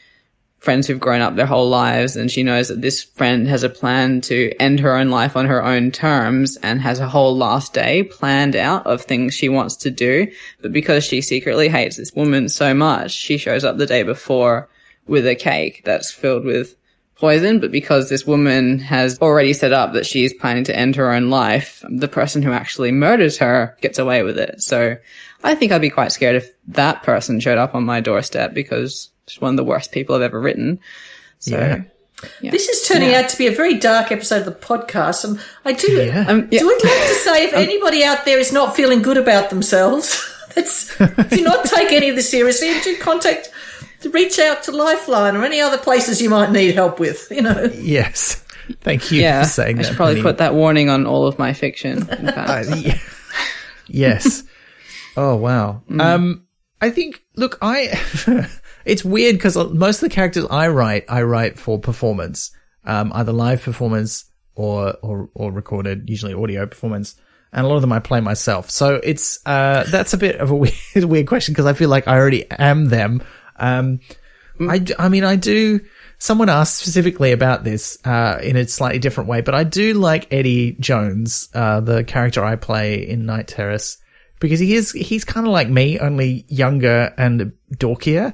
friends 0.65 0.87
who've 0.87 0.99
grown 0.99 1.21
up 1.21 1.35
their 1.35 1.45
whole 1.45 1.69
lives 1.69 2.15
and 2.15 2.31
she 2.31 2.41
knows 2.41 2.67
that 2.67 2.81
this 2.81 3.03
friend 3.03 3.47
has 3.47 3.61
a 3.61 3.69
plan 3.69 4.19
to 4.19 4.51
end 4.59 4.79
her 4.79 4.95
own 4.95 5.11
life 5.11 5.37
on 5.37 5.45
her 5.45 5.63
own 5.63 5.91
terms 5.91 6.57
and 6.57 6.81
has 6.81 6.99
a 6.99 7.07
whole 7.07 7.37
last 7.37 7.71
day 7.71 8.03
planned 8.03 8.55
out 8.55 8.85
of 8.87 9.03
things 9.03 9.35
she 9.35 9.47
wants 9.47 9.75
to 9.75 9.91
do. 9.91 10.27
But 10.61 10.73
because 10.73 11.05
she 11.05 11.21
secretly 11.21 11.69
hates 11.69 11.97
this 11.97 12.13
woman 12.13 12.49
so 12.49 12.73
much, 12.73 13.11
she 13.11 13.37
shows 13.37 13.63
up 13.63 13.77
the 13.77 13.85
day 13.85 14.01
before 14.01 14.67
with 15.07 15.27
a 15.27 15.35
cake 15.35 15.83
that's 15.85 16.11
filled 16.11 16.43
with 16.43 16.75
poison. 17.15 17.59
But 17.59 17.71
because 17.71 18.09
this 18.09 18.25
woman 18.25 18.79
has 18.79 19.19
already 19.21 19.53
set 19.53 19.71
up 19.71 19.93
that 19.93 20.07
she's 20.07 20.33
planning 20.33 20.63
to 20.65 20.75
end 20.75 20.95
her 20.95 21.11
own 21.11 21.29
life, 21.29 21.83
the 21.87 22.07
person 22.07 22.41
who 22.41 22.51
actually 22.51 22.91
murders 22.91 23.37
her 23.37 23.77
gets 23.81 23.99
away 23.99 24.23
with 24.23 24.39
it. 24.39 24.63
So 24.63 24.97
I 25.43 25.53
think 25.53 25.71
I'd 25.71 25.79
be 25.79 25.91
quite 25.91 26.11
scared 26.11 26.37
if 26.37 26.49
that 26.69 27.03
person 27.03 27.39
showed 27.39 27.59
up 27.59 27.75
on 27.75 27.85
my 27.85 28.01
doorstep 28.01 28.55
because 28.55 29.11
she's 29.27 29.41
one 29.41 29.51
of 29.51 29.57
the 29.57 29.63
worst 29.63 29.91
people 29.91 30.15
I've 30.15 30.21
ever 30.21 30.39
written. 30.39 30.79
So 31.39 31.57
Yeah. 32.41 32.51
This 32.51 32.69
is 32.69 32.87
turning 32.87 33.13
out 33.13 33.27
to 33.29 33.37
be 33.37 33.47
a 33.47 33.51
very 33.51 33.77
dark 33.77 34.11
episode 34.11 34.39
of 34.39 34.45
the 34.45 34.51
podcast. 34.51 35.25
And 35.25 35.39
I 35.65 35.73
do, 35.73 35.91
Yeah. 35.91 36.25
um, 36.27 36.47
yeah. 36.49 36.59
do 36.59 36.65
would 36.67 36.83
like 36.83 37.07
to 37.07 37.13
say 37.15 37.43
if 37.45 37.53
anybody 37.55 38.03
out 38.03 38.25
there 38.25 38.39
is 38.39 38.51
not 38.53 38.75
feeling 38.75 39.01
good 39.01 39.17
about 39.17 39.49
themselves, 39.49 40.23
that's, 40.55 40.97
do 40.97 41.41
not 41.43 41.65
take 41.65 41.91
any 41.91 42.09
of 42.09 42.15
this 42.15 42.29
seriously 42.31 42.69
and 42.71 42.81
do 42.83 42.97
contact, 42.97 43.49
reach 44.11 44.39
out 44.39 44.63
to 44.63 44.71
Lifeline 44.71 45.35
or 45.35 45.43
any 45.43 45.59
other 45.59 45.77
places 45.77 46.21
you 46.21 46.29
might 46.29 46.51
need 46.51 46.73
help 46.75 46.99
with, 46.99 47.27
you 47.29 47.41
know. 47.41 47.69
Yes. 47.75 48.41
Thank 48.81 49.11
you 49.11 49.21
yeah, 49.21 49.43
for 49.43 49.49
saying 49.49 49.75
I 49.77 49.81
that. 49.81 49.85
I 49.85 49.89
should 49.89 49.97
probably 49.97 50.15
Penny. 50.15 50.23
put 50.23 50.37
that 50.39 50.53
warning 50.55 50.89
on 50.89 51.05
all 51.05 51.27
of 51.27 51.37
my 51.37 51.53
fiction. 51.53 51.97
In 52.09 52.25
fact. 52.33 52.69
Uh, 52.71 52.75
yeah. 52.75 52.97
yes. 53.87 54.43
Oh 55.17 55.35
wow. 55.35 55.83
Um, 55.99 56.45
I 56.81 56.89
think. 56.89 57.21
Look, 57.35 57.59
I. 57.61 57.99
it's 58.85 59.03
weird 59.03 59.35
because 59.35 59.55
most 59.55 59.97
of 60.01 60.09
the 60.09 60.13
characters 60.13 60.45
I 60.49 60.67
write, 60.67 61.05
I 61.09 61.23
write 61.23 61.57
for 61.57 61.79
performance, 61.79 62.51
um, 62.85 63.11
either 63.13 63.31
live 63.31 63.61
performance 63.61 64.25
or 64.55 64.95
or 65.01 65.29
or 65.33 65.51
recorded, 65.51 66.09
usually 66.09 66.33
audio 66.33 66.65
performance. 66.65 67.15
And 67.51 67.65
a 67.65 67.69
lot 67.69 67.75
of 67.75 67.81
them 67.81 67.93
I 67.93 67.99
play 67.99 68.19
myself. 68.19 68.69
So 68.69 68.95
it's 69.01 69.39
uh, 69.45 69.85
that's 69.89 70.13
a 70.13 70.17
bit 70.17 70.37
of 70.37 70.51
a 70.51 70.55
weird, 70.63 70.75
weird 70.95 71.27
question 71.27 71.53
because 71.53 71.65
I 71.65 71.73
feel 71.73 71.89
like 71.89 72.07
I 72.07 72.15
already 72.17 72.49
am 72.51 72.85
them. 72.85 73.23
Um, 73.57 74.01
I, 74.59 74.79
d- 74.79 74.93
I 74.97 75.09
mean, 75.09 75.23
I 75.23 75.35
do. 75.35 75.79
Someone 76.17 76.49
asked 76.49 76.77
specifically 76.77 77.31
about 77.33 77.63
this 77.63 77.97
uh, 78.05 78.39
in 78.41 78.55
a 78.55 78.67
slightly 78.67 78.99
different 78.99 79.29
way, 79.29 79.41
but 79.41 79.53
I 79.53 79.63
do 79.65 79.93
like 79.93 80.31
Eddie 80.33 80.73
Jones, 80.79 81.49
uh, 81.53 81.81
the 81.81 82.03
character 82.05 82.43
I 82.43 82.55
play 82.55 83.07
in 83.07 83.25
Night 83.25 83.47
Terrace, 83.47 83.97
because 84.39 84.59
he 84.59 84.73
is 84.75 84.91
he's 84.91 85.25
kind 85.25 85.45
of 85.45 85.51
like 85.51 85.69
me, 85.69 85.99
only 85.99 86.45
younger 86.47 87.13
and 87.17 87.51
dorkier, 87.75 88.33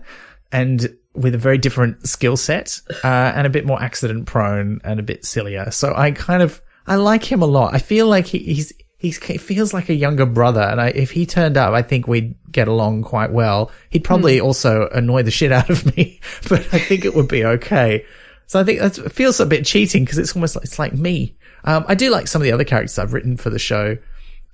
and 0.52 0.95
with 1.14 1.36
a 1.36 1.38
very 1.38 1.58
different 1.58 2.08
skill 2.08 2.38
set, 2.38 2.80
uh, 3.04 3.08
and 3.36 3.45
a 3.45 3.49
bit 3.49 3.66
more 3.66 3.82
accident 3.82 4.26
prone 4.26 4.80
and 4.84 4.99
a 4.99 5.04
bit 5.04 5.26
sillier. 5.26 5.72
So 5.72 5.93
I 5.95 6.12
kind 6.12 6.41
of 6.41 6.62
I 6.88 6.95
like 6.95 7.24
him 7.24 7.41
a 7.41 7.45
lot. 7.47 7.74
I 7.74 7.80
feel 7.80 8.08
like 8.08 8.28
he, 8.28 8.39
he's 8.39 8.74
he's 8.97 9.22
he 9.24 9.38
feels 9.38 9.74
like 9.74 9.89
a 9.89 9.93
younger 9.93 10.26
brother, 10.26 10.62
and 10.62 10.80
I, 10.80 10.89
if 10.89 11.12
he 11.12 11.26
turned 11.26 11.58
up, 11.58 11.74
I 11.74 11.82
think 11.82 12.08
we'd 12.08 12.36
get 12.52 12.68
along 12.68 13.04
quite 13.04 13.32
well. 13.32 13.72
He'd 13.89 14.04
probably 14.04 14.39
also 14.39 14.88
annoy 14.89 15.24
the 15.24 15.32
shit 15.32 15.52
out 15.52 15.70
of 15.70 15.95
me, 15.95 16.20
but 16.49 16.62
I 16.74 16.80
think 16.80 17.06
it 17.06 17.16
would 17.16 17.28
be 17.28 17.43
okay. 17.43 18.06
So 18.47 18.60
I 18.60 18.64
think 18.64 18.80
that 18.80 19.12
feels 19.12 19.39
a 19.39 19.45
bit 19.45 19.66
cheating 19.66 20.04
because 20.04 20.18
it's 20.18 20.36
almost 20.36 20.56
like, 20.56 20.66
it's 20.66 20.78
like 20.78 20.93
me. 20.93 21.38
Um, 21.64 21.86
I 21.88 21.95
do 21.95 22.10
like 22.10 22.28
some 22.28 22.41
of 22.41 22.43
the 22.43 22.52
other 22.52 22.66
characters 22.66 22.99
I've 22.99 23.14
written 23.14 23.38
for 23.38 23.49
the 23.49 23.60
show. 23.60 23.97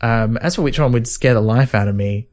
Um, 0.01 0.37
as 0.37 0.55
for 0.55 0.61
which 0.61 0.79
one 0.79 0.91
would 0.91 1.07
scare 1.07 1.33
the 1.33 1.41
life 1.41 1.73
out 1.73 1.87
of 1.87 1.95
me, 1.95 2.29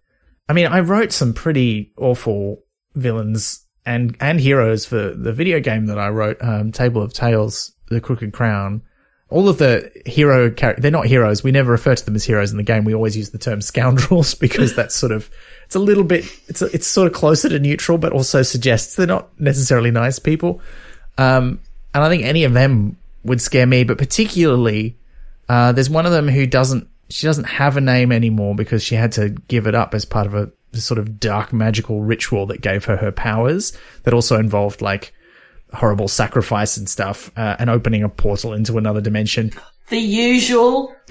I 0.47 0.53
mean, 0.53 0.67
I 0.67 0.81
wrote 0.81 1.11
some 1.11 1.33
pretty 1.33 1.95
awful 1.97 2.64
villains 2.95 3.65
and, 3.87 4.17
and 4.21 4.41
heroes 4.41 4.87
for 4.87 5.11
the 5.11 5.33
video 5.33 5.61
game 5.61 5.87
that 5.87 5.99
I 5.99 6.09
wrote, 6.09 6.39
um, 6.41 6.73
Table 6.73 7.03
of 7.03 7.13
Tales, 7.13 7.73
The 7.89 8.01
Crooked 8.01 8.33
Crown. 8.33 8.83
All 9.31 9.49
of 9.49 9.59
the 9.59 9.91
hero 10.07 10.51
characters, 10.51 10.83
they're 10.83 10.91
not 10.91 11.07
heroes. 11.07 11.43
We 11.43 11.51
never 11.51 11.73
refer 11.73 11.95
to 11.95 12.05
them 12.05 12.15
as 12.15 12.25
heroes 12.25 12.51
in 12.51 12.57
the 12.57 12.63
game. 12.63 12.85
We 12.85 12.95
always 12.95 13.17
use 13.17 13.31
the 13.31 13.39
term 13.39 13.61
scoundrels 13.63 14.35
because 14.35 14.75
that's 14.75 14.95
sort 14.95 15.13
of, 15.13 15.31
it's 15.67 15.75
a 15.75 15.81
little 15.81 16.05
bit, 16.05 16.25
it's, 16.49 16.63
a, 16.63 16.67
it's 16.67 16.87
sort 16.87 17.07
of 17.07 17.13
closer 17.13 17.49
to 17.49 17.59
neutral, 17.59 17.99
but 17.99 18.13
also 18.13 18.43
suggests 18.43 18.97
they're 18.97 19.07
not 19.07 19.29
necessarily 19.41 19.91
nice 19.91 20.19
people. 20.19 20.61
Um, 21.19 21.61
and 21.93 22.03
I 22.03 22.09
think 22.09 22.25
any 22.25 22.45
of 22.45 22.53
them 22.53 22.97
would 23.25 23.41
scare 23.41 23.67
me, 23.67 23.85
but 23.85 23.99
particularly, 23.99 24.97
uh, 25.49 25.73
there's 25.73 25.91
one 25.91 26.07
of 26.07 26.13
them 26.13 26.29
who 26.29 26.47
doesn't, 26.47 26.89
she 27.09 27.27
doesn't 27.27 27.45
have 27.45 27.77
a 27.77 27.81
name 27.81 28.13
anymore 28.13 28.55
because 28.55 28.83
she 28.83 28.95
had 28.95 29.13
to 29.13 29.31
give 29.31 29.67
it 29.67 29.75
up 29.75 29.95
as 29.95 30.05
part 30.05 30.27
of 30.27 30.35
a 30.35 30.51
sort 30.73 30.99
of 30.99 31.21
dark 31.21 31.53
magical 31.53 32.03
ritual 32.03 32.47
that 32.47 32.61
gave 32.61 32.85
her 32.85 32.97
her 32.97 33.13
powers 33.13 33.73
that 34.03 34.15
also 34.15 34.39
involved 34.39 34.83
like 34.83 35.13
horrible 35.73 36.09
sacrifice 36.09 36.77
and 36.77 36.89
stuff 36.89 37.31
uh, 37.37 37.57
and 37.59 37.71
opening 37.71 38.03
a 38.03 38.09
portal 38.09 38.53
into 38.53 38.79
another 38.79 39.01
dimension. 39.01 39.51
The 39.89 39.99
usual. 39.99 40.95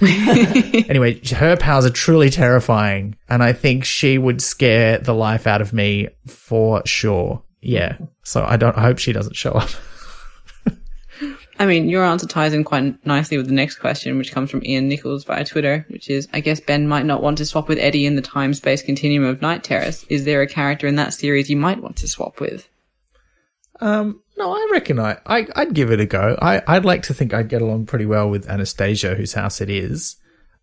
Anyway, 0.86 1.20
her 1.30 1.56
powers 1.56 1.86
are 1.86 1.90
truly 1.90 2.28
terrifying 2.30 3.16
and 3.28 3.42
I 3.42 3.52
think 3.52 3.84
she 3.84 4.18
would 4.18 4.42
scare 4.42 4.98
the 4.98 5.14
life 5.14 5.46
out 5.46 5.60
of 5.62 5.72
me 5.72 6.08
for 6.26 6.82
sure. 6.84 7.42
Yeah. 7.62 7.96
So 8.22 8.44
I 8.44 8.56
don't 8.56 8.76
I 8.76 8.82
hope 8.82 8.98
she 8.98 9.12
doesn't 9.12 9.36
show 9.36 9.52
up. 9.52 9.70
I 11.58 11.66
mean, 11.66 11.88
your 11.88 12.04
answer 12.04 12.26
ties 12.26 12.52
in 12.52 12.64
quite 12.64 13.04
nicely 13.06 13.36
with 13.36 13.46
the 13.46 13.52
next 13.52 13.76
question, 13.76 14.18
which 14.18 14.32
comes 14.32 14.50
from 14.50 14.64
Ian 14.64 14.88
Nichols 14.88 15.24
via 15.24 15.44
Twitter, 15.44 15.86
which 15.88 16.10
is, 16.10 16.28
I 16.32 16.40
guess 16.40 16.60
Ben 16.60 16.88
might 16.88 17.06
not 17.06 17.22
want 17.22 17.38
to 17.38 17.46
swap 17.46 17.68
with 17.68 17.78
Eddie 17.78 18.06
in 18.06 18.16
the 18.16 18.22
time-space 18.22 18.82
continuum 18.82 19.24
of 19.24 19.40
Night 19.40 19.62
Terrace. 19.62 20.04
Is 20.08 20.24
there 20.24 20.42
a 20.42 20.48
character 20.48 20.86
in 20.86 20.96
that 20.96 21.14
series 21.14 21.48
you 21.48 21.56
might 21.56 21.80
want 21.80 21.96
to 21.98 22.08
swap 22.08 22.40
with? 22.40 22.68
Um, 23.80 24.22
no, 24.36 24.52
I 24.52 24.68
reckon 24.72 24.98
I, 24.98 25.18
I 25.26 25.46
I'd 25.54 25.74
give 25.74 25.90
it 25.90 26.00
a 26.00 26.06
go. 26.06 26.36
I 26.40 26.62
I'd 26.66 26.84
like 26.84 27.02
to 27.04 27.14
think 27.14 27.34
I'd 27.34 27.48
get 27.48 27.62
along 27.62 27.86
pretty 27.86 28.06
well 28.06 28.28
with 28.28 28.48
Anastasia, 28.48 29.14
whose 29.14 29.34
house 29.34 29.60
it 29.60 29.70
is. 29.70 30.16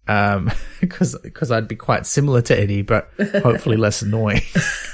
Um, 0.08 0.52
because 0.82 1.18
because 1.22 1.52
I'd 1.52 1.68
be 1.68 1.76
quite 1.76 2.06
similar 2.06 2.42
to 2.44 2.60
Eddie, 2.60 2.82
but 2.82 3.10
hopefully 3.44 3.78
less 3.78 4.02
annoying. 4.02 4.42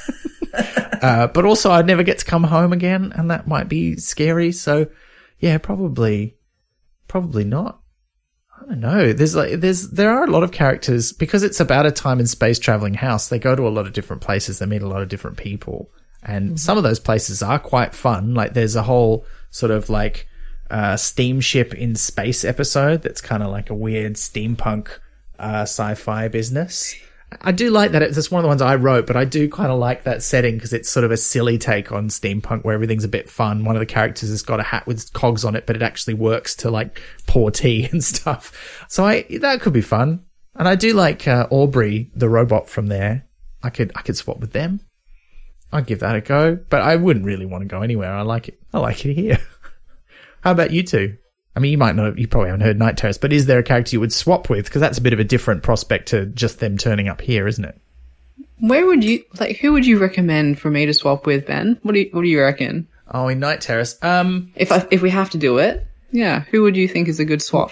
uh, 1.02 1.28
but 1.28 1.46
also 1.46 1.72
I'd 1.72 1.86
never 1.86 2.04
get 2.04 2.20
to 2.20 2.26
come 2.26 2.44
home 2.44 2.74
again, 2.74 3.14
and 3.16 3.32
that 3.32 3.48
might 3.48 3.70
be 3.70 3.98
scary. 3.98 4.52
So, 4.52 4.88
yeah, 5.40 5.58
probably, 5.58 6.38
probably 7.08 7.44
not. 7.44 7.82
I 8.60 8.66
don't 8.66 8.80
know. 8.80 9.14
There's 9.14 9.36
like 9.36 9.60
there's 9.60 9.90
there 9.90 10.10
are 10.10 10.24
a 10.24 10.32
lot 10.32 10.44
of 10.44 10.52
characters 10.52 11.12
because 11.12 11.44
it's 11.44 11.60
about 11.60 11.86
a 11.86 11.92
time 11.92 12.20
and 12.20 12.30
space 12.30 12.58
traveling 12.58 12.96
house. 12.96 13.30
They 13.30 13.38
go 13.40 13.56
to 13.56 13.68
a 13.68 13.70
lot 13.70 13.86
of 13.86 13.94
different 13.94 14.24
places. 14.24 14.58
They 14.60 14.66
meet 14.66 14.82
a 14.82 14.88
lot 14.88 15.04
of 15.04 15.10
different 15.10 15.38
people, 15.38 15.92
and 16.24 16.60
some 16.60 16.78
of 16.78 16.84
those 16.84 17.00
places 17.00 17.44
are 17.44 17.60
quite 17.60 17.94
fun. 17.94 18.34
Like 18.34 18.54
there's 18.54 18.76
a 18.76 18.82
whole 18.82 19.26
sort 19.52 19.72
of 19.72 19.90
like 19.90 20.28
uh, 20.72 20.98
steamship 20.98 21.74
in 21.76 21.96
space 21.96 22.44
episode 22.44 23.04
that's 23.04 23.22
kind 23.22 23.44
of 23.44 23.50
like 23.50 23.70
a 23.70 23.76
weird 23.76 24.14
steampunk 24.14 24.90
uh, 25.38 25.62
sci-fi 25.62 26.28
business. 26.28 26.96
I 27.42 27.52
do 27.52 27.72
like 27.72 27.92
that. 27.92 28.02
It's 28.02 28.32
one 28.32 28.40
of 28.40 28.44
the 28.44 28.48
ones 28.48 28.62
I 28.62 28.76
wrote, 28.76 29.06
but 29.06 29.18
I 29.18 29.26
do 29.26 29.50
kind 29.50 29.70
of 29.70 29.78
like 29.80 30.04
that 30.04 30.24
setting 30.24 30.56
because 30.56 30.72
it's 30.72 30.90
sort 30.90 31.04
of 31.04 31.12
a 31.12 31.18
silly 31.18 31.58
take 31.58 31.92
on 31.92 32.08
steampunk 32.08 32.64
where 32.64 32.74
everything's 32.74 33.04
a 33.04 33.10
bit 33.10 33.30
fun. 33.30 33.66
One 33.66 33.76
of 33.76 33.82
the 33.82 33.86
characters 33.86 34.30
has 34.30 34.42
got 34.42 34.62
a 34.62 34.64
hat 34.64 34.88
with 34.88 35.12
cogs 35.12 35.44
on 35.44 35.56
it, 35.56 35.66
but 35.66 35.76
it 35.76 35.82
actually 35.82 36.14
works 36.14 36.56
to 36.58 36.72
like 36.72 37.02
pour 37.26 37.52
tea 37.52 37.86
and 37.92 38.04
stuff. 38.04 38.86
So 38.88 39.06
I 39.06 39.24
that 39.42 39.60
could 39.62 39.74
be 39.74 39.82
fun. 39.82 40.24
And 40.56 40.68
I 40.68 40.76
do 40.76 40.94
like 40.94 41.28
uh, 41.28 41.48
Aubrey, 41.52 42.10
the 42.16 42.30
robot 42.30 42.70
from 42.70 42.88
there. 42.88 43.26
I 43.62 43.70
could 43.72 43.92
I 43.96 44.02
could 44.02 44.16
swap 44.16 44.40
with 44.40 44.54
them. 44.54 44.80
I'd 45.72 45.86
give 45.86 46.00
that 46.00 46.16
a 46.16 46.22
go, 46.22 46.56
but 46.56 46.82
I 46.82 46.96
wouldn't 46.96 47.26
really 47.26 47.46
want 47.46 47.62
to 47.62 47.68
go 47.68 47.82
anywhere. 47.82 48.14
I 48.14 48.22
like 48.22 48.48
it. 48.48 48.60
I 48.74 48.80
like 48.80 49.06
it 49.06 49.14
here. 49.14 49.40
How 50.42 50.52
about 50.52 50.72
you 50.72 50.84
two? 50.84 51.18
I 51.58 51.60
mean, 51.60 51.72
you 51.72 51.78
might 51.80 51.96
not, 51.96 52.20
you 52.20 52.28
probably 52.28 52.50
haven't 52.50 52.62
heard 52.62 52.78
Night 52.78 52.98
Terrace, 52.98 53.18
but 53.18 53.34
is 53.34 53.48
there 53.48 53.58
a 53.58 53.64
character 53.64 53.96
you 53.96 54.00
would 54.00 54.14
swap 54.14 54.48
with? 54.48 54.66
Because 54.66 54.80
that's 54.80 55.00
a 55.00 55.02
bit 55.02 55.12
of 55.12 55.20
a 55.20 55.24
different 55.24 55.64
prospect 55.64 56.10
to 56.10 56.28
just 56.28 56.60
them 56.60 56.78
turning 56.78 57.08
up 57.08 57.20
here, 57.20 57.48
isn't 57.48 57.66
it? 57.66 57.82
Where 58.60 58.86
would 58.86 59.04
you, 59.04 59.24
like, 59.40 59.58
who 59.58 59.74
would 59.74 59.84
you 59.84 59.98
recommend 59.98 60.60
for 60.60 60.70
me 60.70 60.86
to 60.86 60.94
swap 60.94 61.26
with, 61.26 61.48
Ben? 61.48 61.80
What 61.82 61.94
do 61.94 62.02
you, 62.02 62.10
what 62.12 62.22
do 62.22 62.28
you 62.28 62.40
reckon? 62.40 62.88
Oh, 63.12 63.28
in 63.28 63.40
Night 63.40 63.62
Terrace. 63.62 63.98
Um, 64.04 64.52
If 64.56 64.72
I, 64.72 64.86
if 64.92 65.02
we 65.02 65.10
have 65.10 65.32
to 65.32 65.40
do 65.40 65.58
it, 65.58 65.84
yeah, 66.12 66.42
who 66.52 66.62
would 66.62 66.78
you 66.78 66.88
think 66.88 67.08
is 67.08 67.20
a 67.20 67.26
good 67.26 67.42
swap? 67.42 67.72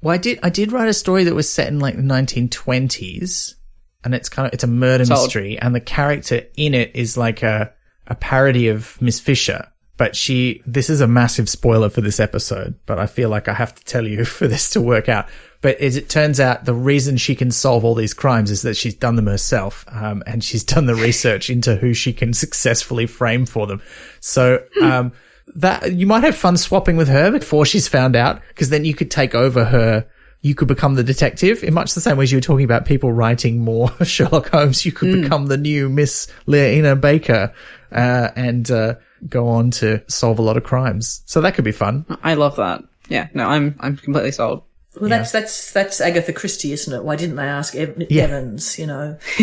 well, 0.00 0.12
I 0.12 0.18
did, 0.18 0.40
I 0.42 0.50
did 0.50 0.72
write 0.72 0.88
a 0.88 0.92
story 0.92 1.22
that 1.22 1.34
was 1.34 1.48
set 1.48 1.68
in 1.68 1.78
like 1.78 1.94
the 1.94 2.02
1920s 2.02 3.54
and 4.02 4.16
it's 4.16 4.28
kind 4.28 4.48
of, 4.48 4.52
it's 4.52 4.64
a 4.64 4.66
murder 4.66 5.04
Sold. 5.04 5.26
mystery 5.26 5.58
and 5.60 5.72
the 5.72 5.80
character 5.80 6.42
in 6.56 6.74
it 6.74 6.90
is 6.96 7.16
like 7.16 7.44
a, 7.44 7.72
a 8.08 8.16
parody 8.16 8.66
of 8.66 9.00
Miss 9.00 9.20
Fisher. 9.20 9.68
But 9.96 10.16
she, 10.16 10.62
this 10.66 10.88
is 10.88 11.00
a 11.00 11.06
massive 11.06 11.48
spoiler 11.48 11.90
for 11.90 12.00
this 12.00 12.18
episode, 12.18 12.74
but 12.86 12.98
I 12.98 13.06
feel 13.06 13.28
like 13.28 13.46
I 13.46 13.54
have 13.54 13.74
to 13.74 13.84
tell 13.84 14.06
you 14.06 14.24
for 14.26 14.48
this 14.48 14.70
to 14.70 14.80
work 14.80 15.08
out. 15.08 15.26
But 15.62 15.78
as 15.78 15.96
it 15.96 16.08
turns 16.08 16.40
out, 16.40 16.64
the 16.64 16.74
reason 16.74 17.16
she 17.16 17.36
can 17.36 17.52
solve 17.52 17.84
all 17.84 17.94
these 17.94 18.14
crimes 18.14 18.50
is 18.50 18.62
that 18.62 18.76
she's 18.76 18.94
done 18.94 19.14
them 19.16 19.28
herself, 19.28 19.84
um, 19.88 20.22
and 20.26 20.42
she's 20.42 20.64
done 20.74 20.86
the 20.86 20.94
research 20.94 21.48
into 21.48 21.76
who 21.76 21.94
she 21.94 22.12
can 22.12 22.34
successfully 22.34 23.06
frame 23.06 23.46
for 23.46 23.66
them. 23.66 23.80
So, 24.20 24.64
um, 24.82 25.12
that 25.54 25.92
you 25.92 26.06
might 26.06 26.24
have 26.24 26.36
fun 26.36 26.56
swapping 26.56 26.96
with 26.96 27.08
her 27.08 27.30
before 27.30 27.64
she's 27.64 27.88
found 27.88 28.16
out, 28.16 28.40
because 28.48 28.70
then 28.70 28.84
you 28.84 28.94
could 28.94 29.10
take 29.10 29.34
over 29.34 29.64
her. 29.64 30.06
You 30.40 30.56
could 30.56 30.66
become 30.66 30.94
the 30.96 31.04
detective 31.04 31.62
in 31.62 31.72
much 31.72 31.94
the 31.94 32.00
same 32.00 32.16
way 32.16 32.24
as 32.24 32.32
you 32.32 32.38
were 32.38 32.42
talking 32.42 32.64
about 32.64 32.84
people 32.84 33.12
writing 33.12 33.60
more 33.60 33.92
Sherlock 34.04 34.48
Holmes. 34.48 34.84
You 34.84 34.90
could 34.90 35.22
become 35.22 35.46
the 35.46 35.56
new 35.56 35.88
Miss 35.88 36.26
Leona 36.46 36.96
Baker, 36.96 37.54
uh, 37.92 38.30
and, 38.34 38.68
uh, 38.68 38.96
go 39.28 39.48
on 39.48 39.70
to 39.72 40.02
solve 40.08 40.38
a 40.38 40.42
lot 40.42 40.56
of 40.56 40.64
crimes. 40.64 41.22
So 41.26 41.40
that 41.40 41.54
could 41.54 41.64
be 41.64 41.72
fun. 41.72 42.04
I 42.22 42.34
love 42.34 42.56
that. 42.56 42.82
Yeah, 43.08 43.28
no, 43.34 43.46
I'm, 43.46 43.76
I'm 43.80 43.96
completely 43.96 44.32
sold. 44.32 44.62
Well, 45.00 45.08
that's 45.08 45.32
that's 45.32 45.72
that's 45.72 46.00
Agatha 46.02 46.32
Christie, 46.34 46.72
isn't 46.72 46.92
it? 46.92 47.02
Why 47.02 47.16
didn't 47.16 47.36
they 47.36 47.44
ask 47.44 47.74
Ev- 47.74 48.06
Yeah. 48.10 48.24
Evans? 48.24 48.78
You 48.78 48.86
know. 48.86 49.18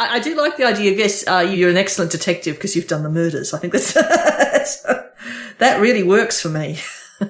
I, 0.00 0.16
I 0.16 0.18
do 0.18 0.34
like 0.36 0.56
the 0.56 0.64
idea 0.64 0.90
of 0.90 0.98
yes, 0.98 1.24
uh, 1.28 1.46
you're 1.48 1.70
an 1.70 1.76
excellent 1.76 2.10
detective 2.10 2.56
because 2.56 2.74
you've 2.74 2.88
done 2.88 3.04
the 3.04 3.08
murders. 3.10 3.54
I 3.54 3.58
think 3.58 3.72
that's 3.72 3.92
that 5.58 5.80
really 5.80 6.02
works 6.02 6.40
for 6.40 6.48
me. 6.48 6.78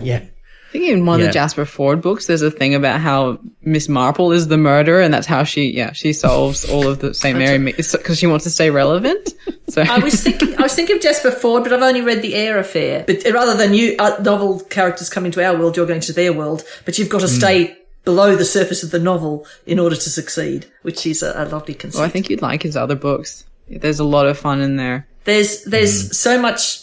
Yeah. 0.00 0.24
I 0.70 0.72
think 0.72 0.84
in 0.84 1.04
one 1.04 1.20
of 1.20 1.26
the 1.26 1.32
Jasper 1.32 1.64
Fforde 1.64 2.00
books, 2.00 2.26
there's 2.26 2.42
a 2.42 2.50
thing 2.50 2.76
about 2.76 3.00
how 3.00 3.40
Miss 3.60 3.88
Marple 3.88 4.30
is 4.30 4.46
the 4.46 4.56
murderer, 4.56 5.00
and 5.00 5.12
that's 5.12 5.26
how 5.26 5.42
she, 5.42 5.70
yeah, 5.72 5.90
she 5.90 6.12
solves 6.12 6.64
all 6.64 6.86
of 6.86 7.00
the 7.00 7.12
St. 7.12 7.36
Mary 7.36 7.58
because 7.58 8.18
she 8.18 8.28
wants 8.28 8.44
to 8.44 8.50
stay 8.50 8.70
relevant. 8.70 9.34
So 9.70 9.82
I 9.82 10.00
was 10.00 10.20
thinking, 10.20 10.58
I 10.58 10.62
was 10.62 10.74
thinking 10.74 10.96
of 10.96 11.02
Jasper 11.02 11.30
Fforde, 11.30 11.62
but 11.62 11.72
I've 11.72 11.80
only 11.80 12.00
read 12.02 12.22
the 12.22 12.34
Eyre 12.34 12.58
Affair. 12.58 13.04
But 13.06 13.22
rather 13.32 13.56
than 13.56 13.72
you 13.72 13.94
uh, 14.00 14.20
novel 14.20 14.58
characters 14.58 15.08
coming 15.08 15.30
to 15.30 15.44
our 15.44 15.56
world, 15.56 15.76
you're 15.76 15.86
going 15.86 16.00
to 16.00 16.12
their 16.12 16.32
world. 16.32 16.64
But 16.84 16.98
you've 16.98 17.08
got 17.08 17.20
to 17.20 17.28
stay 17.28 17.76
below 18.04 18.34
the 18.34 18.44
surface 18.44 18.82
of 18.82 18.90
the 18.90 18.98
novel 18.98 19.46
in 19.66 19.78
order 19.78 19.94
to 19.94 20.10
succeed, 20.10 20.66
which 20.82 21.06
is 21.06 21.22
a, 21.22 21.32
a 21.36 21.44
lovely 21.44 21.74
conceit. 21.74 21.98
well, 22.00 22.04
I 22.04 22.10
think 22.10 22.28
you'd 22.30 22.42
like 22.42 22.64
his 22.64 22.76
other 22.76 22.96
books. 22.96 23.44
There's 23.68 24.00
a 24.00 24.04
lot 24.04 24.26
of 24.26 24.36
fun 24.36 24.60
in 24.60 24.74
there. 24.74 25.06
There's 25.22 25.62
there's 25.62 26.18
so 26.18 26.40
much 26.42 26.82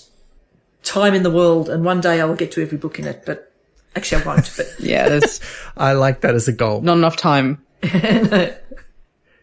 time 0.84 1.14
in 1.14 1.24
the 1.24 1.32
world, 1.32 1.68
and 1.68 1.84
one 1.84 2.00
day 2.00 2.22
I 2.22 2.24
will 2.26 2.36
get 2.36 2.54
to 2.54 2.62
every 2.62 2.78
book 2.78 3.00
in 3.00 3.06
it. 3.06 3.24
But 3.26 3.52
actually, 3.98 4.24
I 4.24 4.26
won't. 4.26 4.54
But 4.56 4.68
Yeah, 4.80 5.10
there's 5.10 5.42
I 5.76 5.94
like 5.94 6.22
that 6.22 6.36
as 6.36 6.48
a 6.48 6.54
goal. 6.54 6.82
not 6.82 6.98
enough 6.98 7.18
time. 7.18 7.62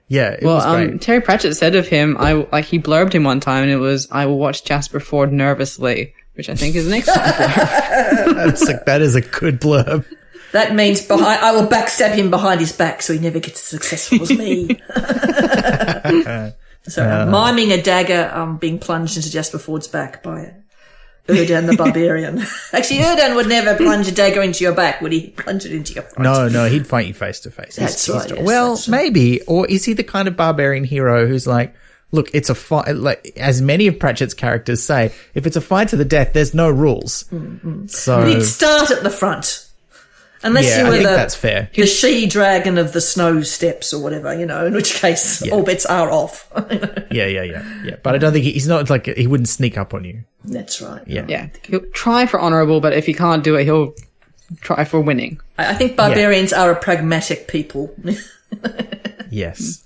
Yeah. 0.08 0.30
It 0.30 0.42
Well, 0.42 0.54
was 0.56 0.64
great. 0.66 0.90
um, 0.92 0.98
Terry 0.98 1.20
Pratchett 1.20 1.56
said 1.56 1.74
of 1.76 1.88
him, 1.88 2.16
I 2.18 2.32
like 2.52 2.64
he 2.66 2.78
blurbed 2.78 3.12
him 3.12 3.24
one 3.24 3.40
time, 3.40 3.62
and 3.64 3.72
it 3.72 3.78
was, 3.78 4.08
"I 4.10 4.26
will 4.26 4.38
watch 4.38 4.64
Jasper 4.64 5.00
Fforde 5.00 5.32
nervously," 5.32 6.14
which 6.34 6.48
I 6.48 6.54
think 6.54 6.74
is 6.76 6.86
an 6.86 6.92
excellent 6.94 7.22
blurb. 7.22 8.34
That's 8.36 8.64
like, 8.66 8.84
that 8.86 9.00
is 9.02 9.14
a 9.14 9.20
good 9.22 9.60
blurb. 9.60 10.04
that 10.52 10.74
means 10.74 11.02
behind, 11.02 11.40
I 11.42 11.52
will 11.52 11.66
backstab 11.66 12.14
him 12.14 12.30
behind 12.30 12.60
his 12.60 12.72
back, 12.72 13.02
so 13.02 13.12
he 13.12 13.18
never 13.18 13.40
gets 13.40 13.60
as 13.60 13.66
successful 13.80 14.22
as 14.22 14.30
me. 14.30 14.78
so 16.86 17.02
I'm 17.02 17.30
miming 17.30 17.72
a 17.72 17.80
dagger 17.82 18.30
um, 18.32 18.58
being 18.58 18.78
plunged 18.78 19.16
into 19.16 19.30
Jasper 19.30 19.58
Fforde's 19.58 19.88
back 19.88 20.22
by 20.22 20.52
Erdan 21.28 21.66
the 21.66 21.76
barbarian. 21.76 22.42
Actually, 22.72 23.00
Erdan 23.00 23.34
would 23.36 23.48
never 23.48 23.74
plunge 23.76 24.06
a 24.08 24.12
dagger 24.12 24.42
into 24.42 24.62
your 24.62 24.74
back, 24.74 25.00
would 25.00 25.12
he? 25.12 25.30
Plunge 25.30 25.64
it 25.64 25.72
into 25.72 25.94
your 25.94 26.02
front. 26.04 26.22
No, 26.24 26.48
no, 26.48 26.68
he'd 26.68 26.86
fight 26.86 27.06
you 27.06 27.14
face 27.14 27.40
to 27.40 27.50
face. 27.50 27.76
That's 27.76 28.04
he's 28.06 28.14
right, 28.14 28.28
dr- 28.28 28.38
yes, 28.40 28.46
well, 28.46 28.74
that's 28.74 28.88
right. 28.88 29.02
maybe, 29.02 29.40
or 29.42 29.66
is 29.66 29.84
he 29.84 29.94
the 29.94 30.04
kind 30.04 30.28
of 30.28 30.36
barbarian 30.36 30.84
hero 30.84 31.26
who's 31.26 31.46
like, 31.46 31.74
look, 32.12 32.28
it's 32.34 32.50
a 32.50 32.54
fight. 32.54 32.94
Like 32.94 33.32
as 33.36 33.62
many 33.62 33.86
of 33.86 33.98
Pratchett's 33.98 34.34
characters 34.34 34.82
say, 34.82 35.12
if 35.34 35.46
it's 35.46 35.56
a 35.56 35.60
fight 35.62 35.88
to 35.88 35.96
the 35.96 36.04
death, 36.04 36.32
there's 36.34 36.52
no 36.54 36.68
rules. 36.70 37.24
Mm, 37.32 37.88
So 37.90 38.24
He'd 38.26 38.42
start 38.42 38.90
at 38.90 39.02
the 39.02 39.10
front. 39.10 39.63
Unless 40.44 40.66
yeah, 40.66 40.78
you 40.78 40.84
I 40.84 40.88
were 40.88 40.94
think 40.96 41.08
the, 41.08 41.16
that's 41.16 41.34
fair. 41.34 41.70
the 41.74 41.86
she 41.86 42.26
dragon 42.26 42.78
of 42.78 42.92
the 42.92 43.00
snow 43.00 43.40
steps 43.42 43.92
or 43.94 44.02
whatever, 44.02 44.38
you 44.38 44.44
know, 44.46 44.66
in 44.66 44.74
which 44.74 44.94
case 44.94 45.42
all 45.50 45.62
bets 45.62 45.86
are 45.86 46.10
off. 46.10 46.50
Yeah, 47.10 47.26
yeah, 47.26 47.42
yeah, 47.42 47.82
yeah. 47.84 47.96
But 48.02 48.16
I 48.16 48.18
don't 48.18 48.32
think 48.32 48.44
he, 48.44 48.52
he's 48.52 48.66
not 48.66 48.90
like 48.90 49.06
he 49.06 49.26
wouldn't 49.26 49.48
sneak 49.48 49.78
up 49.78 49.94
on 49.94 50.04
you. 50.04 50.24
that's 50.44 50.82
right. 50.82 51.02
Yeah, 51.06 51.24
yeah, 51.28 51.48
he'll 51.64 51.86
try 51.92 52.26
for 52.26 52.40
honorable, 52.40 52.80
but 52.80 52.92
if 52.92 53.06
he 53.06 53.14
can't 53.14 53.44
do 53.44 53.54
it, 53.54 53.64
he'll 53.64 53.94
try 54.60 54.84
for 54.84 55.00
winning. 55.00 55.40
I, 55.58 55.70
I 55.70 55.74
think 55.74 55.96
barbarians 55.96 56.52
are 56.52 56.72
a 56.72 56.76
pragmatic 56.76 57.48
people. 57.48 57.94
Yes. 59.30 59.82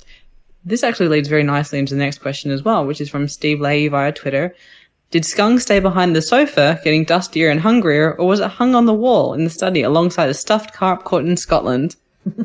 This 0.65 0.83
actually 0.83 1.09
leads 1.09 1.29
very 1.29 1.43
nicely 1.43 1.79
into 1.79 1.95
the 1.95 2.01
next 2.01 2.19
question 2.19 2.51
as 2.51 2.63
well, 2.63 2.87
which 2.87 3.01
is 3.01 3.09
from 3.09 3.29
Steve 3.29 3.61
Leahy 3.61 3.89
via 3.89 4.13
Twitter. 4.13 4.55
Did 5.11 5.23
Skung 5.23 5.59
stay 5.59 5.81
behind 5.81 6.15
the 6.15 6.21
sofa, 6.21 6.81
getting 6.85 7.05
dustier 7.05 7.49
and 7.49 7.61
hungrier, 7.61 8.15
or 8.15 8.27
was 8.27 8.41
it 8.41 8.51
hung 8.51 8.75
on 8.75 8.85
the 8.85 8.93
wall 8.93 9.33
in 9.33 9.45
the 9.45 9.51
study 9.51 9.81
alongside 9.83 10.29
a 10.29 10.35
stuffed 10.35 10.75
carp 10.75 11.05
caught 11.05 11.25
in 11.25 11.39
Scotland? 11.39 11.97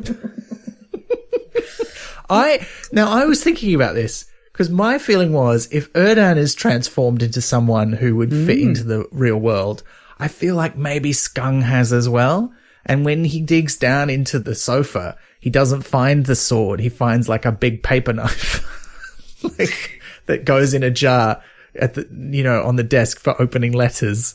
I 2.30 2.66
now 2.90 3.10
I 3.10 3.26
was 3.26 3.44
thinking 3.44 3.74
about 3.74 3.94
this 3.94 4.24
because 4.52 4.70
my 4.70 4.96
feeling 4.98 5.32
was 5.32 5.68
if 5.70 5.92
Erdan 5.92 6.38
is 6.38 6.54
transformed 6.54 7.22
into 7.22 7.42
someone 7.42 7.92
who 7.92 8.16
would 8.16 8.30
fit 8.30 8.58
mm. 8.58 8.62
into 8.62 8.82
the 8.82 9.06
real 9.12 9.36
world, 9.36 9.82
I 10.18 10.28
feel 10.28 10.56
like 10.56 10.74
maybe 10.74 11.10
Skung 11.10 11.62
has 11.62 11.92
as 11.92 12.08
well. 12.08 12.50
And 12.86 13.04
when 13.04 13.24
he 13.24 13.42
digs 13.42 13.76
down 13.76 14.08
into 14.08 14.38
the 14.38 14.54
sofa, 14.54 15.18
he 15.38 15.50
doesn't 15.50 15.82
find 15.82 16.24
the 16.24 16.36
sword. 16.36 16.80
He 16.80 16.88
finds 16.88 17.28
like 17.28 17.44
a 17.44 17.52
big 17.52 17.82
paper 17.82 18.14
knife 18.14 18.64
like, 19.58 20.00
that 20.26 20.46
goes 20.46 20.72
in 20.72 20.82
a 20.82 20.90
jar 20.90 21.42
at 21.80 21.94
the, 21.94 22.08
you 22.10 22.42
know, 22.42 22.62
on 22.62 22.76
the 22.76 22.82
desk 22.82 23.18
for 23.18 23.40
opening 23.40 23.72
letters. 23.72 24.34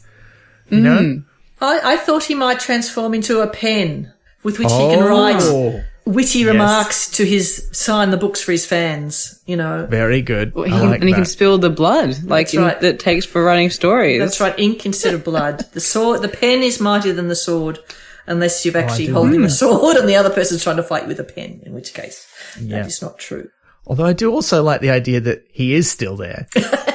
You 0.69 0.81
know? 0.81 0.99
Mm. 0.99 1.25
I, 1.61 1.93
I 1.93 1.97
thought 1.97 2.23
he 2.23 2.35
might 2.35 2.59
transform 2.59 3.13
into 3.13 3.41
a 3.41 3.47
pen 3.47 4.13
with 4.43 4.59
which 4.59 4.71
he 4.71 4.77
can 4.77 5.03
oh. 5.03 5.07
write 5.07 5.37
Oh, 5.39 5.83
witty 6.05 6.45
remarks 6.45 7.11
to 7.11 7.25
his 7.25 7.69
sign 7.71 8.11
the 8.11 8.17
books 8.17 8.41
for 8.41 8.51
his 8.51 8.65
fans. 8.65 9.41
You 9.45 9.57
know, 9.57 9.85
very 9.85 10.21
good. 10.21 10.53
Well, 10.53 10.65
he 10.65 10.73
I 10.73 10.81
like 10.81 11.01
and 11.01 11.09
he 11.09 11.13
can 11.13 11.25
spill 11.25 11.57
the 11.57 11.69
blood 11.69 12.23
like 12.23 12.47
That's 12.47 12.53
in, 12.53 12.61
right. 12.61 12.81
that 12.81 12.99
takes 12.99 13.25
for 13.25 13.43
writing 13.43 13.69
stories. 13.69 14.19
that's 14.19 14.39
right, 14.39 14.57
ink 14.57 14.85
instead 14.85 15.13
of 15.13 15.23
blood. 15.23 15.65
The 15.71 15.81
sword, 15.81 16.21
the 16.21 16.29
pen 16.29 16.61
is 16.63 16.79
mightier 16.79 17.13
than 17.13 17.27
the 17.27 17.35
sword, 17.35 17.79
unless 18.25 18.65
you've 18.65 18.75
oh, 18.75 18.79
actually 18.79 19.07
do 19.07 19.13
holding 19.13 19.43
a 19.43 19.49
sword 19.49 19.97
and 19.97 20.09
the 20.09 20.15
other 20.15 20.29
person's 20.29 20.63
trying 20.63 20.77
to 20.77 20.83
fight 20.83 21.03
you 21.03 21.07
with 21.09 21.19
a 21.19 21.23
pen. 21.23 21.61
In 21.65 21.73
which 21.73 21.93
case, 21.93 22.27
Yeah. 22.59 22.79
that 22.79 22.87
is 22.87 23.01
not 23.01 23.17
true. 23.19 23.49
Although 23.89 24.05
I 24.05 24.13
do 24.13 24.31
also 24.31 24.61
like 24.61 24.81
the 24.81 24.91
idea 24.91 25.19
that 25.19 25.47
he 25.51 25.73
is 25.73 25.89
still 25.89 26.15
there, 26.15 26.47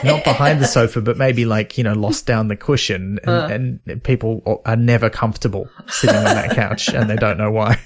not 0.05 0.22
behind 0.22 0.61
the 0.61 0.66
sofa, 0.68 1.01
but 1.01 1.16
maybe 1.16 1.45
like, 1.45 1.76
you 1.76 1.82
know, 1.82 1.92
lost 1.92 2.24
down 2.24 2.47
the 2.47 2.57
cushion 2.57 3.18
and, 3.24 3.80
and 3.84 4.03
people 4.05 4.62
are 4.64 4.76
never 4.76 5.11
comfortable 5.11 5.68
sitting 5.88 6.14
on 6.14 6.22
that 6.22 6.55
couch 6.55 6.88
and 6.88 7.11
they 7.11 7.16
don't 7.16 7.36
know 7.36 7.51
why. 7.51 7.80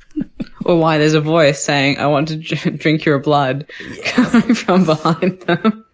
or 0.64 0.78
why 0.78 0.96
there's 0.96 1.12
a 1.12 1.20
voice 1.20 1.62
saying, 1.62 1.98
I 1.98 2.06
want 2.06 2.28
to 2.28 2.36
drink 2.36 3.04
your 3.04 3.18
blood 3.18 3.68
coming 4.06 4.54
from 4.54 4.86
behind 4.86 5.40
them. 5.42 5.84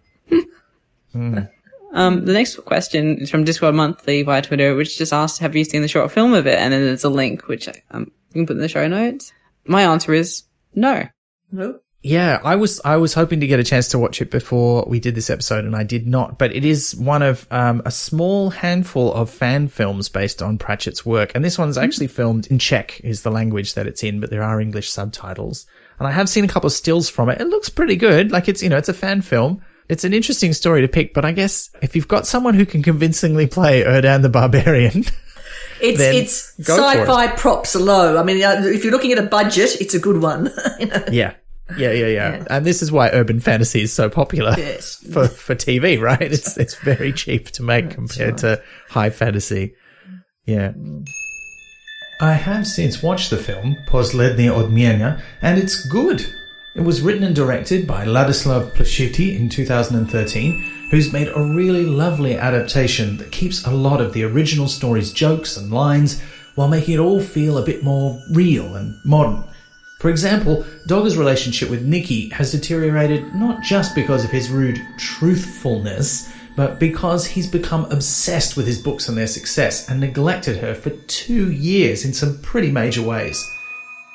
Um, 1.93 2.25
the 2.25 2.33
next 2.33 2.55
question 2.63 3.19
is 3.19 3.29
from 3.29 3.43
Discworld 3.43 3.75
Monthly 3.75 4.23
via 4.23 4.41
Twitter, 4.41 4.73
which 4.75 4.97
just 4.97 5.11
asked, 5.11 5.39
have 5.39 5.55
you 5.55 5.65
seen 5.65 5.81
the 5.81 5.87
short 5.89 6.11
film 6.11 6.33
of 6.33 6.47
it? 6.47 6.59
And 6.59 6.73
then 6.73 6.81
there's 6.81 7.03
a 7.03 7.09
link, 7.09 7.47
which 7.49 7.67
um, 7.91 8.11
you 8.29 8.39
can 8.39 8.47
put 8.47 8.55
in 8.55 8.61
the 8.61 8.69
show 8.69 8.87
notes. 8.87 9.33
My 9.65 9.83
answer 9.83 10.13
is 10.13 10.43
no. 10.73 11.07
No. 11.51 11.79
Yeah, 12.05 12.39
I 12.43 12.55
was 12.55 12.79
I 12.85 12.97
was 12.97 13.15
hoping 13.15 13.39
to 13.39 13.47
get 13.47 13.59
a 13.59 13.63
chance 13.63 13.87
to 13.87 13.97
watch 13.97 14.21
it 14.21 14.29
before 14.29 14.85
we 14.87 14.99
did 14.99 15.15
this 15.15 15.31
episode, 15.31 15.65
and 15.65 15.75
I 15.75 15.81
did 15.81 16.05
not. 16.05 16.37
But 16.37 16.55
it 16.55 16.63
is 16.63 16.95
one 16.95 17.23
of 17.23 17.47
um, 17.49 17.81
a 17.83 17.89
small 17.89 18.51
handful 18.51 19.11
of 19.11 19.31
fan 19.31 19.67
films 19.69 20.07
based 20.07 20.43
on 20.43 20.59
Pratchett's 20.59 21.03
work, 21.03 21.31
and 21.33 21.43
this 21.43 21.57
one's 21.57 21.79
actually 21.79 22.05
filmed 22.05 22.45
in 22.45 22.59
Czech, 22.59 23.01
is 23.03 23.23
the 23.23 23.31
language 23.31 23.73
that 23.73 23.87
it's 23.87 24.03
in, 24.03 24.19
but 24.19 24.29
there 24.29 24.43
are 24.43 24.61
English 24.61 24.91
subtitles. 24.91 25.65
And 25.97 26.07
I 26.07 26.11
have 26.11 26.29
seen 26.29 26.45
a 26.45 26.47
couple 26.47 26.67
of 26.67 26.73
stills 26.73 27.09
from 27.09 27.27
it. 27.29 27.41
It 27.41 27.47
looks 27.47 27.69
pretty 27.69 27.95
good. 27.95 28.31
Like 28.31 28.47
it's 28.47 28.61
you 28.61 28.69
know 28.69 28.77
it's 28.77 28.89
a 28.89 28.93
fan 28.93 29.23
film. 29.23 29.63
It's 29.89 30.03
an 30.03 30.13
interesting 30.13 30.53
story 30.53 30.81
to 30.81 30.87
pick, 30.87 31.11
but 31.11 31.25
I 31.25 31.31
guess 31.31 31.71
if 31.81 31.95
you've 31.95 32.07
got 32.07 32.27
someone 32.27 32.53
who 32.53 32.67
can 32.67 32.83
convincingly 32.83 33.47
play 33.47 33.81
Erdan 33.81 34.21
the 34.21 34.29
Barbarian, 34.29 35.05
It's 35.81 35.99
it's 35.99 36.67
for 36.67 36.73
it. 36.73 36.77
sci-fi 36.77 37.27
props 37.29 37.75
are 37.75 37.79
low. 37.79 38.17
I 38.17 38.23
mean, 38.23 38.43
uh, 38.43 38.61
if 38.63 38.83
you're 38.83 38.93
looking 38.93 39.11
at 39.11 39.17
a 39.17 39.23
budget, 39.27 39.81
it's 39.81 39.95
a 39.95 39.99
good 39.99 40.21
one. 40.21 40.51
you 40.79 40.85
know? 40.85 41.03
yeah. 41.11 41.33
Yeah, 41.77 41.91
yeah, 41.91 42.07
yeah, 42.07 42.45
And 42.49 42.65
this 42.65 42.83
is 42.83 42.91
why 42.91 43.09
urban 43.09 43.39
fantasy 43.39 43.81
is 43.81 43.91
so 43.91 44.09
popular. 44.09 44.53
Yes. 44.57 44.95
for 45.11 45.27
for 45.27 45.55
TV, 45.55 45.99
right? 45.99 46.21
It's 46.21 46.57
it's 46.57 46.75
very 46.75 47.11
cheap 47.11 47.49
to 47.51 47.63
make 47.63 47.89
compared 47.89 48.37
to 48.39 48.61
high 48.89 49.09
fantasy. 49.09 49.73
Yeah. 50.45 50.73
I 52.21 52.33
have 52.33 52.65
since 52.67 53.03
watched 53.03 53.29
the 53.29 53.37
film 53.37 53.75
Posledny 53.89 54.47
Odmienia, 54.47 55.21
and 55.41 55.59
it's 55.59 55.85
good. 55.89 56.25
It 56.75 56.81
was 56.81 57.01
written 57.01 57.23
and 57.23 57.35
directed 57.35 57.87
by 57.87 58.05
Ladislav 58.05 58.71
Plashiti 58.73 59.35
in 59.37 59.49
2013, 59.49 60.87
who's 60.91 61.11
made 61.11 61.29
a 61.29 61.55
really 61.55 61.85
lovely 61.85 62.37
adaptation 62.37 63.17
that 63.17 63.31
keeps 63.31 63.65
a 63.65 63.71
lot 63.71 64.01
of 64.01 64.13
the 64.13 64.23
original 64.23 64.67
story's 64.67 65.11
jokes 65.11 65.57
and 65.57 65.71
lines 65.71 66.21
while 66.55 66.67
making 66.67 66.95
it 66.95 66.99
all 66.99 67.21
feel 67.21 67.57
a 67.57 67.65
bit 67.65 67.83
more 67.83 68.21
real 68.33 68.75
and 68.75 68.93
modern. 69.03 69.43
For 70.05 70.11
example, 70.11 70.63
Dogger's 70.85 71.17
relationship 71.17 71.71
with 71.71 71.81
Nikki 71.83 72.29
has 72.29 72.51
deteriorated 72.51 73.33
not 73.33 73.63
just 73.63 73.95
because 73.95 74.23
of 74.23 74.29
his 74.29 74.51
rude 74.51 74.79
truthfulness, 74.99 76.31
but 76.55 76.79
because 76.79 77.25
he's 77.25 77.47
become 77.47 77.91
obsessed 77.91 78.55
with 78.55 78.67
his 78.67 78.79
books 78.79 79.09
and 79.09 79.17
their 79.17 79.25
success 79.25 79.89
and 79.89 79.99
neglected 79.99 80.57
her 80.57 80.75
for 80.75 80.91
two 80.91 81.51
years 81.51 82.05
in 82.05 82.13
some 82.13 82.39
pretty 82.43 82.69
major 82.69 83.01
ways. 83.01 83.51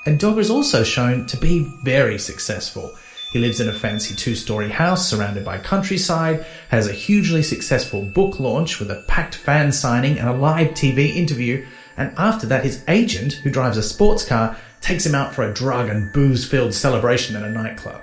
And 0.07 0.21
Dogger's 0.21 0.49
also 0.49 0.85
shown 0.85 1.27
to 1.27 1.37
be 1.37 1.69
very 1.83 2.21
successful. 2.21 2.97
He 3.33 3.41
lives 3.41 3.59
in 3.59 3.69
a 3.69 3.73
fancy 3.73 4.15
two 4.15 4.37
story 4.37 4.71
house 4.71 5.11
surrounded 5.11 5.45
by 5.45 5.59
countryside, 5.59 6.47
has 6.69 6.87
a 6.87 6.93
hugely 6.93 7.43
successful 7.43 8.05
book 8.05 8.39
launch 8.39 8.79
with 8.79 8.93
a 8.93 9.03
packed 9.09 9.35
fan 9.35 9.73
signing 9.73 10.21
and 10.21 10.29
a 10.29 10.35
live 10.35 10.69
TV 10.69 11.17
interview, 11.17 11.67
and 11.97 12.15
after 12.17 12.47
that, 12.47 12.65
his 12.65 12.85
agent, 12.87 13.33
who 13.43 13.51
drives 13.51 13.77
a 13.77 13.83
sports 13.83 14.25
car, 14.25 14.57
takes 14.81 15.07
him 15.07 15.15
out 15.15 15.35
for 15.35 15.43
a 15.43 15.53
drug 15.53 15.89
and 15.89 16.13
booze 16.13 16.49
filled 16.49 16.75
celebration 16.75 17.37
at 17.37 17.43
a 17.43 17.51
nightclub. 17.51 18.03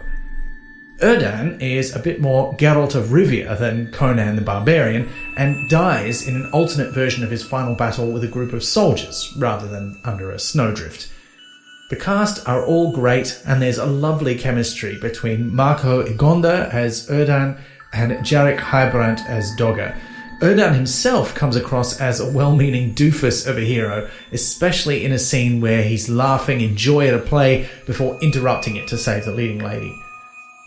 Erdan 0.99 1.61
is 1.61 1.95
a 1.95 1.99
bit 1.99 2.19
more 2.19 2.55
Geralt 2.55 2.95
of 2.95 3.09
Rivia 3.09 3.57
than 3.59 3.91
Conan 3.91 4.35
the 4.35 4.41
Barbarian 4.41 5.09
and 5.35 5.69
dies 5.69 6.27
in 6.27 6.35
an 6.35 6.49
alternate 6.51 6.91
version 6.91 7.23
of 7.23 7.29
his 7.29 7.43
final 7.43 7.75
battle 7.75 8.11
with 8.11 8.23
a 8.23 8.27
group 8.27 8.51
of 8.51 8.63
soldiers 8.63 9.31
rather 9.37 9.67
than 9.67 10.01
under 10.03 10.31
a 10.31 10.39
snowdrift. 10.39 11.11
The 11.91 11.97
cast 11.97 12.47
are 12.47 12.65
all 12.65 12.91
great 12.91 13.41
and 13.45 13.61
there's 13.61 13.77
a 13.77 13.85
lovely 13.85 14.35
chemistry 14.35 14.97
between 14.99 15.55
Marco 15.55 16.03
Igonda 16.03 16.73
as 16.73 17.07
Erdan 17.09 17.59
and 17.93 18.11
Jarek 18.25 18.57
Heibrandt 18.57 19.23
as 19.27 19.55
Dogger. 19.55 19.95
Erdan 20.39 20.75
himself 20.75 21.33
comes 21.33 21.55
across 21.55 21.99
as 21.99 22.19
a 22.19 22.31
well-meaning 22.31 22.93
doofus 22.93 23.47
of 23.47 23.57
a 23.57 23.65
hero, 23.65 24.07
especially 24.31 25.03
in 25.03 25.11
a 25.11 25.17
scene 25.17 25.61
where 25.61 25.81
he's 25.81 26.09
laughing 26.09 26.61
in 26.61 26.77
joy 26.77 27.07
at 27.07 27.15
a 27.15 27.19
play 27.19 27.67
before 27.87 28.19
interrupting 28.21 28.75
it 28.75 28.87
to 28.89 28.99
save 28.99 29.25
the 29.25 29.31
leading 29.31 29.57
lady. 29.57 29.99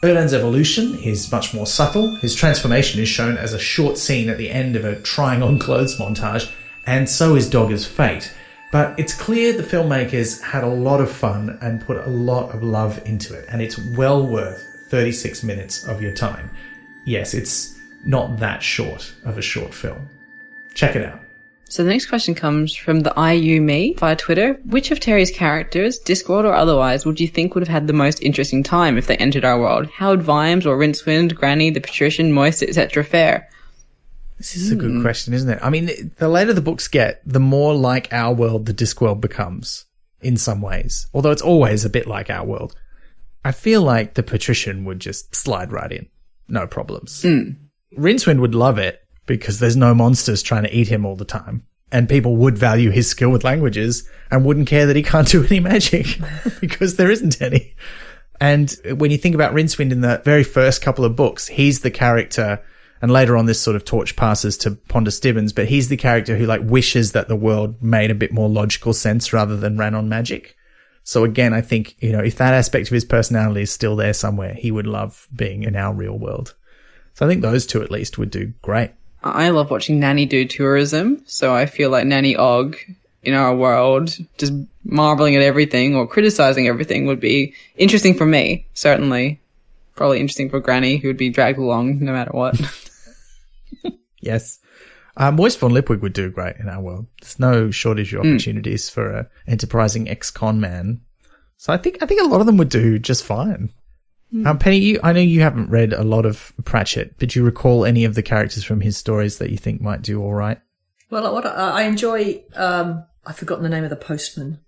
Erdan's 0.02 0.34
evolution 0.34 0.98
is 0.98 1.30
much 1.30 1.54
more 1.54 1.68
subtle. 1.68 2.16
His 2.16 2.34
transformation 2.34 3.00
is 3.00 3.08
shown 3.08 3.36
as 3.36 3.52
a 3.52 3.60
short 3.60 3.96
scene 3.96 4.28
at 4.28 4.38
the 4.38 4.50
end 4.50 4.74
of 4.74 4.84
a 4.84 5.00
trying 5.02 5.40
on 5.40 5.60
clothes 5.60 5.98
montage, 5.98 6.50
and 6.84 7.08
so 7.08 7.36
is 7.36 7.48
Dogger's 7.48 7.86
fate. 7.86 8.34
But 8.72 8.98
it's 8.98 9.14
clear 9.14 9.52
the 9.52 9.62
filmmakers 9.62 10.40
had 10.40 10.64
a 10.64 10.68
lot 10.68 11.00
of 11.00 11.12
fun 11.12 11.58
and 11.60 11.80
put 11.80 11.98
a 11.98 12.10
lot 12.10 12.52
of 12.52 12.64
love 12.64 13.00
into 13.06 13.34
it, 13.34 13.46
and 13.48 13.62
it's 13.62 13.78
well 13.78 14.26
worth 14.26 14.66
36 14.88 15.44
minutes 15.44 15.84
of 15.84 16.02
your 16.02 16.14
time. 16.14 16.50
Yes, 17.04 17.34
it's 17.34 17.79
not 18.04 18.38
that 18.38 18.62
short 18.62 19.12
of 19.24 19.38
a 19.38 19.42
short 19.42 19.74
film. 19.74 20.08
Check 20.74 20.96
it 20.96 21.04
out. 21.04 21.20
So 21.70 21.84
the 21.84 21.90
next 21.90 22.06
question 22.06 22.34
comes 22.34 22.74
from 22.74 23.00
the 23.00 23.14
IU 23.16 23.60
me 23.60 23.94
via 23.94 24.16
Twitter. 24.16 24.54
Which 24.64 24.90
of 24.90 24.98
Terry's 24.98 25.30
characters, 25.30 26.00
Discworld 26.00 26.42
or 26.42 26.52
otherwise, 26.52 27.06
would 27.06 27.20
you 27.20 27.28
think 27.28 27.54
would 27.54 27.62
have 27.62 27.72
had 27.72 27.86
the 27.86 27.92
most 27.92 28.20
interesting 28.22 28.64
time 28.64 28.98
if 28.98 29.06
they 29.06 29.16
entered 29.16 29.44
our 29.44 29.60
world? 29.60 29.86
Howard 29.86 30.20
Vimes 30.20 30.66
or 30.66 30.76
Rincewind, 30.76 31.36
Granny, 31.36 31.70
the 31.70 31.80
Patrician, 31.80 32.32
Moist, 32.32 32.64
etc. 32.64 33.04
Fair. 33.04 33.48
This 34.36 34.56
is 34.56 34.72
a 34.72 34.74
good 34.74 35.00
question, 35.02 35.32
isn't 35.32 35.48
it? 35.48 35.58
I 35.62 35.70
mean, 35.70 36.12
the 36.16 36.28
later 36.28 36.54
the 36.54 36.60
books 36.60 36.88
get, 36.88 37.20
the 37.24 37.38
more 37.38 37.74
like 37.74 38.12
our 38.12 38.34
world 38.34 38.66
the 38.66 38.74
Discworld 38.74 39.20
becomes 39.20 39.84
in 40.22 40.36
some 40.36 40.60
ways. 40.60 41.06
Although 41.14 41.30
it's 41.30 41.42
always 41.42 41.84
a 41.84 41.90
bit 41.90 42.06
like 42.06 42.30
our 42.30 42.44
world. 42.44 42.74
I 43.44 43.52
feel 43.52 43.82
like 43.82 44.14
the 44.14 44.22
patrician 44.22 44.84
would 44.86 44.98
just 44.98 45.36
slide 45.36 45.70
right 45.70 45.92
in. 45.92 46.08
No 46.48 46.66
problems. 46.66 47.22
Hmm. 47.22 47.50
Rincewind 47.96 48.40
would 48.40 48.54
love 48.54 48.78
it 48.78 49.04
because 49.26 49.58
there's 49.58 49.76
no 49.76 49.94
monsters 49.94 50.42
trying 50.42 50.64
to 50.64 50.76
eat 50.76 50.88
him 50.88 51.04
all 51.04 51.16
the 51.16 51.24
time. 51.24 51.64
And 51.92 52.08
people 52.08 52.36
would 52.36 52.56
value 52.56 52.90
his 52.90 53.08
skill 53.08 53.30
with 53.30 53.44
languages 53.44 54.08
and 54.30 54.44
wouldn't 54.44 54.68
care 54.68 54.86
that 54.86 54.96
he 54.96 55.02
can't 55.02 55.26
do 55.26 55.44
any 55.44 55.60
magic 55.60 56.06
because 56.60 56.96
there 56.96 57.10
isn't 57.10 57.42
any. 57.42 57.74
And 58.40 58.74
when 58.96 59.10
you 59.10 59.18
think 59.18 59.34
about 59.34 59.52
Rincewind 59.52 59.92
in 59.92 60.00
the 60.00 60.22
very 60.24 60.44
first 60.44 60.82
couple 60.82 61.04
of 61.04 61.16
books, 61.16 61.46
he's 61.46 61.80
the 61.80 61.90
character, 61.90 62.62
and 63.02 63.10
later 63.10 63.36
on 63.36 63.46
this 63.46 63.60
sort 63.60 63.76
of 63.76 63.84
torch 63.84 64.16
passes 64.16 64.56
to 64.58 64.70
Ponder 64.70 65.10
Stibbons, 65.10 65.52
but 65.52 65.68
he's 65.68 65.88
the 65.88 65.96
character 65.96 66.36
who 66.36 66.46
like 66.46 66.62
wishes 66.64 67.12
that 67.12 67.28
the 67.28 67.36
world 67.36 67.82
made 67.82 68.10
a 68.10 68.14
bit 68.14 68.32
more 68.32 68.48
logical 68.48 68.92
sense 68.92 69.32
rather 69.32 69.56
than 69.56 69.76
ran 69.76 69.94
on 69.94 70.08
magic. 70.08 70.56
So 71.02 71.24
again, 71.24 71.52
I 71.52 71.60
think, 71.60 71.96
you 72.00 72.12
know, 72.12 72.20
if 72.20 72.36
that 72.36 72.54
aspect 72.54 72.88
of 72.88 72.94
his 72.94 73.04
personality 73.04 73.62
is 73.62 73.72
still 73.72 73.96
there 73.96 74.14
somewhere, 74.14 74.54
he 74.54 74.70
would 74.70 74.86
love 74.86 75.28
being 75.34 75.64
in 75.64 75.76
our 75.76 75.92
real 75.92 76.18
world. 76.18 76.54
So 77.20 77.26
I 77.26 77.28
think 77.28 77.42
those 77.42 77.66
two 77.66 77.82
at 77.82 77.90
least 77.90 78.16
would 78.16 78.30
do 78.30 78.54
great. 78.62 78.92
I 79.22 79.50
love 79.50 79.70
watching 79.70 80.00
Nanny 80.00 80.24
do 80.24 80.46
tourism, 80.46 81.22
so 81.26 81.54
I 81.54 81.66
feel 81.66 81.90
like 81.90 82.06
Nanny 82.06 82.34
Ogg 82.34 82.78
in 83.22 83.34
our 83.34 83.54
world, 83.54 84.16
just 84.38 84.54
marveling 84.84 85.36
at 85.36 85.42
everything 85.42 85.94
or 85.94 86.06
criticizing 86.06 86.66
everything 86.66 87.04
would 87.04 87.20
be 87.20 87.52
interesting 87.76 88.14
for 88.14 88.24
me, 88.24 88.66
certainly. 88.72 89.38
Probably 89.96 90.18
interesting 90.18 90.48
for 90.48 90.60
Granny, 90.60 90.96
who 90.96 91.08
would 91.08 91.18
be 91.18 91.28
dragged 91.28 91.58
along 91.58 92.02
no 92.02 92.12
matter 92.12 92.30
what. 92.32 92.58
Yes. 94.22 94.58
Uh, 95.16 95.30
Moist 95.30 95.58
von 95.58 95.72
Lipwig 95.72 96.02
would 96.02 96.12
do 96.12 96.30
great 96.30 96.56
in 96.56 96.68
our 96.68 96.80
world. 96.80 97.06
There's 97.22 97.38
no 97.38 97.70
shortage 97.70 98.12
of 98.12 98.20
opportunities 98.20 98.90
for 98.90 99.10
an 99.10 99.26
enterprising 99.46 100.10
ex-con 100.10 100.60
man. 100.60 101.00
So 101.56 101.72
I 101.72 101.78
think, 101.78 102.02
I 102.02 102.06
think 102.06 102.20
a 102.20 102.26
lot 102.26 102.40
of 102.40 102.46
them 102.46 102.58
would 102.58 102.68
do 102.68 102.98
just 102.98 103.24
fine. 103.24 103.72
Um, 104.46 104.58
Penny, 104.58 104.78
you, 104.78 105.00
I 105.02 105.12
know 105.12 105.20
you 105.20 105.40
haven't 105.40 105.70
read 105.70 105.92
a 105.92 106.04
lot 106.04 106.24
of 106.24 106.52
Pratchett, 106.64 107.18
but 107.18 107.30
do 107.30 107.40
you 107.40 107.44
recall 107.44 107.84
any 107.84 108.04
of 108.04 108.14
the 108.14 108.22
characters 108.22 108.62
from 108.62 108.80
his 108.80 108.96
stories 108.96 109.38
that 109.38 109.50
you 109.50 109.56
think 109.56 109.80
might 109.80 110.02
do 110.02 110.22
all 110.22 110.32
right? 110.34 110.60
Well, 111.10 111.32
what 111.34 111.44
I, 111.46 111.50
I 111.70 111.82
enjoy 111.82 112.42
um, 112.54 113.04
I've 113.26 113.36
forgotten 113.36 113.64
the 113.64 113.68
name 113.68 113.82
of 113.84 113.90
the 113.90 113.96
postman. 113.96 114.60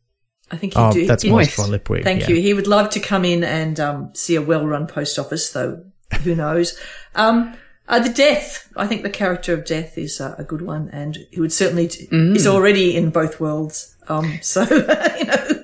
I 0.51 0.57
think 0.57 0.75
he'd 0.75 0.81
Oh, 0.81 0.93
do. 0.93 1.07
that's 1.07 1.23
he'd- 1.23 1.33
Moist 1.33 1.55
von 1.57 1.71
Lipwig. 1.71 2.03
Thank 2.03 2.23
yeah. 2.23 2.31
you. 2.31 2.37
He 2.43 2.55
would 2.55 2.67
love 2.67 2.91
to 2.91 3.01
come 3.01 3.25
in 3.25 3.45
and 3.45 3.79
um, 3.79 4.11
see 4.15 4.35
a 4.35 4.43
well-run 4.43 4.87
post 4.89 5.19
office, 5.19 5.53
though 5.53 5.85
who 6.25 6.35
knows? 6.45 6.77
Um, 7.15 7.55
uh, 7.89 8.01
the 8.01 8.09
Death. 8.13 8.69
I 8.77 8.87
think 8.87 9.03
the 9.03 9.11
character 9.11 9.55
of 9.55 9.65
Death 9.65 9.97
is 9.97 10.21
uh, 10.21 10.35
a 10.39 10.45
good 10.45 10.63
one, 10.63 10.89
and 10.91 11.17
he 11.31 11.41
would 11.41 11.53
certainly 11.53 11.89
t- 11.89 12.07
Mm. 12.09 12.35
is 12.37 12.47
already 12.47 12.97
in 12.97 13.11
both 13.11 13.39
worlds. 13.41 13.97
Um, 14.09 14.39
so 14.43 14.63
you 14.71 15.25
know, 15.25 15.62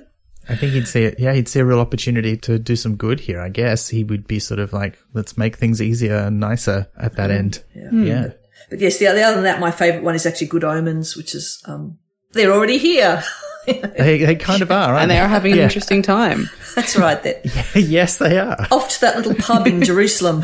I 0.48 0.56
think 0.56 0.72
he'd 0.72 0.88
see 0.88 1.02
it. 1.04 1.18
Yeah, 1.20 1.32
he'd 1.34 1.48
see 1.48 1.60
a 1.60 1.64
real 1.64 1.80
opportunity 1.80 2.36
to 2.38 2.58
do 2.58 2.74
some 2.76 2.96
good 2.96 3.20
here. 3.20 3.40
I 3.40 3.48
guess 3.50 3.88
he 3.88 4.02
would 4.04 4.26
be 4.26 4.38
sort 4.38 4.60
of 4.60 4.72
like, 4.72 4.98
let's 5.12 5.36
make 5.36 5.56
things 5.56 5.82
easier 5.82 6.16
and 6.16 6.40
nicer 6.40 6.88
at 6.98 7.16
that 7.16 7.30
end. 7.30 7.62
Yeah. 7.74 8.28
but 8.70 8.78
yes, 8.80 8.98
the, 8.98 9.06
the 9.06 9.22
other 9.22 9.34
than 9.36 9.44
that, 9.44 9.60
my 9.60 9.70
favourite 9.70 10.04
one 10.04 10.14
is 10.14 10.24
actually 10.24 10.46
Good 10.48 10.64
Omens, 10.64 11.16
which 11.16 11.34
is 11.34 11.62
um, 11.66 11.98
they're 12.32 12.52
already 12.52 12.78
here. 12.78 13.22
They, 13.68 14.24
they 14.24 14.34
kind 14.36 14.62
of 14.62 14.70
are, 14.70 14.92
aren't 14.94 15.02
And 15.02 15.10
they 15.10 15.18
are 15.18 15.28
having 15.28 15.52
an 15.52 15.58
Yeah. 15.58 15.64
interesting 15.64 16.00
time. 16.00 16.48
That's 16.74 16.96
right. 16.96 17.22
They're 17.22 17.42
yes, 17.74 18.16
they 18.16 18.38
are. 18.38 18.66
off 18.70 18.88
to 18.94 19.00
that 19.02 19.18
little 19.18 19.34
pub 19.34 19.66
in 19.66 19.82
Jerusalem. 19.84 20.42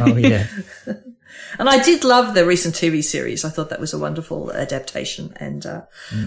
Oh, 0.00 0.16
yeah. 0.16 0.48
And 1.58 1.68
I 1.68 1.82
did 1.82 2.04
love 2.04 2.34
the 2.34 2.44
recent 2.46 2.74
TV 2.74 3.02
series. 3.02 3.44
I 3.44 3.48
thought 3.50 3.70
that 3.70 3.80
was 3.80 3.92
a 3.92 3.98
wonderful 3.98 4.52
adaptation. 4.52 5.32
And 5.36 5.64
uh, 5.66 5.82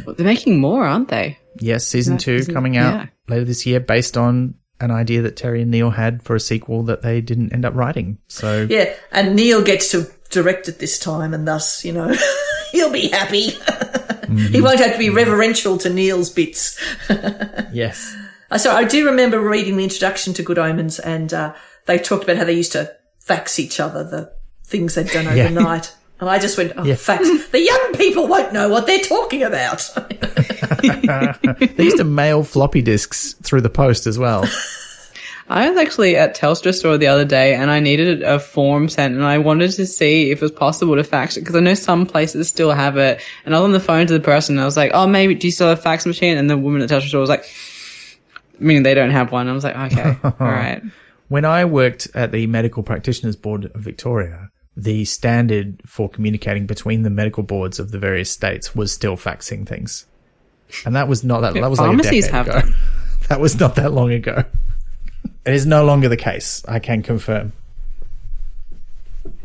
But 0.05 0.17
they're 0.17 0.25
making 0.25 0.59
more, 0.59 0.85
aren't 0.85 1.09
they? 1.09 1.37
Yes, 1.59 1.87
season 1.87 2.17
two 2.17 2.33
isn't- 2.33 2.53
coming 2.53 2.77
out 2.77 2.93
yeah. 2.95 3.05
later 3.27 3.45
this 3.45 3.65
year 3.65 3.79
based 3.79 4.17
on 4.17 4.55
an 4.79 4.91
idea 4.91 5.21
that 5.21 5.37
Terry 5.37 5.61
and 5.61 5.71
Neil 5.71 5.91
had 5.91 6.23
for 6.23 6.35
a 6.35 6.39
sequel 6.39 6.83
that 6.83 7.01
they 7.03 7.21
didn't 7.21 7.53
end 7.53 7.63
up 7.63 7.73
writing. 7.75 8.17
So, 8.27 8.67
yeah, 8.69 8.93
and 9.11 9.35
Neil 9.35 9.61
gets 9.63 9.91
to 9.91 10.11
direct 10.29 10.67
it 10.67 10.79
this 10.79 10.99
time, 10.99 11.33
and 11.33 11.47
thus, 11.47 11.85
you 11.85 11.93
know, 11.93 12.13
he'll 12.71 12.91
be 12.91 13.07
happy. 13.07 13.51
he 14.51 14.59
won't 14.59 14.79
have 14.79 14.93
to 14.93 14.97
be 14.97 15.09
reverential 15.09 15.77
to 15.77 15.89
Neil's 15.89 16.31
bits. 16.31 16.77
yes. 17.71 18.15
Uh, 18.51 18.57
So 18.57 18.71
I 18.75 18.83
do 18.83 19.05
remember 19.05 19.39
reading 19.39 19.77
the 19.77 19.83
introduction 19.83 20.33
to 20.33 20.43
Good 20.43 20.59
Omens, 20.59 20.99
and 20.99 21.33
uh, 21.33 21.53
they 21.85 21.97
talked 21.99 22.23
about 22.23 22.37
how 22.37 22.43
they 22.43 22.53
used 22.53 22.71
to 22.73 22.93
fax 23.19 23.59
each 23.59 23.79
other 23.79 24.03
the 24.03 24.33
things 24.63 24.95
they'd 24.95 25.07
done 25.07 25.25
Yeah. 25.37 25.45
overnight. 25.45 25.93
And 26.19 26.29
I 26.29 26.39
just 26.39 26.57
went, 26.57 26.73
oh, 26.77 26.83
Yeah. 26.85 26.95
fax. 26.95 27.27
The 27.49 27.59
young 27.61 27.93
people 27.95 28.27
won't 28.27 28.53
know 28.53 28.69
what 28.69 28.87
they're 28.87 28.99
talking 28.99 29.43
about. 29.43 29.89
They 30.83 31.83
used 31.83 31.97
to 31.97 32.03
mail 32.03 32.43
floppy 32.43 32.81
disks 32.81 33.33
through 33.43 33.61
the 33.61 33.69
post 33.69 34.07
as 34.07 34.17
well. 34.19 34.45
I 35.49 35.69
was 35.69 35.77
actually 35.77 36.15
at 36.15 36.35
Telstra 36.37 36.73
store 36.73 36.97
the 36.97 37.07
other 37.07 37.25
day 37.25 37.53
and 37.53 37.69
I 37.69 37.79
needed 37.79 38.21
a 38.23 38.39
form 38.39 38.87
sent 38.89 39.13
and 39.13 39.23
I 39.23 39.37
wanted 39.37 39.71
to 39.71 39.85
see 39.85 40.31
if 40.31 40.37
it 40.39 40.41
was 40.41 40.51
possible 40.51 40.95
to 40.95 41.03
fax 41.03 41.35
it 41.35 41.41
because 41.41 41.55
I 41.55 41.59
know 41.59 41.73
some 41.73 42.05
places 42.05 42.47
still 42.47 42.71
have 42.71 42.97
it. 42.97 43.21
And 43.45 43.53
I 43.53 43.59
was 43.59 43.65
on 43.65 43.71
the 43.73 43.79
phone 43.79 44.07
to 44.07 44.13
the 44.13 44.19
person 44.21 44.55
and 44.55 44.61
I 44.61 44.65
was 44.65 44.77
like, 44.77 44.91
oh, 44.93 45.05
maybe, 45.05 45.35
do 45.35 45.47
you 45.47 45.51
still 45.51 45.67
have 45.69 45.79
a 45.79 45.81
fax 45.81 46.05
machine? 46.05 46.37
And 46.37 46.49
the 46.49 46.57
woman 46.57 46.81
at 46.81 46.89
Telstra 46.89 47.09
store 47.09 47.21
was 47.21 47.29
like, 47.29 47.45
meaning 48.59 48.83
they 48.83 48.93
don't 48.93 49.11
have 49.11 49.31
one. 49.31 49.49
I 49.49 49.51
was 49.53 49.63
like, 49.65 49.75
okay, 49.91 50.17
all 50.23 50.33
right. 50.39 50.81
When 51.27 51.43
I 51.45 51.65
worked 51.65 52.07
at 52.15 52.31
the 52.31 52.47
Medical 52.47 52.81
Practitioners 52.83 53.35
Board 53.35 53.65
of 53.65 53.81
Victoria, 53.81 54.49
the 54.75 55.05
standard 55.05 55.81
for 55.85 56.09
communicating 56.09 56.65
between 56.65 57.03
the 57.03 57.09
medical 57.09 57.43
boards 57.43 57.79
of 57.79 57.91
the 57.91 57.99
various 57.99 58.31
states 58.31 58.75
was 58.75 58.91
still 58.91 59.15
faxing 59.15 59.67
things. 59.67 60.05
And 60.85 60.95
that 60.95 61.07
was 61.07 61.23
not 61.23 61.41
that, 61.41 61.53
that 61.53 61.69
was 61.69 61.79
like 61.79 61.99
a 61.99 62.01
decade 62.01 62.25
have 62.25 62.47
ago. 62.47 62.59
them. 62.61 62.75
That 63.29 63.39
was 63.39 63.57
not 63.57 63.75
that 63.75 63.93
long 63.93 64.11
ago. 64.11 64.43
It 65.45 65.53
is 65.53 65.65
no 65.65 65.85
longer 65.85 66.09
the 66.09 66.17
case. 66.17 66.61
I 66.67 66.79
can 66.79 67.01
confirm. 67.01 67.53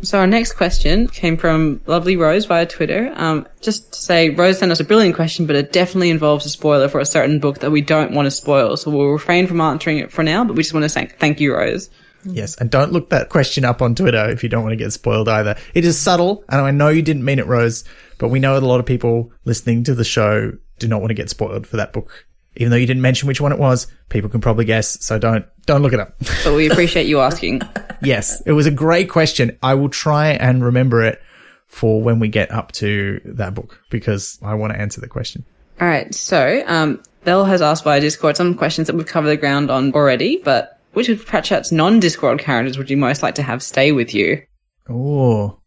So 0.03 0.19
our 0.19 0.27
next 0.27 0.53
question 0.53 1.07
came 1.09 1.37
from 1.37 1.81
Lovely 1.87 2.17
Rose 2.17 2.45
via 2.45 2.67
Twitter. 2.67 3.13
Um, 3.15 3.47
just 3.61 3.93
to 3.93 4.01
say, 4.01 4.31
Rose 4.31 4.59
sent 4.59 4.73
us 4.73 4.81
a 4.81 4.85
brilliant 4.85 5.15
question, 5.15 5.47
but 5.47 5.55
it 5.55 5.73
definitely 5.73 6.11
involves 6.11 6.45
a 6.47 6.51
spoiler 6.51 6.89
for 6.89 7.01
a 7.01 7.07
certain 7.07 7.39
book 7.39 7.61
that 7.61 7.71
we 7.71 7.81
don't 7.81 8.13
want 8.13 8.27
to 8.27 8.31
spoil. 8.31 8.77
So 8.77 8.91
we'll 8.91 9.07
refrain 9.07 9.47
from 9.47 9.61
answering 9.61 9.99
it 9.99 10.11
for 10.11 10.23
now, 10.23 10.45
but 10.45 10.57
we 10.57 10.63
just 10.63 10.75
want 10.75 10.85
to 10.85 10.89
say 10.89 11.07
thank 11.07 11.41
you, 11.41 11.55
Rose. 11.55 11.91
Yes, 12.25 12.57
and 12.57 12.71
don't 12.71 12.93
look 12.93 13.11
that 13.11 13.29
question 13.29 13.65
up 13.65 13.81
on 13.81 13.95
Twitter 13.95 14.29
if 14.29 14.43
you 14.43 14.49
don't 14.49 14.63
want 14.63 14.73
to 14.73 14.77
get 14.77 14.93
spoiled 14.93 15.29
either. 15.29 15.57
It 15.75 15.85
is 15.85 15.99
subtle, 15.99 16.45
and 16.49 16.61
I 16.61 16.71
know 16.71 16.89
you 16.89 17.03
didn't 17.03 17.25
mean 17.25 17.39
it, 17.39 17.47
Rose, 17.47 17.85
but 18.19 18.29
we 18.29 18.41
know 18.41 18.55
that 18.55 18.63
a 18.63 18.67
lot 18.67 18.81
of 18.81 18.87
people 18.87 19.33
listening 19.45 19.85
to 19.85 19.95
the 19.95 20.05
show 20.05 20.53
do 20.79 20.89
not 20.89 21.01
want 21.01 21.11
to 21.11 21.15
get 21.15 21.31
spoiled 21.31 21.67
for 21.67 21.77
that 21.77 21.93
book. 21.93 22.27
Even 22.57 22.71
though 22.71 22.77
you 22.77 22.87
didn't 22.87 23.03
mention 23.03 23.29
which 23.29 23.41
one 23.41 23.53
it 23.53 23.59
was, 23.59 23.87
people 24.09 24.29
can 24.29 24.41
probably 24.41 24.65
guess, 24.65 25.05
so 25.05 25.19
don't 25.19 25.47
don't 25.67 25.83
look 25.83 25.93
it 25.93 26.01
up. 26.01 26.17
But 26.45 26.55
we 26.55 26.69
appreciate 26.69 27.07
you 27.07 27.21
asking. 27.21 27.63
yes, 28.03 28.41
it 28.47 28.53
was 28.53 28.67
a 28.67 28.71
great 28.71 29.09
question. 29.09 29.57
I 29.63 29.75
will 29.75 29.89
try 29.89 30.31
and 30.31 30.65
remember 30.65 31.05
it 31.05 31.23
for 31.67 32.03
when 32.03 32.19
we 32.19 32.29
get 32.29 32.51
up 32.51 32.73
to 32.73 33.21
that 33.25 33.55
book 33.55 33.81
because 33.91 34.39
I 34.43 34.55
want 34.55 34.73
to 34.73 34.79
answer 34.81 35.01
the 35.01 35.09
question. 35.09 35.45
All 35.81 35.87
right. 35.87 36.13
So, 36.15 36.65
um, 36.67 37.01
Belle 37.25 37.45
has 37.45 37.63
asked 37.63 37.85
via 37.85 38.01
Discord 38.01 38.37
some 38.37 38.55
questions 38.55 38.87
that 38.87 38.97
we've 38.97 39.07
covered 39.07 39.29
the 39.29 39.37
ground 39.37 39.71
on 39.71 39.93
already, 39.93 40.41
but 40.43 40.78
which 40.99 41.09
of 41.09 41.25
Pratchett's 41.25 41.71
non-Discworld 41.71 42.41
characters 42.41 42.77
would 42.77 42.91
you 42.91 42.97
most 42.97 43.23
like 43.23 43.37
to 43.37 43.43
have 43.45 43.63
stay 43.63 43.93
with 43.93 44.13
you? 44.13 44.43
Oh. 44.91 45.61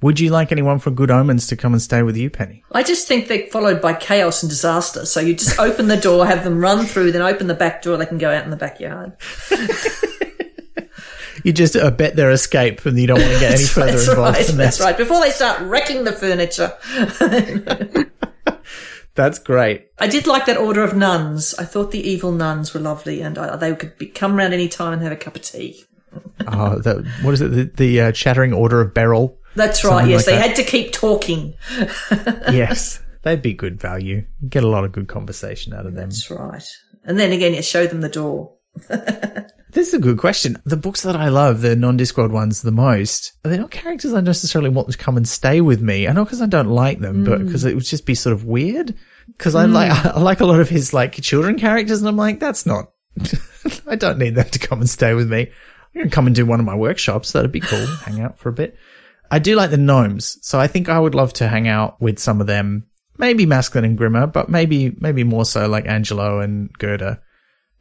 Would 0.00 0.20
you 0.20 0.30
like 0.30 0.50
anyone 0.50 0.78
from 0.78 0.94
Good 0.94 1.10
Omens 1.10 1.48
to 1.48 1.56
come 1.56 1.74
and 1.74 1.82
stay 1.82 2.02
with 2.02 2.16
you, 2.16 2.30
Penny? 2.30 2.64
I 2.72 2.82
just 2.82 3.06
think 3.06 3.28
they're 3.28 3.46
followed 3.48 3.82
by 3.82 3.92
chaos 3.92 4.42
and 4.42 4.48
disaster. 4.48 5.04
So 5.04 5.20
you 5.20 5.34
just 5.34 5.58
open 5.58 5.88
the 5.88 5.98
door, 5.98 6.24
have 6.24 6.44
them 6.44 6.60
run 6.60 6.86
through, 6.86 7.12
then 7.12 7.20
open 7.20 7.46
the 7.46 7.52
back 7.52 7.82
door, 7.82 7.98
they 7.98 8.06
can 8.06 8.16
go 8.16 8.34
out 8.34 8.44
in 8.44 8.50
the 8.50 8.56
backyard. 8.56 9.12
You 11.44 11.52
just 11.52 11.74
uh, 11.74 11.90
bet 11.90 12.14
their 12.14 12.30
escape 12.30 12.86
and 12.86 12.96
you 12.96 13.08
don't 13.08 13.20
want 13.20 13.32
to 13.32 13.40
get 13.40 13.54
any 13.54 13.64
further 13.64 13.92
That's 13.92 14.08
involved 14.08 14.36
right. 14.36 14.46
than 14.46 14.56
That's 14.58 14.80
right. 14.80 14.96
Before 14.96 15.20
they 15.20 15.30
start 15.30 15.60
wrecking 15.62 16.04
the 16.04 16.12
furniture. 16.12 16.72
That's 19.14 19.38
great. 19.38 19.88
I 19.98 20.06
did 20.06 20.26
like 20.26 20.46
that 20.46 20.56
order 20.56 20.82
of 20.82 20.96
nuns. 20.96 21.54
I 21.58 21.64
thought 21.64 21.90
the 21.90 22.00
evil 22.08 22.32
nuns 22.32 22.72
were 22.72 22.80
lovely 22.80 23.20
and 23.20 23.36
uh, 23.36 23.56
they 23.56 23.74
could 23.74 23.98
be, 23.98 24.06
come 24.06 24.36
round 24.36 24.54
any 24.54 24.68
time 24.68 24.94
and 24.94 25.02
have 25.02 25.12
a 25.12 25.16
cup 25.16 25.36
of 25.36 25.42
tea. 25.42 25.84
Oh, 26.46 26.78
that, 26.80 27.06
what 27.22 27.32
is 27.34 27.40
it? 27.40 27.52
The, 27.52 27.64
the 27.64 28.00
uh, 28.02 28.12
Chattering 28.12 28.52
Order 28.52 28.80
of 28.82 28.92
Beryl. 28.92 29.38
That's 29.54 29.82
right. 29.84 29.90
Something 29.90 30.10
Yes, 30.10 30.18
like 30.18 30.26
they 30.26 30.32
that. 30.40 30.46
had 30.48 30.56
to 30.56 30.64
keep 30.64 30.92
talking. 30.92 31.54
yes, 32.50 33.00
they'd 33.22 33.40
be 33.40 33.54
good 33.54 33.80
value. 33.80 34.26
Get 34.48 34.62
a 34.64 34.68
lot 34.68 34.84
of 34.84 34.92
good 34.92 35.08
conversation 35.08 35.72
out 35.72 35.86
of 35.86 35.94
them. 35.94 36.10
That's 36.10 36.30
right. 36.30 36.64
And 37.04 37.18
then 37.18 37.32
again, 37.32 37.54
you 37.54 37.62
show 37.62 37.86
them 37.86 38.00
the 38.02 38.08
door. 38.10 38.54
This 39.72 39.88
is 39.88 39.94
a 39.94 39.98
good 39.98 40.18
question. 40.18 40.60
The 40.66 40.76
books 40.76 41.02
that 41.02 41.16
I 41.16 41.28
love, 41.28 41.62
the 41.62 41.74
non-Discworld 41.74 42.30
ones, 42.30 42.60
the 42.60 42.70
most, 42.70 43.32
they're 43.42 43.58
not 43.58 43.70
characters 43.70 44.12
I 44.12 44.20
necessarily 44.20 44.68
want 44.68 44.90
to 44.90 44.98
come 44.98 45.16
and 45.16 45.26
stay 45.26 45.62
with 45.62 45.80
me. 45.80 46.06
I 46.06 46.12
know 46.12 46.24
because 46.24 46.42
I 46.42 46.46
don't 46.46 46.68
like 46.68 47.00
them, 47.00 47.24
but 47.24 47.40
hmm. 47.40 47.46
because 47.46 47.64
it 47.64 47.74
would 47.74 47.84
just 47.84 48.04
be 48.04 48.14
sort 48.14 48.34
of 48.34 48.44
weird. 48.44 48.94
Because 49.26 49.54
I 49.54 49.64
hmm. 49.64 49.72
like 49.72 49.90
I 50.06 50.20
like 50.20 50.40
a 50.40 50.46
lot 50.46 50.60
of 50.60 50.68
his 50.68 50.92
like 50.92 51.14
children 51.22 51.58
characters, 51.58 52.00
and 52.00 52.08
I'm 52.08 52.18
like, 52.18 52.38
that's 52.38 52.66
not. 52.66 52.92
I 53.86 53.96
don't 53.96 54.18
need 54.18 54.34
them 54.34 54.48
to 54.50 54.58
come 54.58 54.80
and 54.80 54.90
stay 54.90 55.14
with 55.14 55.30
me. 55.30 55.50
I 55.94 55.98
can 55.98 56.10
come 56.10 56.26
and 56.26 56.36
do 56.36 56.44
one 56.44 56.60
of 56.60 56.66
my 56.66 56.74
workshops. 56.74 57.32
That'd 57.32 57.50
be 57.50 57.60
cool. 57.60 57.86
hang 58.04 58.20
out 58.20 58.38
for 58.38 58.50
a 58.50 58.54
bit. 58.54 58.76
I 59.30 59.38
do 59.38 59.56
like 59.56 59.70
the 59.70 59.78
gnomes, 59.78 60.36
so 60.46 60.60
I 60.60 60.66
think 60.66 60.90
I 60.90 61.00
would 61.00 61.14
love 61.14 61.32
to 61.34 61.48
hang 61.48 61.66
out 61.66 61.98
with 61.98 62.18
some 62.18 62.42
of 62.42 62.46
them. 62.46 62.88
Maybe 63.16 63.46
Masklin 63.46 63.84
and 63.84 63.98
Grimma, 63.98 64.30
but 64.30 64.50
maybe 64.50 64.94
maybe 64.98 65.24
more 65.24 65.46
so 65.46 65.66
like 65.66 65.84
Angalo 65.84 66.44
and 66.44 66.76
Gurder. 66.78 67.20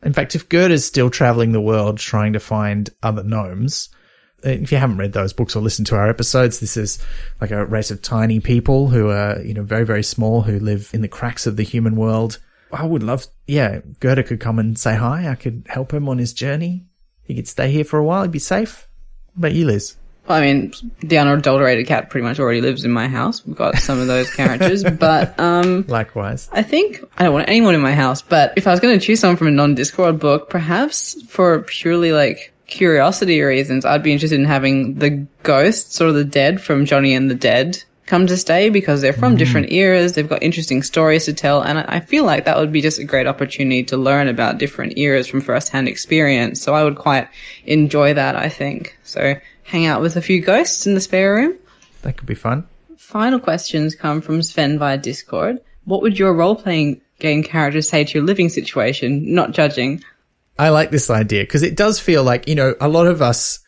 In 0.04 0.14
fact, 0.14 0.36
if 0.36 0.50
Gurder's 0.50 0.86
still 0.86 1.10
traveling 1.10 1.52
the 1.52 1.62
world 1.62 1.98
trying 1.98 2.34
to 2.34 2.40
find 2.40 2.90
other 3.04 3.24
gnomes, 3.24 3.90
uh, 4.46 4.50
if 4.50 4.72
you 4.72 4.78
haven't 4.78 4.98
read 4.98 5.14
those 5.14 5.34
books 5.34 5.56
or 5.56 5.62
listened 5.62 5.88
to 5.88 5.96
our 5.96 6.10
episodes, 6.10 6.60
this 6.60 6.76
is 6.76 7.00
like 7.40 7.52
a 7.52 7.66
race 7.66 7.92
of 7.92 8.02
tiny 8.02 8.40
people 8.40 8.88
who 8.88 9.10
are, 9.10 9.40
you 9.42 9.54
know, 9.54 9.64
very, 9.64 9.86
very 9.86 10.04
small 10.04 10.42
who 10.42 10.60
live 10.60 10.90
in 10.94 11.02
the 11.02 11.08
cracks 11.08 11.46
of 11.46 11.56
the 11.56 11.64
human 11.64 11.96
world. 11.96 12.40
I 12.74 12.86
would 12.86 13.04
love, 13.04 13.28
yeah, 13.48 13.82
Gurder 14.00 14.26
could 14.26 14.40
come 14.40 14.58
and 14.58 14.80
say 14.80 14.96
hi. 14.96 15.30
I 15.30 15.36
could 15.36 15.68
help 15.70 15.94
him 15.94 16.10
on 16.10 16.18
his 16.18 16.34
journey. 16.34 16.88
He 17.24 17.36
could 17.36 17.48
stay 17.48 17.70
here 17.72 17.84
for 17.84 18.00
a 18.00 18.04
while. 18.04 18.24
He'd 18.24 18.32
be 18.32 18.40
safe. 18.40 18.88
What 19.34 19.48
about 19.48 19.54
you, 19.54 19.66
Liz? 19.66 19.96
I 20.30 20.42
mean, 20.42 20.74
the 21.00 21.18
unadulterated 21.18 21.88
cat 21.88 22.10
pretty 22.10 22.26
much 22.26 22.40
already 22.40 22.62
lives 22.62 22.86
in 22.86 22.92
my 22.92 23.08
house. 23.08 23.46
We've 23.46 23.56
got 23.56 23.78
some 23.78 24.00
of 24.00 24.08
those 24.08 24.34
characters, 24.34 24.84
but 25.00 25.38
um, 25.40 25.86
Likewise. 25.88 26.50
I 26.52 26.64
think 26.64 27.04
I 27.18 27.24
don't 27.24 27.34
want 27.34 27.50
anyone 27.50 27.76
in 27.76 27.82
my 27.82 27.94
house. 27.94 28.22
But 28.22 28.54
if 28.56 28.68
I 28.68 28.72
was 28.72 28.80
going 28.80 28.98
to 28.98 29.06
choose 29.06 29.20
someone 29.20 29.38
from 29.38 29.48
a 29.48 29.52
non-Discworld 29.52 30.20
book, 30.20 30.50
perhaps 30.50 31.22
for 31.24 31.60
purely 31.62 32.14
like 32.14 32.54
curiosity 32.68 33.42
reasons, 33.42 33.84
I'd 33.84 34.04
be 34.04 34.14
interested 34.14 34.40
in 34.40 34.46
having 34.46 35.00
the 35.00 35.26
ghosts 35.44 36.00
or 36.00 36.12
the 36.12 36.24
dead 36.24 36.62
from 36.62 36.86
Johnny 36.86 37.14
and 37.14 37.30
the 37.30 37.36
Dead 37.36 37.84
come 38.06 38.28
to 38.28 38.36
stay 38.36 38.68
because 38.68 39.00
they're 39.00 39.14
from 39.14 39.38
different 39.38 39.72
eras. 39.72 40.14
They've 40.14 40.28
got 40.28 40.44
interesting 40.44 40.84
stories 40.84 41.26
to 41.26 41.34
tell, 41.34 41.62
and 41.62 41.80
I 41.80 41.86
I 41.88 42.00
feel 42.02 42.26
like 42.26 42.44
that 42.44 42.58
would 42.58 42.72
be 42.72 42.82
just 42.82 43.00
a 43.00 43.06
great 43.06 43.26
opportunity 43.26 43.84
to 43.86 43.96
learn 43.98 44.28
about 44.28 44.58
different 44.58 44.98
eras 44.98 45.28
from 45.28 45.40
first-hand 45.40 45.88
experience. 45.88 46.62
So 46.62 46.74
I 46.74 46.84
would 46.84 46.98
quite 46.98 47.30
enjoy 47.66 48.14
that. 48.14 48.36
I 48.36 48.50
think 48.50 48.98
so. 49.04 49.36
Hang 49.72 49.86
out 49.86 50.02
with 50.02 50.18
a 50.18 50.22
few 50.22 50.42
ghosts 50.42 50.86
in 50.86 50.96
the 50.96 51.00
spare 51.00 51.34
room. 51.34 51.58
That 52.02 52.18
could 52.18 52.28
be 52.28 52.36
fun. 52.36 52.68
Final 52.98 53.40
questions 53.40 53.96
come 53.96 54.20
from 54.20 54.44
Sven 54.44 54.78
via 54.78 54.98
Discord. 54.98 55.60
What 55.86 56.02
would 56.02 56.20
your 56.20 56.34
role 56.34 56.56
playing 56.56 57.00
game 57.20 57.42
character 57.42 57.82
say 57.82 58.04
to 58.04 58.14
your 58.18 58.28
living 58.28 58.50
situation? 58.50 59.34
Not 59.34 59.52
judging. 59.52 60.04
I 60.60 60.70
like 60.70 60.92
this 60.92 61.10
idea 61.10 61.44
because 61.44 61.64
it 61.64 61.78
does 61.78 62.02
feel 62.02 62.22
like, 62.22 62.50
you 62.50 62.56
know, 62.56 62.76
a 62.82 62.90
lot 62.90 63.08
of 63.08 63.22
us 63.22 63.60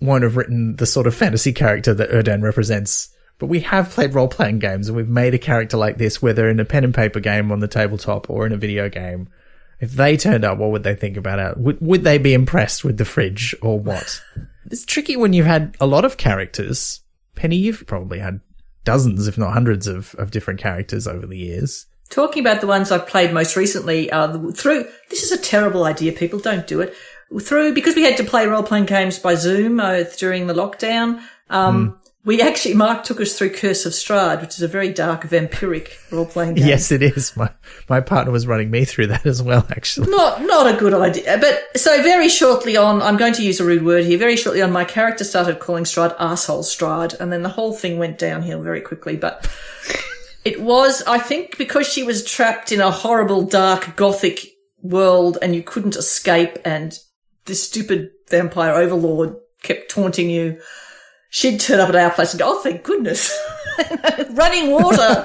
won't 0.00 0.22
have 0.24 0.38
written 0.38 0.76
the 0.76 0.86
sort 0.86 1.06
of 1.06 1.14
fantasy 1.14 1.52
character 1.52 1.92
that 1.92 2.08
Erdan 2.08 2.42
represents 2.42 3.10
But 3.38 3.46
we 3.48 3.60
have 3.60 3.90
played 3.90 4.14
role 4.14 4.28
playing 4.28 4.60
games 4.60 4.88
and 4.88 4.96
we've 4.96 5.08
made 5.08 5.34
a 5.34 5.38
character 5.38 5.76
like 5.76 5.98
this, 5.98 6.22
whether 6.22 6.48
in 6.48 6.58
a 6.58 6.64
pen 6.64 6.84
and 6.84 6.94
paper 6.94 7.20
game 7.20 7.52
on 7.52 7.60
the 7.60 7.68
tabletop 7.68 8.28
or 8.28 8.46
in 8.46 8.52
a 8.52 8.56
video 8.56 8.88
game. 8.88 9.28
If 9.80 9.92
they 9.92 10.16
turned 10.16 10.44
up, 10.44 10.58
what 10.58 10.70
would 10.70 10.82
they 10.82 10.94
think 10.94 11.16
about 11.16 11.38
it? 11.38 11.56
Would, 11.58 11.80
would 11.80 12.04
they 12.04 12.18
be 12.18 12.34
impressed 12.34 12.84
with 12.84 12.98
the 12.98 13.04
fridge 13.04 13.54
or 13.62 13.78
what? 13.78 14.20
it's 14.70 14.84
tricky 14.84 15.16
when 15.16 15.32
you've 15.32 15.46
had 15.46 15.76
a 15.80 15.86
lot 15.86 16.04
of 16.04 16.16
characters. 16.16 17.00
Penny, 17.34 17.56
you've 17.56 17.86
probably 17.86 18.18
had 18.18 18.40
dozens, 18.84 19.28
if 19.28 19.38
not 19.38 19.52
hundreds 19.52 19.86
of, 19.86 20.14
of 20.16 20.30
different 20.30 20.60
characters 20.60 21.06
over 21.06 21.26
the 21.26 21.38
years. 21.38 21.86
Talking 22.10 22.40
about 22.40 22.60
the 22.60 22.66
ones 22.66 22.90
I've 22.90 23.06
played 23.06 23.32
most 23.32 23.54
recently, 23.54 24.10
uh, 24.10 24.50
through, 24.52 24.86
this 25.10 25.22
is 25.22 25.30
a 25.30 25.38
terrible 25.38 25.84
idea, 25.84 26.12
people, 26.12 26.38
don't 26.38 26.66
do 26.66 26.80
it. 26.80 26.94
Through, 27.42 27.74
because 27.74 27.94
we 27.94 28.04
had 28.04 28.16
to 28.16 28.24
play 28.24 28.46
role 28.46 28.62
playing 28.62 28.86
games 28.86 29.18
by 29.18 29.34
Zoom 29.34 29.78
uh, 29.78 30.04
during 30.16 30.46
the 30.46 30.54
lockdown, 30.54 31.22
um, 31.50 31.90
mm. 31.90 32.07
We 32.24 32.42
actually, 32.42 32.74
Mark 32.74 33.04
took 33.04 33.20
us 33.20 33.38
through 33.38 33.50
Curse 33.50 33.86
of 33.86 33.92
Strahd, 33.92 34.40
which 34.40 34.56
is 34.56 34.62
a 34.62 34.68
very 34.68 34.92
dark, 34.92 35.22
vampiric 35.22 35.90
role 36.10 36.26
playing 36.26 36.54
game. 36.54 36.66
Yes, 36.66 36.90
it 36.90 37.02
is. 37.02 37.36
My, 37.36 37.50
my 37.88 38.00
partner 38.00 38.32
was 38.32 38.46
running 38.46 38.70
me 38.70 38.84
through 38.84 39.06
that 39.08 39.24
as 39.24 39.42
well, 39.42 39.66
actually. 39.70 40.10
Not, 40.10 40.42
not 40.42 40.74
a 40.74 40.76
good 40.76 40.94
idea. 40.94 41.38
But 41.38 41.80
so 41.80 42.02
very 42.02 42.28
shortly 42.28 42.76
on, 42.76 43.00
I'm 43.00 43.16
going 43.16 43.32
to 43.34 43.44
use 43.44 43.60
a 43.60 43.64
rude 43.64 43.84
word 43.84 44.04
here, 44.04 44.18
very 44.18 44.36
shortly 44.36 44.62
on, 44.62 44.72
my 44.72 44.84
character 44.84 45.24
started 45.24 45.58
calling 45.60 45.84
Strahd 45.84 46.14
asshole 46.18 46.64
Strahd, 46.64 47.18
and 47.18 47.32
then 47.32 47.42
the 47.42 47.48
whole 47.48 47.72
thing 47.72 47.98
went 47.98 48.18
downhill 48.18 48.62
very 48.62 48.80
quickly. 48.80 49.16
But 49.16 49.50
it 50.44 50.60
was, 50.60 51.02
I 51.06 51.18
think, 51.18 51.56
because 51.56 51.86
she 51.86 52.02
was 52.02 52.24
trapped 52.24 52.72
in 52.72 52.80
a 52.80 52.90
horrible, 52.90 53.44
dark, 53.44 53.96
gothic 53.96 54.40
world 54.82 55.38
and 55.42 55.54
you 55.54 55.62
couldn't 55.62 55.96
escape 55.96 56.56
and 56.64 56.98
this 57.46 57.62
stupid 57.64 58.10
vampire 58.28 58.74
overlord 58.74 59.36
kept 59.62 59.90
taunting 59.90 60.30
you. 60.30 60.60
She'd 61.30 61.60
turn 61.60 61.80
up 61.80 61.90
at 61.90 61.96
our 61.96 62.10
place 62.10 62.32
and 62.32 62.40
go, 62.40 62.54
oh, 62.54 62.62
thank 62.62 62.82
goodness. 62.82 63.36
Running 64.30 64.70
water. 64.70 65.22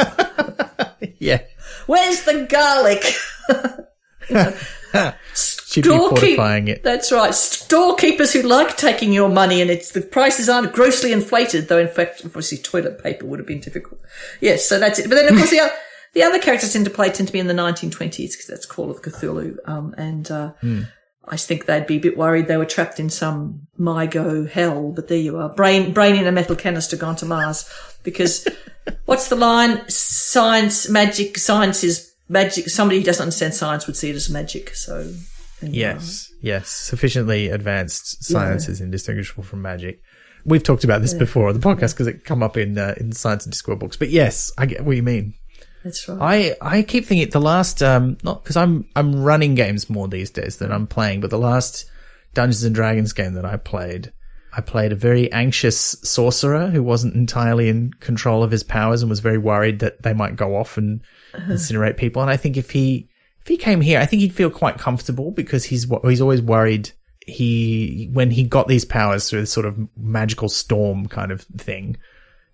yeah. 1.19 1.41
Where's 1.85 2.23
the 2.23 2.45
garlic? 2.45 3.03
She'd 5.35 5.85
be 5.85 5.89
fortifying 5.89 6.67
it. 6.67 6.83
That's 6.83 7.11
right. 7.11 7.33
Storekeepers 7.33 8.33
who 8.33 8.43
like 8.43 8.77
taking 8.77 9.13
your 9.13 9.29
money 9.29 9.61
and 9.61 9.71
it's 9.71 9.91
the 9.91 10.01
prices 10.01 10.49
aren't 10.49 10.73
grossly 10.73 11.11
inflated, 11.11 11.67
though 11.69 11.79
in 11.79 11.87
fact, 11.87 12.21
obviously 12.23 12.57
toilet 12.57 13.01
paper 13.01 13.25
would 13.25 13.39
have 13.39 13.47
been 13.47 13.61
difficult. 13.61 13.99
Yes, 14.39 14.67
so 14.67 14.79
that's 14.79 14.99
it. 14.99 15.09
But 15.09 15.15
then 15.15 15.29
of 15.29 15.37
course 15.37 15.49
the 15.51 15.61
other, 15.61 15.73
the 16.13 16.23
other 16.23 16.37
characters 16.37 16.75
into 16.75 16.91
play 16.91 17.09
tend 17.09 17.27
to 17.27 17.33
be 17.33 17.39
in 17.39 17.47
the 17.47 17.53
1920s 17.53 18.33
because 18.33 18.45
that's 18.47 18.65
Call 18.65 18.91
of 18.91 19.01
Cthulhu. 19.01 19.57
Um, 19.65 19.95
and, 19.97 20.29
uh, 20.29 20.53
mm. 20.61 20.87
I 21.25 21.37
think 21.37 21.65
they'd 21.65 21.87
be 21.87 21.97
a 21.97 22.01
bit 22.01 22.17
worried 22.17 22.47
they 22.47 22.57
were 22.57 22.65
trapped 22.65 22.99
in 22.99 23.09
some 23.09 23.67
Mi-Go 23.77 24.45
hell, 24.45 24.91
but 24.91 25.07
there 25.07 25.17
you 25.17 25.37
are. 25.37 25.49
Brain, 25.49 25.93
brain 25.93 26.15
in 26.15 26.27
a 26.27 26.31
metal 26.31 26.55
canister 26.55 26.97
gone 26.97 27.15
to 27.17 27.25
Mars. 27.25 27.69
Because 28.03 28.45
what's 29.05 29.29
the 29.29 29.35
line? 29.35 29.87
Science, 29.87 30.89
magic, 30.89 31.37
science 31.37 31.83
is 31.83 32.13
magic. 32.27 32.67
Somebody 32.69 32.99
who 32.99 33.05
doesn't 33.05 33.23
understand 33.23 33.53
science 33.53 33.87
would 33.87 33.95
see 33.95 34.09
it 34.09 34.15
as 34.15 34.29
magic. 34.29 34.75
So. 34.75 35.13
Yes, 35.61 36.31
yes. 36.41 36.69
Sufficiently 36.69 37.47
advanced 37.47 38.23
science 38.23 38.67
yeah. 38.67 38.71
is 38.71 38.81
indistinguishable 38.81 39.43
from 39.43 39.61
magic. 39.61 40.01
We've 40.45 40.63
talked 40.63 40.83
about 40.83 41.01
this 41.01 41.13
yeah. 41.13 41.19
before 41.19 41.47
on 41.47 41.57
the 41.57 41.65
podcast 41.65 41.93
because 41.93 42.07
it 42.07 42.25
come 42.25 42.43
up 42.43 42.57
in 42.57 42.77
uh, 42.77 42.95
in 42.97 43.13
science 43.13 43.45
and 43.45 43.53
Discworld 43.53 43.79
books. 43.79 43.95
But 43.95 44.09
yes, 44.09 44.51
I 44.57 44.65
get 44.65 44.83
what 44.83 44.97
you 44.97 45.03
mean. 45.03 45.35
That's 45.83 46.07
right. 46.07 46.55
I, 46.61 46.77
I 46.77 46.81
keep 46.81 47.05
thinking 47.05 47.29
the 47.29 47.41
last, 47.41 47.83
um, 47.83 48.17
not 48.23 48.43
because 48.43 48.55
I'm, 48.55 48.87
I'm 48.95 49.21
running 49.21 49.55
games 49.55 49.89
more 49.89 50.07
these 50.07 50.29
days 50.29 50.57
than 50.57 50.71
I'm 50.71 50.87
playing, 50.87 51.21
but 51.21 51.29
the 51.29 51.37
last 51.37 51.85
Dungeons 52.33 52.63
and 52.63 52.73
Dragons 52.73 53.13
game 53.13 53.33
that 53.33 53.45
I 53.45 53.57
played, 53.57 54.13
I 54.55 54.61
played 54.61 54.91
a 54.91 54.95
very 54.95 55.31
anxious 55.31 55.77
sorcerer 55.77 56.67
who 56.67 56.83
wasn't 56.83 57.15
entirely 57.15 57.69
in 57.69 57.91
control 57.99 58.43
of 58.43 58.51
his 58.51 58.63
powers 58.63 59.01
and 59.01 59.09
was 59.09 59.19
very 59.19 59.37
worried 59.37 59.79
that 59.79 60.03
they 60.03 60.13
might 60.13 60.35
go 60.35 60.55
off 60.55 60.77
and 60.77 61.01
uh-huh. 61.33 61.53
incinerate 61.53 61.97
people. 61.97 62.21
And 62.21 62.31
I 62.31 62.37
think 62.37 62.55
if 62.55 62.71
he, 62.71 63.09
if 63.41 63.47
he 63.47 63.57
came 63.57 63.81
here, 63.81 63.99
I 63.99 64.05
think 64.05 64.21
he'd 64.21 64.33
feel 64.33 64.49
quite 64.49 64.77
comfortable 64.77 65.31
because 65.31 65.65
he's, 65.65 65.87
he's 66.03 66.21
always 66.21 66.41
worried 66.41 66.91
he, 67.25 68.09
when 68.13 68.31
he 68.31 68.43
got 68.43 68.67
these 68.67 68.85
powers 68.85 69.29
through 69.29 69.41
this 69.41 69.51
sort 69.51 69.65
of 69.65 69.77
magical 69.97 70.49
storm 70.49 71.07
kind 71.07 71.31
of 71.31 71.41
thing, 71.41 71.97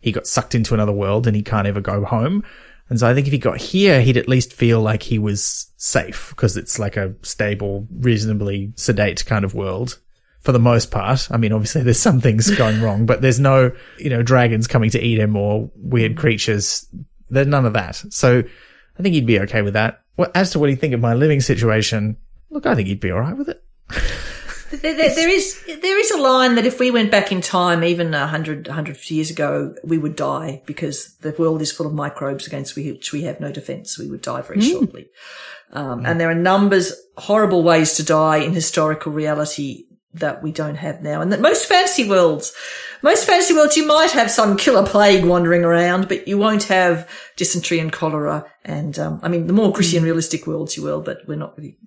he 0.01 0.11
got 0.11 0.26
sucked 0.26 0.56
into 0.56 0.73
another 0.73 0.91
world 0.91 1.27
and 1.27 1.35
he 1.35 1.43
can't 1.43 1.68
ever 1.68 1.81
go 1.81 2.06
home. 2.06 2.43
And 2.90 2.99
so 2.99 3.07
I 3.07 3.14
think 3.14 3.28
if 3.28 3.34
he 3.34 3.40
got 3.40 3.57
here, 3.57 4.02
he'd 4.02 4.18
at 4.18 4.28
least 4.28 4.53
feel 4.53 4.82
like 4.82 5.03
he 5.03 5.20
was 5.20 5.72
safe 5.78 6.30
because 6.32 6.57
it's 6.57 6.80
like 6.80 6.98
a 6.98 7.14
stable, 7.22 7.88
reasonably 7.91 8.74
sedate 8.76 9.26
kind 9.26 9.45
of 9.45 9.53
world 9.53 9.99
for 10.41 10.52
the 10.52 10.60
most 10.60 10.90
part. 10.90 11.28
I 11.32 11.38
mean, 11.38 11.53
obviously 11.53 11.84
there's 11.84 11.99
some 11.99 12.20
things 12.20 12.49
going 12.57 12.82
wrong, 12.82 13.06
but 13.06 13.22
there's 13.22 13.40
no, 13.40 13.72
you 13.99 14.10
know, 14.10 14.24
dragons 14.24 14.68
coming 14.68 14.90
to 14.91 15.03
eat 15.03 15.20
him 15.20 15.36
or 15.36 15.70
weird 15.76 16.18
creatures. 16.18 16.88
There's 17.30 17.48
none 17.48 17.66
of 17.66 17.74
that. 17.74 17.95
So 18.10 18.40
I 18.98 19.03
think 19.03 19.14
he'd 19.14 19.26
be 19.28 19.40
okay 19.41 19.61
with 19.61 19.74
that. 19.74 20.02
Well, 20.18 20.32
as 20.34 20.52
to 20.52 20.60
what 20.60 20.70
he'd 20.70 20.82
think 20.82 20.94
of 20.94 20.99
my 20.99 21.14
living 21.14 21.41
situation, 21.41 22.18
look, 22.49 22.66
I 22.66 22.76
think 22.76 22.88
he'd 22.88 22.99
be 22.99 23.11
all 23.11 23.20
right 23.20 23.38
with 23.38 23.49
it. 23.49 23.64
There, 24.72 24.96
there, 24.96 25.16
there 25.16 25.30
is 25.30 25.60
there 25.66 26.00
is 26.00 26.12
a 26.12 26.18
line 26.18 26.56
that 26.56 26.66
if 26.66 26.80
we 26.80 26.91
went 26.91 27.12
back 27.12 27.32
in 27.32 27.41
time, 27.41 27.84
even 27.84 28.12
100, 28.12 28.68
150 28.68 29.16
years 29.16 29.32
ago, 29.32 29.76
we 29.84 29.98
would 29.98 30.16
die 30.16 30.62
because 30.66 31.16
the 31.18 31.36
world 31.38 31.62
is 31.62 31.72
full 31.72 31.88
of 31.88 31.94
microbes 31.94 32.46
against 32.46 32.76
which 32.76 33.12
we 33.12 33.24
have 33.24 33.40
no 33.40 33.52
defense. 33.52 33.98
We 33.98 34.10
would 34.10 34.22
die 34.22 34.41
very 34.41 34.60
mm. 34.60 34.72
shortly. 34.72 35.10
Um, 35.72 36.02
mm. 36.02 36.08
And 36.08 36.20
there 36.20 36.30
are 36.30 36.36
numbers, 36.36 36.94
horrible 37.18 37.64
ways 37.64 37.96
to 37.96 38.04
die 38.04 38.38
in 38.38 38.54
historical 38.54 39.12
reality 39.12 39.86
that 40.14 40.41
we 40.41 40.52
don't 40.52 40.76
have 40.76 41.02
now. 41.02 41.22
And 41.22 41.32
that 41.32 41.41
most 41.41 41.66
fantasy 41.66 42.08
worlds, 42.08 42.54
most 43.02 43.26
fantasy 43.26 43.54
worlds, 43.54 43.78
you 43.78 43.86
might 43.86 44.12
have 44.12 44.32
some 44.32 44.58
killer 44.58 44.86
plague 44.86 45.24
wandering 45.24 45.64
around, 45.64 46.08
but 46.08 46.28
you 46.28 46.38
won't 46.38 46.64
have 46.64 47.10
dysentery 47.38 47.80
and 47.80 47.91
cholera. 47.91 48.46
And, 48.66 48.98
um, 48.98 49.20
I 49.22 49.28
mean, 49.28 49.48
the 49.48 49.54
more 49.54 49.72
gritty 49.72 49.98
and 49.98 50.06
realistic 50.06 50.48
worlds 50.48 50.76
you 50.76 50.84
will, 50.84 51.02
but 51.02 51.28
we're 51.28 51.36
not 51.36 51.58
really. 51.58 51.78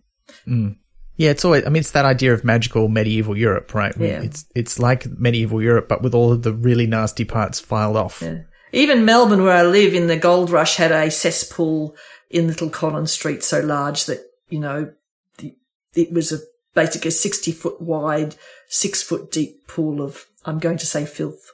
Mm. 0.46 0.76
Yeah, 1.16 1.30
it's 1.30 1.44
always. 1.44 1.64
I 1.66 1.68
mean, 1.68 1.80
it's 1.80 1.90
that 1.92 2.04
idea 2.04 2.32
of 2.32 2.44
magical 2.44 2.88
medieval 2.88 3.36
Europe, 3.36 3.74
right? 3.74 3.94
Yeah. 3.98 4.22
It's 4.22 4.46
it's 4.54 4.78
like 4.78 5.06
medieval 5.18 5.60
Europe, 5.62 5.88
but 5.88 6.02
with 6.02 6.14
all 6.14 6.32
of 6.32 6.42
the 6.42 6.52
really 6.52 6.86
nasty 6.86 7.24
parts 7.24 7.60
filed 7.60 7.96
off. 7.96 8.22
Yeah. 8.22 8.42
Even 8.72 9.04
Melbourne, 9.04 9.42
where 9.42 9.56
I 9.56 9.62
live 9.62 9.94
in 9.94 10.06
the 10.06 10.16
gold 10.16 10.48
rush, 10.50 10.76
had 10.76 10.92
a 10.92 11.10
cesspool 11.10 11.94
in 12.30 12.46
Little 12.46 12.70
Collins 12.70 13.12
Street 13.12 13.44
so 13.44 13.60
large 13.60 14.06
that 14.06 14.24
you 14.48 14.58
know 14.58 14.92
the, 15.36 15.54
it 15.94 16.12
was 16.12 16.32
a 16.32 16.38
basically 16.74 17.08
a 17.08 17.12
sixty 17.12 17.52
foot 17.52 17.80
wide, 17.80 18.36
six 18.68 19.02
foot 19.02 19.30
deep 19.30 19.66
pool 19.68 20.00
of 20.00 20.26
I'm 20.46 20.58
going 20.58 20.78
to 20.78 20.86
say 20.86 21.04
filth. 21.04 21.52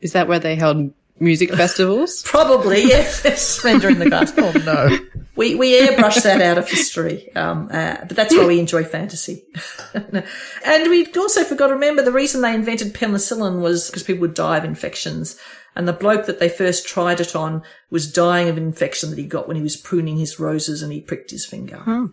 Is 0.00 0.12
that 0.12 0.28
where 0.28 0.38
they 0.38 0.56
held 0.56 0.92
music 1.18 1.52
festivals? 1.54 2.22
Probably, 2.24 2.82
yes. 2.82 3.40
Splendor 3.40 3.88
in 3.88 3.98
the 3.98 4.08
Grass. 4.08 4.32
oh 4.36 4.52
no. 4.64 4.98
We, 5.36 5.54
we 5.54 5.78
airbrush 5.78 6.22
that 6.22 6.40
out 6.40 6.56
of 6.56 6.68
history. 6.68 7.34
Um, 7.36 7.68
uh, 7.70 7.98
but 8.00 8.16
that's 8.16 8.34
why 8.34 8.46
we 8.46 8.58
enjoy 8.58 8.84
fantasy. 8.84 9.44
and 9.94 10.90
we 10.90 11.06
also 11.12 11.44
forgot 11.44 11.66
to 11.66 11.74
remember 11.74 12.02
the 12.02 12.10
reason 12.10 12.40
they 12.40 12.54
invented 12.54 12.94
penicillin 12.94 13.60
was 13.60 13.88
because 13.88 14.02
people 14.02 14.22
would 14.22 14.34
die 14.34 14.56
of 14.56 14.64
infections. 14.64 15.38
And 15.74 15.86
the 15.86 15.92
bloke 15.92 16.24
that 16.24 16.40
they 16.40 16.48
first 16.48 16.88
tried 16.88 17.20
it 17.20 17.36
on 17.36 17.62
was 17.90 18.10
dying 18.10 18.48
of 18.48 18.56
an 18.56 18.64
infection 18.64 19.10
that 19.10 19.18
he 19.18 19.26
got 19.26 19.46
when 19.46 19.58
he 19.58 19.62
was 19.62 19.76
pruning 19.76 20.16
his 20.16 20.40
roses 20.40 20.82
and 20.82 20.90
he 20.90 21.02
pricked 21.02 21.30
his 21.30 21.44
finger. 21.44 21.76
Hmm. 21.76 22.06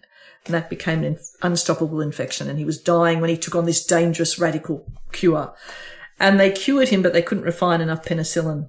And 0.46 0.54
that 0.54 0.70
became 0.70 1.06
an 1.06 1.18
unstoppable 1.42 2.02
infection. 2.02 2.50
And 2.50 2.60
he 2.60 2.66
was 2.66 2.82
dying 2.82 3.22
when 3.22 3.30
he 3.30 3.38
took 3.38 3.56
on 3.56 3.66
this 3.66 3.86
dangerous 3.86 4.38
radical 4.38 4.86
cure. 5.14 5.56
And 6.20 6.38
they 6.38 6.52
cured 6.52 6.90
him, 6.90 7.02
but 7.02 7.14
they 7.14 7.22
couldn't 7.22 7.46
refine 7.46 7.80
enough 7.80 8.04
penicillin. 8.04 8.68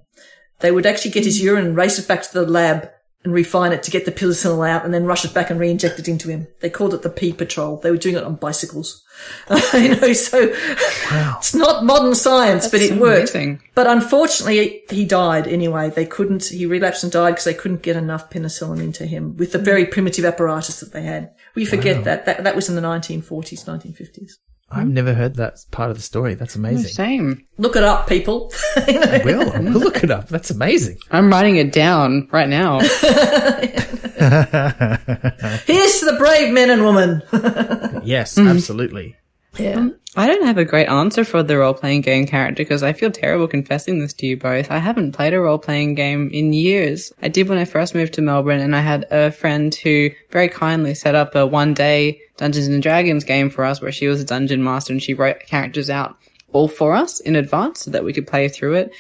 They 0.60 0.70
would 0.70 0.86
actually 0.86 1.10
get 1.10 1.24
his 1.24 1.42
urine 1.42 1.74
race 1.74 1.98
it 1.98 2.08
back 2.08 2.22
to 2.22 2.32
the 2.32 2.46
lab 2.46 2.90
and 3.24 3.32
refine 3.32 3.72
it 3.72 3.82
to 3.82 3.90
get 3.90 4.04
the 4.04 4.12
penicillin 4.12 4.68
out 4.68 4.84
and 4.84 4.92
then 4.92 5.06
rush 5.06 5.24
it 5.24 5.32
back 5.32 5.48
and 5.48 5.58
re-inject 5.58 5.98
it 5.98 6.08
into 6.08 6.28
him. 6.28 6.46
They 6.60 6.68
called 6.68 6.92
it 6.92 7.00
the 7.00 7.10
pee 7.10 7.32
patrol. 7.32 7.78
They 7.78 7.90
were 7.90 7.96
doing 7.96 8.16
it 8.16 8.22
on 8.22 8.36
bicycles. 8.36 9.02
you 9.74 9.96
know, 9.96 10.12
so 10.12 10.48
wow. 11.10 11.36
it's 11.38 11.54
not 11.54 11.84
modern 11.84 12.14
science, 12.14 12.68
That's 12.68 12.72
but 12.72 12.80
it 12.82 13.00
worked. 13.00 13.34
Amazing. 13.34 13.62
But 13.74 13.86
unfortunately, 13.86 14.82
he 14.90 15.06
died 15.06 15.48
anyway. 15.48 15.88
They 15.88 16.04
couldn't, 16.04 16.44
he 16.44 16.66
relapsed 16.66 17.02
and 17.02 17.12
died 17.12 17.30
because 17.30 17.44
they 17.44 17.54
couldn't 17.54 17.82
get 17.82 17.96
enough 17.96 18.28
penicillin 18.28 18.82
into 18.82 19.06
him 19.06 19.36
with 19.38 19.52
the 19.52 19.58
very 19.58 19.86
mm. 19.86 19.90
primitive 19.90 20.26
apparatus 20.26 20.80
that 20.80 20.92
they 20.92 21.02
had. 21.02 21.32
We 21.54 21.64
forget 21.64 21.98
wow. 21.98 22.04
that. 22.04 22.26
that. 22.26 22.44
That 22.44 22.56
was 22.56 22.68
in 22.68 22.74
the 22.74 22.82
1940s, 22.82 23.64
1950s. 23.64 24.32
I've 24.70 24.88
never 24.88 25.14
heard 25.14 25.36
that 25.36 25.64
part 25.70 25.90
of 25.90 25.96
the 25.96 26.02
story. 26.02 26.34
That's 26.34 26.56
amazing. 26.56 26.90
same. 26.90 27.46
Look 27.58 27.76
it 27.76 27.84
up, 27.84 28.08
people. 28.08 28.52
I 28.76 29.22
will. 29.24 29.52
I 29.54 29.60
will 29.60 29.80
look 29.80 30.02
it 30.02 30.10
up. 30.10 30.28
That's 30.28 30.50
amazing. 30.50 30.98
I'm 31.10 31.30
writing 31.30 31.56
it 31.56 31.72
down 31.72 32.28
right 32.32 32.48
now. 32.48 32.78
Here's 32.80 32.90
to 36.00 36.06
the 36.06 36.16
brave 36.18 36.52
men 36.52 36.70
and 36.70 36.84
women. 36.84 37.22
yes, 38.04 38.34
mm. 38.36 38.48
absolutely. 38.50 39.16
Yeah. 39.58 39.76
Um, 39.76 39.96
I 40.16 40.28
don't 40.28 40.46
have 40.46 40.58
a 40.58 40.64
great 40.64 40.86
answer 40.86 41.24
for 41.24 41.42
the 41.42 41.58
role 41.58 41.74
playing 41.74 42.02
game 42.02 42.26
character 42.26 42.62
because 42.62 42.84
I 42.84 42.92
feel 42.92 43.10
terrible 43.10 43.48
confessing 43.48 43.98
this 43.98 44.12
to 44.14 44.26
you 44.26 44.36
both. 44.36 44.70
I 44.70 44.78
haven't 44.78 45.12
played 45.12 45.34
a 45.34 45.40
role 45.40 45.58
playing 45.58 45.96
game 45.96 46.30
in 46.32 46.52
years. 46.52 47.12
I 47.20 47.28
did 47.28 47.48
when 47.48 47.58
I 47.58 47.64
first 47.64 47.96
moved 47.96 48.14
to 48.14 48.22
Melbourne 48.22 48.60
and 48.60 48.76
I 48.76 48.80
had 48.80 49.06
a 49.10 49.32
friend 49.32 49.74
who 49.74 50.10
very 50.30 50.48
kindly 50.48 50.94
set 50.94 51.16
up 51.16 51.34
a 51.34 51.44
one 51.44 51.74
day 51.74 52.20
Dungeons 52.36 52.68
and 52.68 52.82
Dragons 52.82 53.24
game 53.24 53.50
for 53.50 53.64
us 53.64 53.80
where 53.80 53.90
she 53.90 54.06
was 54.06 54.20
a 54.20 54.24
dungeon 54.24 54.62
master 54.62 54.92
and 54.92 55.02
she 55.02 55.14
wrote 55.14 55.40
characters 55.40 55.90
out 55.90 56.16
all 56.52 56.68
for 56.68 56.94
us 56.94 57.18
in 57.20 57.34
advance 57.34 57.80
so 57.80 57.90
that 57.90 58.04
we 58.04 58.12
could 58.12 58.26
play 58.26 58.48
through 58.48 58.74
it. 58.74 58.92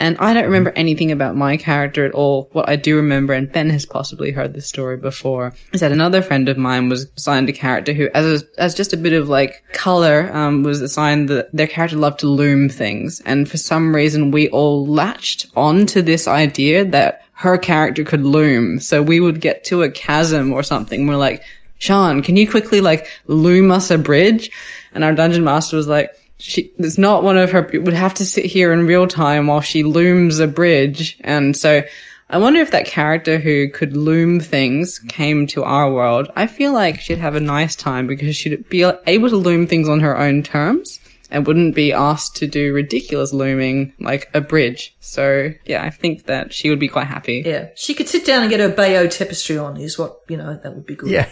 And 0.00 0.16
I 0.18 0.34
don't 0.34 0.44
remember 0.44 0.72
anything 0.76 1.12
about 1.12 1.36
my 1.36 1.56
character 1.56 2.04
at 2.04 2.12
all. 2.12 2.48
What 2.52 2.68
I 2.68 2.76
do 2.76 2.96
remember, 2.96 3.32
and 3.32 3.50
Ben 3.50 3.70
has 3.70 3.84
possibly 3.84 4.30
heard 4.30 4.54
this 4.54 4.66
story 4.66 4.96
before, 4.96 5.54
is 5.72 5.80
that 5.80 5.92
another 5.92 6.22
friend 6.22 6.48
of 6.48 6.56
mine 6.56 6.88
was 6.88 7.06
assigned 7.16 7.48
a 7.48 7.52
character 7.52 7.92
who, 7.92 8.08
as 8.14 8.42
a, 8.42 8.60
as 8.60 8.74
just 8.74 8.92
a 8.92 8.96
bit 8.96 9.12
of 9.12 9.28
like 9.28 9.62
color, 9.72 10.30
um, 10.32 10.62
was 10.62 10.80
assigned 10.80 11.28
that 11.28 11.50
their 11.52 11.66
character 11.66 11.96
loved 11.96 12.20
to 12.20 12.28
loom 12.28 12.68
things. 12.68 13.20
And 13.24 13.48
for 13.48 13.56
some 13.56 13.94
reason, 13.94 14.30
we 14.30 14.48
all 14.50 14.86
latched 14.86 15.46
onto 15.56 16.02
this 16.02 16.28
idea 16.28 16.84
that 16.86 17.24
her 17.32 17.56
character 17.56 18.04
could 18.04 18.24
loom. 18.24 18.80
So 18.80 19.02
we 19.02 19.20
would 19.20 19.40
get 19.40 19.64
to 19.64 19.82
a 19.82 19.90
chasm 19.90 20.52
or 20.52 20.62
something. 20.62 21.06
We're 21.06 21.16
like, 21.16 21.44
Sean, 21.78 22.22
can 22.22 22.36
you 22.36 22.50
quickly 22.50 22.80
like 22.80 23.06
loom 23.26 23.70
us 23.70 23.90
a 23.90 23.98
bridge? 23.98 24.50
And 24.92 25.04
our 25.04 25.14
dungeon 25.14 25.44
master 25.44 25.76
was 25.76 25.86
like, 25.86 26.10
she, 26.38 26.72
it's 26.78 26.98
not 26.98 27.22
one 27.22 27.36
of 27.36 27.50
her, 27.50 27.68
would 27.74 27.94
have 27.94 28.14
to 28.14 28.24
sit 28.24 28.44
here 28.44 28.72
in 28.72 28.86
real 28.86 29.06
time 29.06 29.46
while 29.48 29.60
she 29.60 29.82
looms 29.82 30.38
a 30.38 30.46
bridge. 30.46 31.18
And 31.20 31.56
so 31.56 31.82
I 32.30 32.38
wonder 32.38 32.60
if 32.60 32.70
that 32.70 32.86
character 32.86 33.38
who 33.38 33.68
could 33.70 33.96
loom 33.96 34.40
things 34.40 34.98
came 34.98 35.46
to 35.48 35.64
our 35.64 35.92
world. 35.92 36.30
I 36.36 36.46
feel 36.46 36.72
like 36.72 37.00
she'd 37.00 37.18
have 37.18 37.34
a 37.34 37.40
nice 37.40 37.74
time 37.74 38.06
because 38.06 38.36
she'd 38.36 38.68
be 38.68 38.82
able 38.82 39.28
to 39.28 39.36
loom 39.36 39.66
things 39.66 39.88
on 39.88 40.00
her 40.00 40.16
own 40.16 40.42
terms 40.42 41.00
and 41.30 41.46
wouldn't 41.46 41.74
be 41.74 41.92
asked 41.92 42.36
to 42.36 42.46
do 42.46 42.72
ridiculous 42.72 43.32
looming 43.32 43.92
like 43.98 44.30
a 44.32 44.40
bridge. 44.40 44.96
So 45.00 45.52
yeah, 45.66 45.84
I 45.84 45.90
think 45.90 46.26
that 46.26 46.54
she 46.54 46.70
would 46.70 46.78
be 46.78 46.88
quite 46.88 47.06
happy. 47.06 47.42
Yeah. 47.44 47.68
She 47.74 47.94
could 47.94 48.08
sit 48.08 48.24
down 48.24 48.42
and 48.42 48.50
get 48.50 48.60
her 48.60 48.68
Bayeux 48.68 49.08
tapestry 49.08 49.58
on 49.58 49.76
is 49.78 49.98
what, 49.98 50.20
you 50.28 50.36
know, 50.36 50.58
that 50.62 50.74
would 50.74 50.86
be 50.86 50.94
good. 50.94 51.10
Yeah. 51.10 51.28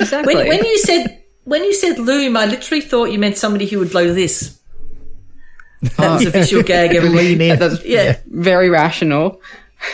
Exactly. 0.00 0.34
When, 0.34 0.48
when 0.48 0.64
you 0.64 0.78
said, 0.78 1.22
when 1.46 1.64
you 1.64 1.72
said 1.72 1.98
loom, 1.98 2.36
I 2.36 2.44
literally 2.46 2.82
thought 2.82 3.06
you 3.06 3.18
meant 3.18 3.38
somebody 3.38 3.66
who 3.66 3.78
would 3.78 3.90
blow 3.90 4.12
this. 4.12 4.58
That 5.96 6.12
was 6.12 6.26
a 6.26 6.30
visual 6.30 6.62
gag, 6.72 6.94
everybody. 6.94 7.36
Lean 7.36 7.40
in. 7.40 7.58
That's 7.60 7.84
Yeah. 7.84 8.18
very 8.26 8.68
rational. 8.68 9.40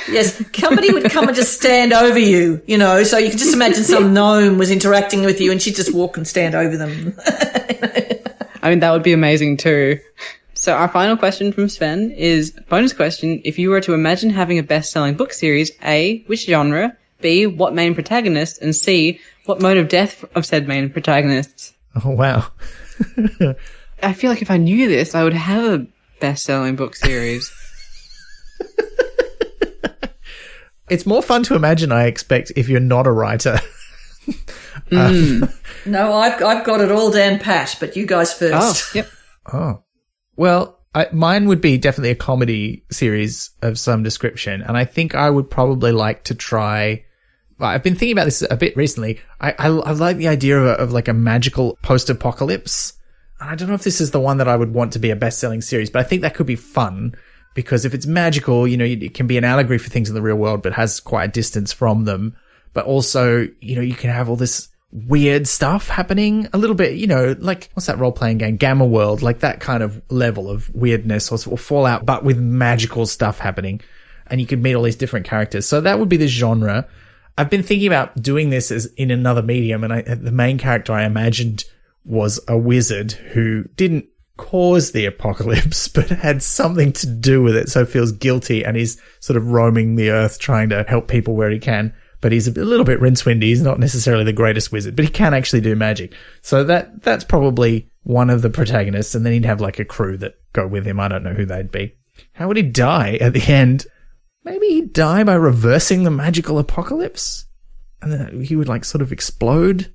Yes, 0.08 0.42
somebody 0.56 0.92
would 0.92 1.10
come 1.10 1.26
and 1.26 1.36
just 1.36 1.54
stand 1.60 1.92
over 1.92 2.18
you, 2.18 2.62
you 2.66 2.78
know, 2.78 3.02
so 3.02 3.18
you 3.18 3.30
could 3.30 3.38
just 3.40 3.52
imagine 3.54 3.82
some 3.84 4.14
gnome 4.14 4.56
was 4.56 4.70
interacting 4.70 5.24
with 5.24 5.40
you 5.40 5.50
and 5.50 5.60
she'd 5.60 5.74
just 5.74 5.92
walk 5.92 6.16
and 6.16 6.26
stand 6.26 6.54
over 6.54 6.76
them. 6.76 7.14
I 8.62 8.70
mean, 8.70 8.78
that 8.78 8.92
would 8.92 9.02
be 9.02 9.12
amazing 9.12 9.56
too. 9.56 9.98
So 10.54 10.72
our 10.74 10.86
final 10.88 11.16
question 11.16 11.50
from 11.52 11.68
Sven 11.68 12.12
is 12.12 12.52
bonus 12.68 12.92
question. 12.92 13.42
If 13.44 13.58
you 13.58 13.70
were 13.70 13.80
to 13.80 13.92
imagine 13.94 14.30
having 14.30 14.58
a 14.60 14.62
best-selling 14.62 15.14
book 15.16 15.32
series, 15.32 15.72
A, 15.84 16.22
which 16.28 16.46
genre? 16.46 16.96
B, 17.22 17.46
what 17.46 17.74
main 17.74 17.94
protagonist? 17.94 18.60
And 18.60 18.74
C, 18.76 19.20
what 19.46 19.62
mode 19.62 19.78
of 19.78 19.88
death 19.88 20.24
of 20.34 20.44
said 20.44 20.68
main 20.68 20.90
protagonists? 20.90 21.72
Oh, 22.04 22.10
wow. 22.10 22.48
I 24.02 24.12
feel 24.12 24.30
like 24.30 24.42
if 24.42 24.50
I 24.50 24.56
knew 24.56 24.88
this, 24.88 25.14
I 25.14 25.24
would 25.24 25.32
have 25.32 25.64
a 25.64 25.86
best-selling 26.20 26.76
book 26.76 26.96
series. 26.96 27.52
It's 30.92 31.06
more 31.06 31.22
fun 31.22 31.42
to 31.44 31.54
imagine, 31.54 31.90
I 31.90 32.04
expect, 32.04 32.52
if 32.54 32.68
you're 32.68 32.78
not 32.78 33.06
a 33.06 33.12
writer. 33.12 33.58
Um, 34.90 35.40
hmm. 35.40 35.90
no, 35.90 36.12
I've, 36.12 36.42
I've 36.42 36.64
got 36.64 36.82
it 36.82 36.92
all 36.92 37.10
down 37.10 37.38
pat, 37.38 37.76
but 37.80 37.96
you 37.96 38.06
guys 38.06 38.32
oh, 38.34 38.50
first. 38.50 38.94
yep. 38.94 39.08
Oh. 39.50 39.82
Well, 40.36 40.78
I, 40.94 41.08
mine 41.12 41.48
would 41.48 41.60
be 41.62 41.78
definitely 41.78 42.10
a 42.10 42.14
comedy 42.14 42.84
series 42.90 43.50
of 43.62 43.78
some 43.78 44.02
description. 44.02 44.60
And 44.60 44.76
I 44.76 44.84
think 44.84 45.14
I 45.14 45.30
would 45.30 45.50
probably 45.50 45.92
like 45.92 46.24
to 46.24 46.34
try. 46.34 47.04
I've 47.60 47.82
been 47.82 47.94
thinking 47.94 48.12
about 48.12 48.24
this 48.24 48.42
a 48.48 48.56
bit 48.56 48.76
recently. 48.76 49.20
I, 49.40 49.52
I, 49.58 49.66
I 49.68 49.92
like 49.92 50.16
the 50.16 50.28
idea 50.28 50.58
of, 50.58 50.66
a, 50.66 50.82
of 50.82 50.92
like 50.92 51.08
a 51.08 51.12
magical 51.12 51.78
post 51.82 52.10
apocalypse. 52.10 52.94
I 53.40 53.54
don't 53.54 53.68
know 53.68 53.74
if 53.74 53.82
this 53.82 54.00
is 54.00 54.10
the 54.10 54.20
one 54.20 54.38
that 54.38 54.48
I 54.48 54.56
would 54.56 54.72
want 54.72 54.92
to 54.92 54.98
be 54.98 55.10
a 55.10 55.16
best 55.16 55.38
selling 55.38 55.60
series, 55.60 55.90
but 55.90 56.00
I 56.00 56.04
think 56.04 56.22
that 56.22 56.34
could 56.34 56.46
be 56.46 56.56
fun 56.56 57.14
because 57.54 57.84
if 57.84 57.94
it's 57.94 58.06
magical, 58.06 58.66
you 58.66 58.76
know, 58.76 58.84
it 58.84 59.14
can 59.14 59.26
be 59.26 59.36
an 59.36 59.44
allegory 59.44 59.78
for 59.78 59.90
things 59.90 60.08
in 60.08 60.14
the 60.14 60.22
real 60.22 60.36
world, 60.36 60.62
but 60.62 60.72
has 60.72 61.00
quite 61.00 61.24
a 61.24 61.32
distance 61.32 61.72
from 61.72 62.04
them. 62.04 62.36
But 62.72 62.86
also, 62.86 63.48
you 63.60 63.76
know, 63.76 63.82
you 63.82 63.94
can 63.94 64.10
have 64.10 64.30
all 64.30 64.36
this 64.36 64.68
weird 64.92 65.48
stuff 65.48 65.88
happening 65.88 66.48
a 66.52 66.58
little 66.58 66.76
bit, 66.76 66.96
you 66.96 67.06
know, 67.06 67.34
like 67.38 67.70
what's 67.74 67.86
that 67.86 67.98
role 67.98 68.12
playing 68.12 68.38
game? 68.38 68.56
Gamma 68.56 68.86
World, 68.86 69.22
like 69.22 69.40
that 69.40 69.60
kind 69.60 69.82
of 69.82 70.00
level 70.10 70.50
of 70.50 70.72
weirdness 70.74 71.32
or, 71.32 71.38
or 71.50 71.58
Fallout, 71.58 72.06
but 72.06 72.24
with 72.24 72.38
magical 72.38 73.06
stuff 73.06 73.38
happening. 73.38 73.80
And 74.26 74.40
you 74.40 74.46
could 74.46 74.62
meet 74.62 74.74
all 74.74 74.82
these 74.82 74.96
different 74.96 75.26
characters. 75.26 75.66
So 75.66 75.80
that 75.80 75.98
would 75.98 76.08
be 76.08 76.16
the 76.16 76.28
genre. 76.28 76.86
I've 77.38 77.50
been 77.50 77.62
thinking 77.62 77.86
about 77.86 78.20
doing 78.20 78.50
this 78.50 78.70
as 78.70 78.86
in 78.96 79.10
another 79.10 79.42
medium, 79.42 79.84
and 79.84 79.92
I, 79.92 80.02
the 80.02 80.32
main 80.32 80.58
character 80.58 80.92
I 80.92 81.04
imagined 81.04 81.64
was 82.04 82.40
a 82.48 82.58
wizard 82.58 83.12
who 83.12 83.64
didn't 83.76 84.06
cause 84.36 84.92
the 84.92 85.06
apocalypse, 85.06 85.88
but 85.94 86.08
had 86.08 86.42
something 86.42 86.92
to 86.92 87.06
do 87.06 87.42
with 87.42 87.56
it. 87.56 87.68
So 87.68 87.84
feels 87.84 88.12
guilty 88.12 88.64
and 88.64 88.76
he's 88.76 89.00
sort 89.20 89.36
of 89.36 89.50
roaming 89.50 89.96
the 89.96 90.10
earth 90.10 90.38
trying 90.38 90.68
to 90.70 90.84
help 90.88 91.08
people 91.08 91.34
where 91.34 91.50
he 91.50 91.58
can. 91.58 91.94
But 92.20 92.32
he's 92.32 92.46
a 92.46 92.52
little 92.52 92.84
bit 92.84 93.00
Rincewindy. 93.00 93.42
He's 93.42 93.62
not 93.62 93.80
necessarily 93.80 94.22
the 94.22 94.32
greatest 94.32 94.70
wizard, 94.70 94.94
but 94.94 95.04
he 95.04 95.10
can 95.10 95.34
actually 95.34 95.60
do 95.60 95.74
magic. 95.74 96.14
So 96.40 96.62
that, 96.64 97.02
that's 97.02 97.24
probably 97.24 97.90
one 98.04 98.30
of 98.30 98.42
the 98.42 98.50
protagonists. 98.50 99.16
And 99.16 99.26
then 99.26 99.32
he'd 99.32 99.44
have 99.44 99.60
like 99.60 99.80
a 99.80 99.84
crew 99.84 100.16
that 100.18 100.36
go 100.52 100.66
with 100.66 100.86
him. 100.86 101.00
I 101.00 101.08
don't 101.08 101.24
know 101.24 101.34
who 101.34 101.46
they'd 101.46 101.72
be. 101.72 101.96
How 102.34 102.46
would 102.46 102.56
he 102.56 102.62
die 102.62 103.16
at 103.20 103.32
the 103.32 103.42
end? 103.52 103.86
Maybe 104.44 104.68
he'd 104.68 104.92
die 104.92 105.24
by 105.24 105.34
reversing 105.34 106.04
the 106.04 106.10
magical 106.10 106.58
apocalypse? 106.58 107.46
And 108.00 108.12
then 108.12 108.42
he 108.42 108.56
would 108.56 108.68
like 108.68 108.84
sort 108.84 109.02
of 109.02 109.12
explode? 109.12 109.92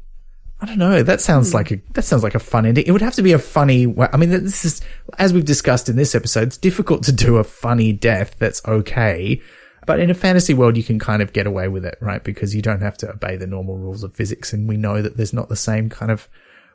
I 0.60 0.65
don't 0.65 0.80
know. 0.80 1.03
That 1.03 1.22
sounds 1.22 1.52
hmm. 1.52 1.57
like 1.57 1.72
a 1.72 1.82
that 1.94 2.03
sounds 2.03 2.24
like 2.24 2.36
a 2.36 2.40
fun 2.40 2.65
ending. 2.65 2.86
It 2.88 2.91
would 2.91 3.02
have 3.02 3.15
to 3.15 3.22
be 3.22 3.34
a 3.34 3.40
funny. 3.40 3.94
I 3.99 4.18
mean, 4.18 4.30
this 4.30 4.65
is 4.65 4.82
as 5.19 5.34
we've 5.34 5.45
discussed 5.45 5.90
in 5.90 5.95
this 5.95 6.15
episode. 6.15 6.48
It's 6.48 6.57
difficult 6.57 7.03
to 7.03 7.11
do 7.11 7.38
a 7.38 7.44
funny 7.44 7.94
death 7.94 8.36
that's 8.40 8.65
okay, 8.65 9.41
but 9.86 9.99
in 9.99 10.10
a 10.10 10.15
fantasy 10.15 10.53
world, 10.53 10.76
you 10.76 10.84
can 10.84 10.98
kind 10.98 11.22
of 11.22 11.34
get 11.34 11.45
away 11.45 11.68
with 11.68 11.86
it, 11.86 11.98
right? 12.02 12.24
Because 12.24 12.56
you 12.56 12.61
don't 12.61 12.82
have 12.82 12.98
to 12.98 13.11
obey 13.11 13.36
the 13.36 13.45
normal 13.45 13.78
rules 13.78 14.03
of 14.03 14.15
physics, 14.15 14.52
and 14.52 14.68
we 14.68 14.78
know 14.78 15.02
that 15.02 15.18
there's 15.18 15.34
not 15.34 15.49
the 15.49 15.56
same 15.56 15.90
kind 15.90 16.11
of 16.11 16.28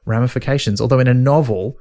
ramifications. 0.05 0.81
Although 0.81 1.01
in 1.01 1.09
a 1.09 1.15
novel, 1.15 1.79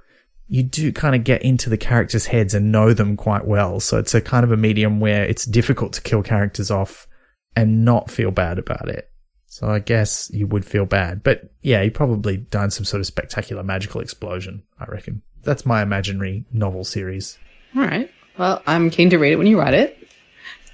you 0.51 0.63
do 0.63 0.91
kind 0.91 1.15
of 1.15 1.23
get 1.23 1.43
into 1.43 1.69
the 1.69 1.77
characters' 1.77 2.25
heads 2.25 2.53
and 2.53 2.73
know 2.73 2.93
them 2.93 3.15
quite 3.15 3.45
well. 3.45 3.79
So 3.79 3.97
it's 3.97 4.13
a 4.13 4.19
kind 4.19 4.43
of 4.43 4.51
a 4.51 4.57
medium 4.57 4.99
where 4.99 5.23
it's 5.23 5.45
difficult 5.45 5.93
to 5.93 6.01
kill 6.01 6.21
characters 6.21 6.69
off 6.69 7.07
and 7.55 7.85
not 7.85 8.11
feel 8.11 8.31
bad 8.31 8.59
about 8.59 8.89
it. 8.89 9.09
So 9.45 9.69
I 9.69 9.79
guess 9.79 10.29
you 10.33 10.47
would 10.47 10.65
feel 10.65 10.85
bad. 10.85 11.23
But 11.23 11.49
yeah, 11.61 11.81
he 11.81 11.89
probably 11.89 12.35
done 12.35 12.69
some 12.69 12.83
sort 12.83 12.99
of 12.99 13.05
spectacular 13.05 13.63
magical 13.63 14.01
explosion, 14.01 14.63
I 14.77 14.87
reckon. 14.87 15.21
That's 15.41 15.65
my 15.65 15.81
imaginary 15.81 16.43
novel 16.51 16.83
series. 16.83 17.39
All 17.73 17.83
right. 17.83 18.11
Well, 18.37 18.61
I'm 18.67 18.89
keen 18.89 19.09
to 19.11 19.17
read 19.19 19.31
it 19.31 19.37
when 19.37 19.47
you 19.47 19.57
write 19.57 19.73
it. 19.73 20.05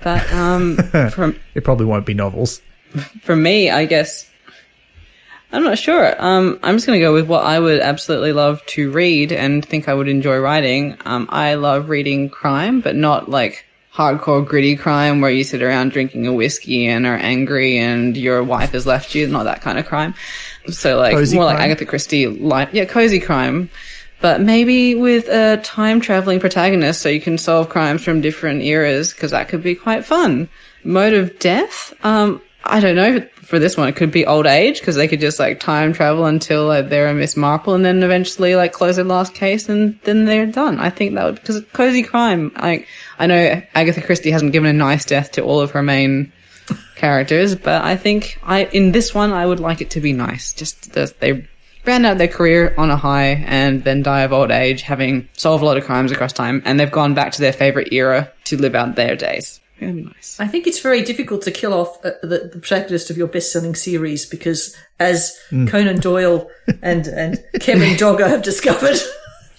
But 0.03 0.33
um, 0.33 0.77
from 1.11 1.39
It 1.53 1.63
probably 1.63 1.85
won't 1.85 2.07
be 2.07 2.15
novels. 2.15 2.63
for 3.21 3.35
me, 3.35 3.69
I 3.69 3.85
guess 3.85 4.27
I'm 5.51 5.63
not 5.63 5.77
sure. 5.77 6.13
Um, 6.23 6.59
I'm 6.61 6.75
just 6.75 6.85
going 6.85 6.99
to 6.99 7.05
go 7.05 7.13
with 7.13 7.27
what 7.27 7.45
I 7.45 7.59
would 7.59 7.79
absolutely 7.79 8.33
love 8.33 8.65
to 8.67 8.91
read 8.91 9.31
and 9.31 9.63
think 9.63 9.87
I 9.87 9.93
would 9.93 10.09
enjoy 10.09 10.39
writing. 10.39 10.97
Um, 11.05 11.27
I 11.31 11.53
love 11.55 11.89
reading 11.89 12.29
crime, 12.29 12.81
but 12.81 12.95
not 12.95 13.29
like 13.29 13.65
hardcore 13.93 14.45
gritty 14.45 14.75
crime 14.75 15.21
where 15.21 15.31
you 15.31 15.43
sit 15.43 15.63
around 15.63 15.91
drinking 15.91 16.27
a 16.27 16.33
whiskey 16.33 16.85
and 16.87 17.05
are 17.05 17.15
angry 17.15 17.79
and 17.79 18.15
your 18.15 18.43
wife 18.43 18.71
has 18.71 18.85
left 18.85 19.15
you. 19.15 19.25
Not 19.27 19.43
that 19.45 19.61
kind 19.61 19.79
of 19.79 19.85
crime. 19.85 20.13
So 20.67 20.97
like 20.97 21.13
Cozy 21.13 21.37
more 21.37 21.45
like? 21.45 21.59
Agatha 21.59 21.85
Christie, 21.85 22.27
like 22.27 22.73
yeah, 22.73 22.85
cozy 22.85 23.19
crime. 23.19 23.69
But 24.19 24.41
maybe 24.41 24.95
with 24.95 25.27
a 25.29 25.57
time 25.63 26.01
traveling 26.01 26.39
protagonist, 26.39 27.01
so 27.01 27.09
you 27.09 27.21
can 27.21 27.37
solve 27.37 27.69
crimes 27.69 28.03
from 28.03 28.19
different 28.19 28.63
eras, 28.63 29.13
because 29.13 29.29
that 29.29 29.47
could 29.47 29.61
be 29.61 29.75
quite 29.75 30.05
fun. 30.05 30.49
Mode 30.83 31.13
of 31.13 31.37
death? 31.37 31.93
Um, 32.03 32.41
I 32.69 32.79
don't 32.79 32.95
know. 32.95 33.21
For 33.41 33.59
this 33.59 33.77
one, 33.77 33.87
it 33.87 33.95
could 33.95 34.11
be 34.11 34.25
old 34.25 34.45
age, 34.45 34.79
because 34.79 34.95
they 34.95 35.07
could 35.07 35.21
just 35.21 35.39
like 35.39 35.61
time 35.61 35.93
travel 35.93 36.25
until 36.25 36.65
like, 36.65 36.89
they're 36.89 37.07
a 37.07 37.13
Miss 37.13 37.37
Marple, 37.37 37.75
and 37.75 37.85
then 37.85 38.03
eventually 38.03 38.55
like 38.55 38.73
close 38.73 38.97
their 38.97 39.05
last 39.05 39.33
case, 39.33 39.69
and 39.69 39.97
then 40.03 40.25
they're 40.25 40.45
done. 40.45 40.79
I 40.79 40.89
think 40.89 41.15
that 41.15 41.25
would 41.25 41.35
because 41.35 41.63
cozy 41.71 42.03
crime. 42.03 42.51
Like 42.61 42.87
I 43.17 43.27
know 43.27 43.61
Agatha 43.73 44.01
Christie 44.01 44.31
hasn't 44.31 44.51
given 44.51 44.69
a 44.69 44.73
nice 44.73 45.05
death 45.05 45.31
to 45.33 45.43
all 45.43 45.61
of 45.61 45.71
her 45.71 45.81
main 45.81 46.33
characters, 46.95 47.55
but 47.55 47.83
I 47.83 47.95
think 47.95 48.37
I 48.43 48.65
in 48.65 48.91
this 48.91 49.13
one 49.15 49.31
I 49.31 49.45
would 49.45 49.61
like 49.61 49.79
it 49.79 49.91
to 49.91 50.01
be 50.01 50.11
nice. 50.11 50.53
Just 50.53 50.91
that 50.93 51.19
they 51.21 51.47
ran 51.85 52.03
out 52.03 52.17
their 52.17 52.27
career 52.27 52.75
on 52.77 52.91
a 52.91 52.97
high 52.97 53.45
and 53.47 53.81
then 53.85 54.03
die 54.03 54.21
of 54.21 54.33
old 54.33 54.51
age, 54.51 54.81
having 54.81 55.29
solved 55.33 55.63
a 55.63 55.65
lot 55.65 55.77
of 55.77 55.85
crimes 55.85 56.11
across 56.11 56.33
time, 56.33 56.61
and 56.65 56.77
they've 56.77 56.91
gone 56.91 57.13
back 57.13 57.31
to 57.31 57.39
their 57.39 57.53
favorite 57.53 57.93
era 57.93 58.29
to 58.43 58.57
live 58.57 58.75
out 58.75 58.95
their 58.95 59.15
days. 59.15 59.61
Very 59.79 60.01
nice. 60.01 60.37
I 60.39 60.47
think 60.47 60.65
it's 60.67 60.79
very 60.79 61.03
difficult 61.03 61.43
to 61.43 61.51
kill 61.51 61.73
off 61.73 62.03
uh, 62.03 62.11
the, 62.23 62.49
the 62.53 62.59
protagonist 62.59 63.09
of 63.09 63.17
your 63.17 63.27
best-selling 63.27 63.75
series 63.75 64.25
because, 64.25 64.75
as 64.99 65.37
Hmm. 65.49 65.67
Conan 65.67 65.99
Doyle 65.99 66.49
and 66.81 67.07
and 67.07 67.43
Kevin 67.59 67.95
Dogger 67.97 68.27
have 68.27 68.41
discovered, 68.41 68.97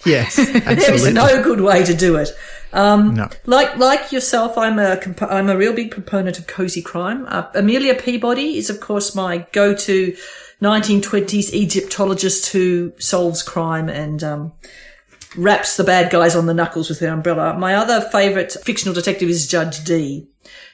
Yes, 0.05 0.35
there 0.65 0.93
is 0.93 1.11
no 1.13 1.41
good 1.43 1.61
way 1.61 1.83
to 1.83 1.93
do 1.93 2.15
it. 2.17 2.29
Um, 2.73 3.13
No. 3.15 3.29
Like 3.45 3.77
like 3.77 4.11
yourself, 4.11 4.57
I'm 4.57 4.77
a 4.79 4.97
comp- 4.97 5.21
I'm 5.23 5.49
a 5.49 5.57
real 5.57 5.73
big 5.73 5.91
proponent 5.91 6.37
of 6.39 6.47
cozy 6.47 6.81
crime. 6.81 7.25
Uh, 7.27 7.43
Amelia 7.55 7.95
Peabody 7.95 8.57
is, 8.57 8.69
of 8.69 8.79
course, 8.79 9.15
my 9.15 9.45
go-to 9.53 10.15
1920s 10.61 11.53
Egyptologist 11.53 12.47
who 12.51 12.91
solves 12.99 13.41
crime 13.41 13.87
and 13.89 14.23
um, 14.23 14.51
raps 15.35 15.77
the 15.77 15.83
bad 15.83 16.11
guys 16.11 16.35
on 16.35 16.45
the 16.45 16.53
knuckles 16.53 16.89
with 16.89 16.99
her 16.99 17.09
umbrella. 17.09 17.57
My 17.57 17.75
other 17.75 18.01
favourite 18.01 18.51
fictional 18.51 18.93
detective 18.93 19.29
is 19.29 19.47
Judge 19.47 19.83
Dee, 19.83 20.27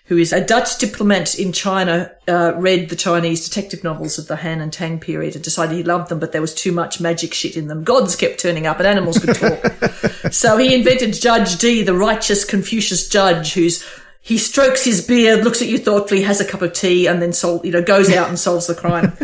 who 0.05 0.17
is 0.17 0.31
a 0.31 0.45
Dutch 0.45 0.77
diplomat 0.77 1.37
in 1.37 1.51
China, 1.51 2.11
uh, 2.27 2.53
read 2.55 2.89
the 2.89 2.95
Chinese 2.95 3.47
detective 3.47 3.83
novels 3.83 4.17
of 4.17 4.27
the 4.27 4.37
Han 4.37 4.61
and 4.61 4.71
Tang 4.71 4.99
period 4.99 5.35
and 5.35 5.43
decided 5.43 5.75
he 5.75 5.83
loved 5.83 6.09
them, 6.09 6.19
but 6.19 6.31
there 6.31 6.41
was 6.41 6.53
too 6.53 6.71
much 6.71 7.01
magic 7.01 7.33
shit 7.33 7.57
in 7.57 7.67
them. 7.67 7.83
Gods 7.83 8.15
kept 8.15 8.39
turning 8.39 8.65
up 8.65 8.79
and 8.79 8.87
animals 8.87 9.19
could 9.19 9.35
talk. 9.35 10.31
so 10.31 10.57
he 10.57 10.73
invented 10.73 11.13
Judge 11.13 11.57
Dee, 11.57 11.83
the 11.83 11.95
righteous 11.95 12.45
Confucius 12.45 13.09
judge, 13.09 13.53
who's 13.53 13.85
he 14.21 14.39
strokes 14.39 14.83
his 14.83 15.05
beard, 15.05 15.43
looks 15.43 15.61
at 15.61 15.67
you 15.67 15.77
thoughtfully, 15.77 16.23
has 16.23 16.41
a 16.41 16.45
cup 16.45 16.63
of 16.63 16.73
tea, 16.73 17.05
and 17.05 17.21
then 17.21 17.31
sol- 17.31 17.63
you 17.63 17.71
know 17.71 17.83
goes 17.83 18.11
out 18.11 18.27
and 18.27 18.39
solves 18.39 18.65
the 18.65 18.73
crime 18.73 19.15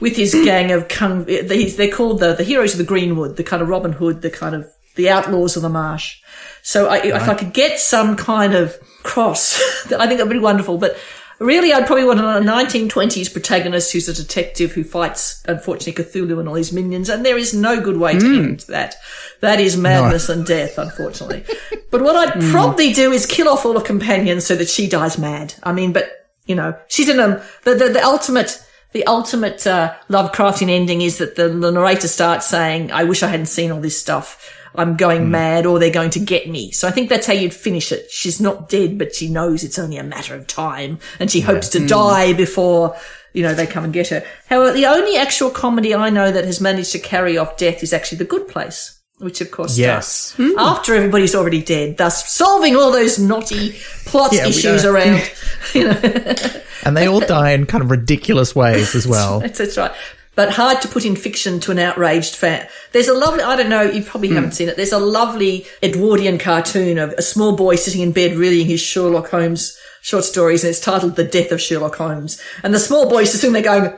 with 0.00 0.16
his 0.16 0.34
gang 0.34 0.72
of 0.72 0.88
kung. 0.88 1.24
They're 1.24 1.92
called 1.92 2.20
the 2.20 2.34
the 2.34 2.44
heroes 2.44 2.72
of 2.72 2.78
the 2.78 2.84
Greenwood, 2.84 3.36
the 3.36 3.44
kind 3.44 3.62
of 3.62 3.68
Robin 3.68 3.92
Hood, 3.92 4.22
the 4.22 4.30
kind 4.30 4.54
of 4.54 4.66
the 4.96 5.08
outlaws 5.08 5.56
of 5.56 5.62
the 5.62 5.68
marsh. 5.68 6.20
So 6.62 6.88
I, 6.88 6.98
if 6.98 7.28
I 7.28 7.34
could 7.34 7.52
get 7.52 7.78
some 7.78 8.16
kind 8.16 8.54
of 8.54 8.76
cross, 9.02 9.60
I 9.86 10.06
think 10.06 10.18
that'd 10.18 10.28
be 10.28 10.38
wonderful. 10.38 10.78
But 10.78 10.98
really, 11.38 11.72
I'd 11.72 11.86
probably 11.86 12.04
want 12.04 12.20
a 12.20 12.22
1920s 12.22 13.32
protagonist 13.32 13.92
who's 13.92 14.08
a 14.08 14.14
detective 14.14 14.72
who 14.72 14.84
fights, 14.84 15.42
unfortunately, 15.48 16.04
Cthulhu 16.04 16.38
and 16.38 16.48
all 16.48 16.54
his 16.54 16.72
minions. 16.72 17.08
And 17.08 17.24
there 17.24 17.38
is 17.38 17.54
no 17.54 17.80
good 17.80 17.96
way 17.96 18.18
to 18.18 18.26
hmm. 18.26 18.44
end 18.44 18.60
that. 18.68 18.96
That 19.40 19.58
is 19.58 19.76
madness 19.76 20.28
and 20.28 20.46
death, 20.46 20.76
unfortunately. 20.76 21.44
but 21.90 22.02
what 22.02 22.16
I'd 22.16 22.34
hmm. 22.42 22.50
probably 22.50 22.92
do 22.92 23.10
is 23.10 23.26
kill 23.26 23.48
off 23.48 23.64
all 23.64 23.78
her 23.78 23.84
companions 23.84 24.44
so 24.44 24.54
that 24.56 24.68
she 24.68 24.88
dies 24.88 25.18
mad. 25.18 25.54
I 25.62 25.72
mean, 25.72 25.92
but 25.92 26.10
you 26.46 26.54
know, 26.54 26.76
she's 26.88 27.08
in 27.08 27.18
a 27.18 27.42
the 27.64 27.74
the, 27.74 27.88
the 27.88 28.04
ultimate. 28.04 28.62
The 28.92 29.06
ultimate 29.06 29.66
uh, 29.66 29.94
Lovecraftian 30.08 30.68
ending 30.68 31.00
is 31.00 31.18
that 31.18 31.36
the, 31.36 31.48
the 31.48 31.70
narrator 31.70 32.08
starts 32.08 32.46
saying, 32.46 32.90
"I 32.92 33.04
wish 33.04 33.22
I 33.22 33.28
hadn't 33.28 33.46
seen 33.46 33.70
all 33.70 33.80
this 33.80 34.00
stuff. 34.00 34.56
I'm 34.74 34.96
going 34.96 35.24
hmm. 35.24 35.30
mad 35.30 35.66
or 35.66 35.78
they're 35.78 35.90
going 35.90 36.10
to 36.10 36.20
get 36.20 36.48
me. 36.48 36.70
So 36.70 36.86
I 36.88 36.90
think 36.90 37.08
that's 37.08 37.26
how 37.26 37.32
you'd 37.32 37.54
finish 37.54 37.92
it. 37.92 38.10
She's 38.10 38.40
not 38.40 38.68
dead, 38.68 38.98
but 38.98 39.14
she 39.14 39.28
knows 39.28 39.64
it's 39.64 39.78
only 39.78 39.96
a 39.96 40.04
matter 40.04 40.34
of 40.34 40.46
time 40.46 40.98
and 41.18 41.30
she 41.30 41.40
hopes 41.40 41.68
to 41.70 41.80
hmm. 41.80 41.86
die 41.86 42.32
before, 42.32 42.96
you 43.32 43.42
know, 43.42 43.54
they 43.54 43.66
come 43.66 43.84
and 43.84 43.92
get 43.92 44.08
her. 44.08 44.24
However, 44.46 44.72
the 44.72 44.86
only 44.86 45.16
actual 45.16 45.50
comedy 45.50 45.94
I 45.94 46.10
know 46.10 46.30
that 46.30 46.44
has 46.44 46.60
managed 46.60 46.92
to 46.92 46.98
carry 46.98 47.36
off 47.36 47.56
death 47.56 47.82
is 47.82 47.92
actually 47.92 48.18
The 48.18 48.24
Good 48.24 48.48
Place. 48.48 48.96
Which 49.18 49.42
of 49.42 49.50
course 49.50 49.76
Yes. 49.76 50.32
starts 50.32 50.52
hmm. 50.52 50.58
after 50.58 50.94
everybody's 50.94 51.34
already 51.34 51.62
dead, 51.62 51.98
thus 51.98 52.32
solving 52.32 52.74
all 52.74 52.90
those 52.90 53.18
knotty 53.18 53.74
plot 54.06 54.32
Yeah, 54.32 54.46
issues 54.46 54.86
around. 54.86 55.30
you 55.74 55.84
know, 55.84 56.00
And 56.84 56.96
they 56.96 57.06
all 57.06 57.20
die 57.26 57.50
in 57.52 57.66
kind 57.66 57.82
of 57.82 57.90
ridiculous 57.90 58.54
ways 58.54 58.94
as 58.94 59.06
well. 59.06 59.40
That's, 59.40 59.58
that's 59.58 59.76
right. 59.76 59.92
But 60.36 60.52
hard 60.52 60.80
to 60.82 60.88
put 60.88 61.04
in 61.04 61.16
fiction 61.16 61.60
to 61.60 61.72
an 61.72 61.78
outraged 61.78 62.36
fan. 62.36 62.66
There's 62.92 63.08
a 63.08 63.14
lovely, 63.14 63.42
I 63.42 63.56
don't 63.56 63.68
know, 63.68 63.82
you 63.82 64.02
probably 64.02 64.28
hmm. 64.28 64.36
haven't 64.36 64.52
seen 64.52 64.68
it. 64.68 64.76
There's 64.76 64.92
a 64.92 64.98
lovely 64.98 65.66
Edwardian 65.82 66.38
cartoon 66.38 66.98
of 66.98 67.10
a 67.12 67.22
small 67.22 67.56
boy 67.56 67.76
sitting 67.76 68.00
in 68.00 68.12
bed 68.12 68.36
reading 68.36 68.66
his 68.66 68.80
Sherlock 68.80 69.28
Holmes 69.30 69.78
short 70.02 70.24
stories 70.24 70.64
and 70.64 70.70
it's 70.70 70.80
titled 70.80 71.16
The 71.16 71.24
Death 71.24 71.52
of 71.52 71.60
Sherlock 71.60 71.96
Holmes. 71.96 72.40
And 72.62 72.72
the 72.72 72.78
small 72.78 73.08
boy's 73.08 73.30
just 73.30 73.40
sitting 73.40 73.52
there 73.52 73.62
going, 73.62 73.92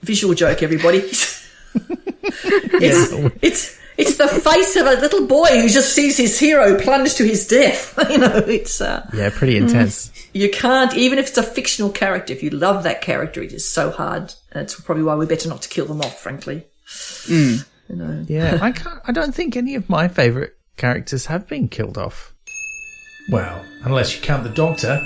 visual 0.00 0.34
joke, 0.34 0.62
everybody. 0.62 0.98
it's, 1.74 3.12
it's, 3.40 3.78
it's 3.98 4.16
the 4.16 4.28
face 4.28 4.76
of 4.76 4.86
a 4.86 5.00
little 5.00 5.26
boy 5.26 5.60
who 5.60 5.68
just 5.68 5.94
sees 5.94 6.16
his 6.16 6.38
hero 6.38 6.78
plunge 6.80 7.14
to 7.16 7.24
his 7.24 7.46
death. 7.46 7.98
you 8.10 8.18
know, 8.18 8.36
it's, 8.38 8.80
uh, 8.80 9.08
Yeah, 9.12 9.30
pretty 9.30 9.56
intense. 9.56 10.10
you 10.32 10.50
can't, 10.50 10.94
even 10.96 11.18
if 11.18 11.28
it's 11.28 11.38
a 11.38 11.42
fictional 11.42 11.90
character, 11.90 12.32
if 12.32 12.42
you 12.42 12.50
love 12.50 12.82
that 12.84 13.02
character, 13.02 13.42
it 13.42 13.52
is 13.52 13.68
so 13.68 13.90
hard. 13.90 14.34
It's 14.54 14.80
probably 14.80 15.02
why 15.04 15.14
we're 15.14 15.26
better 15.26 15.48
not 15.48 15.62
to 15.62 15.68
kill 15.68 15.86
them 15.86 16.00
off, 16.00 16.18
frankly. 16.20 16.66
You 17.28 17.58
know. 17.88 18.24
Yeah, 18.26 18.58
I 18.62 18.72
can't. 18.80 19.00
I 19.06 19.12
don't 19.12 19.34
think 19.34 19.56
any 19.56 19.74
of 19.74 19.88
my 19.88 20.08
favorite 20.08 20.56
characters 20.76 21.26
have 21.26 21.46
been 21.48 21.68
killed 21.68 21.98
off. 21.98 22.34
Well, 23.30 23.64
unless 23.84 24.14
you 24.16 24.22
count 24.22 24.42
the 24.44 24.50
Doctor, 24.50 24.98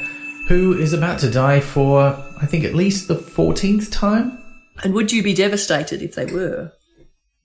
who 0.48 0.72
is 0.78 0.92
about 0.92 1.18
to 1.20 1.30
die 1.30 1.60
for, 1.60 2.00
I 2.40 2.46
think, 2.46 2.64
at 2.64 2.74
least 2.74 3.08
the 3.08 3.16
fourteenth 3.16 3.90
time. 3.90 4.38
And 4.82 4.94
would 4.94 5.12
you 5.12 5.22
be 5.22 5.34
devastated 5.34 6.02
if 6.02 6.14
they 6.14 6.26
were? 6.26 6.72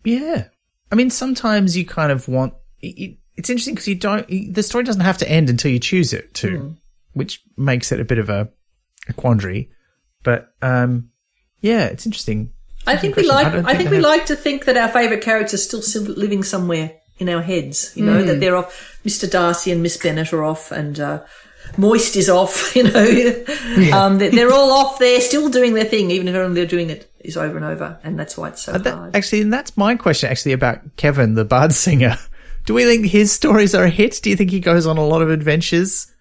Yeah, 0.03 0.45
I 0.91 0.95
mean, 0.95 1.09
sometimes 1.09 1.77
you 1.77 1.85
kind 1.85 2.11
of 2.11 2.27
want. 2.27 2.53
It, 2.81 3.17
it's 3.35 3.49
interesting 3.49 3.75
because 3.75 3.87
you 3.87 3.95
don't. 3.95 4.27
The 4.27 4.63
story 4.63 4.83
doesn't 4.83 5.01
have 5.01 5.17
to 5.19 5.29
end 5.29 5.49
until 5.49 5.71
you 5.71 5.79
choose 5.79 6.13
it 6.13 6.33
to, 6.35 6.75
which 7.13 7.41
makes 7.57 7.91
it 7.91 7.99
a 7.99 8.05
bit 8.05 8.19
of 8.19 8.29
a, 8.29 8.49
a 9.07 9.13
quandary. 9.13 9.71
But 10.23 10.49
um, 10.61 11.09
yeah, 11.61 11.85
it's 11.85 12.05
interesting. 12.05 12.51
I 12.85 12.97
think 12.97 13.15
we 13.15 13.27
Question. 13.27 13.47
I 13.53 13.57
like. 13.57 13.65
I 13.65 13.67
think 13.69 13.77
think 13.77 13.89
we 13.91 13.95
have- 13.97 14.05
like 14.05 14.25
to 14.27 14.35
think 14.35 14.65
that 14.65 14.77
our 14.77 14.89
favourite 14.89 15.23
characters 15.23 15.63
still 15.67 16.01
living 16.03 16.43
somewhere 16.43 16.93
in 17.17 17.29
our 17.29 17.41
heads. 17.41 17.93
You 17.95 18.05
know 18.05 18.23
that 18.23 18.39
they're 18.39 18.55
off. 18.55 18.99
Mr. 19.05 19.29
Darcy 19.29 19.71
and 19.71 19.81
Miss 19.81 19.97
Bennet 19.97 20.33
are 20.33 20.43
off, 20.43 20.71
and 20.71 20.99
uh, 20.99 21.23
Moist 21.77 22.15
is 22.15 22.29
off. 22.29 22.75
You 22.75 22.83
know, 22.83 23.97
um, 23.97 24.17
they're, 24.17 24.31
they're 24.31 24.53
all 24.53 24.71
off 24.71 24.99
there, 24.99 25.21
still 25.21 25.49
doing 25.49 25.73
their 25.73 25.85
thing, 25.85 26.11
even 26.11 26.27
if 26.27 26.35
only 26.35 26.55
they're 26.55 26.65
doing 26.69 26.89
it 26.89 27.10
is 27.23 27.37
over 27.37 27.55
and 27.57 27.65
over, 27.65 27.99
and 28.03 28.17
that's 28.19 28.37
why 28.37 28.49
it's 28.49 28.61
so 28.63 28.73
uh, 28.73 28.77
That, 28.79 28.93
hard. 28.93 29.15
actually, 29.15 29.41
and 29.41 29.51
that's 29.53 29.75
my 29.77 29.95
question. 29.95 30.29
Actually, 30.29 30.53
about 30.53 30.79
Kevin, 30.97 31.35
the 31.35 31.45
bard 31.45 31.73
singer. 31.73 32.17
Do 32.65 32.73
we 32.75 32.85
think 32.85 33.07
his 33.07 33.31
stories 33.31 33.73
are 33.73 33.83
a 33.85 33.89
hit? 33.89 34.19
Do 34.21 34.29
you 34.29 34.35
think 34.35 34.51
he 34.51 34.59
goes 34.59 34.85
on 34.85 34.97
a 34.97 35.05
lot 35.05 35.21
of 35.23 35.29
adventures? 35.31 36.11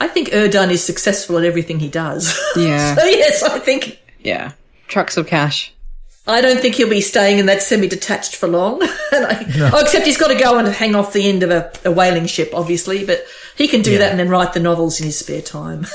I 0.00 0.06
think 0.06 0.28
Erdan 0.28 0.70
is 0.70 0.84
successful 0.84 1.38
at 1.38 1.44
everything 1.44 1.80
he 1.80 1.88
does. 1.88 2.38
Yeah. 2.56 2.94
so 2.94 3.04
yes, 3.04 3.42
I 3.42 3.58
think 3.58 3.98
Yeah. 4.20 4.52
Trucks 4.86 5.16
of 5.16 5.26
cash. 5.26 5.72
I 6.26 6.42
don't 6.42 6.60
think 6.60 6.74
he'll 6.74 6.90
be 6.90 7.00
staying 7.00 7.38
in 7.38 7.46
that 7.46 7.62
semi-detached 7.62 8.36
for 8.36 8.48
long. 8.48 8.82
And 9.12 9.24
I- 9.26 9.70
Oh, 9.72 9.80
except 9.80 10.04
he's 10.04 10.18
got 10.18 10.28
to 10.28 10.34
go 10.38 10.58
and 10.58 10.68
hang 10.68 10.94
off 10.94 11.14
the 11.14 11.26
end 11.26 11.42
of 11.42 11.50
a, 11.50 11.72
a 11.86 11.90
whaling 11.90 12.26
ship, 12.26 12.50
obviously. 12.52 13.04
But 13.06 13.24
he 13.56 13.66
can 13.66 13.80
do 13.82 13.96
that 13.98 14.10
and 14.10 14.20
then 14.20 14.28
write 14.28 14.52
the 14.52 14.60
novels 14.60 15.00
in 15.00 15.06
his 15.06 15.18
spare 15.18 15.40
time. 15.42 15.86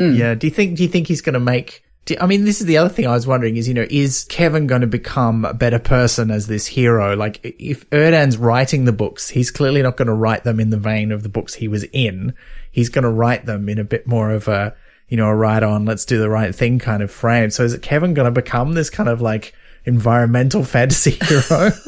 Yeah. 0.00 0.34
Do 0.34 0.46
you 0.46 0.52
think? 0.52 0.76
Do 0.76 0.82
you 0.84 0.88
think 0.88 1.08
he's 1.08 1.20
going 1.20 1.34
to 1.34 1.40
make? 1.40 1.83
I 2.20 2.26
mean, 2.26 2.44
this 2.44 2.60
is 2.60 2.66
the 2.66 2.76
other 2.78 2.90
thing 2.90 3.06
I 3.06 3.12
was 3.12 3.26
wondering 3.26 3.56
is, 3.56 3.66
you 3.66 3.72
know, 3.74 3.86
is 3.88 4.24
Kevin 4.28 4.66
going 4.66 4.82
to 4.82 4.86
become 4.86 5.44
a 5.44 5.54
better 5.54 5.78
person 5.78 6.30
as 6.30 6.46
this 6.46 6.66
hero? 6.66 7.16
Like, 7.16 7.40
if 7.42 7.88
Erdan's 7.90 8.36
writing 8.36 8.84
the 8.84 8.92
books, 8.92 9.30
he's 9.30 9.50
clearly 9.50 9.80
not 9.82 9.96
going 9.96 10.08
to 10.08 10.14
write 10.14 10.44
them 10.44 10.60
in 10.60 10.68
the 10.70 10.76
vein 10.76 11.12
of 11.12 11.22
the 11.22 11.28
books 11.30 11.54
he 11.54 11.66
was 11.68 11.84
in. 11.92 12.34
He's 12.70 12.90
going 12.90 13.04
to 13.04 13.10
write 13.10 13.46
them 13.46 13.68
in 13.70 13.78
a 13.78 13.84
bit 13.84 14.06
more 14.06 14.30
of 14.32 14.48
a, 14.48 14.74
you 15.08 15.16
know, 15.16 15.28
a 15.28 15.34
right 15.34 15.62
on, 15.62 15.86
let's 15.86 16.04
do 16.04 16.18
the 16.18 16.28
right 16.28 16.54
thing 16.54 16.78
kind 16.78 17.02
of 17.02 17.10
frame. 17.10 17.48
So 17.50 17.64
is 17.64 17.72
it 17.72 17.80
Kevin 17.82 18.12
going 18.12 18.26
to 18.26 18.30
become 18.42 18.74
this 18.74 18.90
kind 18.90 19.08
of 19.08 19.22
like 19.22 19.54
environmental 19.86 20.62
fantasy 20.64 21.12
hero? 21.12 21.70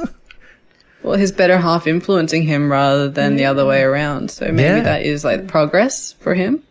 Well, 1.02 1.16
his 1.16 1.30
better 1.30 1.56
half 1.56 1.86
influencing 1.86 2.42
him 2.42 2.68
rather 2.72 3.08
than 3.08 3.36
the 3.36 3.44
other 3.44 3.64
way 3.64 3.82
around. 3.82 4.28
So 4.28 4.46
maybe 4.46 4.62
Yeah. 4.78 4.80
that 4.82 5.02
is 5.04 5.24
like 5.24 5.46
progress 5.46 6.14
for 6.18 6.34
him. 6.34 6.64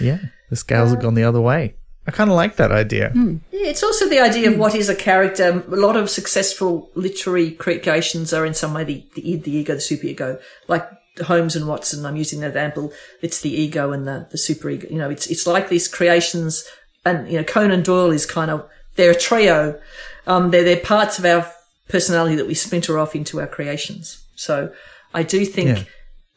yeah. 0.00 0.18
The 0.48 0.56
scales 0.56 0.90
have 0.90 1.02
gone 1.02 1.12
the 1.12 1.24
other 1.24 1.40
way. 1.40 1.74
I 2.06 2.10
kind 2.10 2.28
of 2.30 2.36
like 2.36 2.56
that 2.56 2.70
idea. 2.70 3.10
Hmm. 3.10 3.36
Yeah, 3.50 3.68
it's 3.68 3.82
also 3.82 4.08
the 4.08 4.20
idea 4.20 4.48
of 4.48 4.54
hmm. 4.54 4.60
what 4.60 4.74
is 4.74 4.88
a 4.88 4.94
character. 4.94 5.64
A 5.66 5.76
lot 5.76 5.96
of 5.96 6.10
successful 6.10 6.90
literary 6.94 7.52
creations 7.52 8.32
are 8.32 8.44
in 8.44 8.54
some 8.54 8.74
way 8.74 8.84
the, 8.84 9.06
the, 9.14 9.36
the 9.36 9.50
ego, 9.50 9.74
the 9.74 9.80
superego. 9.80 10.40
Like 10.68 10.86
Holmes 11.24 11.56
and 11.56 11.66
Watson, 11.66 12.04
I'm 12.04 12.16
using 12.16 12.40
that 12.40 12.48
example. 12.48 12.92
It's 13.22 13.40
the 13.40 13.50
ego 13.50 13.92
and 13.92 14.06
the, 14.06 14.26
the 14.30 14.36
superego. 14.36 14.90
You 14.90 14.98
know, 14.98 15.10
it's, 15.10 15.26
it's 15.28 15.46
like 15.46 15.68
these 15.68 15.88
creations 15.88 16.66
and, 17.04 17.30
you 17.30 17.38
know, 17.38 17.44
Conan 17.44 17.82
Doyle 17.82 18.10
is 18.10 18.26
kind 18.26 18.50
of, 18.50 18.68
they're 18.96 19.12
a 19.12 19.18
trio. 19.18 19.80
Um, 20.26 20.50
they're, 20.50 20.64
they're 20.64 20.76
parts 20.76 21.18
of 21.18 21.24
our 21.24 21.50
personality 21.88 22.36
that 22.36 22.46
we 22.46 22.54
splinter 22.54 22.98
off 22.98 23.14
into 23.14 23.40
our 23.40 23.46
creations. 23.46 24.24
So 24.36 24.72
I 25.12 25.22
do 25.22 25.44
think, 25.44 25.68
Yeah. 25.68 25.84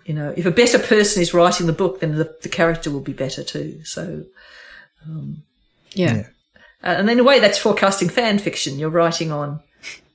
you 0.05 0.13
know, 0.13 0.33
if 0.35 0.45
a 0.45 0.51
better 0.51 0.79
person 0.79 1.21
is 1.21 1.33
writing 1.33 1.67
the 1.67 1.73
book, 1.73 1.99
then 1.99 2.15
the, 2.15 2.35
the 2.41 2.49
character 2.49 2.91
will 2.91 3.01
be 3.01 3.13
better 3.13 3.43
too. 3.43 3.81
So, 3.83 4.25
um, 5.05 5.43
Yeah. 5.97 6.15
Yeah. 6.15 6.27
uh, 6.83 6.97
and 6.99 7.09
in 7.09 7.19
a 7.19 7.23
way, 7.23 7.39
that's 7.39 7.57
forecasting 7.57 8.09
fan 8.09 8.39
fiction. 8.39 8.79
You're 8.79 8.89
writing 8.89 9.31
on 9.31 9.61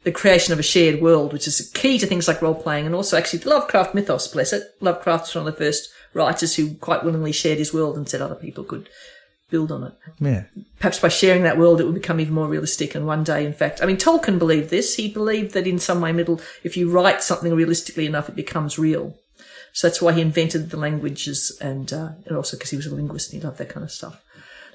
the 0.05 0.13
creation 0.13 0.53
of 0.53 0.59
a 0.59 0.65
shared 0.65 1.01
world, 1.01 1.33
which 1.33 1.47
is 1.47 1.71
key 1.75 1.99
to 1.99 2.07
things 2.07 2.27
like 2.27 2.43
role 2.43 2.55
playing 2.55 2.87
and 2.87 2.95
also 2.95 3.17
actually 3.17 3.39
the 3.41 3.51
Lovecraft 3.51 3.95
mythos, 3.95 4.29
bless 4.29 4.53
it. 4.53 4.65
Lovecraft's 4.81 5.35
one 5.35 5.47
of 5.47 5.53
the 5.53 5.65
first 5.65 5.91
writers 6.15 6.57
who 6.57 6.75
quite 6.75 7.05
willingly 7.05 7.33
shared 7.33 7.59
his 7.59 7.73
world 7.73 7.97
and 7.97 8.09
said 8.09 8.21
other 8.21 8.35
people 8.35 8.65
could 8.65 8.89
build 9.51 9.71
on 9.71 9.85
it. 9.85 9.93
Yeah. 10.19 10.45
Perhaps 10.79 10.99
by 10.99 11.09
sharing 11.09 11.43
that 11.45 11.59
world, 11.59 11.81
it 11.81 11.85
would 11.85 11.95
become 11.95 12.19
even 12.21 12.35
more 12.35 12.49
realistic. 12.49 12.95
And 12.95 13.07
one 13.07 13.23
day, 13.23 13.47
in 13.47 13.53
fact, 13.53 13.83
I 13.83 13.87
mean, 13.87 13.99
Tolkien 13.99 14.39
believed 14.39 14.71
this. 14.71 14.97
He 14.97 15.09
believed 15.09 15.53
that 15.53 15.67
in 15.67 15.79
some 15.79 16.01
way, 16.01 16.13
middle, 16.13 16.41
if 16.65 16.77
you 16.77 16.91
write 16.91 17.23
something 17.23 17.55
realistically 17.55 18.07
enough, 18.07 18.29
it 18.29 18.35
becomes 18.35 18.79
real. 18.79 19.15
So 19.75 19.89
that's 19.89 20.03
why 20.03 20.13
he 20.13 20.21
invented 20.21 20.71
the 20.71 20.77
languages 20.77 21.57
and, 21.61 21.93
uh, 21.93 22.11
and 22.27 22.37
also 22.37 22.57
because 22.57 22.71
he 22.71 22.77
was 22.77 22.87
a 22.87 22.95
linguist 22.95 23.33
and 23.33 23.41
he 23.41 23.47
loved 23.47 23.59
that 23.59 23.69
kind 23.69 23.85
of 23.85 23.91
stuff. 23.91 24.23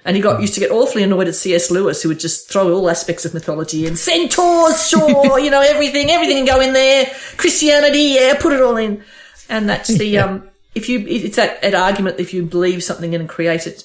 And 0.06 0.16
he 0.16 0.22
got 0.22 0.40
used 0.40 0.54
to 0.54 0.60
get 0.60 0.72
awfully 0.72 1.04
annoyed 1.04 1.28
at 1.28 1.36
C.S. 1.36 1.70
Lewis, 1.70 2.02
who 2.02 2.10
would 2.10 2.20
just 2.20 2.50
throw 2.50 2.74
all 2.74 2.90
aspects 2.90 3.26
of 3.26 3.34
mythology 3.34 3.86
in. 3.86 3.98
Centaurs, 3.98 4.88
sure, 4.88 5.38
you 5.40 5.52
know, 5.52 5.62
everything, 5.62 6.10
everything 6.10 6.38
can 6.38 6.46
go 6.46 6.62
in 6.62 6.74
there. 6.74 7.12
Christianity, 7.36 8.16
yeah, 8.16 8.38
put 8.40 8.54
it 8.54 8.62
all 8.62 8.78
in. 8.78 9.04
And 9.50 9.70
that's 9.70 9.90
the, 9.90 10.18
um, 10.20 10.50
if 10.76 10.88
you, 10.88 11.00
it's 11.08 11.36
that, 11.36 11.62
that 11.62 11.74
argument, 11.74 12.20
if 12.20 12.34
you 12.34 12.44
believe 12.44 12.84
something 12.84 13.14
and 13.16 13.28
create 13.28 13.68
it 13.68 13.84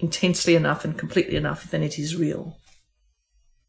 intensely 0.00 0.54
enough 0.54 0.84
and 0.84 0.98
completely 0.98 1.36
enough, 1.36 1.70
then 1.70 1.82
it 1.82 1.98
is 1.98 2.16
real. 2.16 2.58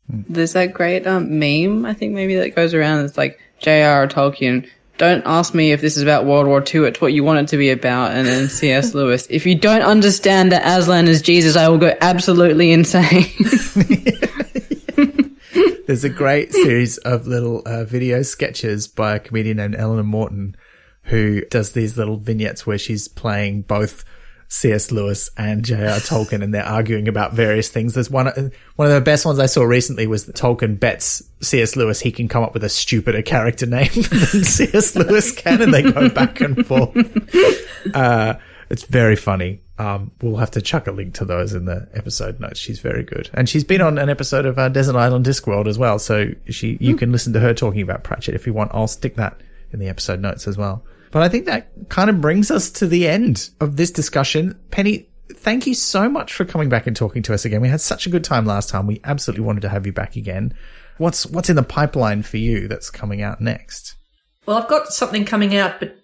There's 0.10 0.54
that 0.54 0.74
great 0.74 1.06
um, 1.06 1.40
meme, 1.40 1.86
I 1.86 1.94
think 1.94 2.14
maybe 2.14 2.36
that 2.36 2.56
goes 2.56 2.74
around. 2.74 3.06
It's 3.06 3.18
like 3.18 3.40
J.R.R. 3.60 4.08
Tolkien 4.08 4.68
don't 5.00 5.24
ask 5.26 5.56
me 5.56 5.72
if 5.72 5.82
this 5.82 5.98
is 5.98 6.04
about 6.04 6.26
World 6.26 6.46
War 6.46 6.62
II. 6.62 6.88
It's 6.88 7.02
what 7.02 7.14
you 7.14 7.24
want 7.24 7.40
it 7.40 7.48
to 7.48 7.58
be 7.58 7.72
about. 7.72 8.12
And 8.12 8.28
then 8.28 8.50
C.S. 8.50 8.94
Lewis, 9.00 9.26
if 9.30 9.48
you 9.48 9.56
don't 9.56 9.82
understand 9.82 10.52
that 10.52 10.62
Aslan 10.64 11.08
is 11.08 11.24
Jesus, 11.24 11.56
I 11.56 11.68
will 11.70 11.80
go 11.80 11.96
absolutely 12.02 12.72
insane. 12.72 13.26
There's 15.88 16.04
a 16.04 16.10
great 16.10 16.54
series 16.54 17.00
of 17.00 17.26
little 17.26 17.64
uh, 17.66 17.86
video 17.86 18.22
sketches 18.22 18.88
by 18.88 19.16
a 19.16 19.20
comedian 19.20 19.58
named 19.58 19.76
Eleanor 19.76 20.04
Morton 20.04 20.56
who 21.04 21.42
does 21.46 21.72
these 21.72 21.98
little 21.98 22.18
vignettes 22.18 22.68
where 22.68 22.78
she's 22.78 23.08
playing 23.08 23.64
both 23.64 24.06
C.S. 24.50 24.92
Lewis 24.92 25.30
and 25.38 25.64
J.R. 25.64 26.00
Tolkien 26.00 26.44
and 26.44 26.54
they're 26.54 26.66
arguing 26.66 27.08
about 27.08 27.34
various 27.34 27.70
things. 27.70 27.94
There's 27.94 28.10
one, 28.10 28.26
one 28.76 28.88
of 28.88 28.94
the 28.94 29.02
best 29.02 29.26
ones 29.26 29.38
I 29.38 29.46
saw 29.46 29.64
recently 29.64 30.08
was 30.08 30.26
that 30.26 30.36
Tolkien 30.36 30.80
bets 30.80 31.24
C.S. 31.42 31.76
Lewis 31.76 32.00
he 32.00 32.12
can 32.12 32.28
come 32.28 32.44
up 32.44 32.54
with 32.54 32.64
a 32.64 32.70
stupider 32.70 33.22
character 33.22 33.68
name 33.68 33.90
than 33.94 34.44
C.S. 34.44 34.96
Lewis 34.96 35.32
can 35.32 35.62
and 35.62 35.74
they 35.74 35.84
go 35.84 36.10
back 36.10 36.42
and 36.42 36.66
forth. 36.66 36.96
Uh, 37.96 38.34
it's 38.70 38.84
very 38.84 39.16
funny. 39.16 39.62
Um, 39.78 40.12
we'll 40.22 40.36
have 40.38 40.52
to 40.52 40.62
chuck 40.62 40.88
a 40.88 40.92
link 40.92 41.14
to 41.16 41.26
those 41.26 41.54
in 41.54 41.66
the 41.66 41.88
episode 41.94 42.40
notes. 42.40 42.60
She's 42.60 42.80
very 42.80 43.04
good, 43.04 43.30
and 43.34 43.48
she's 43.48 43.64
been 43.64 43.82
on 43.82 43.98
an 43.98 44.10
episode 44.10 44.46
of 44.46 44.60
uh, 44.60 44.70
Desert 44.70 44.96
Island 44.96 45.26
Discworld 45.26 45.68
as 45.68 45.80
well. 45.80 45.98
So 45.98 46.32
she, 46.50 46.78
you 46.82 46.96
can 46.96 47.12
listen 47.12 47.34
to 47.34 47.40
her 47.40 47.54
talking 47.54 47.82
about 47.82 48.04
Pratchett 48.04 48.36
if 48.36 48.46
you 48.46 48.54
want. 48.54 48.72
I'll 48.74 48.88
stick 48.88 49.16
that 49.16 49.40
in 49.72 49.80
the 49.80 49.88
episode 49.88 50.20
notes 50.20 50.48
as 50.48 50.58
well. 50.58 50.84
But 51.12 51.24
I 51.24 51.30
think 51.30 51.46
that 51.46 51.90
kind 51.90 52.10
of 52.10 52.22
brings 52.22 52.52
us 52.52 52.70
to 52.72 52.88
the 52.88 53.08
end 53.08 53.50
of 53.60 53.78
this 53.78 53.92
discussion. 53.92 54.60
Penny, 54.72 55.10
thank 55.34 55.66
you 55.66 55.74
so 55.74 56.10
much 56.10 56.34
for 56.34 56.46
coming 56.46 56.70
back 56.70 56.88
and 56.88 56.96
talking 56.96 57.24
to 57.24 57.34
us 57.34 57.46
again. 57.46 57.62
We 57.62 57.70
had 57.70 57.82
such 57.82 58.06
a 58.06 58.10
good 58.10 58.24
time 58.24 58.46
last 58.46 58.70
time. 58.70 58.88
We 58.88 59.02
absolutely 59.04 59.46
wanted 59.46 59.62
to 59.62 59.70
have 59.70 59.86
you 59.86 59.94
back 59.94 60.16
again. 60.16 60.54
What's 60.98 61.26
what's 61.26 61.50
in 61.50 61.56
the 61.56 61.64
pipeline 61.64 62.24
for 62.24 62.38
you 62.38 62.68
that's 62.68 62.90
coming 62.90 63.22
out 63.22 63.42
next? 63.42 63.96
Well, 64.46 64.58
I've 64.58 64.68
got 64.68 64.88
something 64.90 65.26
coming 65.26 65.56
out, 65.56 65.80
but 65.80 65.96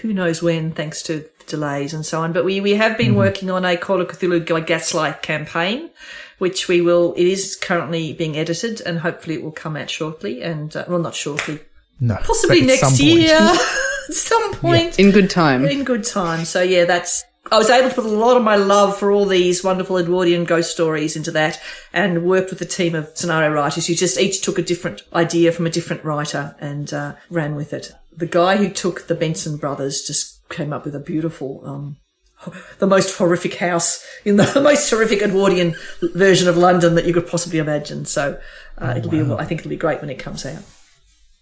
who 0.00 0.12
knows 0.12 0.42
when, 0.42 0.72
thanks 0.72 1.02
to 1.04 1.28
delays 1.46 1.94
and 1.94 2.04
so 2.04 2.20
on. 2.22 2.32
But 2.32 2.44
we, 2.44 2.60
we 2.60 2.74
have 2.74 2.98
been 2.98 3.14
working 3.14 3.50
on 3.50 3.64
a 3.64 3.76
Call 3.76 4.00
of 4.00 4.08
Cthulhu 4.08 4.66
Gaslight 4.66 5.22
campaign, 5.22 5.90
which 6.38 6.68
we 6.68 6.80
will, 6.80 7.14
it 7.14 7.26
is 7.26 7.56
currently 7.56 8.12
being 8.12 8.36
edited 8.36 8.80
and 8.82 8.98
hopefully 8.98 9.36
it 9.36 9.42
will 9.42 9.52
come 9.52 9.76
out 9.76 9.90
shortly. 9.90 10.42
And, 10.42 10.74
uh, 10.76 10.84
well, 10.88 10.98
not 10.98 11.14
shortly, 11.14 11.60
No, 12.00 12.16
possibly 12.16 12.62
but 12.62 12.70
at 12.70 12.78
some 12.80 12.90
next 12.90 13.00
year, 13.00 13.38
at 14.08 14.14
some 14.14 14.54
point 14.54 14.98
In 14.98 15.10
good 15.10 15.30
time. 15.30 15.64
in 15.66 15.84
good 15.84 16.04
time. 16.04 16.44
So 16.44 16.62
yeah, 16.62 16.84
that's. 16.84 17.24
I 17.52 17.58
was 17.58 17.70
able 17.70 17.88
to 17.88 17.94
put 17.94 18.04
a 18.04 18.08
lot 18.08 18.36
of 18.36 18.42
my 18.42 18.56
love 18.56 18.98
for 18.98 19.12
all 19.12 19.24
these 19.24 19.62
wonderful 19.62 19.98
Edwardian 19.98 20.44
ghost 20.44 20.72
stories 20.72 21.14
into 21.14 21.30
that, 21.30 21.60
and 21.92 22.24
worked 22.24 22.50
with 22.50 22.60
a 22.60 22.64
team 22.64 22.96
of 22.96 23.08
scenario 23.16 23.52
writers 23.52 23.86
who 23.86 23.94
just 23.94 24.18
each 24.18 24.40
took 24.42 24.58
a 24.58 24.62
different 24.62 25.02
idea 25.12 25.52
from 25.52 25.64
a 25.64 25.70
different 25.70 26.02
writer 26.04 26.56
and 26.58 26.92
uh, 26.92 27.14
ran 27.30 27.54
with 27.54 27.72
it. 27.72 27.92
The 28.16 28.26
guy 28.26 28.56
who 28.56 28.68
took 28.68 29.06
the 29.06 29.14
Benson 29.14 29.58
brothers 29.58 30.02
just 30.02 30.48
came 30.48 30.72
up 30.72 30.84
with 30.84 30.96
a 30.96 31.00
beautiful. 31.00 31.62
Um, 31.64 31.96
the 32.78 32.86
most 32.86 33.16
horrific 33.16 33.54
house 33.54 34.04
in 34.24 34.36
the, 34.36 34.44
the 34.44 34.60
most 34.72 34.90
horrific 34.90 35.22
Edwardian 35.22 35.74
version 36.14 36.48
of 36.48 36.56
London 36.56 36.94
that 36.96 37.06
you 37.06 37.14
could 37.14 37.26
possibly 37.26 37.58
imagine. 37.58 38.04
So 38.04 38.38
uh, 38.78 38.94
it'll 38.96 39.10
be, 39.10 39.22
I 39.22 39.44
think 39.44 39.60
it'll 39.60 39.70
be 39.70 39.76
great 39.76 40.00
when 40.00 40.10
it 40.10 40.18
comes 40.18 40.44
out. 40.44 40.62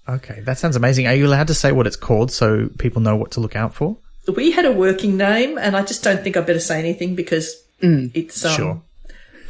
Okay, 0.09 0.41
that 0.41 0.59
sounds 0.59 0.77
amazing. 0.77 1.07
Are 1.07 1.15
you 1.15 1.27
allowed 1.27 1.47
to 1.49 1.55
say 1.55 1.73
what 1.73 1.87
it's 1.87 1.97
called 1.97 2.31
so 2.31 2.69
people 2.79 3.01
know 3.01 3.17
what 3.17 3.31
to 3.33 3.41
look 3.41 3.57
out 3.57 3.75
for? 3.75 3.97
we 4.37 4.51
had 4.51 4.65
a 4.65 4.73
working 4.73 5.17
name, 5.17 5.59
and 5.59 5.77
I 5.77 5.83
just 5.83 6.03
don't 6.03 6.23
think 6.23 6.37
I 6.37 6.41
better 6.41 6.61
say 6.61 6.79
anything 6.79 7.15
because 7.15 7.63
it's 7.81 8.45
um, 8.45 8.57
Sure. 8.57 8.83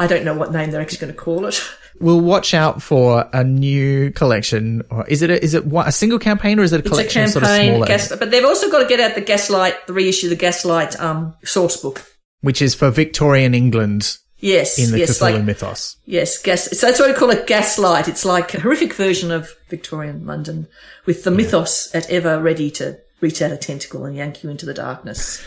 I 0.01 0.06
don't 0.09 0.24
know 0.24 0.35
what 0.35 0.52
name 0.52 0.70
they're 0.72 0.81
actually 0.81 0.98
going 0.98 1.12
to 1.12 1.18
call 1.18 1.47
it. 1.47 1.60
We'll 2.01 2.20
watch 2.20 2.55
out 2.55 2.82
for 2.82 3.28
a 3.32 3.44
new 3.44 4.10
collection. 4.10 4.82
Or 4.90 5.06
is 5.06 5.22
it 5.22 5.31
a, 5.31 5.40
is 5.40 5.55
it 5.55 5.62
a 5.72 5.93
single 5.93 6.18
campaign 6.18 6.59
or 6.59 6.64
is 6.64 6.72
it 6.72 6.76
a 6.76 6.78
It's 6.81 6.89
a 6.89 6.90
collection 6.90 7.28
sort 7.28 7.44
of 7.44 7.51
campaign, 7.51 7.70
smaller? 7.70 7.86
gas, 7.86 8.09
but 8.16 8.32
they've 8.32 8.44
also 8.44 8.68
got 8.68 8.82
to 8.82 8.89
get 8.89 8.98
out 8.98 9.14
the 9.14 9.20
Gaslight, 9.20 9.86
the 9.86 9.93
reissue, 9.93 10.28
the 10.28 10.35
Gaslight 10.35 10.98
um, 10.98 11.36
source 11.44 11.76
book. 11.76 12.02
which 12.40 12.60
is 12.60 12.74
for 12.74 12.90
Victorian 12.90 13.55
England 13.55 14.18
Yes, 14.45 14.79
in 14.79 14.91
the 14.91 14.99
yes, 14.99 15.19
Cthulhu 15.19 15.37
like 15.37 15.45
mythos. 15.45 15.97
yes, 16.05 16.37
gas. 16.37 16.65
So 16.79 16.87
that's 16.87 17.01
why 17.01 17.07
we 17.07 17.15
call 17.15 17.31
it 17.31 17.47
Gaslight. 17.47 18.09
It's 18.09 18.27
like 18.27 18.53
a 18.53 18.61
horrific 18.61 18.93
version 18.93 19.31
of 19.31 19.57
Victorian 19.71 20.27
London 20.27 20.69
with 21.07 21.25
the 21.25 21.31
mythos 21.31 21.95
at 21.95 22.11
ever 22.11 22.39
ready 22.39 22.71
to 22.73 22.99
reach 23.23 23.41
out 23.41 23.53
a 23.53 23.57
tentacle 23.57 24.05
and 24.05 24.15
yank 24.15 24.43
you 24.43 24.51
into 24.51 24.66
the 24.66 24.75
darkness. 24.75 25.43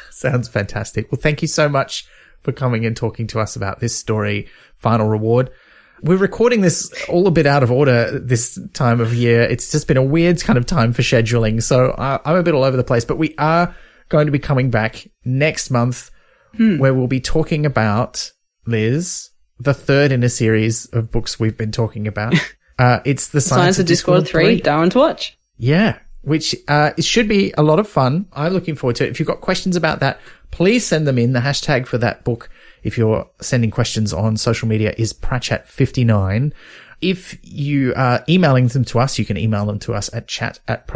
Sounds 0.10 0.46
fantastic. 0.46 1.10
Well, 1.10 1.20
thank 1.20 1.42
you 1.42 1.48
so 1.48 1.68
much 1.68 2.06
for 2.42 2.52
coming 2.52 2.86
and 2.86 2.96
talking 2.96 3.26
to 3.26 3.40
us 3.40 3.56
about 3.56 3.80
this 3.80 3.96
story, 3.96 4.46
Final 4.76 5.08
Reward. 5.08 5.50
We're 6.00 6.16
recording 6.16 6.60
this 6.60 6.92
all 7.08 7.26
a 7.26 7.32
bit 7.32 7.46
out 7.46 7.64
of 7.64 7.72
order 7.72 8.16
this 8.16 8.56
time 8.74 9.00
of 9.00 9.12
year. 9.12 9.42
It's 9.42 9.72
just 9.72 9.88
been 9.88 9.96
a 9.96 10.04
weird 10.04 10.40
kind 10.40 10.56
of 10.56 10.66
time 10.66 10.92
for 10.92 11.02
scheduling. 11.02 11.60
So 11.60 11.86
uh, 11.90 12.18
I'm 12.24 12.36
a 12.36 12.44
bit 12.44 12.54
all 12.54 12.62
over 12.62 12.76
the 12.76 12.84
place, 12.84 13.04
but 13.04 13.18
we 13.18 13.34
are 13.38 13.74
going 14.08 14.26
to 14.26 14.32
be 14.32 14.38
coming 14.38 14.70
back 14.70 15.04
next 15.24 15.72
month 15.72 16.12
where 16.58 16.94
we'll 16.94 17.06
be 17.06 17.20
talking 17.20 17.66
about 17.66 18.30
Liz, 18.66 19.30
the 19.58 19.74
third 19.74 20.12
in 20.12 20.22
a 20.22 20.28
series 20.28 20.86
of 20.86 21.10
books 21.10 21.38
we've 21.38 21.56
been 21.56 21.72
talking 21.72 22.06
about. 22.06 22.34
Uh, 22.76 22.98
it's 23.04 23.28
the 23.28 23.40
Science 23.40 23.78
of 23.78 23.86
Discworld 23.86 24.26
3, 24.26 24.60
Darwin 24.60 24.90
to 24.90 24.98
watch. 24.98 25.38
yeah, 25.58 25.96
which 26.22 26.56
uh, 26.66 26.90
it 26.96 27.04
should 27.04 27.28
be 27.28 27.54
a 27.56 27.62
lot 27.62 27.78
of 27.78 27.88
fun. 27.88 28.26
I'm 28.32 28.52
looking 28.52 28.74
forward 28.74 28.96
to 28.96 29.06
it. 29.06 29.10
If 29.10 29.20
you've 29.20 29.28
got 29.28 29.40
questions 29.40 29.76
about 29.76 30.00
that, 30.00 30.18
please 30.50 30.84
send 30.84 31.06
them 31.06 31.16
in. 31.16 31.34
The 31.34 31.38
hashtag 31.38 31.86
for 31.86 31.98
that 31.98 32.24
book, 32.24 32.50
if 32.82 32.98
you're 32.98 33.30
sending 33.40 33.70
questions 33.70 34.12
on 34.12 34.36
social 34.36 34.66
media, 34.66 34.92
is 34.98 35.12
Pratchat59. 35.12 36.52
If 37.00 37.38
you 37.42 37.94
are 37.94 38.24
emailing 38.28 38.66
them 38.66 38.84
to 38.86 38.98
us, 38.98 39.20
you 39.20 39.24
can 39.24 39.36
email 39.36 39.66
them 39.66 39.78
to 39.78 39.94
us 39.94 40.10
at 40.12 40.26
chat 40.26 40.58
at 40.66 40.88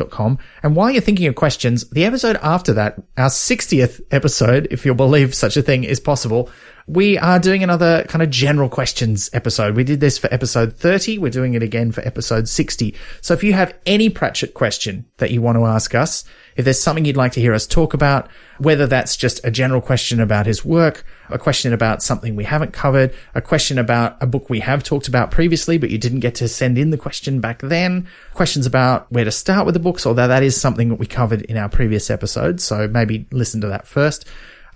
pratchatpodcast.com. 0.00 0.38
And 0.62 0.76
while 0.76 0.90
you're 0.90 1.00
thinking 1.00 1.26
of 1.26 1.34
questions, 1.34 1.88
the 1.90 2.04
episode 2.04 2.36
after 2.42 2.72
that, 2.74 3.02
our 3.16 3.28
60th 3.28 4.00
episode, 4.10 4.68
if 4.70 4.84
you'll 4.84 4.94
believe 4.94 5.34
such 5.34 5.56
a 5.56 5.62
thing 5.62 5.84
is 5.84 6.00
possible, 6.00 6.50
we 6.86 7.18
are 7.18 7.38
doing 7.38 7.62
another 7.62 8.04
kind 8.04 8.22
of 8.22 8.30
general 8.30 8.68
questions 8.68 9.30
episode. 9.32 9.76
We 9.76 9.84
did 9.84 10.00
this 10.00 10.18
for 10.18 10.32
episode 10.32 10.76
30. 10.76 11.18
We're 11.18 11.30
doing 11.30 11.54
it 11.54 11.62
again 11.62 11.92
for 11.92 12.00
episode 12.00 12.48
60. 12.48 12.94
So 13.20 13.34
if 13.34 13.44
you 13.44 13.52
have 13.52 13.74
any 13.86 14.08
Pratchett 14.08 14.54
question 14.54 15.06
that 15.18 15.30
you 15.30 15.40
want 15.40 15.56
to 15.56 15.66
ask 15.66 15.94
us, 15.94 16.24
if 16.56 16.64
there's 16.64 16.80
something 16.80 17.04
you'd 17.04 17.16
like 17.16 17.32
to 17.32 17.40
hear 17.40 17.54
us 17.54 17.66
talk 17.66 17.94
about, 17.94 18.28
whether 18.58 18.86
that's 18.86 19.16
just 19.16 19.40
a 19.44 19.50
general 19.50 19.80
question 19.80 20.20
about 20.20 20.46
his 20.46 20.64
work, 20.64 21.04
a 21.28 21.38
question 21.38 21.72
about 21.72 22.02
something 22.02 22.36
we 22.36 22.44
haven't 22.44 22.72
covered, 22.72 23.14
a 23.34 23.40
question 23.40 23.78
about 23.78 24.16
a 24.20 24.26
book 24.26 24.50
we 24.50 24.60
have 24.60 24.82
talked 24.82 25.08
about 25.08 25.30
previously, 25.30 25.78
but 25.78 25.90
you 25.90 25.98
didn't 25.98 26.20
get 26.20 26.34
to 26.36 26.48
send 26.48 26.78
in 26.78 26.90
the 26.90 26.98
question 26.98 27.40
back 27.40 27.60
then, 27.60 28.06
questions 28.34 28.66
about 28.66 29.10
where 29.10 29.24
to 29.24 29.30
start 29.30 29.66
with 29.66 29.74
the 29.74 29.80
books, 29.80 30.06
although 30.06 30.28
that 30.28 30.42
is 30.42 30.60
something 30.60 30.88
that 30.88 30.98
we 30.98 31.06
covered 31.06 31.42
in 31.42 31.56
our 31.56 31.68
previous 31.68 32.10
episode. 32.10 32.60
So 32.60 32.88
maybe 32.88 33.26
listen 33.30 33.60
to 33.62 33.68
that 33.68 33.86
first. 33.86 34.26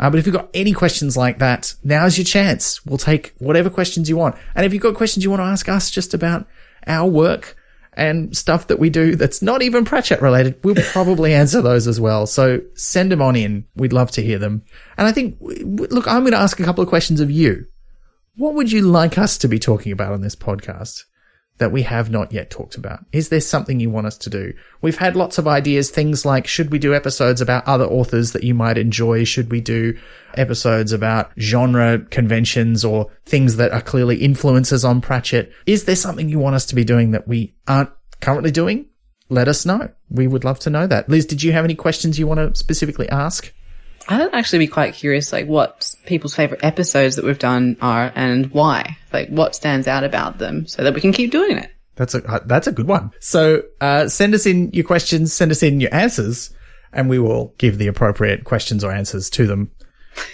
Uh, 0.01 0.11
but 0.11 0.19
if 0.19 0.27
you've 0.27 0.35
got 0.35 0.51
any 0.55 0.73
questions 0.73 1.17
like 1.17 1.39
that, 1.39 1.75
now's 1.85 2.19
your 2.19 2.25
chance. 2.25 2.85
We'll 2.85 2.99
take 2.99 3.33
whatever 3.39 3.71
questions 3.71 4.09
you 4.09 4.17
want. 4.17 4.37
And 4.55 4.67
if 4.67 4.73
you've 4.73 4.83
got 4.83 4.95
questions 4.95 5.25
you 5.25 5.31
want 5.31 5.41
to 5.41 5.47
ask 5.47 5.69
us 5.69 5.91
just 5.91 6.15
about 6.15 6.47
our 6.87 7.09
work 7.09 7.57
and 7.97 8.37
stuff 8.37 8.67
that 8.67 8.79
we 8.79 8.91
do 8.91 9.17
that's 9.17 9.43
not 9.43 9.63
even 9.63 9.85
Pratchett 9.85 10.21
related, 10.21 10.59
we'll 10.65 10.75
probably 10.75 11.33
answer 11.33 11.63
those 11.63 11.87
as 11.87 12.01
well. 12.01 12.27
So 12.27 12.61
send 12.75 13.13
them 13.13 13.23
on 13.23 13.37
in. 13.37 13.65
We'd 13.77 13.93
love 13.93 14.11
to 14.13 14.23
hear 14.23 14.39
them. 14.39 14.63
And 14.99 15.07
I 15.07 15.13
think, 15.13 15.37
look, 15.41 16.07
I'm 16.07 16.23
going 16.23 16.33
to 16.33 16.39
ask 16.39 16.59
a 16.61 16.65
couple 16.65 16.83
of 16.83 16.89
questions 16.89 17.21
of 17.21 17.31
you. 17.31 17.67
What 18.37 18.55
would 18.55 18.73
you 18.73 18.83
like 18.83 19.17
us 19.17 19.39
to 19.39 19.49
be 19.49 19.59
talking 19.59 19.93
about 19.93 20.13
on 20.13 20.21
this 20.21 20.37
podcast? 20.37 21.05
That 21.59 21.73
we 21.73 21.83
have 21.83 22.11
not 22.11 22.33
yet 22.33 22.51
talked 22.51 22.77
about? 22.77 23.05
Is 23.13 23.29
there 23.29 23.41
something 23.41 23.79
you 23.79 23.91
want 23.91 24.07
us 24.07 24.19
to 24.19 24.31
do? 24.31 24.53
We've 24.83 24.99
had 24.99 25.15
lots 25.15 25.39
of 25.39 25.47
ideas, 25.47 25.91
things 25.91 26.25
like 26.25 26.47
should 26.47 26.71
we 26.71 26.79
do 26.79 26.95
episodes 26.95 27.41
about 27.41 27.67
other 27.67 27.85
authors 27.85 28.33
that 28.33 28.43
you 28.43 28.55
might 28.55 28.77
enjoy? 28.77 29.25
Should 29.25 29.51
we 29.51 29.61
do 29.61 29.97
episodes 30.35 30.93
about 30.93 31.31
genre 31.39 32.01
conventions 32.11 32.85
or 32.85 33.11
things 33.25 33.57
that 33.57 33.73
are 33.73 33.81
clearly 33.81 34.17
influences 34.17 34.85
on 34.85 35.01
Pratchett? 35.01 35.53
Is 35.67 35.85
there 35.85 35.97
something 35.97 36.29
you 36.29 36.41
want 36.41 36.57
us 36.57 36.67
to 36.67 36.75
be 36.75 36.85
doing 36.85 37.13
that 37.13 37.29
we 37.29 37.55
aren't 37.69 37.91
currently 38.21 38.51
doing? 38.51 38.87
Let 39.29 39.49
us 39.49 39.65
know. 39.65 39.91
We 40.11 40.27
would 40.27 40.45
love 40.45 40.59
to 40.61 40.71
know 40.71 40.87
that. 40.87 41.09
Liz, 41.09 41.25
did 41.25 41.43
you 41.43 41.53
have 41.53 41.65
any 41.65 41.75
questions 41.75 42.19
you 42.19 42.27
want 42.27 42.39
to 42.39 42.59
specifically 42.59 43.09
ask? 43.09 43.53
I'd 44.09 44.35
actually 44.35 44.61
be 44.61 44.67
quite 44.67 44.95
curious, 44.95 45.33
like, 45.33 45.47
what 45.47 45.95
people's 46.07 46.35
favorite 46.35 46.63
episodes 46.63 47.17
that 47.17 47.25
we've 47.25 47.39
done 47.39 47.77
are 47.81 48.13
and 48.15 48.51
why. 48.53 48.97
Like, 49.13 49.29
what 49.29 49.55
stands 49.55 49.87
out 49.89 50.05
about 50.05 50.39
them 50.39 50.67
so 50.67 50.83
that 50.85 50.95
we 50.95 51.01
can 51.01 51.13
keep 51.13 51.31
doing 51.31 51.57
it. 51.57 51.71
That's 51.97 52.15
a 52.15 52.25
uh, 52.25 52.41
that's 52.45 52.67
a 52.67 52.73
good 52.73 52.89
one. 52.89 53.13
So 53.21 53.63
uh, 53.81 54.09
send 54.09 54.35
us 54.35 54.47
in 54.47 54.71
your 54.73 54.85
questions, 54.85 55.33
send 55.33 55.51
us 55.51 55.63
in 55.63 55.81
your 55.81 55.95
answers, 55.95 56.53
and 56.93 57.09
we 57.09 57.19
will 57.19 57.55
give 57.59 57.79
the 57.79 57.87
appropriate 57.87 58.45
questions 58.45 58.83
or 58.83 58.93
answers 58.93 59.31
to 59.31 59.47
them. 59.47 59.71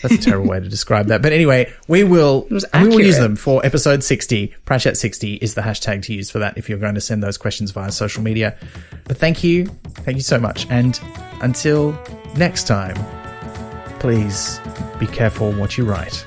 That's 0.03 0.15
a 0.15 0.19
terrible 0.31 0.49
way 0.49 0.61
to 0.61 0.69
describe 0.69 1.07
that, 1.09 1.23
but 1.23 1.33
anyway, 1.33 1.73
we 1.89 2.05
will 2.05 2.47
we 2.51 2.89
will 2.89 3.01
use 3.01 3.19
them 3.19 3.37
for 3.37 3.65
episode 3.65 4.03
sixty. 4.03 4.55
Pratchat 4.65 4.97
sixty 4.97 5.35
is 5.35 5.55
the 5.55 5.63
hashtag 5.63 6.03
to 6.05 6.15
use 6.15 6.31
for 6.31 6.39
that 6.39 6.57
if 6.57 6.69
you're 6.69 6.79
going 6.79 6.95
to 6.95 7.01
send 7.01 7.23
those 7.23 7.37
questions 7.37 7.71
via 7.73 7.93
social 7.93 8.23
media. 8.23 8.57
But 9.05 9.19
thank 9.19 9.45
you, 9.45 9.67
thank 9.67 10.17
you 10.17 10.23
so 10.23 10.39
much, 10.39 10.67
and 10.71 10.99
until 11.43 11.99
next 12.37 12.67
time, 12.67 12.97
please 14.01 14.61
be 14.99 15.07
careful 15.07 15.53
what 15.53 15.79
you 15.79 15.85
write. 15.85 16.25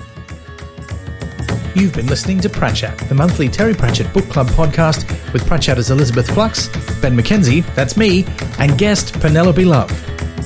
You've 1.75 1.93
been 1.93 2.05
listening 2.05 2.39
to 2.41 2.49
Pratchat, 2.49 3.09
the 3.09 3.15
monthly 3.15 3.49
Terry 3.49 3.73
Pratchett 3.73 4.13
Book 4.13 4.29
Club 4.29 4.47
podcast 4.49 5.09
with 5.33 5.43
Pratchatters 5.43 5.89
Elizabeth 5.89 6.31
Flux, 6.31 6.67
Ben 7.01 7.17
McKenzie, 7.17 7.65
that's 7.73 7.97
me, 7.97 8.25
and 8.59 8.77
guest 8.77 9.19
Penelope 9.19 9.65
Love. 9.65 9.89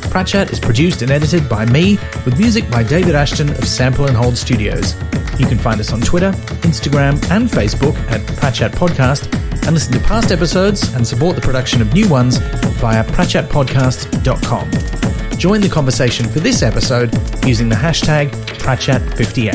Pratchat 0.09 0.53
is 0.53 0.59
produced 0.59 1.01
and 1.01 1.11
edited 1.11 1.49
by 1.49 1.65
me, 1.65 1.97
with 2.23 2.39
music 2.39 2.69
by 2.71 2.81
David 2.81 3.13
Ashton 3.13 3.49
of 3.49 3.67
Sample 3.67 4.07
and 4.07 4.15
Hold 4.15 4.37
Studios. 4.37 4.93
You 5.37 5.45
can 5.45 5.57
find 5.57 5.81
us 5.81 5.91
on 5.91 5.99
Twitter, 5.99 6.31
Instagram, 6.63 7.21
and 7.29 7.49
Facebook 7.49 7.97
at 8.09 8.21
Pratchat 8.21 8.71
Podcast, 8.71 9.31
and 9.65 9.73
listen 9.73 9.91
to 9.93 9.99
past 9.99 10.31
episodes 10.31 10.93
and 10.93 11.05
support 11.05 11.35
the 11.35 11.41
production 11.41 11.81
of 11.81 11.93
new 11.93 12.07
ones 12.07 12.37
via 12.37 13.03
pratchatpodcast.com. 13.03 15.16
Join 15.37 15.61
the 15.61 15.69
conversation 15.69 16.27
for 16.27 16.39
this 16.39 16.63
episode 16.63 17.13
using 17.45 17.69
the 17.69 17.75
hashtag 17.75 18.31
Pratchat58. 18.57 19.53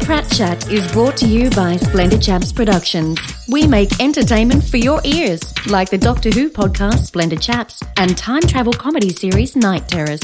Pratchat 0.00 0.70
is 0.70 0.90
brought 0.92 1.16
to 1.16 1.26
you 1.26 1.50
by 1.50 1.76
Splendid 1.76 2.22
Chaps 2.22 2.52
Productions. 2.52 3.18
We 3.48 3.66
make 3.66 4.00
entertainment 4.00 4.62
for 4.62 4.76
your 4.76 5.00
ears, 5.04 5.42
like 5.66 5.90
the 5.90 5.98
Doctor 5.98 6.30
Who 6.30 6.48
podcast 6.48 7.06
Splendid 7.06 7.42
Chaps 7.42 7.82
and 7.96 8.16
time 8.16 8.42
travel 8.42 8.72
comedy 8.72 9.10
series 9.10 9.56
Night 9.56 9.88
Terrors. 9.88 10.22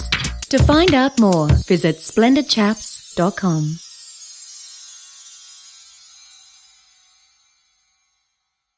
To 0.50 0.58
find 0.62 0.94
out 0.94 1.18
more, 1.18 1.48
visit 1.48 1.98
splendidchaps.com. 1.98 3.91